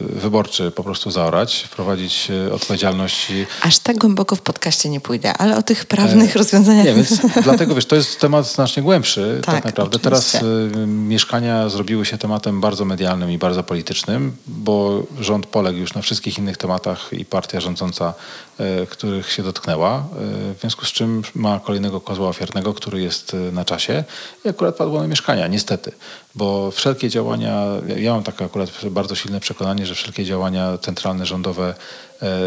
wyborczy 0.00 0.70
po 0.70 0.84
prostu 0.84 1.10
zaorać, 1.10 1.66
wprowadzić 1.70 2.30
y, 2.30 2.52
odpowiedzialność 2.54 3.32
Aż 3.62 3.78
tak 3.78 3.98
głęboko 3.98 4.36
w 4.36 4.40
podcaście 4.40 4.88
nie 4.88 5.00
pójdę, 5.00 5.32
ale 5.32 5.56
o 5.56 5.62
tych 5.62 5.86
prawnych 5.86 6.36
rozwiązaniach... 6.36 6.86
E, 6.86 6.88
Nie, 6.88 6.94
więc 6.94 7.20
dlatego 7.42 7.74
wiesz, 7.74 7.86
to 7.86 7.96
jest 7.96 8.20
temat 8.20 8.46
znacznie 8.46 8.82
głębszy 8.82 9.40
tak, 9.44 9.54
Tak, 9.54 9.64
naprawdę. 9.64 9.96
oczywiście. 9.96 10.38
Teraz 10.38 10.44
y, 10.76 10.86
mieszkania 10.86 11.68
zrobiły 11.68 12.06
się 12.06 12.18
tematem 12.18 12.60
bardzo 12.60 12.84
medialnym 12.84 13.30
i 13.30 13.38
bardzo 13.38 13.62
politycznym, 13.62 14.36
bo 14.46 15.02
rząd 15.20 15.46
poległ 15.46 15.78
już 15.78 15.94
na 15.94 16.02
wszystkich 16.02 16.38
innych 16.38 16.56
tematach 16.56 17.10
i 17.12 17.24
partia 17.24 17.60
rządząca, 17.60 18.14
y, 18.82 18.86
których 18.86 19.32
się 19.32 19.42
dotknęła, 19.42 19.98
y, 19.98 20.54
w 20.54 20.60
związku 20.60 20.84
z 20.84 20.92
czym 20.92 21.22
ma 21.34 21.60
kolejnego 21.60 22.00
kozła 22.00 22.28
ofiarnego, 22.28 22.74
który 22.74 23.00
jest 23.00 23.36
na 23.52 23.64
czasie 23.64 24.04
i 24.44 24.48
akurat 24.48 24.76
padło 24.76 25.00
na 25.00 25.06
mieszkania, 25.06 25.46
niestety, 25.46 25.92
bo 26.34 26.70
wszelkie 26.70 27.08
działania, 27.08 27.62
ja- 27.96 28.12
mam 28.12 28.22
takie 28.22 28.44
akurat 28.44 28.70
bardzo 28.90 29.14
silne 29.14 29.40
przekonanie, 29.40 29.86
że 29.86 29.94
wszelkie 29.94 30.24
działania 30.24 30.78
centralne, 30.78 31.26
rządowe 31.26 31.74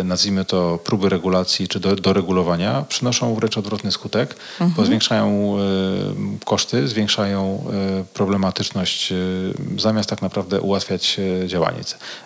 nazwijmy 0.04 0.46
to 0.46 0.80
próby 0.84 1.10
regulacji 1.10 1.68
czy 1.68 1.80
do, 1.80 1.96
doregulowania, 1.96 2.86
przynoszą 2.90 3.36
wręcz 3.36 3.58
odwrotny 3.58 3.92
skutek, 3.92 4.36
bo 4.60 4.86
zwiększają 4.86 5.56
e, 5.58 6.46
koszty, 6.46 6.88
zwiększają 6.88 7.64
e, 8.00 8.04
problematyczność, 8.14 9.12
e, 9.12 9.16
zamiast 9.78 10.10
tak 10.10 10.22
naprawdę 10.22 10.62
ułatwiać 10.62 11.20
e, 11.44 11.48
działanie. 11.48 11.80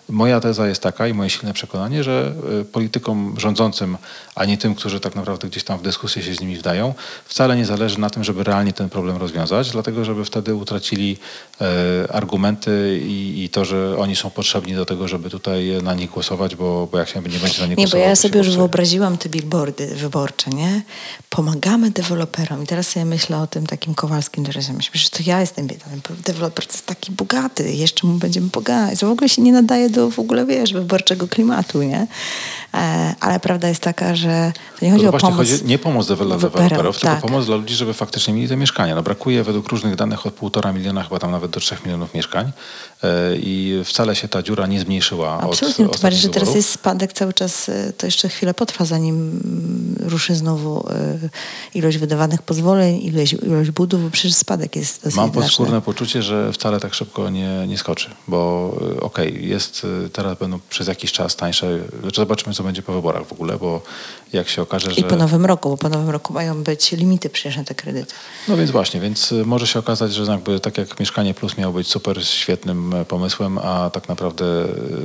Moja 0.10 0.40
teza 0.40 0.68
jest 0.68 0.82
taka 0.82 1.08
i 1.08 1.14
moje 1.14 1.30
silne 1.30 1.54
przekonanie, 1.54 2.04
że 2.04 2.34
e, 2.62 2.66
politykom 2.66 3.36
rządzącym, 3.38 3.98
a 4.36 4.46
nie 4.46 4.58
tym, 4.58 4.76
którzy 4.76 5.00
tak 5.00 5.16
naprawdę 5.16 5.48
gdzieś 5.48 5.64
tam 5.64 5.80
w 5.80 5.82
dyskusję 5.82 6.24
się 6.24 6.36
z 6.36 6.42
nimi 6.42 6.56
wdają, 6.56 6.94
wcale 7.26 7.58
nie 7.58 7.66
zależy 7.66 8.00
na 8.00 8.10
tym, 8.10 8.24
żeby 8.24 8.44
realnie 8.44 8.74
ten 8.74 8.90
problem 8.90 9.18
rozwiązać, 9.18 9.72
dlatego 9.72 10.06
żeby 10.06 10.26
wtedy 10.26 10.56
utracili 10.56 11.18
e, 11.62 12.14
argumenty 12.14 13.02
i, 13.04 13.44
i 13.44 13.50
to, 13.50 13.66
że 13.66 13.98
oni 13.98 14.16
są 14.16 14.30
potrzebni 14.30 14.76
do 14.76 14.86
tego, 14.86 15.08
żeby 15.08 15.30
tutaj 15.30 15.84
na 15.84 15.94
nich 15.94 16.10
głosować, 16.10 16.56
bo, 16.56 16.88
bo 16.92 16.98
jak 16.98 17.10
się 17.10 17.22
będzie 17.22 17.33
nie 17.34 17.40
będzie 17.40 17.62
na 17.62 17.68
nie 17.68 17.76
Nie, 17.76 17.88
bo 17.88 17.98
ja 17.98 18.10
to 18.10 18.16
sobie 18.16 18.38
już 18.38 18.56
wyobraziłam 18.56 19.18
te 19.18 19.30
billboardy 19.30 19.96
wyborcze, 19.96 20.50
nie? 20.50 20.82
Pomagamy 21.30 21.92
deweloperom. 21.92 22.64
I 22.64 22.68
teraz 22.68 22.88
sobie 22.88 23.06
myślę 23.06 23.38
o 23.38 23.48
tym 23.48 23.68
takim 23.68 23.96
Kowalskim, 23.96 24.46
sobie 24.46 24.74
myślę, 24.74 24.92
że 24.94 25.10
to 25.10 25.20
ja 25.26 25.42
jestem 25.42 25.68
biedny. 25.68 26.00
Deweloper 26.26 26.68
to 26.68 26.74
jest 26.74 26.86
taki 26.86 27.12
bogaty, 27.12 27.74
jeszcze 27.74 28.08
mu 28.08 28.14
będziemy 28.14 28.50
pomagać. 28.50 29.00
To 29.00 29.08
w 29.08 29.12
ogóle 29.12 29.30
się 29.30 29.42
nie 29.42 29.52
nadaje 29.54 29.90
do 29.90 30.10
w 30.10 30.20
ogóle, 30.20 30.46
wiesz, 30.46 30.74
wyborczego 30.74 31.28
klimatu, 31.28 31.84
nie? 31.84 32.08
E, 32.74 33.16
ale 33.20 33.40
prawda 33.40 33.70
jest 33.70 33.82
taka, 33.82 34.16
że 34.16 34.52
to 34.80 34.86
nie 34.86 34.92
chodzi 34.92 35.04
No 35.04 35.10
o 35.10 35.12
właśnie 35.12 35.30
pomoc 35.30 35.50
chodzi 35.50 35.66
nie 35.66 35.80
pomoc 35.80 36.08
dla 36.08 36.16
deweloperów, 36.16 37.00
tylko 37.00 37.16
tak. 37.16 37.22
pomoc 37.22 37.46
dla 37.46 37.56
ludzi, 37.56 37.76
żeby 37.76 37.94
faktycznie 37.94 38.34
mieli 38.34 38.48
te 38.48 38.56
mieszkania. 38.56 38.96
No 38.96 39.04
brakuje 39.04 39.44
według 39.44 39.68
różnych 39.68 39.96
danych 39.96 40.26
od 40.26 40.34
półtora 40.34 40.74
miliona, 40.74 41.04
chyba 41.04 41.20
tam 41.20 41.32
nawet 41.32 41.52
do 41.52 41.60
trzech 41.60 41.86
milionów 41.86 42.14
mieszkań 42.14 42.52
e, 43.04 43.10
i 43.36 43.82
wcale 43.86 44.16
się 44.16 44.28
ta 44.28 44.44
dziura 44.44 44.68
nie 44.68 44.80
zmniejszyła 44.80 45.38
od 45.38 45.44
Absolutnie, 45.44 45.76
tym 45.76 45.86
bardziej, 45.86 45.96
ostatnich 45.96 46.22
że 46.22 46.30
teraz 46.30 46.56
jest 46.56 46.70
spadek 46.70 47.14
cały 47.24 47.34
czas, 47.34 47.70
y, 47.70 47.94
to 47.98 48.08
jeszcze 48.08 48.30
chwilę 48.30 48.54
potrwa, 48.54 48.86
zanim 48.86 49.16
mm, 49.16 49.93
ruszy 50.04 50.36
znowu 50.36 50.88
y, 50.90 51.30
ilość 51.74 51.98
wydawanych 51.98 52.42
pozwoleń, 52.42 53.02
ilość, 53.02 53.34
ilość 53.34 53.72
budów, 53.72 54.04
bo 54.04 54.10
przecież 54.10 54.34
spadek 54.34 54.76
jest 54.76 55.04
dosyć 55.04 55.16
Mam 55.16 55.26
znaczny. 55.26 55.42
podskórne 55.42 55.82
poczucie, 55.82 56.24
że 56.24 56.54
wcale 56.54 56.80
tak 56.80 56.94
szybko 56.94 57.30
nie, 57.30 57.68
nie 57.68 57.78
skoczy, 57.78 58.10
bo 58.28 58.72
y, 58.98 59.02
okej, 59.02 59.50
jest, 59.50 59.88
y, 60.06 60.10
teraz 60.10 60.38
będą 60.38 60.60
przez 60.70 60.88
jakiś 60.88 61.12
czas 61.12 61.36
tańsze, 61.36 61.80
znaczy 62.02 62.22
zobaczymy 62.22 62.56
co 62.56 62.64
będzie 62.64 62.82
po 62.82 62.94
wyborach 62.94 63.28
w 63.28 63.34
ogóle, 63.34 63.58
bo 63.58 63.82
jak 64.34 64.50
się 64.50 64.62
okaże, 64.62 64.92
że... 64.92 65.02
I 65.02 65.04
po 65.04 65.16
nowym 65.16 65.46
roku, 65.46 65.70
bo 65.70 65.78
po 65.78 65.90
nowym 65.90 66.10
roku 66.10 66.34
mają 66.34 66.64
być 66.64 66.92
limity 66.92 67.30
przecież 67.30 67.58
na 67.58 67.64
te 67.64 67.76
kredyty. 67.76 68.14
No 68.48 68.58
więc 68.58 68.72
właśnie, 68.72 69.00
więc 69.00 69.34
może 69.46 69.68
się 69.68 69.80
okazać, 69.80 70.14
że 70.14 70.24
jakby 70.24 70.60
tak 70.60 70.78
jak 70.78 71.00
Mieszkanie 71.00 71.34
Plus 71.34 71.58
miało 71.58 71.74
być 71.74 71.88
super 71.88 72.26
świetnym 72.26 72.94
e, 72.94 73.06
pomysłem, 73.06 73.58
a 73.58 73.90
tak 73.90 74.10
naprawdę 74.10 74.46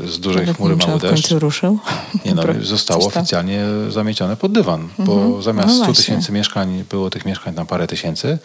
z 0.07 0.19
dużej 0.21 0.41
Nawet 0.41 0.57
chmury 0.57 0.77
w 0.77 0.79
deszcz. 0.79 1.03
końcu 1.03 1.39
ruszył. 1.39 1.79
Nie 2.25 2.35
no, 2.35 2.43
zostało 2.63 3.07
oficjalnie 3.07 3.65
zamiecione 3.89 4.37
pod 4.37 4.53
dywan, 4.53 4.88
bo 4.99 5.43
zamiast 5.43 5.69
No 5.69 5.75
100 5.75 5.85
właśnie. 5.85 6.05
tysięcy 6.05 6.33
mieszkań 6.33 6.85
było 6.91 7.11
tych 7.11 7.25
mieszkań 7.25 7.55
tam 7.55 7.67
parę 7.67 7.87
tysięcy. 7.87 8.39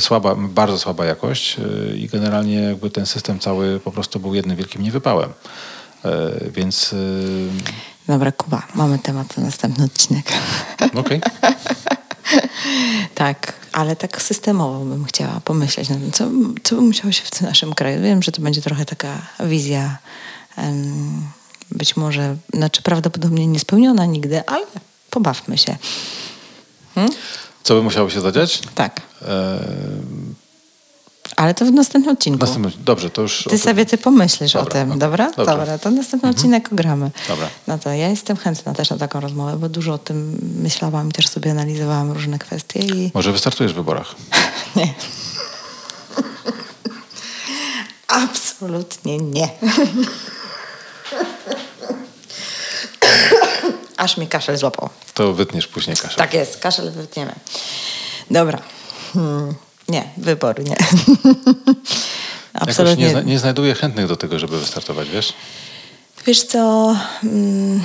Słaba, 0.00 0.34
bardzo 0.34 0.78
słaba 0.78 1.04
jakość 1.04 1.56
y, 1.58 1.96
i 1.98 2.08
generalnie 2.08 2.54
jakby 2.54 2.90
ten 2.90 3.06
system 3.06 3.38
cały 3.38 3.80
po 3.80 3.92
prostu 3.92 4.20
był 4.20 4.34
jednym 4.34 4.56
wielkim 4.56 4.82
niewypałem. 4.82 5.30
E, 6.04 6.10
Więc 6.50 6.92
y, 6.92 7.48
Dobra, 8.06 8.32
Kuba, 8.32 8.62
mamy 8.74 8.98
temat 8.98 9.36
na 9.36 9.44
następny 9.44 9.84
odcinek. 9.84 10.32
okej. 10.94 11.20
tak, 13.14 13.52
ale 13.72 13.96
tak 13.96 14.22
systemowo 14.22 14.84
bym 14.84 15.04
chciała 15.04 15.40
pomyśleć 15.44 15.88
nad 15.88 15.98
tym, 15.98 16.12
co, 16.12 16.28
co 16.62 16.74
by 16.76 16.80
musiało 16.82 17.12
się 17.12 17.22
w 17.24 17.30
tym 17.30 17.48
naszym 17.48 17.74
kraju. 17.74 18.02
Wiem, 18.02 18.22
że 18.22 18.32
to 18.32 18.42
będzie 18.42 18.62
trochę 18.62 18.84
taka 18.84 19.08
wizja 19.40 19.98
em, 20.56 21.22
być 21.70 21.96
może, 21.96 22.36
znaczy 22.54 22.82
prawdopodobnie 22.82 23.46
niespełniona 23.46 24.06
nigdy, 24.06 24.46
ale 24.46 24.66
pobawmy 25.16 25.58
się. 25.58 25.76
Co 27.62 27.74
by 27.74 27.82
musiało 27.82 28.10
się 28.10 28.20
zadziać? 28.20 28.60
Tak, 28.74 29.00
E, 29.22 29.58
ale 31.36 31.54
to 31.54 31.64
w 31.64 31.70
następnym 31.72 32.14
odcinku. 32.14 32.38
Następny, 32.46 32.72
dobrze, 32.84 33.10
to 33.10 33.22
już... 33.22 33.44
Ty 33.44 33.50
tym- 33.50 33.58
sobie 33.58 33.86
ty 33.86 33.98
pomyślisz 33.98 34.52
Dobra, 34.52 34.68
o 34.68 34.72
tym, 34.86 34.98
dobra? 34.98 35.26
Dobrze. 35.26 35.40
Mhm. 35.42 35.58
Dobra, 35.58 35.78
to 35.78 35.90
następny 35.90 36.28
odcinek 36.28 36.72
ogramy. 36.72 37.10
Dobra. 37.28 37.48
No 37.66 37.78
to 37.78 37.90
ja 37.90 38.08
jestem 38.08 38.36
chętna 38.36 38.74
też 38.74 38.90
na 38.90 38.98
taką 38.98 39.20
rozmowę, 39.20 39.56
bo 39.58 39.68
dużo 39.68 39.92
o 39.94 39.98
tym 39.98 40.38
myślałam 40.62 41.08
i 41.08 41.12
też 41.12 41.28
sobie 41.28 41.50
analizowałam 41.50 42.12
różne 42.12 42.38
kwestie 42.38 42.80
i 42.80 43.10
Może 43.14 43.32
wystartujesz 43.32 43.72
w 43.72 43.76
wyborach? 43.76 44.14
nie. 44.76 44.94
Absolutnie 48.08 49.18
nie. 49.18 49.48
Aż 54.02 54.16
mi 54.16 54.26
kaszel 54.26 54.56
złapał. 54.58 54.88
To 55.14 55.32
wytniesz 55.32 55.66
później 55.68 55.96
kaszę. 55.96 56.16
Tak 56.16 56.34
jest, 56.34 56.56
kaszel 56.58 56.90
wytniemy. 56.92 57.32
Dobra. 58.30 58.58
Hmm. 59.12 59.54
Nie, 59.88 60.04
wybory 60.16 60.64
nie. 60.64 60.76
Absolutnie. 62.54 63.04
nie, 63.04 63.10
zna- 63.10 63.22
nie 63.22 63.38
znajduję 63.38 63.74
chętnych 63.74 64.06
do 64.06 64.16
tego, 64.16 64.38
żeby 64.38 64.60
wystartować, 64.60 65.08
wiesz? 65.08 65.32
Wiesz 66.26 66.42
co, 66.42 66.96
mm, 67.24 67.82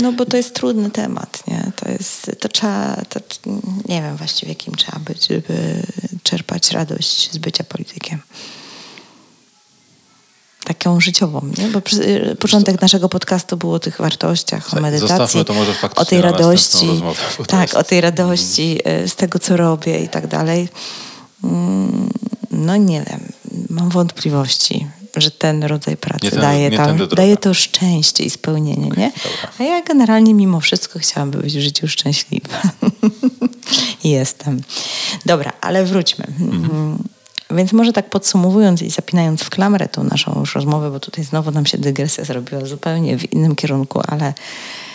no 0.00 0.12
bo 0.12 0.26
to 0.26 0.36
jest 0.36 0.54
trudny 0.54 0.90
temat, 0.90 1.46
nie? 1.46 1.72
To 1.76 1.88
jest, 1.88 2.30
to 2.40 2.48
trzeba, 2.48 2.96
to, 3.08 3.20
nie 3.88 4.02
wiem 4.02 4.16
właściwie 4.16 4.54
kim 4.54 4.74
trzeba 4.74 4.98
być, 4.98 5.26
żeby 5.26 5.82
czerpać 6.22 6.70
radość 6.70 7.32
z 7.32 7.38
bycia 7.38 7.64
politykiem. 7.64 8.20
Taką 10.64 11.00
życiową, 11.00 11.40
nie? 11.58 11.68
Bo 11.68 11.80
przy, 11.80 12.36
początek 12.40 12.80
naszego 12.80 13.08
podcastu 13.08 13.56
było 13.56 13.74
o 13.74 13.78
tych 13.78 13.98
wartościach, 13.98 14.74
o 14.74 14.80
medytacji, 14.80 15.08
faktycznie 15.16 15.44
o 15.96 16.04
tej 16.04 16.20
radości, 16.22 16.86
rozmowę, 16.86 17.20
tak, 17.46 17.74
o 17.74 17.84
tej 17.84 18.00
radości 18.00 18.78
y, 19.04 19.08
z 19.08 19.16
tego, 19.16 19.38
co 19.38 19.56
robię 19.56 19.98
i 19.98 20.08
tak 20.08 20.26
dalej. 20.26 20.68
Mm, 21.44 22.08
No 22.50 22.76
nie 22.76 23.04
wiem, 23.10 23.20
mam 23.70 23.88
wątpliwości, 23.88 24.86
że 25.16 25.30
ten 25.30 25.64
rodzaj 25.64 25.96
pracy 25.96 26.30
tędy- 26.30 26.40
daje, 26.40 26.70
tam, 26.70 27.08
daje 27.08 27.36
to 27.36 27.54
szczęście 27.54 28.24
i 28.24 28.30
spełnienie, 28.30 28.88
nie? 28.96 29.12
dobra. 29.24 29.50
A 29.58 29.62
ja 29.62 29.82
generalnie 29.82 30.34
mimo 30.34 30.60
wszystko 30.60 30.98
chciałabym 30.98 31.40
być 31.42 31.56
w 31.56 31.60
życiu 31.60 31.88
szczęśliwa. 31.88 32.62
Jestem. 34.04 34.60
Dobra, 35.26 35.52
ale 35.60 35.84
wróćmy. 35.84 36.24
Mhm. 36.40 36.98
Więc 37.54 37.72
może 37.72 37.92
tak 37.92 38.10
podsumowując 38.10 38.82
i 38.82 38.90
zapinając 38.90 39.42
w 39.42 39.50
klamrę 39.50 39.88
tą 39.88 40.04
naszą 40.04 40.40
już 40.40 40.54
rozmowę, 40.54 40.90
bo 40.90 41.00
tutaj 41.00 41.24
znowu 41.24 41.50
nam 41.50 41.66
się 41.66 41.78
dygresja 41.78 42.24
zrobiła 42.24 42.64
zupełnie 42.64 43.18
w 43.18 43.32
innym 43.32 43.56
kierunku, 43.56 44.00
ale, 44.08 44.34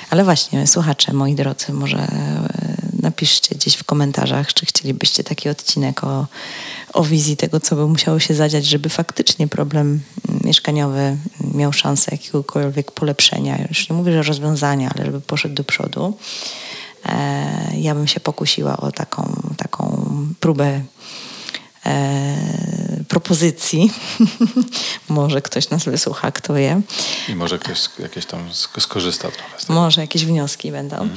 ale 0.09 0.23
właśnie, 0.23 0.67
słuchacze, 0.67 1.13
moi 1.13 1.35
drodzy, 1.35 1.73
może 1.73 1.97
e, 1.97 2.49
napiszcie 3.01 3.55
gdzieś 3.55 3.75
w 3.75 3.83
komentarzach, 3.83 4.53
czy 4.53 4.65
chcielibyście 4.65 5.23
taki 5.23 5.49
odcinek 5.49 6.03
o, 6.03 6.27
o 6.93 7.03
wizji 7.03 7.37
tego, 7.37 7.59
co 7.59 7.75
by 7.75 7.87
musiało 7.87 8.19
się 8.19 8.33
zadziać, 8.33 8.65
żeby 8.65 8.89
faktycznie 8.89 9.47
problem 9.47 9.99
mm, 10.29 10.41
mieszkaniowy 10.43 11.17
miał 11.53 11.73
szansę 11.73 12.11
jakiegokolwiek 12.11 12.91
polepszenia. 12.91 13.65
Już 13.69 13.89
nie 13.89 13.95
mówię, 13.95 14.11
że 14.11 14.23
rozwiązania, 14.23 14.91
ale 14.95 15.05
żeby 15.05 15.21
poszedł 15.21 15.55
do 15.55 15.63
przodu. 15.63 16.17
E, 17.05 17.77
ja 17.77 17.95
bym 17.95 18.07
się 18.07 18.19
pokusiła 18.19 18.77
o 18.77 18.91
taką, 18.91 19.41
taką 19.57 20.07
próbę 20.39 20.81
propozycji. 23.07 23.91
Może 25.09 25.41
ktoś 25.41 25.69
nas 25.69 25.85
wysłucha, 25.85 26.31
kto 26.31 26.53
wie. 26.53 26.81
I 27.29 27.35
może 27.35 27.59
ktoś 27.59 27.79
jakieś 27.99 28.25
tam 28.25 28.49
sk- 28.49 28.81
skorzysta 28.81 29.31
trochę 29.31 29.59
z 29.59 29.65
tego. 29.65 29.79
Może 29.79 30.01
jakieś 30.01 30.25
wnioski 30.25 30.71
będą. 30.71 31.09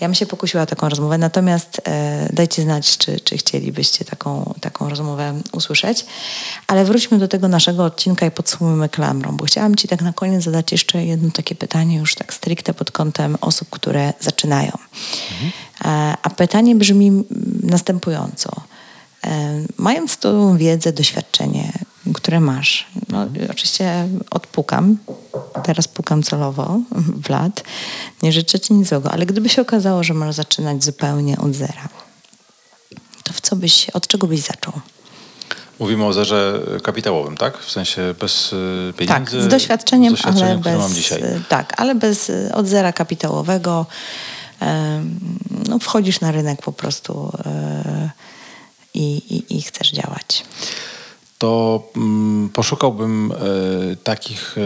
Ja 0.00 0.08
bym 0.08 0.14
się 0.14 0.26
pokusiła 0.26 0.62
o 0.62 0.66
taką 0.66 0.88
rozmowę, 0.88 1.18
natomiast 1.18 1.80
e, 1.84 2.28
dajcie 2.32 2.62
znać, 2.62 2.98
czy, 2.98 3.20
czy 3.20 3.36
chcielibyście 3.36 4.04
taką, 4.04 4.54
taką 4.60 4.88
rozmowę 4.88 5.40
usłyszeć. 5.52 6.06
Ale 6.66 6.84
wróćmy 6.84 7.18
do 7.18 7.28
tego 7.28 7.48
naszego 7.48 7.84
odcinka 7.84 8.26
i 8.26 8.30
podsumujmy 8.30 8.88
klamrą, 8.88 9.36
bo 9.36 9.44
chciałam 9.44 9.76
Ci 9.76 9.88
tak 9.88 10.02
na 10.02 10.12
koniec 10.12 10.44
zadać 10.44 10.72
jeszcze 10.72 11.04
jedno 11.04 11.30
takie 11.30 11.54
pytanie, 11.54 11.96
już 11.96 12.14
tak 12.14 12.34
stricte 12.34 12.74
pod 12.74 12.90
kątem 12.90 13.36
osób, 13.40 13.70
które 13.70 14.12
zaczynają. 14.20 14.72
E, 15.84 16.14
a 16.22 16.30
pytanie 16.30 16.74
brzmi 16.74 17.08
mm, 17.08 17.24
następująco. 17.62 18.50
E, 19.26 19.60
Mając 19.76 20.16
tą 20.16 20.56
wiedzę, 20.56 20.92
doświadczenie, 20.92 21.72
które 22.14 22.40
masz, 22.40 22.86
no, 23.08 23.26
oczywiście 23.50 24.08
odpukam, 24.30 24.96
teraz 25.64 25.88
pukam 25.88 26.22
celowo 26.22 26.80
w 27.24 27.28
lat, 27.28 27.64
nie 28.22 28.32
życzę 28.32 28.60
ci 28.60 28.74
nic 28.74 28.88
złego, 28.88 29.12
ale 29.12 29.26
gdyby 29.26 29.48
się 29.48 29.62
okazało, 29.62 30.02
że 30.02 30.14
masz 30.14 30.34
zaczynać 30.34 30.84
zupełnie 30.84 31.38
od 31.38 31.54
zera, 31.54 31.88
to 33.24 33.32
w 33.32 33.40
co 33.40 33.56
byś, 33.56 33.90
od 33.90 34.06
czego 34.06 34.26
byś 34.26 34.40
zaczął? 34.40 34.72
Mówimy 35.78 36.04
o 36.04 36.12
zerze 36.12 36.60
kapitałowym, 36.82 37.36
tak? 37.36 37.58
W 37.58 37.70
sensie 37.70 38.14
bez 38.20 38.52
y, 38.52 38.92
pieniędzy. 38.98 39.36
tak, 39.36 39.42
z 39.42 39.48
doświadczeniem, 39.48 40.16
z 40.16 40.16
doświadczeniem 40.16 40.60
ale 40.64 40.76
bez, 40.76 40.78
mam 40.78 40.94
dzisiaj. 40.94 41.22
tak, 41.48 41.72
ale 41.76 41.94
bez 41.94 42.32
od 42.54 42.66
zera 42.66 42.92
kapitałowego. 42.92 43.86
No, 45.68 45.78
wchodzisz 45.78 46.20
na 46.20 46.32
rynek 46.32 46.62
po 46.62 46.72
prostu 46.72 47.32
e, 47.46 48.10
i, 48.94 49.16
i, 49.36 49.56
i 49.58 49.62
chcesz 49.62 49.90
działać. 49.92 50.44
to 51.38 51.82
mm, 51.96 52.48
poszukałbym 52.48 53.32
e, 53.32 53.36
takich 53.96 54.56
e, 54.58 54.62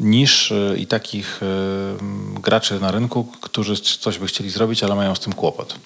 nisz 0.00 0.52
e, 0.52 0.76
i 0.76 0.86
takich 0.86 1.40
e, 1.42 1.46
m, 2.00 2.34
graczy 2.42 2.80
na 2.80 2.90
rynku, 2.90 3.24
którzy 3.24 3.76
coś 3.76 4.18
by 4.18 4.26
chcieli 4.26 4.50
zrobić, 4.50 4.82
ale 4.82 4.94
mają 4.94 5.14
z 5.14 5.20
tym 5.20 5.32
kłopot. 5.32 5.78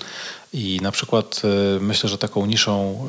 I 0.52 0.78
na 0.82 0.92
przykład 0.92 1.42
myślę, 1.80 2.08
że 2.10 2.18
taką 2.18 2.46
niszą, 2.46 3.06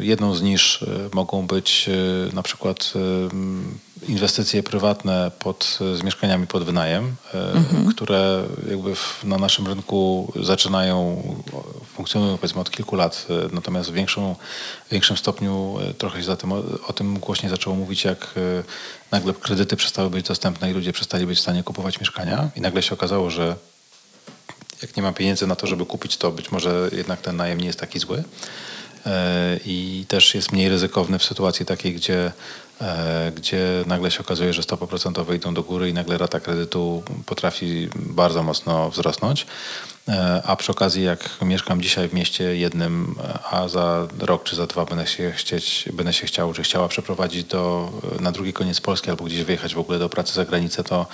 jedną 0.00 0.34
z 0.34 0.42
nisz 0.42 0.84
mogą 1.14 1.46
być 1.46 1.90
na 2.32 2.42
przykład 2.42 2.92
e, 2.96 2.98
m, 3.32 3.78
inwestycje 4.08 4.62
prywatne 4.62 5.30
pod, 5.38 5.78
z 5.94 6.02
mieszkaniami 6.02 6.46
pod 6.46 6.64
wynajem, 6.64 7.16
e, 7.34 7.64
które 7.90 8.44
jakby 8.70 8.94
w, 8.94 9.24
na 9.24 9.38
naszym 9.38 9.66
rynku 9.66 10.32
zaczynają 10.42 11.22
funkcjonują 11.94 12.38
powiedzmy 12.38 12.60
od 12.60 12.70
kilku 12.70 12.96
lat, 12.96 13.26
e, 13.30 13.54
natomiast 13.54 13.90
w 13.90 13.92
większą, 13.92 14.36
w 14.88 14.92
większym 14.92 15.16
stopniu 15.16 15.78
e, 15.90 15.94
trochę 15.94 16.18
się 16.18 16.24
za 16.24 16.36
tym, 16.36 16.52
o, 16.52 16.62
o 16.86 16.92
tym 16.92 17.18
głośniej 17.18 17.50
zaczęło 17.50 17.76
mówić, 17.76 18.04
jak 18.04 18.34
nagle 19.10 19.34
kredyty 19.34 19.76
przestały 19.76 20.10
być 20.10 20.26
dostępne 20.26 20.70
i 20.70 20.74
ludzie 20.74 20.92
przestali 20.92 21.26
być 21.26 21.38
w 21.38 21.42
stanie 21.42 21.62
kupować 21.62 22.00
mieszkania. 22.00 22.50
I 22.56 22.60
nagle 22.60 22.82
się 22.82 22.94
okazało, 22.94 23.30
że 23.30 23.56
jak 24.82 24.96
nie 24.96 25.02
ma 25.02 25.12
pieniędzy 25.12 25.46
na 25.46 25.56
to, 25.56 25.66
żeby 25.66 25.86
kupić, 25.86 26.16
to 26.16 26.30
być 26.30 26.52
może 26.52 26.90
jednak 26.92 27.20
ten 27.20 27.36
najem 27.36 27.60
nie 27.60 27.66
jest 27.66 27.80
taki 27.80 27.98
zły. 27.98 28.24
I 29.64 30.04
też 30.08 30.34
jest 30.34 30.52
mniej 30.52 30.68
ryzykowny 30.68 31.18
w 31.18 31.24
sytuacji 31.24 31.66
takiej, 31.66 31.94
gdzie, 31.94 32.32
gdzie 33.36 33.84
nagle 33.86 34.10
się 34.10 34.20
okazuje, 34.20 34.52
że 34.52 34.62
stopy 34.62 34.86
procentowe 34.86 35.36
idą 35.36 35.54
do 35.54 35.62
góry 35.62 35.88
i 35.90 35.94
nagle 35.94 36.18
rata 36.18 36.40
kredytu 36.40 37.02
potrafi 37.26 37.88
bardzo 37.96 38.42
mocno 38.42 38.90
wzrosnąć. 38.90 39.46
E, 40.08 40.42
A 40.46 40.56
przy 40.56 40.72
okazji, 40.72 41.04
jak 41.04 41.30
mieszkam 41.42 41.80
dzisiaj 41.82 42.08
w 42.08 42.14
mieście 42.14 42.56
jednym, 42.56 43.14
a 43.50 43.68
za 43.68 44.08
rok 44.18 44.44
czy 44.44 44.56
za 44.56 44.66
dwa 44.66 44.84
będę 44.84 45.06
się, 45.06 45.32
chcieć, 45.32 45.88
będę 45.92 46.12
się 46.12 46.26
chciał, 46.26 46.52
czy 46.52 46.62
chciała 46.62 46.88
przeprowadzić 46.88 47.44
do, 47.44 47.92
na 48.20 48.32
drugi 48.32 48.52
koniec 48.52 48.80
Polski 48.80 49.10
albo 49.10 49.24
gdzieś 49.24 49.42
wyjechać 49.42 49.74
w 49.74 49.78
ogóle 49.78 49.98
do 49.98 50.08
pracy 50.08 50.34
za 50.34 50.44
granicę, 50.44 50.84
to 50.84 51.06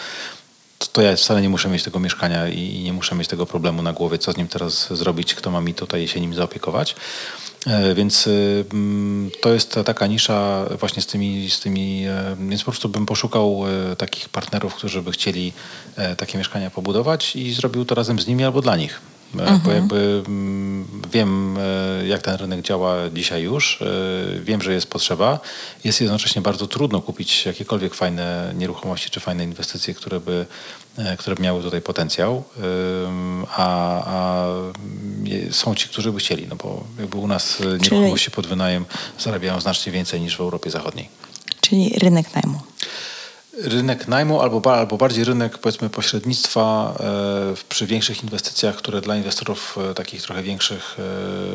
to, 0.78 0.86
to 0.86 1.02
ja 1.02 1.16
wcale 1.16 1.42
nie 1.42 1.48
muszę 1.48 1.68
mieć 1.68 1.82
tego 1.82 1.98
mieszkania 2.00 2.48
i 2.48 2.82
nie 2.82 2.92
muszę 2.92 3.14
mieć 3.14 3.28
tego 3.28 3.46
problemu 3.46 3.82
na 3.82 3.92
głowie, 3.92 4.18
co 4.18 4.32
z 4.32 4.36
nim 4.36 4.48
teraz 4.48 4.92
zrobić, 4.92 5.34
kto 5.34 5.50
ma 5.50 5.60
mi 5.60 5.74
tutaj 5.74 6.08
się 6.08 6.20
nim 6.20 6.34
zaopiekować. 6.34 6.96
E, 7.66 7.94
Więc 7.94 8.26
y, 8.26 8.64
mm, 8.72 9.30
to 9.40 9.52
jest 9.52 9.72
ta 9.72 9.84
taka 9.84 10.06
nisza 10.06 10.66
właśnie 10.78 11.02
z 11.02 11.06
tymi, 11.06 11.50
z 11.50 11.60
tymi 11.60 12.04
e, 12.06 12.36
więc 12.48 12.60
po 12.60 12.70
prostu 12.70 12.88
bym 12.88 13.06
poszukał 13.06 13.64
e, 13.92 13.96
takich 13.96 14.28
partnerów, 14.28 14.74
którzy 14.74 15.02
by 15.02 15.12
chcieli 15.12 15.52
takie 16.16 16.38
mieszkania 16.38 16.70
pobudować 16.70 17.36
i 17.36 17.52
zrobił 17.52 17.84
to 17.84 17.94
razem 17.94 18.18
z 18.18 18.26
nimi 18.26 18.44
albo 18.44 18.62
dla 18.62 18.76
nich. 18.76 19.00
E, 19.34 19.60
Bo 19.64 19.70
jakby 19.70 20.22
mm, 20.26 20.86
wiem, 21.12 21.58
e, 21.58 22.06
jak 22.06 22.22
ten 22.22 22.34
rynek 22.36 22.62
działa 22.62 22.96
dzisiaj 23.10 23.42
już, 23.42 23.82
e, 23.82 24.40
wiem, 24.40 24.62
że 24.62 24.72
jest 24.72 24.86
potrzeba. 24.90 25.40
Jest 25.84 26.00
jednocześnie 26.00 26.42
bardzo 26.42 26.66
trudno 26.66 27.00
kupić 27.00 27.46
jakiekolwiek 27.46 27.94
fajne 27.94 28.52
nieruchomości 28.58 29.10
czy 29.10 29.20
fajne 29.20 29.44
inwestycje, 29.44 29.94
które 29.94 30.20
by, 30.20 30.46
które 31.18 31.36
by 31.36 31.42
miały 31.42 31.62
tutaj 31.62 31.80
potencjał. 31.82 32.44
A, 33.50 33.66
a 34.06 34.46
są 35.50 35.74
ci, 35.74 35.88
którzy 35.88 36.12
by 36.12 36.18
chcieli, 36.18 36.46
no 36.46 36.56
bo 36.56 36.84
jakby 36.98 37.16
u 37.16 37.26
nas 37.26 37.62
nieruchomości 37.80 38.30
pod 38.30 38.46
wynajem 38.46 38.84
zarabiają 39.18 39.60
znacznie 39.60 39.92
więcej 39.92 40.20
niż 40.20 40.36
w 40.36 40.40
Europie 40.40 40.70
Zachodniej. 40.70 41.08
Czyli 41.60 41.98
rynek 41.98 42.34
najmu. 42.34 42.60
Rynek 43.64 44.08
najmu 44.08 44.40
albo, 44.40 44.74
albo 44.74 44.96
bardziej 44.96 45.24
rynek 45.24 45.58
powiedzmy 45.58 45.90
pośrednictwa 45.90 46.94
e, 47.00 47.54
przy 47.68 47.86
większych 47.86 48.22
inwestycjach, 48.22 48.76
które 48.76 49.00
dla 49.00 49.16
inwestorów 49.16 49.78
e, 49.90 49.94
takich 49.94 50.22
trochę 50.22 50.42
większych 50.42 50.96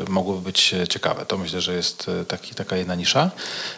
e, 0.06 0.10
mogłyby 0.10 0.40
być 0.40 0.74
ciekawe. 0.88 1.26
To 1.26 1.38
myślę, 1.38 1.60
że 1.60 1.74
jest 1.74 2.10
taki, 2.28 2.54
taka 2.54 2.76
jedna 2.76 2.94
nisza. 2.94 3.30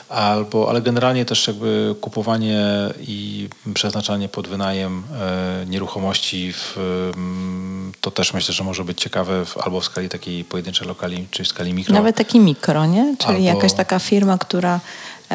Albo, 0.09 0.69
ale 0.69 0.83
generalnie 0.83 1.25
też 1.25 1.47
jakby 1.47 1.95
kupowanie 2.01 2.65
i 3.01 3.49
przeznaczanie 3.75 4.29
pod 4.29 4.49
wynajem 4.49 5.03
nieruchomości 5.67 6.53
w, 6.53 6.79
mm, 7.17 7.93
to 8.01 8.11
też 8.11 8.35
myślę, 8.35 8.55
że 8.55 8.65
może 8.65 8.85
być 8.85 9.01
ciekawe 9.01 9.45
w, 9.45 9.59
albo 9.59 9.81
w 9.81 9.85
skali 9.85 10.09
takiej 10.09 10.45
pojedynczej 10.45 10.89
lokali, 10.89 11.27
czy 11.31 11.45
w 11.45 11.49
skali 11.49 11.75
mikro. 11.75 11.95
Nawet 11.95 12.17
taki 12.17 12.41
mikro, 12.41 12.87
nie? 12.87 13.17
Czyli 13.19 13.35
Albo- 13.35 13.55
jakaś 13.57 13.73
taka 13.73 13.99
firma, 13.99 14.39
która 14.39 14.81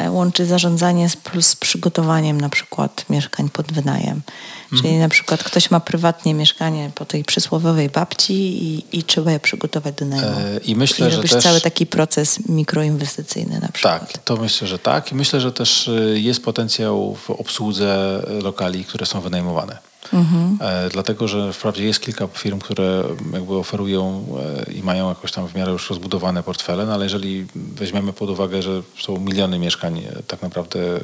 łączy 0.10 0.46
zarządzanie 0.46 1.10
z, 1.10 1.16
plus 1.16 1.48
z 1.48 1.56
przygotowaniem 1.56 2.42
na 2.42 2.50
przykład 2.50 3.06
mieszkań 3.10 3.50
pod 3.50 3.72
wynajem. 3.74 4.22
Czyli 4.70 4.80
Mhm. 4.82 5.00
na 5.00 5.10
przykład 5.10 5.44
ktoś 5.44 5.72
ma 5.72 5.80
prywatnie 5.80 6.34
mieszkanie 6.34 6.92
po 6.96 7.06
tej 7.06 7.24
przysłowiowej 7.24 7.90
babci 7.90 8.34
i, 8.64 8.98
i 9.00 9.04
trzeba 9.04 9.32
je 9.32 9.40
przygotować 9.40 9.96
do 9.96 10.06
najmu. 10.06 10.28
E, 10.28 10.60
I 10.66 10.76
myślę, 10.76 11.10
I 11.10 11.12
że 11.12 11.22
też... 11.22 11.44
cały 11.44 11.62
taki 11.62 11.86
proces 11.86 12.40
mikroinwestycyjny 12.50 13.60
na 13.60 13.70
przykład. 13.70 14.12
Tak, 14.14 14.24
to 14.24 14.38
myślę, 14.38 14.68
że 14.68 14.80
tak. 14.80 15.12
I 15.12 15.16
myślę, 15.16 15.42
że 15.42 15.52
też 15.52 15.88
y, 15.88 16.20
jest 16.20 16.44
potencjał 16.44 17.16
w 17.16 17.30
obsłudze 17.30 18.22
lokali, 18.44 18.86
które 18.86 19.06
są 19.06 19.22
wynajmowane. 19.22 19.89
E, 20.14 20.90
dlatego, 20.90 21.28
że 21.28 21.54
wprawdzie 21.54 21.84
jest 21.84 22.00
kilka 22.00 22.28
firm, 22.28 22.60
które 22.60 23.04
jakby 23.34 23.56
oferują 23.56 24.26
e, 24.68 24.72
i 24.72 24.84
mają 24.84 25.10
jakoś 25.10 25.32
tam 25.32 25.48
w 25.48 25.56
miarę 25.56 25.72
już 25.72 25.90
rozbudowane 25.90 26.44
portfele, 26.44 26.86
no 26.86 26.94
ale 26.94 27.06
jeżeli 27.06 27.46
weźmiemy 27.56 28.14
pod 28.14 28.30
uwagę, 28.30 28.62
że 28.62 28.82
są 29.00 29.18
miliony 29.18 29.60
mieszkań 29.60 30.00
e, 30.00 30.24
tak 30.28 30.42
naprawdę 30.42 30.80
e, 30.80 31.00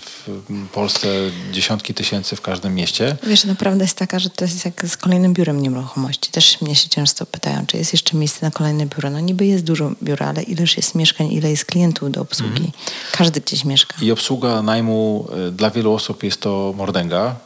w 0.00 0.28
Polsce 0.72 1.08
dziesiątki 1.52 1.94
tysięcy 1.94 2.36
w 2.36 2.40
każdym 2.40 2.74
mieście, 2.74 3.16
Wiesz, 3.26 3.44
naprawdę 3.44 3.84
jest 3.84 3.98
taka, 3.98 4.18
że 4.18 4.30
to 4.30 4.44
jest 4.44 4.64
jak 4.64 4.86
z 4.88 4.96
kolejnym 4.96 5.34
biurem 5.34 5.62
nieruchomości. 5.62 6.30
Też 6.30 6.60
mnie 6.60 6.74
się 6.74 6.88
często 6.88 7.26
pytają, 7.26 7.66
czy 7.66 7.76
jest 7.76 7.92
jeszcze 7.92 8.16
miejsce 8.16 8.46
na 8.46 8.50
kolejne 8.50 8.86
biuro. 8.86 9.10
No 9.10 9.20
niby 9.20 9.46
jest 9.46 9.64
dużo 9.64 9.90
biura, 10.02 10.26
ale 10.26 10.42
ileż 10.42 10.76
jest 10.76 10.94
mieszkań, 10.94 11.32
ile 11.32 11.50
jest 11.50 11.64
klientów 11.64 12.10
do 12.10 12.20
obsługi. 12.20 12.72
Każdy 13.12 13.40
gdzieś 13.40 13.64
mieszka. 13.64 13.96
I 14.02 14.10
obsługa 14.10 14.62
najmu 14.62 15.28
dla 15.52 15.70
wielu 15.70 15.92
osób 15.92 16.22
jest 16.22 16.40
to 16.40 16.74
mordęga 16.76 17.36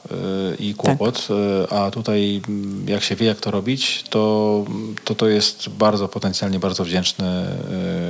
i 0.59 0.75
kłopot, 0.75 1.29
y, 1.31 1.71
a 1.71 1.91
tutaj 1.91 2.43
mm, 2.49 2.89
jak 2.89 3.03
się 3.03 3.17
wie, 3.17 3.27
jak 3.27 3.41
to 3.41 3.51
robić, 3.51 4.05
to 4.11 4.65
to, 5.05 5.15
to 5.15 5.29
jest 5.29 5.69
bardzo 5.69 6.09
potencjalnie 6.09 6.59
bardzo 6.59 6.85
wdzięczny 6.85 7.47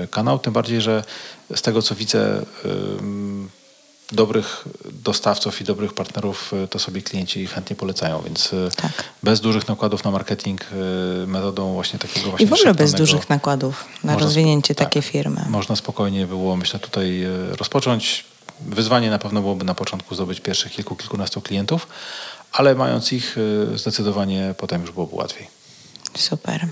y, 0.04 0.08
kanał, 0.08 0.38
tym 0.38 0.52
bardziej, 0.52 0.80
że 0.80 1.04
z 1.54 1.62
tego 1.62 1.82
co 1.82 1.94
widzę 1.94 2.42
y, 2.64 2.68
dobrych 4.12 4.64
dostawców 4.92 5.60
i 5.60 5.64
dobrych 5.64 5.94
partnerów 5.94 6.52
to 6.70 6.78
sobie 6.78 7.02
klienci 7.02 7.46
chętnie 7.46 7.76
polecają, 7.76 8.22
więc 8.22 8.50
Tak. 8.76 8.92
bez 9.22 9.40
dużych 9.40 9.68
nakładów 9.68 10.04
na 10.04 10.10
marketing 10.10 10.60
metodą 11.26 11.72
właśnie 11.72 11.98
takiego 11.98 12.30
właśnie 12.30 12.46
I 12.46 12.48
w 12.48 12.52
ogóle 12.52 12.74
bez 12.74 12.92
dużych 12.92 13.28
nakładów 13.28 13.84
na 14.04 14.18
rozwinięcie 14.18 14.74
tak. 14.74 14.88
takiej 14.88 15.02
firmy. 15.02 15.44
Można 15.48 15.76
spokojnie 15.76 16.26
było, 16.26 16.56
myślę, 16.56 16.80
tutaj 16.80 17.22
e, 17.22 17.56
rozpocząć. 17.56 18.24
Wyzwanie 18.66 19.10
na 19.10 19.18
pewno 19.18 19.40
byłoby 19.40 19.64
na 19.64 19.74
początku 19.74 20.14
zdobyć 20.14 20.40
pierwszych 20.40 20.72
kilku, 20.72 20.96
kilkunastu 20.96 21.40
klientów, 21.40 21.86
ale 22.52 22.74
mając 22.74 23.12
ich 23.12 23.36
e, 23.74 23.78
zdecydowanie 23.78 24.54
potem 24.58 24.80
już 24.80 24.90
byłoby 24.90 25.14
łatwiej. 25.16 25.46
Super. 26.18 26.68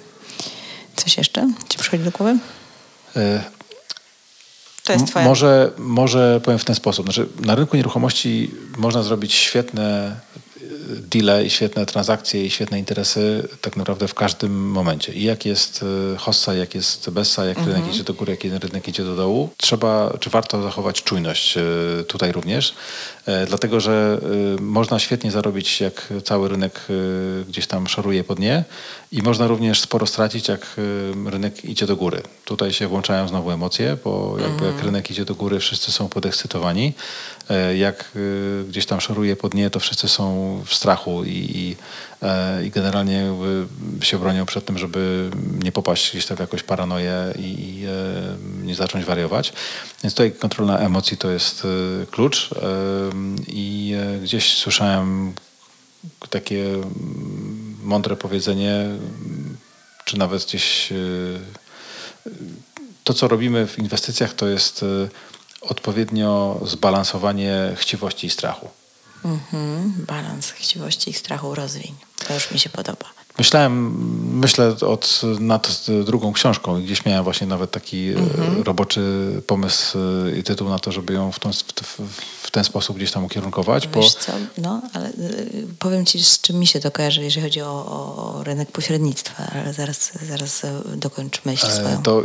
Coś 0.96 1.16
jeszcze 1.16 1.48
ci 1.68 1.78
przychodzi 1.78 2.04
do 2.04 2.10
głowy? 2.10 2.38
To 4.84 4.92
jest 4.92 5.02
M- 5.02 5.06
twoja... 5.06 5.24
Może, 5.24 5.70
może 5.78 6.40
powiem 6.44 6.58
w 6.58 6.64
ten 6.64 6.74
sposób. 6.74 7.06
Znaczy, 7.06 7.28
na 7.40 7.54
rynku 7.54 7.76
nieruchomości 7.76 8.50
można 8.76 9.02
zrobić 9.02 9.34
świetne 9.34 10.16
y, 10.36 10.40
deale 10.88 11.44
i 11.44 11.50
świetne 11.50 11.86
transakcje 11.86 12.46
i 12.46 12.50
świetne 12.50 12.78
interesy 12.78 13.48
tak 13.60 13.76
naprawdę 13.76 14.08
w 14.08 14.14
każdym 14.14 14.70
momencie. 14.70 15.12
I 15.12 15.22
jak 15.22 15.46
jest 15.46 15.84
y, 16.14 16.16
hossa, 16.18 16.54
jak 16.54 16.74
jest 16.74 17.10
bessa, 17.10 17.44
jak 17.44 17.58
Mhm. 17.58 17.76
rynek 17.76 17.94
idzie 17.94 18.04
do 18.04 18.14
góry, 18.14 18.38
jak 18.42 18.62
rynek 18.62 18.88
idzie 18.88 19.04
do 19.04 19.16
dołu, 19.16 19.48
trzeba, 19.56 20.16
czy 20.20 20.30
warto 20.30 20.62
zachować 20.62 21.02
czujność 21.02 21.56
y, 21.56 22.04
tutaj 22.08 22.32
również. 22.32 22.74
E, 23.28 23.46
Dlatego, 23.46 23.80
że 23.80 24.20
y, 24.58 24.62
można 24.62 24.98
świetnie 24.98 25.30
zarobić, 25.30 25.80
jak 25.80 26.08
cały 26.24 26.48
rynek 26.48 26.80
y, 26.90 27.44
gdzieś 27.48 27.66
tam 27.66 27.86
szoruje 27.88 28.24
po 28.24 28.34
dnie 28.34 28.64
i 29.12 29.22
można 29.22 29.46
również 29.46 29.80
sporo 29.80 30.06
stracić, 30.06 30.48
jak 30.48 30.76
rynek 31.26 31.64
idzie 31.64 31.86
do 31.86 31.96
góry. 31.96 32.22
Tutaj 32.44 32.72
się 32.72 32.88
włączają 32.88 33.28
znowu 33.28 33.50
emocje, 33.50 33.96
bo 34.04 34.36
jakby 34.40 34.66
jak 34.66 34.82
rynek 34.82 35.10
idzie 35.10 35.24
do 35.24 35.34
góry, 35.34 35.58
wszyscy 35.60 35.92
są 35.92 36.08
podekscytowani. 36.08 36.92
E, 37.50 37.76
Jak 37.76 38.10
gdzieś 38.68 38.86
tam 38.86 39.00
szoruje 39.00 39.36
po 39.36 39.48
dnie, 39.48 39.70
to 39.70 39.80
wszyscy 39.80 40.08
są 40.08 40.60
w 40.66 40.74
strachu 40.74 41.24
i, 41.24 41.30
i, 41.30 41.76
e, 41.76 41.76
i 42.66 42.70
generalnie 42.70 43.34
się 44.02 44.18
bronią 44.18 44.46
przed 44.46 44.64
tym, 44.64 44.78
żeby 44.78 45.30
nie 45.64 45.72
popaść 45.72 46.10
gdzieś 46.10 46.26
tam 46.26 46.36
w 46.36 46.40
jakąś 46.40 46.62
paranoję 46.62 47.34
i, 47.38 47.40
i 47.40 47.84
e, 47.86 47.90
nie 48.66 48.74
zacząć 48.74 49.04
wariować. 49.04 49.52
Więc 50.02 50.14
tutaj 50.14 50.32
kontrola 50.32 50.78
emocji 50.78 51.16
to 51.16 51.30
jest 51.30 51.64
e, 51.64 52.06
klucz. 52.06 52.50
E, 52.52 52.56
I 53.46 53.94
e, 53.96 54.18
gdzieś 54.18 54.56
słyszałem 54.56 55.32
takie 56.30 56.64
mm, 56.74 57.76
mądre 57.82 58.16
powiedzenie, 58.16 58.86
czy 60.04 60.18
nawet 60.18 60.44
gdzieś 60.44 60.92
e, 60.92 60.96
to, 63.04 63.14
co 63.14 63.28
robimy 63.28 63.66
w 63.66 63.78
inwestycjach, 63.78 64.34
to 64.34 64.48
jest 64.48 64.82
e, 64.82 65.08
odpowiednio 65.60 66.60
zbalansowanie 66.64 67.74
chciwości 67.76 68.26
i 68.26 68.30
strachu. 68.30 68.68
Mhm. 69.24 69.92
Balans 70.06 70.50
chciwości 70.50 71.10
i 71.10 71.14
strachu 71.14 71.54
rozwiń. 71.54 71.94
To 72.28 72.34
już 72.34 72.50
mi 72.50 72.58
się 72.58 72.70
podoba. 72.70 73.04
Myślałem, 73.38 73.94
myślę 74.40 74.76
od, 74.86 75.20
nad 75.40 75.86
drugą 76.04 76.32
książką 76.32 76.78
i 76.78 76.82
gdzieś 76.84 77.04
miałem 77.04 77.24
właśnie 77.24 77.46
nawet 77.46 77.70
taki 77.70 78.08
e, 78.08 78.14
roboczy 78.64 79.02
pomysł 79.46 79.98
e, 79.98 80.38
i 80.38 80.42
tytuł 80.42 80.68
na 80.68 80.78
to, 80.78 80.92
żeby 80.92 81.12
ją 81.12 81.32
w, 81.32 81.38
tą, 81.38 81.52
w, 81.52 82.00
w 82.42 82.50
ten 82.50 82.64
sposób 82.64 82.96
gdzieś 82.96 83.10
tam 83.10 83.24
ukierunkować, 83.24 83.88
bo 83.88 84.00
Wiesz 84.00 84.14
co, 84.14 84.32
no, 84.58 84.82
ale 84.92 85.08
y, 85.08 85.66
powiem 85.78 86.06
ci, 86.06 86.24
z 86.24 86.40
czym 86.40 86.56
mi 86.58 86.66
się 86.66 86.80
to 86.80 86.90
kojarzy, 86.90 87.22
jeżeli 87.22 87.42
chodzi 87.46 87.62
o, 87.62 87.66
o, 87.66 88.40
rynek 88.44 88.72
pośrednictwa, 88.72 89.46
ale 89.52 89.72
zaraz, 89.74 90.12
zaraz 90.28 90.62
dokończ 90.94 91.44
myśl 91.44 91.66
E, 91.66 91.70
swoją. 91.70 92.02
To 92.02 92.22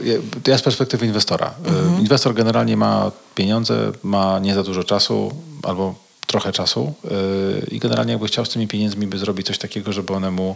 ja- 0.47 0.57
z 0.57 0.61
perspektywy 0.61 1.05
inwestora. 1.05 1.53
E, 1.97 2.01
Inwestor 2.01 2.33
generalnie 2.33 2.77
ma 2.77 3.11
pieniądze, 3.35 3.91
ma 4.03 4.39
nie 4.39 4.53
za 4.53 4.63
dużo 4.63 4.83
czasu 4.83 5.31
albo 5.63 6.02
trochę 6.33 6.51
czasu 6.51 6.93
e, 7.05 7.65
i 7.71 7.79
generalnie 7.79 8.11
jakby 8.11 8.27
chciał 8.27 8.45
z 8.45 8.49
tymi 8.49 8.67
pieniędzmi 8.67 9.07
by 9.07 9.17
zrobić 9.17 9.47
coś 9.47 9.57
takiego, 9.57 9.93
żeby 9.93 10.13
one 10.13 10.31
mu 10.31 10.55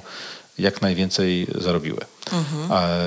jak 0.59 0.81
najwięcej 0.81 1.47
zarobiły. 1.55 1.99
E, 2.71 2.97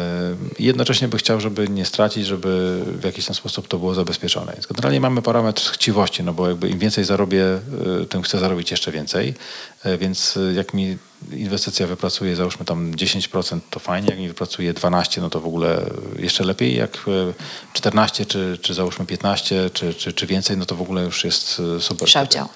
Jednocześnie 0.59 1.09
by 1.09 1.18
chciał, 1.18 1.40
żeby 1.40 1.68
nie 1.68 1.85
stracić, 1.86 2.27
żeby 2.27 2.82
w 2.86 3.05
jakiś 3.05 3.27
tam 3.27 3.35
sposób 3.35 3.68
to 3.68 3.78
było 3.78 3.94
zabezpieczone. 3.94 4.52
Więc 4.52 4.66
generalnie 4.66 5.01
mamy 5.01 5.22
parametr 5.22 5.62
chciwości, 5.72 6.22
no 6.22 6.32
bo 6.32 6.48
jakby 6.48 6.68
im 6.68 6.78
więcej 6.78 7.05
zarobię, 7.05 7.44
e, 8.02 8.06
tym 8.06 8.22
chcę 8.22 8.39
zarobić 8.39 8.70
jeszcze 8.70 8.93
więcej. 8.93 9.35
E, 9.85 9.98
Więc 9.98 10.36
e, 10.36 10.52
jak 10.52 10.74
mi 10.74 10.98
inwestycja 11.32 11.86
wypracuje, 11.86 12.36
załóżmy 12.36 12.64
tam 12.64 12.93
10%, 12.93 13.60
to 13.70 13.81
fajnie. 13.81 14.09
Jak 14.09 14.18
mi 14.18 14.28
wypracuje 14.28 14.74
12%, 14.74 15.20
no 15.20 15.31
to 15.31 15.40
w 15.40 15.47
ogóle 15.47 15.90
jeszcze 16.18 16.44
lepiej. 16.44 16.77
Jak 16.77 16.97
e, 16.97 17.35
14, 17.74 18.27
czy, 18.27 18.59
czy 18.62 18.74
załóżmy 18.74 19.06
15, 19.06 19.70
czy, 19.70 19.94
czy, 19.94 20.12
czy 20.12 20.27
więcej, 20.27 20.56
no 20.56 20.66
to 20.66 20.74
w 20.74 20.82
ogóle 20.82 21.02
już 21.02 21.24
jest 21.24 21.62
super. 21.81 22.09
Szałciał. 22.09 22.48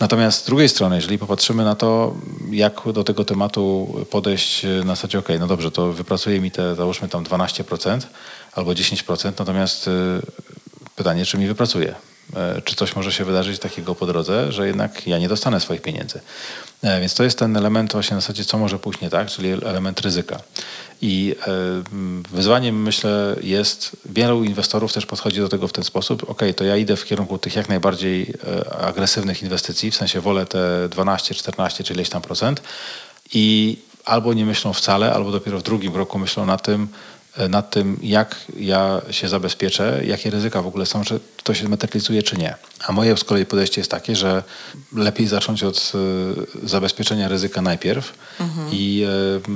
Natomiast 0.00 0.42
z 0.42 0.46
drugiej 0.46 0.68
strony, 0.68 0.96
jeżeli 0.96 1.18
popatrzymy 1.18 1.64
na 1.64 1.74
to, 1.74 2.14
jak 2.50 2.92
do 2.92 3.04
tego 3.04 3.24
tematu 3.24 3.94
podejść 4.10 4.62
na 4.84 4.94
zasadzie, 4.94 5.18
ok, 5.18 5.28
no 5.40 5.46
dobrze, 5.46 5.70
to 5.70 5.92
wypracuje 5.92 6.40
mi 6.40 6.50
te, 6.50 6.74
załóżmy 6.74 7.08
tam 7.08 7.24
12% 7.24 8.00
albo 8.52 8.70
10%, 8.70 9.32
natomiast 9.38 9.88
e, 9.88 9.90
pytanie, 10.96 11.24
czy 11.26 11.38
mi 11.38 11.46
wypracuje? 11.46 11.94
E, 12.36 12.62
Czy 12.64 12.76
coś 12.76 12.96
może 12.96 13.12
się 13.12 13.24
wydarzyć 13.24 13.58
takiego 13.58 13.94
po 13.94 14.06
drodze, 14.06 14.52
że 14.52 14.66
jednak 14.66 15.06
ja 15.06 15.18
nie 15.18 15.28
dostanę 15.28 15.60
swoich 15.60 15.82
pieniędzy? 15.82 16.20
E, 16.82 17.00
Więc 17.00 17.14
to 17.14 17.24
jest 17.24 17.38
ten 17.38 17.56
element 17.56 17.92
właśnie 17.92 18.14
na 18.14 18.20
zasadzie, 18.20 18.44
co 18.44 18.58
może 18.58 18.78
pójść 18.78 19.00
nie 19.00 19.10
tak, 19.10 19.28
czyli 19.28 19.48
element 19.48 20.00
ryzyka. 20.00 20.40
I 21.06 21.34
e, 21.46 22.32
wyzwaniem, 22.32 22.82
myślę, 22.82 23.36
jest, 23.42 23.96
wielu 24.04 24.44
inwestorów 24.44 24.92
też 24.92 25.06
podchodzi 25.06 25.40
do 25.40 25.48
tego 25.48 25.68
w 25.68 25.72
ten 25.72 25.84
sposób, 25.84 26.30
ok, 26.30 26.42
to 26.56 26.64
ja 26.64 26.76
idę 26.76 26.96
w 26.96 27.04
kierunku 27.04 27.38
tych 27.38 27.56
jak 27.56 27.68
najbardziej 27.68 28.34
e, 28.66 28.76
agresywnych 28.76 29.42
inwestycji, 29.42 29.90
w 29.90 29.96
sensie 29.96 30.20
wolę 30.20 30.46
te 30.46 30.88
12, 30.88 31.34
14 31.34 31.84
czy 31.84 31.94
ileś 31.94 32.08
tam 32.08 32.22
procent. 32.22 32.62
I 33.32 33.76
albo 34.04 34.34
nie 34.34 34.44
myślą 34.44 34.72
wcale, 34.72 35.14
albo 35.14 35.30
dopiero 35.30 35.58
w 35.58 35.62
drugim 35.62 35.96
roku 35.96 36.18
myślą 36.18 36.46
nad 36.46 36.62
tym, 36.62 36.88
e, 37.36 37.48
nad 37.48 37.70
tym, 37.70 37.98
jak 38.02 38.36
ja 38.56 39.00
się 39.10 39.28
zabezpieczę, 39.28 40.00
jakie 40.04 40.30
ryzyka 40.30 40.62
w 40.62 40.66
ogóle 40.66 40.86
są, 40.86 41.04
czy 41.04 41.20
to 41.42 41.54
się 41.54 41.68
materializuje, 41.68 42.22
czy 42.22 42.36
nie. 42.36 42.54
A 42.86 42.92
moje 42.92 43.16
z 43.16 43.24
kolei 43.24 43.46
podejście 43.46 43.80
jest 43.80 43.90
takie, 43.90 44.16
że 44.16 44.42
lepiej 44.92 45.26
zacząć 45.26 45.62
od 45.62 45.92
zabezpieczenia 46.62 47.28
ryzyka 47.28 47.62
najpierw 47.62 48.12
i 48.72 49.06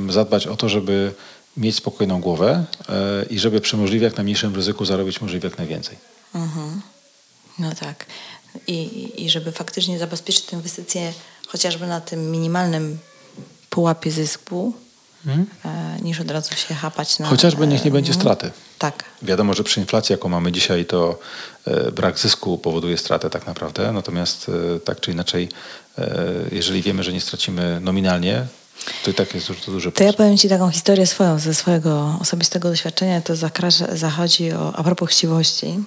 e, 0.08 0.12
zadbać 0.12 0.46
o 0.46 0.56
to, 0.56 0.68
żeby 0.68 1.12
mieć 1.58 1.76
spokojną 1.76 2.20
głowę 2.20 2.64
e, 2.88 3.24
i 3.30 3.38
żeby 3.38 3.60
przy 3.60 3.76
możliwie 3.76 4.04
jak 4.04 4.16
najmniejszym 4.16 4.54
ryzyku 4.54 4.84
zarobić 4.84 5.20
możliwie 5.20 5.48
jak 5.48 5.58
najwięcej. 5.58 5.96
No 7.58 7.74
tak. 7.80 8.06
I, 8.66 9.12
I 9.24 9.30
żeby 9.30 9.52
faktycznie 9.52 9.98
zabezpieczyć 9.98 10.44
tę 10.44 10.56
inwestycję 10.56 11.12
chociażby 11.48 11.86
na 11.86 12.00
tym 12.00 12.30
minimalnym 12.30 12.98
pułapie 13.70 14.10
zysku, 14.10 14.72
e, 15.26 15.98
niż 16.02 16.20
od 16.20 16.30
razu 16.30 16.54
się 16.54 16.74
chapać 16.74 17.18
na... 17.18 17.26
Chociażby 17.26 17.66
niech 17.66 17.84
nie 17.84 17.90
e, 17.90 17.94
będzie 17.94 18.12
no. 18.12 18.20
straty. 18.20 18.50
Tak. 18.78 19.04
Wiadomo, 19.22 19.54
że 19.54 19.64
przy 19.64 19.80
inflacji, 19.80 20.12
jaką 20.12 20.28
mamy 20.28 20.52
dzisiaj, 20.52 20.84
to 20.84 21.18
brak 21.92 22.18
zysku 22.18 22.58
powoduje 22.58 22.98
stratę 22.98 23.30
tak 23.30 23.46
naprawdę. 23.46 23.92
Natomiast 23.92 24.50
tak 24.84 25.00
czy 25.00 25.12
inaczej, 25.12 25.48
jeżeli 26.52 26.82
wiemy, 26.82 27.02
że 27.02 27.12
nie 27.12 27.20
stracimy 27.20 27.80
nominalnie, 27.80 28.46
to 29.04 29.10
i 29.10 29.14
tak 29.14 29.34
jest 29.34 29.46
to 29.46 29.72
duży 29.72 29.92
To 29.92 30.04
ja 30.04 30.12
powiem 30.12 30.38
Ci 30.38 30.48
taką 30.48 30.70
historię 30.70 31.06
swoją, 31.06 31.38
ze 31.38 31.54
swojego 31.54 32.18
osobistego 32.20 32.68
doświadczenia. 32.68 33.20
To 33.20 33.34
zachodzi 33.92 34.52
o, 34.52 34.76
a 34.76 34.82
propos 34.82 35.10
chciwości 35.10 35.78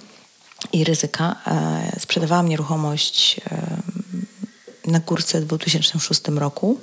i 0.73 0.83
ryzyka. 0.83 1.35
E, 1.47 1.99
sprzedawałam 1.99 2.49
nieruchomość 2.49 3.41
e, 3.51 4.91
na 4.91 4.99
górce 4.99 5.41
w 5.41 5.45
2006 5.45 6.21
roku. 6.27 6.79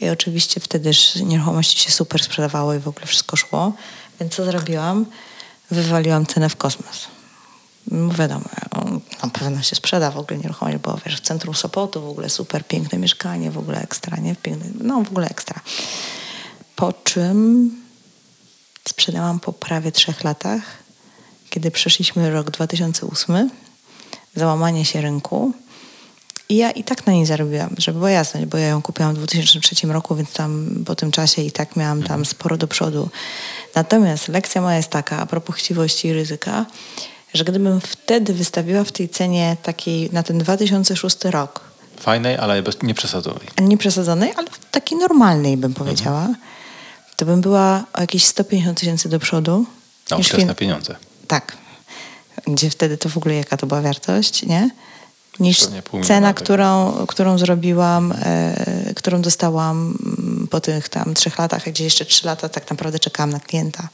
I 0.00 0.08
oczywiście 0.08 0.60
wtedy 0.60 0.90
nieruchomości 1.24 1.84
się 1.84 1.90
super 1.90 2.22
sprzedawały 2.22 2.76
i 2.76 2.80
w 2.80 2.88
ogóle 2.88 3.06
wszystko 3.06 3.36
szło. 3.36 3.72
Więc 4.20 4.34
co 4.34 4.44
zrobiłam? 4.44 5.06
Wywaliłam 5.70 6.26
cenę 6.26 6.48
w 6.48 6.56
kosmos. 6.56 7.11
Wiadomo, 7.90 8.44
na 9.22 9.30
pewno 9.30 9.62
się 9.62 9.76
sprzeda 9.76 10.10
w 10.10 10.18
ogóle 10.18 10.38
nieruchomość, 10.38 10.78
bo 10.78 10.98
wiesz, 11.06 11.16
w 11.16 11.20
centrum 11.20 11.54
Sopotu 11.54 12.02
w 12.02 12.08
ogóle 12.08 12.30
super 12.30 12.66
piękne 12.66 12.98
mieszkanie, 12.98 13.50
w 13.50 13.58
ogóle 13.58 13.82
ekstra, 13.82 14.16
nie? 14.16 14.36
Piękne, 14.36 14.70
no 14.80 15.02
w 15.02 15.08
ogóle 15.08 15.28
ekstra. 15.28 15.60
Po 16.76 16.92
czym 16.92 17.70
sprzedałam 18.88 19.40
po 19.40 19.52
prawie 19.52 19.92
trzech 19.92 20.24
latach, 20.24 20.62
kiedy 21.50 21.70
przeszliśmy 21.70 22.30
rok 22.30 22.50
2008, 22.50 23.50
załamanie 24.34 24.84
się 24.84 25.00
rynku 25.00 25.52
i 26.48 26.56
ja 26.56 26.70
i 26.70 26.84
tak 26.84 27.06
na 27.06 27.12
niej 27.12 27.26
zarobiłam, 27.26 27.74
żeby 27.78 27.98
była 27.98 28.10
jasność, 28.10 28.46
bo 28.46 28.58
ja 28.58 28.66
ją 28.66 28.82
kupiłam 28.82 29.14
w 29.14 29.18
2003 29.18 29.86
roku, 29.86 30.14
więc 30.14 30.32
tam 30.32 30.68
po 30.86 30.94
tym 30.94 31.10
czasie 31.10 31.42
i 31.42 31.52
tak 31.52 31.76
miałam 31.76 32.02
tam 32.02 32.24
sporo 32.24 32.56
do 32.56 32.66
przodu. 32.66 33.08
Natomiast 33.74 34.28
lekcja 34.28 34.60
moja 34.60 34.76
jest 34.76 34.88
taka, 34.88 35.18
a 35.18 35.26
propos 35.26 35.56
chciwości 35.56 36.08
i 36.08 36.12
ryzyka, 36.12 36.66
że 37.34 37.44
gdybym 37.44 37.80
wtedy 37.80 38.34
wystawiła 38.34 38.84
w 38.84 38.92
tej 38.92 39.08
cenie 39.08 39.56
takiej 39.62 40.10
na 40.12 40.22
ten 40.22 40.38
2006 40.38 41.24
rok, 41.24 41.72
Fajnej, 42.00 42.36
ale 42.36 42.62
bez, 42.62 42.82
nie 42.82 42.94
przesadzonej. 42.94 43.48
nie 43.60 43.78
przesadzonej, 43.78 44.32
ale 44.36 44.48
takiej 44.70 44.98
normalnej 44.98 45.56
bym 45.56 45.74
powiedziała, 45.74 46.28
to 47.16 47.26
bym 47.26 47.40
była 47.40 47.84
o 47.92 48.00
jakieś 48.00 48.24
150 48.24 48.80
tysięcy 48.80 49.08
do 49.08 49.18
przodu. 49.18 49.66
No, 50.10 50.18
na 50.46 50.54
pieniądze. 50.54 50.96
tak. 51.28 51.56
Gdzie 52.46 52.70
wtedy 52.70 52.98
to 52.98 53.08
w 53.08 53.16
ogóle 53.16 53.34
jaka 53.34 53.56
to 53.56 53.66
była 53.66 53.80
wartość, 53.80 54.42
nie? 54.42 54.70
Niż 55.40 55.58
cena, 56.04 56.34
którą, 56.34 56.92
którą 57.08 57.38
zrobiłam, 57.38 58.14
e, 58.22 58.92
którą 58.96 59.22
dostałam 59.22 59.98
mm, 60.06 60.48
po 60.50 60.60
tych 60.60 60.88
tam 60.88 61.14
trzech 61.14 61.38
latach, 61.38 61.64
gdzie 61.64 61.84
jeszcze 61.84 62.04
trzy 62.04 62.26
lata 62.26 62.48
tak 62.48 62.70
naprawdę 62.70 62.98
czekałam 62.98 63.30
na 63.30 63.40
klienta. 63.40 63.88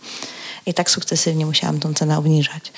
I 0.66 0.74
tak 0.74 0.90
sukcesywnie 0.90 1.46
musiałam 1.46 1.80
tą 1.80 1.94
cenę 1.94 2.18
obniżać. 2.18 2.72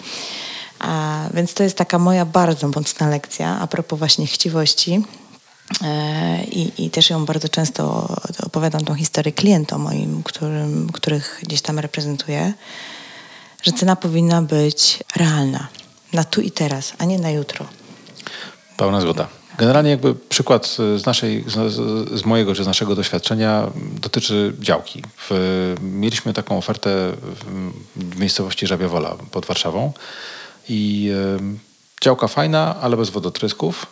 A, 0.78 1.24
więc 1.35 1.55
to 1.55 1.62
jest 1.62 1.77
taka 1.77 1.98
moja 1.98 2.24
bardzo 2.24 2.69
mocna 2.69 3.09
lekcja 3.09 3.59
a 3.61 3.66
propos 3.66 3.98
właśnie 3.98 4.27
chciwości. 4.27 5.02
E, 5.82 6.44
I, 6.44 6.85
I 6.85 6.90
też 6.90 7.11
ją 7.11 7.24
bardzo 7.24 7.48
często 7.48 8.09
opowiadam 8.43 8.85
tą 8.85 8.94
historię 8.94 9.32
klientom 9.32 9.82
moim, 9.82 10.23
którym, 10.23 10.93
których 10.93 11.40
gdzieś 11.43 11.62
tam 11.62 11.78
reprezentuję, 11.78 12.52
że 13.62 13.73
cena 13.73 13.97
powinna 13.97 14.43
być 14.43 14.98
realna, 15.16 15.69
na 16.12 16.24
tu 16.24 16.40
i 16.40 16.51
teraz, 16.51 16.93
a 16.98 17.05
nie 17.05 17.19
na 17.19 17.31
jutro. 17.31 17.66
Pełna 18.77 19.01
zgoda. 19.01 19.39
Generalnie 19.59 19.90
jakby 19.90 20.14
przykład 20.14 20.66
z, 20.66 21.06
naszej, 21.06 21.44
z, 22.12 22.24
mojego 22.24 22.55
czy 22.55 22.64
z 22.64 22.66
naszego 22.66 22.94
doświadczenia 22.94 23.66
dotyczy 24.01 24.55
działki. 24.60 25.02
Mieliśmy 25.81 26.32
taką 26.32 26.59
ofertę 26.59 27.12
w, 27.22 28.18
miejscowości 28.20 28.66
Żabia 28.66 28.89
pod 29.31 29.47
Warszawą 29.47 29.93
i 30.68 31.12
działka 32.01 32.28
fajna, 32.28 32.77
ale 32.81 32.97
bez 32.97 33.10
wodotrysków. 33.10 33.86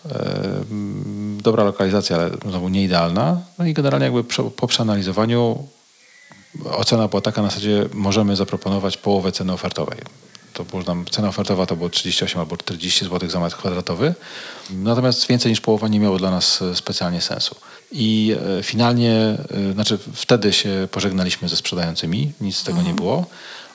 Dobra 1.42 1.64
lokalizacja, 1.64 2.16
ale 2.16 2.30
znowu 2.48 2.68
nie 2.68 2.84
idealna. 2.84 3.40
No 3.58 3.66
i 3.66 3.74
generalnie 3.74 4.06
jakby 4.06 4.24
po 4.56 4.66
przeanalizowaniu 4.66 5.68
ocena 6.64 7.08
była 7.08 7.22
taka 7.22 7.42
na 7.42 7.48
zasadzie 7.48 7.88
możemy 7.92 8.36
zaproponować 8.36 8.96
połowę 8.96 9.32
ceny 9.32 9.52
ofertowej. 9.52 9.98
To 10.52 10.64
było 10.64 10.82
tam, 10.82 11.04
cena 11.10 11.28
ofertowa 11.28 11.66
to 11.66 11.76
było 11.76 11.88
38 11.88 12.40
albo 12.40 12.56
40 12.56 13.04
zł 13.04 13.30
za 13.30 13.40
metr 13.40 13.56
kwadratowy. 13.56 14.14
Natomiast 14.70 15.26
więcej 15.26 15.52
niż 15.52 15.60
połowa 15.60 15.88
nie 15.88 16.00
miało 16.00 16.18
dla 16.18 16.30
nas 16.30 16.62
e, 16.62 16.74
specjalnie 16.74 17.20
sensu. 17.20 17.56
I 17.92 18.36
e, 18.58 18.62
finalnie, 18.62 19.12
e, 19.70 19.72
znaczy 19.72 19.98
wtedy 20.14 20.52
się 20.52 20.88
pożegnaliśmy 20.90 21.48
ze 21.48 21.56
sprzedającymi, 21.56 22.32
nic 22.40 22.56
z 22.56 22.64
tego 22.64 22.82
nie 22.82 22.94
było. 22.94 23.26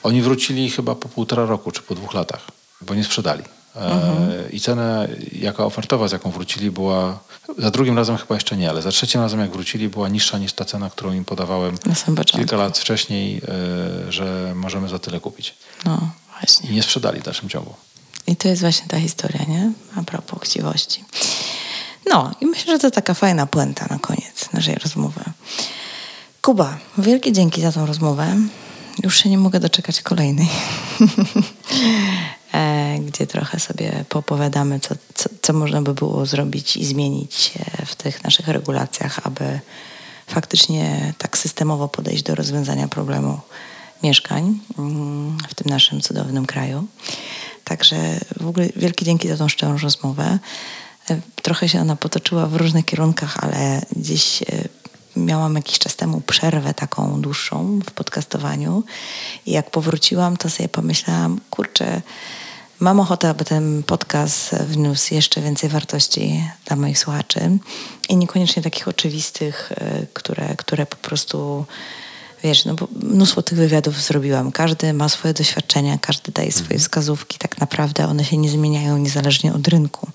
Oni 0.02 0.22
wrócili 0.22 0.70
chyba 0.70 0.94
po 0.94 1.08
półtora 1.08 1.46
roku 1.46 1.70
czy 1.70 1.82
po 1.82 1.94
dwóch 1.94 2.14
latach, 2.14 2.40
bo 2.80 2.94
nie 2.94 3.04
sprzedali. 3.04 3.42
E, 3.76 4.48
I 4.52 4.60
cena, 4.60 5.06
jaka 5.32 5.64
ofertowa, 5.64 6.08
z 6.08 6.12
jaką 6.12 6.30
wrócili, 6.30 6.70
była 6.70 7.18
za 7.58 7.70
drugim 7.70 7.96
razem 7.96 8.16
chyba 8.16 8.34
jeszcze 8.34 8.56
nie, 8.56 8.70
ale 8.70 8.82
za 8.82 8.90
trzecim 8.90 9.20
razem, 9.20 9.40
jak 9.40 9.50
wrócili, 9.50 9.88
była 9.88 10.08
niższa 10.08 10.38
niż 10.38 10.52
ta 10.52 10.64
cena, 10.64 10.90
którą 10.90 11.12
im 11.12 11.24
podawałem 11.24 11.76
kilka 12.24 12.56
lat 12.56 12.78
wcześniej, 12.78 13.40
że 14.08 14.52
możemy 14.54 14.88
za 14.88 14.98
tyle 14.98 15.20
kupić. 15.20 15.54
No 15.84 16.23
właśnie. 16.40 16.70
I 16.70 16.74
nie 16.74 16.82
sprzedali 16.82 17.20
w 17.20 17.22
dalszym 17.22 17.48
ciągu. 17.48 17.74
I 18.26 18.36
to 18.36 18.48
jest 18.48 18.60
właśnie 18.60 18.88
ta 18.88 19.00
historia, 19.00 19.44
nie? 19.48 19.72
A 19.96 20.02
propos 20.02 20.40
chciwości. 20.42 21.04
No 22.10 22.30
i 22.40 22.46
myślę, 22.46 22.72
że 22.72 22.78
to 22.78 22.90
taka 22.90 23.14
fajna 23.14 23.46
puenta 23.46 23.86
na 23.90 23.98
koniec 23.98 24.52
naszej 24.52 24.74
rozmowy. 24.74 25.20
Kuba, 26.42 26.78
wielkie 26.98 27.32
dzięki 27.32 27.60
za 27.60 27.72
tą 27.72 27.86
rozmowę. 27.86 28.36
Już 29.02 29.16
się 29.22 29.30
nie 29.30 29.38
mogę 29.38 29.60
doczekać 29.60 30.02
kolejnej, 30.02 30.48
e, 32.54 32.98
gdzie 32.98 33.26
trochę 33.26 33.60
sobie 33.60 34.04
poopowiadamy, 34.08 34.80
co, 34.80 34.94
co, 35.14 35.28
co 35.42 35.52
można 35.52 35.82
by 35.82 35.94
było 35.94 36.26
zrobić 36.26 36.76
i 36.76 36.84
zmienić 36.84 37.52
w 37.86 37.94
tych 37.94 38.24
naszych 38.24 38.48
regulacjach, 38.48 39.20
aby 39.24 39.60
faktycznie 40.26 41.14
tak 41.18 41.38
systemowo 41.38 41.88
podejść 41.88 42.22
do 42.22 42.34
rozwiązania 42.34 42.88
problemu 42.88 43.40
mieszkań 44.04 44.58
mm, 44.78 45.38
w 45.48 45.54
tym 45.54 45.70
naszym 45.70 46.00
cudownym 46.00 46.46
kraju. 46.46 46.86
Także 47.64 48.20
w 48.40 48.46
ogóle 48.46 48.68
wielkie 48.76 49.04
dzięki 49.04 49.28
za 49.28 49.36
tą 49.36 49.48
szczerą 49.48 49.78
rozmowę. 49.78 50.38
E, 51.10 51.20
Trochę 51.42 51.68
się 51.68 51.80
ona 51.80 51.96
potoczyła 51.96 52.46
w 52.46 52.56
różnych 52.56 52.84
kierunkach, 52.84 53.44
ale 53.44 53.82
gdzieś 53.96 54.42
e, 54.42 54.46
miałam 55.16 55.54
jakiś 55.54 55.78
czas 55.78 55.96
temu 55.96 56.20
przerwę 56.20 56.74
taką 56.74 57.20
dłuższą 57.20 57.80
w 57.86 57.90
podcastowaniu 57.90 58.82
i 59.46 59.52
jak 59.52 59.70
powróciłam, 59.70 60.36
to 60.36 60.50
sobie 60.50 60.68
pomyślałam, 60.68 61.40
kurczę, 61.50 62.02
mam 62.80 63.00
ochotę, 63.00 63.28
aby 63.28 63.44
ten 63.44 63.82
podcast 63.82 64.54
wniósł 64.54 65.14
jeszcze 65.14 65.40
więcej 65.40 65.70
wartości 65.70 66.44
dla 66.64 66.76
moich 66.76 66.98
słuchaczy 66.98 67.40
i 68.08 68.16
niekoniecznie 68.16 68.62
takich 68.62 68.88
oczywistych, 68.88 69.72
e, 69.72 70.06
które, 70.12 70.56
które 70.56 70.86
po 70.86 70.96
prostu 70.96 71.66
wiesz, 72.44 72.64
no 72.64 72.74
bo 72.74 72.88
mnóstwo 73.02 73.42
tych 73.42 73.58
wywiadów 73.58 74.00
zrobiłam. 74.02 74.52
Każdy 74.52 74.92
ma 74.92 75.08
swoje 75.08 75.34
doświadczenia, 75.34 75.98
każdy 75.98 76.32
daje 76.32 76.52
swoje 76.52 76.64
Mhm. 76.64 76.80
wskazówki. 76.80 77.38
Tak 77.38 77.58
naprawdę 77.60 78.08
one 78.08 78.24
się 78.24 78.36
nie 78.36 78.50
zmieniają 78.50 78.98
niezależnie 78.98 79.54
od 79.54 79.68
rynku. 79.68 80.08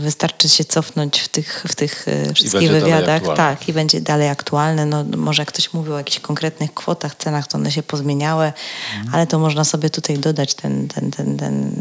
Wystarczy 0.00 0.48
się 0.48 0.64
cofnąć 0.64 1.20
w 1.20 1.28
tych, 1.28 1.64
w 1.68 1.74
tych 1.74 2.08
e, 2.08 2.34
wszystkich 2.34 2.70
wywiadach. 2.70 3.22
Tak, 3.36 3.68
i 3.68 3.72
będzie 3.72 4.00
dalej 4.00 4.28
aktualne. 4.28 4.86
No, 4.86 5.04
może 5.16 5.42
jak 5.42 5.48
ktoś 5.48 5.72
mówił 5.72 5.94
o 5.94 5.98
jakichś 5.98 6.20
konkretnych 6.20 6.74
kwotach, 6.74 7.14
cenach, 7.14 7.46
to 7.48 7.58
one 7.58 7.72
się 7.72 7.82
pozmieniały, 7.82 8.52
Mhm. 8.96 9.14
ale 9.14 9.26
to 9.26 9.38
można 9.38 9.64
sobie 9.64 9.90
tutaj 9.90 10.18
dodać 10.18 10.54
ten, 10.54 10.88
ten, 10.88 11.10
ten, 11.10 11.36
ten, 11.36 11.72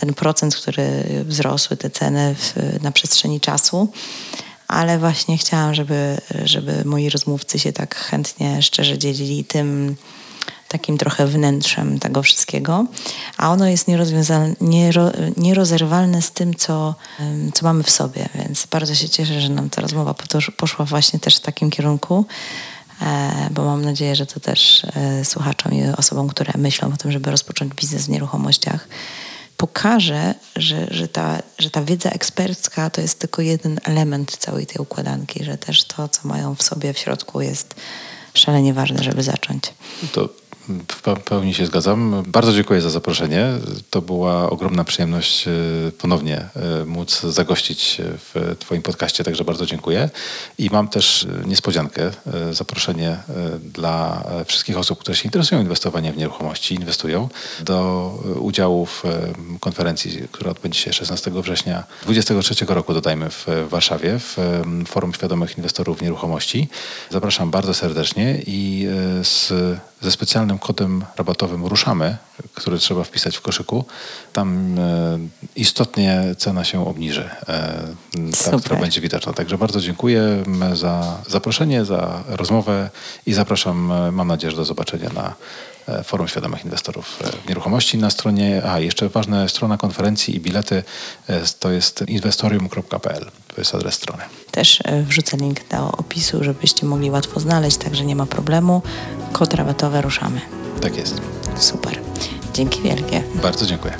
ten 0.00 0.14
procent, 0.14 0.56
który 0.56 0.84
wzrosły 1.24 1.76
te 1.76 1.90
ceny 1.90 2.34
w, 2.38 2.54
na 2.82 2.92
przestrzeni 2.92 3.40
czasu 3.40 3.88
ale 4.68 4.98
właśnie 4.98 5.38
chciałam, 5.38 5.74
żeby, 5.74 6.18
żeby 6.44 6.84
moi 6.84 7.10
rozmówcy 7.10 7.58
się 7.58 7.72
tak 7.72 7.94
chętnie, 7.94 8.62
szczerze 8.62 8.98
dzielili 8.98 9.44
tym 9.44 9.96
takim 10.68 10.98
trochę 10.98 11.26
wnętrzem 11.26 11.98
tego 11.98 12.22
wszystkiego, 12.22 12.86
a 13.36 13.52
ono 13.52 13.68
jest 13.68 13.88
niero, 14.60 15.10
nierozerwalne 15.36 16.22
z 16.22 16.30
tym, 16.30 16.54
co, 16.54 16.94
co 17.54 17.66
mamy 17.66 17.82
w 17.82 17.90
sobie, 17.90 18.28
więc 18.34 18.66
bardzo 18.66 18.94
się 18.94 19.08
cieszę, 19.08 19.40
że 19.40 19.48
nam 19.48 19.70
ta 19.70 19.82
rozmowa 19.82 20.14
poszła 20.56 20.84
właśnie 20.84 21.18
też 21.18 21.36
w 21.36 21.40
takim 21.40 21.70
kierunku, 21.70 22.26
e, 23.02 23.48
bo 23.50 23.64
mam 23.64 23.84
nadzieję, 23.84 24.16
że 24.16 24.26
to 24.26 24.40
też 24.40 24.84
e, 24.84 25.24
słuchaczom 25.24 25.72
i 25.72 25.84
osobom, 25.96 26.28
które 26.28 26.52
myślą 26.56 26.92
o 26.92 26.96
tym, 26.96 27.12
żeby 27.12 27.30
rozpocząć 27.30 27.74
biznes 27.74 28.06
w 28.06 28.08
nieruchomościach, 28.08 28.88
pokaże, 29.56 30.34
że, 30.56 30.86
że, 30.90 31.08
ta, 31.08 31.38
że 31.58 31.70
ta 31.70 31.82
wiedza 31.82 32.10
ekspercka 32.10 32.90
to 32.90 33.00
jest 33.00 33.18
tylko 33.18 33.42
jeden 33.42 33.80
element 33.84 34.36
całej 34.36 34.66
tej 34.66 34.76
układanki, 34.78 35.44
że 35.44 35.58
też 35.58 35.84
to, 35.84 36.08
co 36.08 36.28
mają 36.28 36.54
w 36.54 36.62
sobie 36.62 36.92
w 36.92 36.98
środku 36.98 37.40
jest 37.40 37.74
szalenie 38.34 38.74
ważne, 38.74 39.02
żeby 39.02 39.22
zacząć. 39.22 39.62
To 40.12 40.28
w 40.68 41.02
pe- 41.02 41.20
pełni 41.20 41.54
się 41.54 41.66
zgadzam. 41.66 42.22
Bardzo 42.26 42.52
dziękuję 42.52 42.80
za 42.80 42.90
zaproszenie. 42.90 43.48
To 43.90 44.02
była 44.02 44.50
ogromna 44.50 44.84
przyjemność 44.84 45.48
e, 45.48 45.52
ponownie 45.98 46.36
e, 46.38 46.84
móc 46.84 47.20
zagościć 47.20 48.00
w 48.00 48.56
Twoim 48.58 48.82
podcaście, 48.82 49.24
także 49.24 49.44
bardzo 49.44 49.66
dziękuję. 49.66 50.10
I 50.58 50.70
mam 50.72 50.88
też 50.88 51.26
niespodziankę, 51.46 52.10
e, 52.50 52.54
zaproszenie 52.54 53.18
dla 53.60 54.24
wszystkich 54.46 54.78
osób, 54.78 54.98
które 54.98 55.16
się 55.16 55.24
interesują 55.24 55.60
inwestowaniem 55.60 56.14
w 56.14 56.16
nieruchomości, 56.16 56.74
inwestują 56.74 57.28
do 57.60 58.10
udziału 58.40 58.86
w 58.86 59.02
konferencji, 59.60 60.22
która 60.32 60.50
odbędzie 60.50 60.80
się 60.80 60.92
16 60.92 61.30
września 61.42 61.84
2023 62.02 62.74
roku, 62.74 62.94
dodajmy, 62.94 63.30
w 63.30 63.46
Warszawie, 63.68 64.18
w 64.18 64.36
Forum 64.86 65.14
Świadomych 65.14 65.58
Inwestorów 65.58 65.98
w 65.98 66.02
Nieruchomości. 66.02 66.68
Zapraszam 67.10 67.50
bardzo 67.50 67.74
serdecznie 67.74 68.42
i 68.46 68.86
z 69.22 69.52
ze 70.06 70.12
specjalnym 70.12 70.58
kodem 70.58 71.04
rabatowym 71.16 71.66
Ruszamy, 71.66 72.16
który 72.54 72.78
trzeba 72.78 73.04
wpisać 73.04 73.36
w 73.36 73.40
koszyku, 73.40 73.84
tam 74.32 74.78
e, 74.78 75.18
istotnie 75.56 76.34
cena 76.38 76.64
się 76.64 76.88
obniży. 76.88 77.30
E, 77.48 77.82
ta, 78.44 78.58
która 78.58 78.80
będzie 78.80 79.00
widoczna. 79.00 79.32
Także 79.32 79.58
bardzo 79.58 79.80
dziękuję 79.80 80.44
za 80.74 81.22
zaproszenie, 81.28 81.84
za 81.84 82.24
rozmowę 82.28 82.90
i 83.26 83.32
zapraszam, 83.32 83.92
e, 83.92 84.12
mam 84.12 84.28
nadzieję, 84.28 84.50
że 84.50 84.56
do 84.56 84.64
zobaczenia 84.64 85.10
na 85.10 85.34
Forum 86.04 86.28
Świadomych 86.28 86.64
Inwestorów 86.64 87.18
e, 87.24 87.30
w 87.44 87.48
Nieruchomości 87.48 87.98
na 87.98 88.10
stronie, 88.10 88.62
a 88.64 88.78
jeszcze 88.78 89.08
ważna 89.08 89.48
strona 89.48 89.76
konferencji 89.76 90.36
i 90.36 90.40
bilety 90.40 90.82
e, 91.28 91.40
to 91.60 91.70
jest 91.70 92.04
inwestorium.pl, 92.08 93.30
to 93.54 93.60
jest 93.60 93.74
adres 93.74 93.94
strony. 93.94 94.22
Też 94.50 94.80
e, 94.84 95.02
wrzucę 95.02 95.36
link 95.36 95.68
do 95.68 95.92
opisu, 95.92 96.44
żebyście 96.44 96.86
mogli 96.86 97.10
łatwo 97.10 97.40
znaleźć, 97.40 97.76
także 97.76 98.04
nie 98.04 98.16
ma 98.16 98.26
problemu. 98.26 98.82
Kod 99.32 99.54
rabatowy 99.54 100.00
ruszamy. 100.02 100.40
Tak 100.80 100.96
jest. 100.96 101.20
Super. 101.58 101.98
Dzięki 102.54 102.82
wielkie. 102.82 103.22
Bardzo 103.42 103.66
dziękuję. 103.66 103.98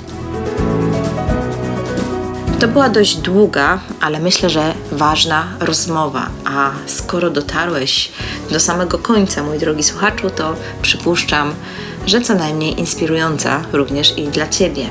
To 2.59 2.67
była 2.67 2.89
dość 2.89 3.17
długa, 3.17 3.79
ale 4.01 4.19
myślę, 4.19 4.49
że 4.49 4.73
ważna 4.91 5.47
rozmowa. 5.59 6.29
A 6.45 6.71
skoro 6.85 7.29
dotarłeś 7.29 8.11
do 8.51 8.59
samego 8.59 8.97
końca, 8.97 9.43
mój 9.43 9.59
drogi 9.59 9.83
słuchaczu, 9.83 10.29
to 10.29 10.55
przypuszczam, 10.81 11.53
że 12.05 12.21
co 12.21 12.35
najmniej 12.35 12.79
inspirująca 12.79 13.61
również 13.73 14.17
i 14.17 14.27
dla 14.27 14.47
Ciebie. 14.47 14.89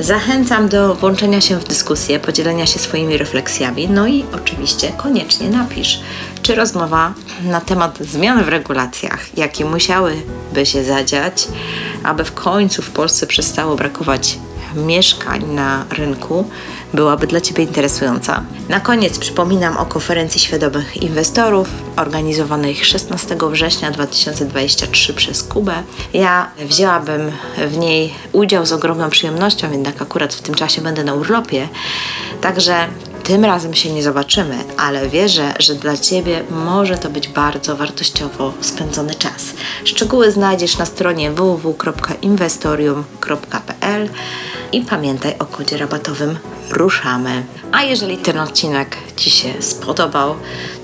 Zachęcam 0.00 0.68
do 0.68 0.94
włączenia 0.94 1.40
się 1.40 1.60
w 1.60 1.64
dyskusję, 1.64 2.20
podzielenia 2.20 2.66
się 2.66 2.78
swoimi 2.78 3.18
refleksjami, 3.18 3.88
no 3.88 4.06
i 4.06 4.24
oczywiście 4.34 4.92
koniecznie 4.96 5.48
napisz, 5.48 6.00
czy 6.42 6.54
rozmowa 6.54 7.14
na 7.44 7.60
temat 7.60 7.98
zmian 8.00 8.44
w 8.44 8.48
regulacjach, 8.48 9.38
jakie 9.38 9.64
musiałyby 9.64 10.66
się 10.66 10.84
zadziać, 10.84 11.48
aby 12.02 12.24
w 12.24 12.34
końcu 12.34 12.82
w 12.82 12.90
Polsce 12.90 13.26
przestało 13.26 13.76
brakować 13.76 14.38
mieszkań 14.76 15.44
na 15.44 15.84
rynku 15.90 16.44
byłaby 16.94 17.26
dla 17.26 17.40
Ciebie 17.40 17.64
interesująca. 17.64 18.42
Na 18.68 18.80
koniec 18.80 19.18
przypominam 19.18 19.76
o 19.76 19.86
konferencji 19.86 20.40
świadomych 20.40 21.02
inwestorów 21.02 21.68
organizowanej 21.96 22.76
16 22.76 23.36
września 23.50 23.90
2023 23.90 25.14
przez 25.14 25.42
Kubę. 25.42 25.82
Ja 26.12 26.50
wzięłabym 26.58 27.32
w 27.68 27.76
niej 27.76 28.14
udział 28.32 28.66
z 28.66 28.72
ogromną 28.72 29.10
przyjemnością, 29.10 29.72
jednak 29.72 30.02
akurat 30.02 30.34
w 30.34 30.40
tym 30.40 30.54
czasie 30.54 30.82
będę 30.82 31.04
na 31.04 31.14
urlopie. 31.14 31.68
Także 32.40 32.86
tym 33.22 33.44
razem 33.44 33.74
się 33.74 33.92
nie 33.92 34.02
zobaczymy, 34.02 34.64
ale 34.76 35.08
wierzę, 35.08 35.54
że 35.58 35.74
dla 35.74 35.96
Ciebie 35.96 36.42
może 36.50 36.98
to 36.98 37.10
być 37.10 37.28
bardzo 37.28 37.76
wartościowo 37.76 38.52
spędzony 38.60 39.14
czas. 39.14 39.46
Szczegóły 39.84 40.32
znajdziesz 40.32 40.78
na 40.78 40.86
stronie 40.86 41.30
www.investorium.pl 41.30 44.08
i 44.72 44.80
pamiętaj 44.80 45.34
o 45.38 45.46
kodzie 45.46 45.76
rabatowym 45.76 46.38
ruszamy. 46.70 47.42
A 47.72 47.82
jeżeli 47.82 48.18
ten 48.18 48.38
odcinek 48.38 48.96
Ci 49.16 49.30
się 49.30 49.48
spodobał, 49.60 50.34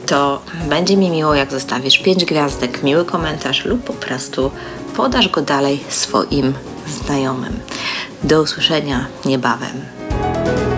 to 0.06 0.42
będzie 0.68 0.96
mi 0.96 1.10
miło, 1.10 1.34
jak 1.34 1.50
zostawisz 1.50 1.98
5 1.98 2.24
gwiazdek, 2.24 2.82
miły 2.82 3.04
komentarz 3.04 3.64
lub 3.64 3.84
po 3.84 3.92
prostu 3.92 4.50
podasz 4.96 5.28
go 5.28 5.42
dalej 5.42 5.84
swoim 5.88 6.54
znajomym. 6.86 7.60
Do 8.24 8.42
usłyszenia 8.42 9.06
niebawem. 9.24 10.75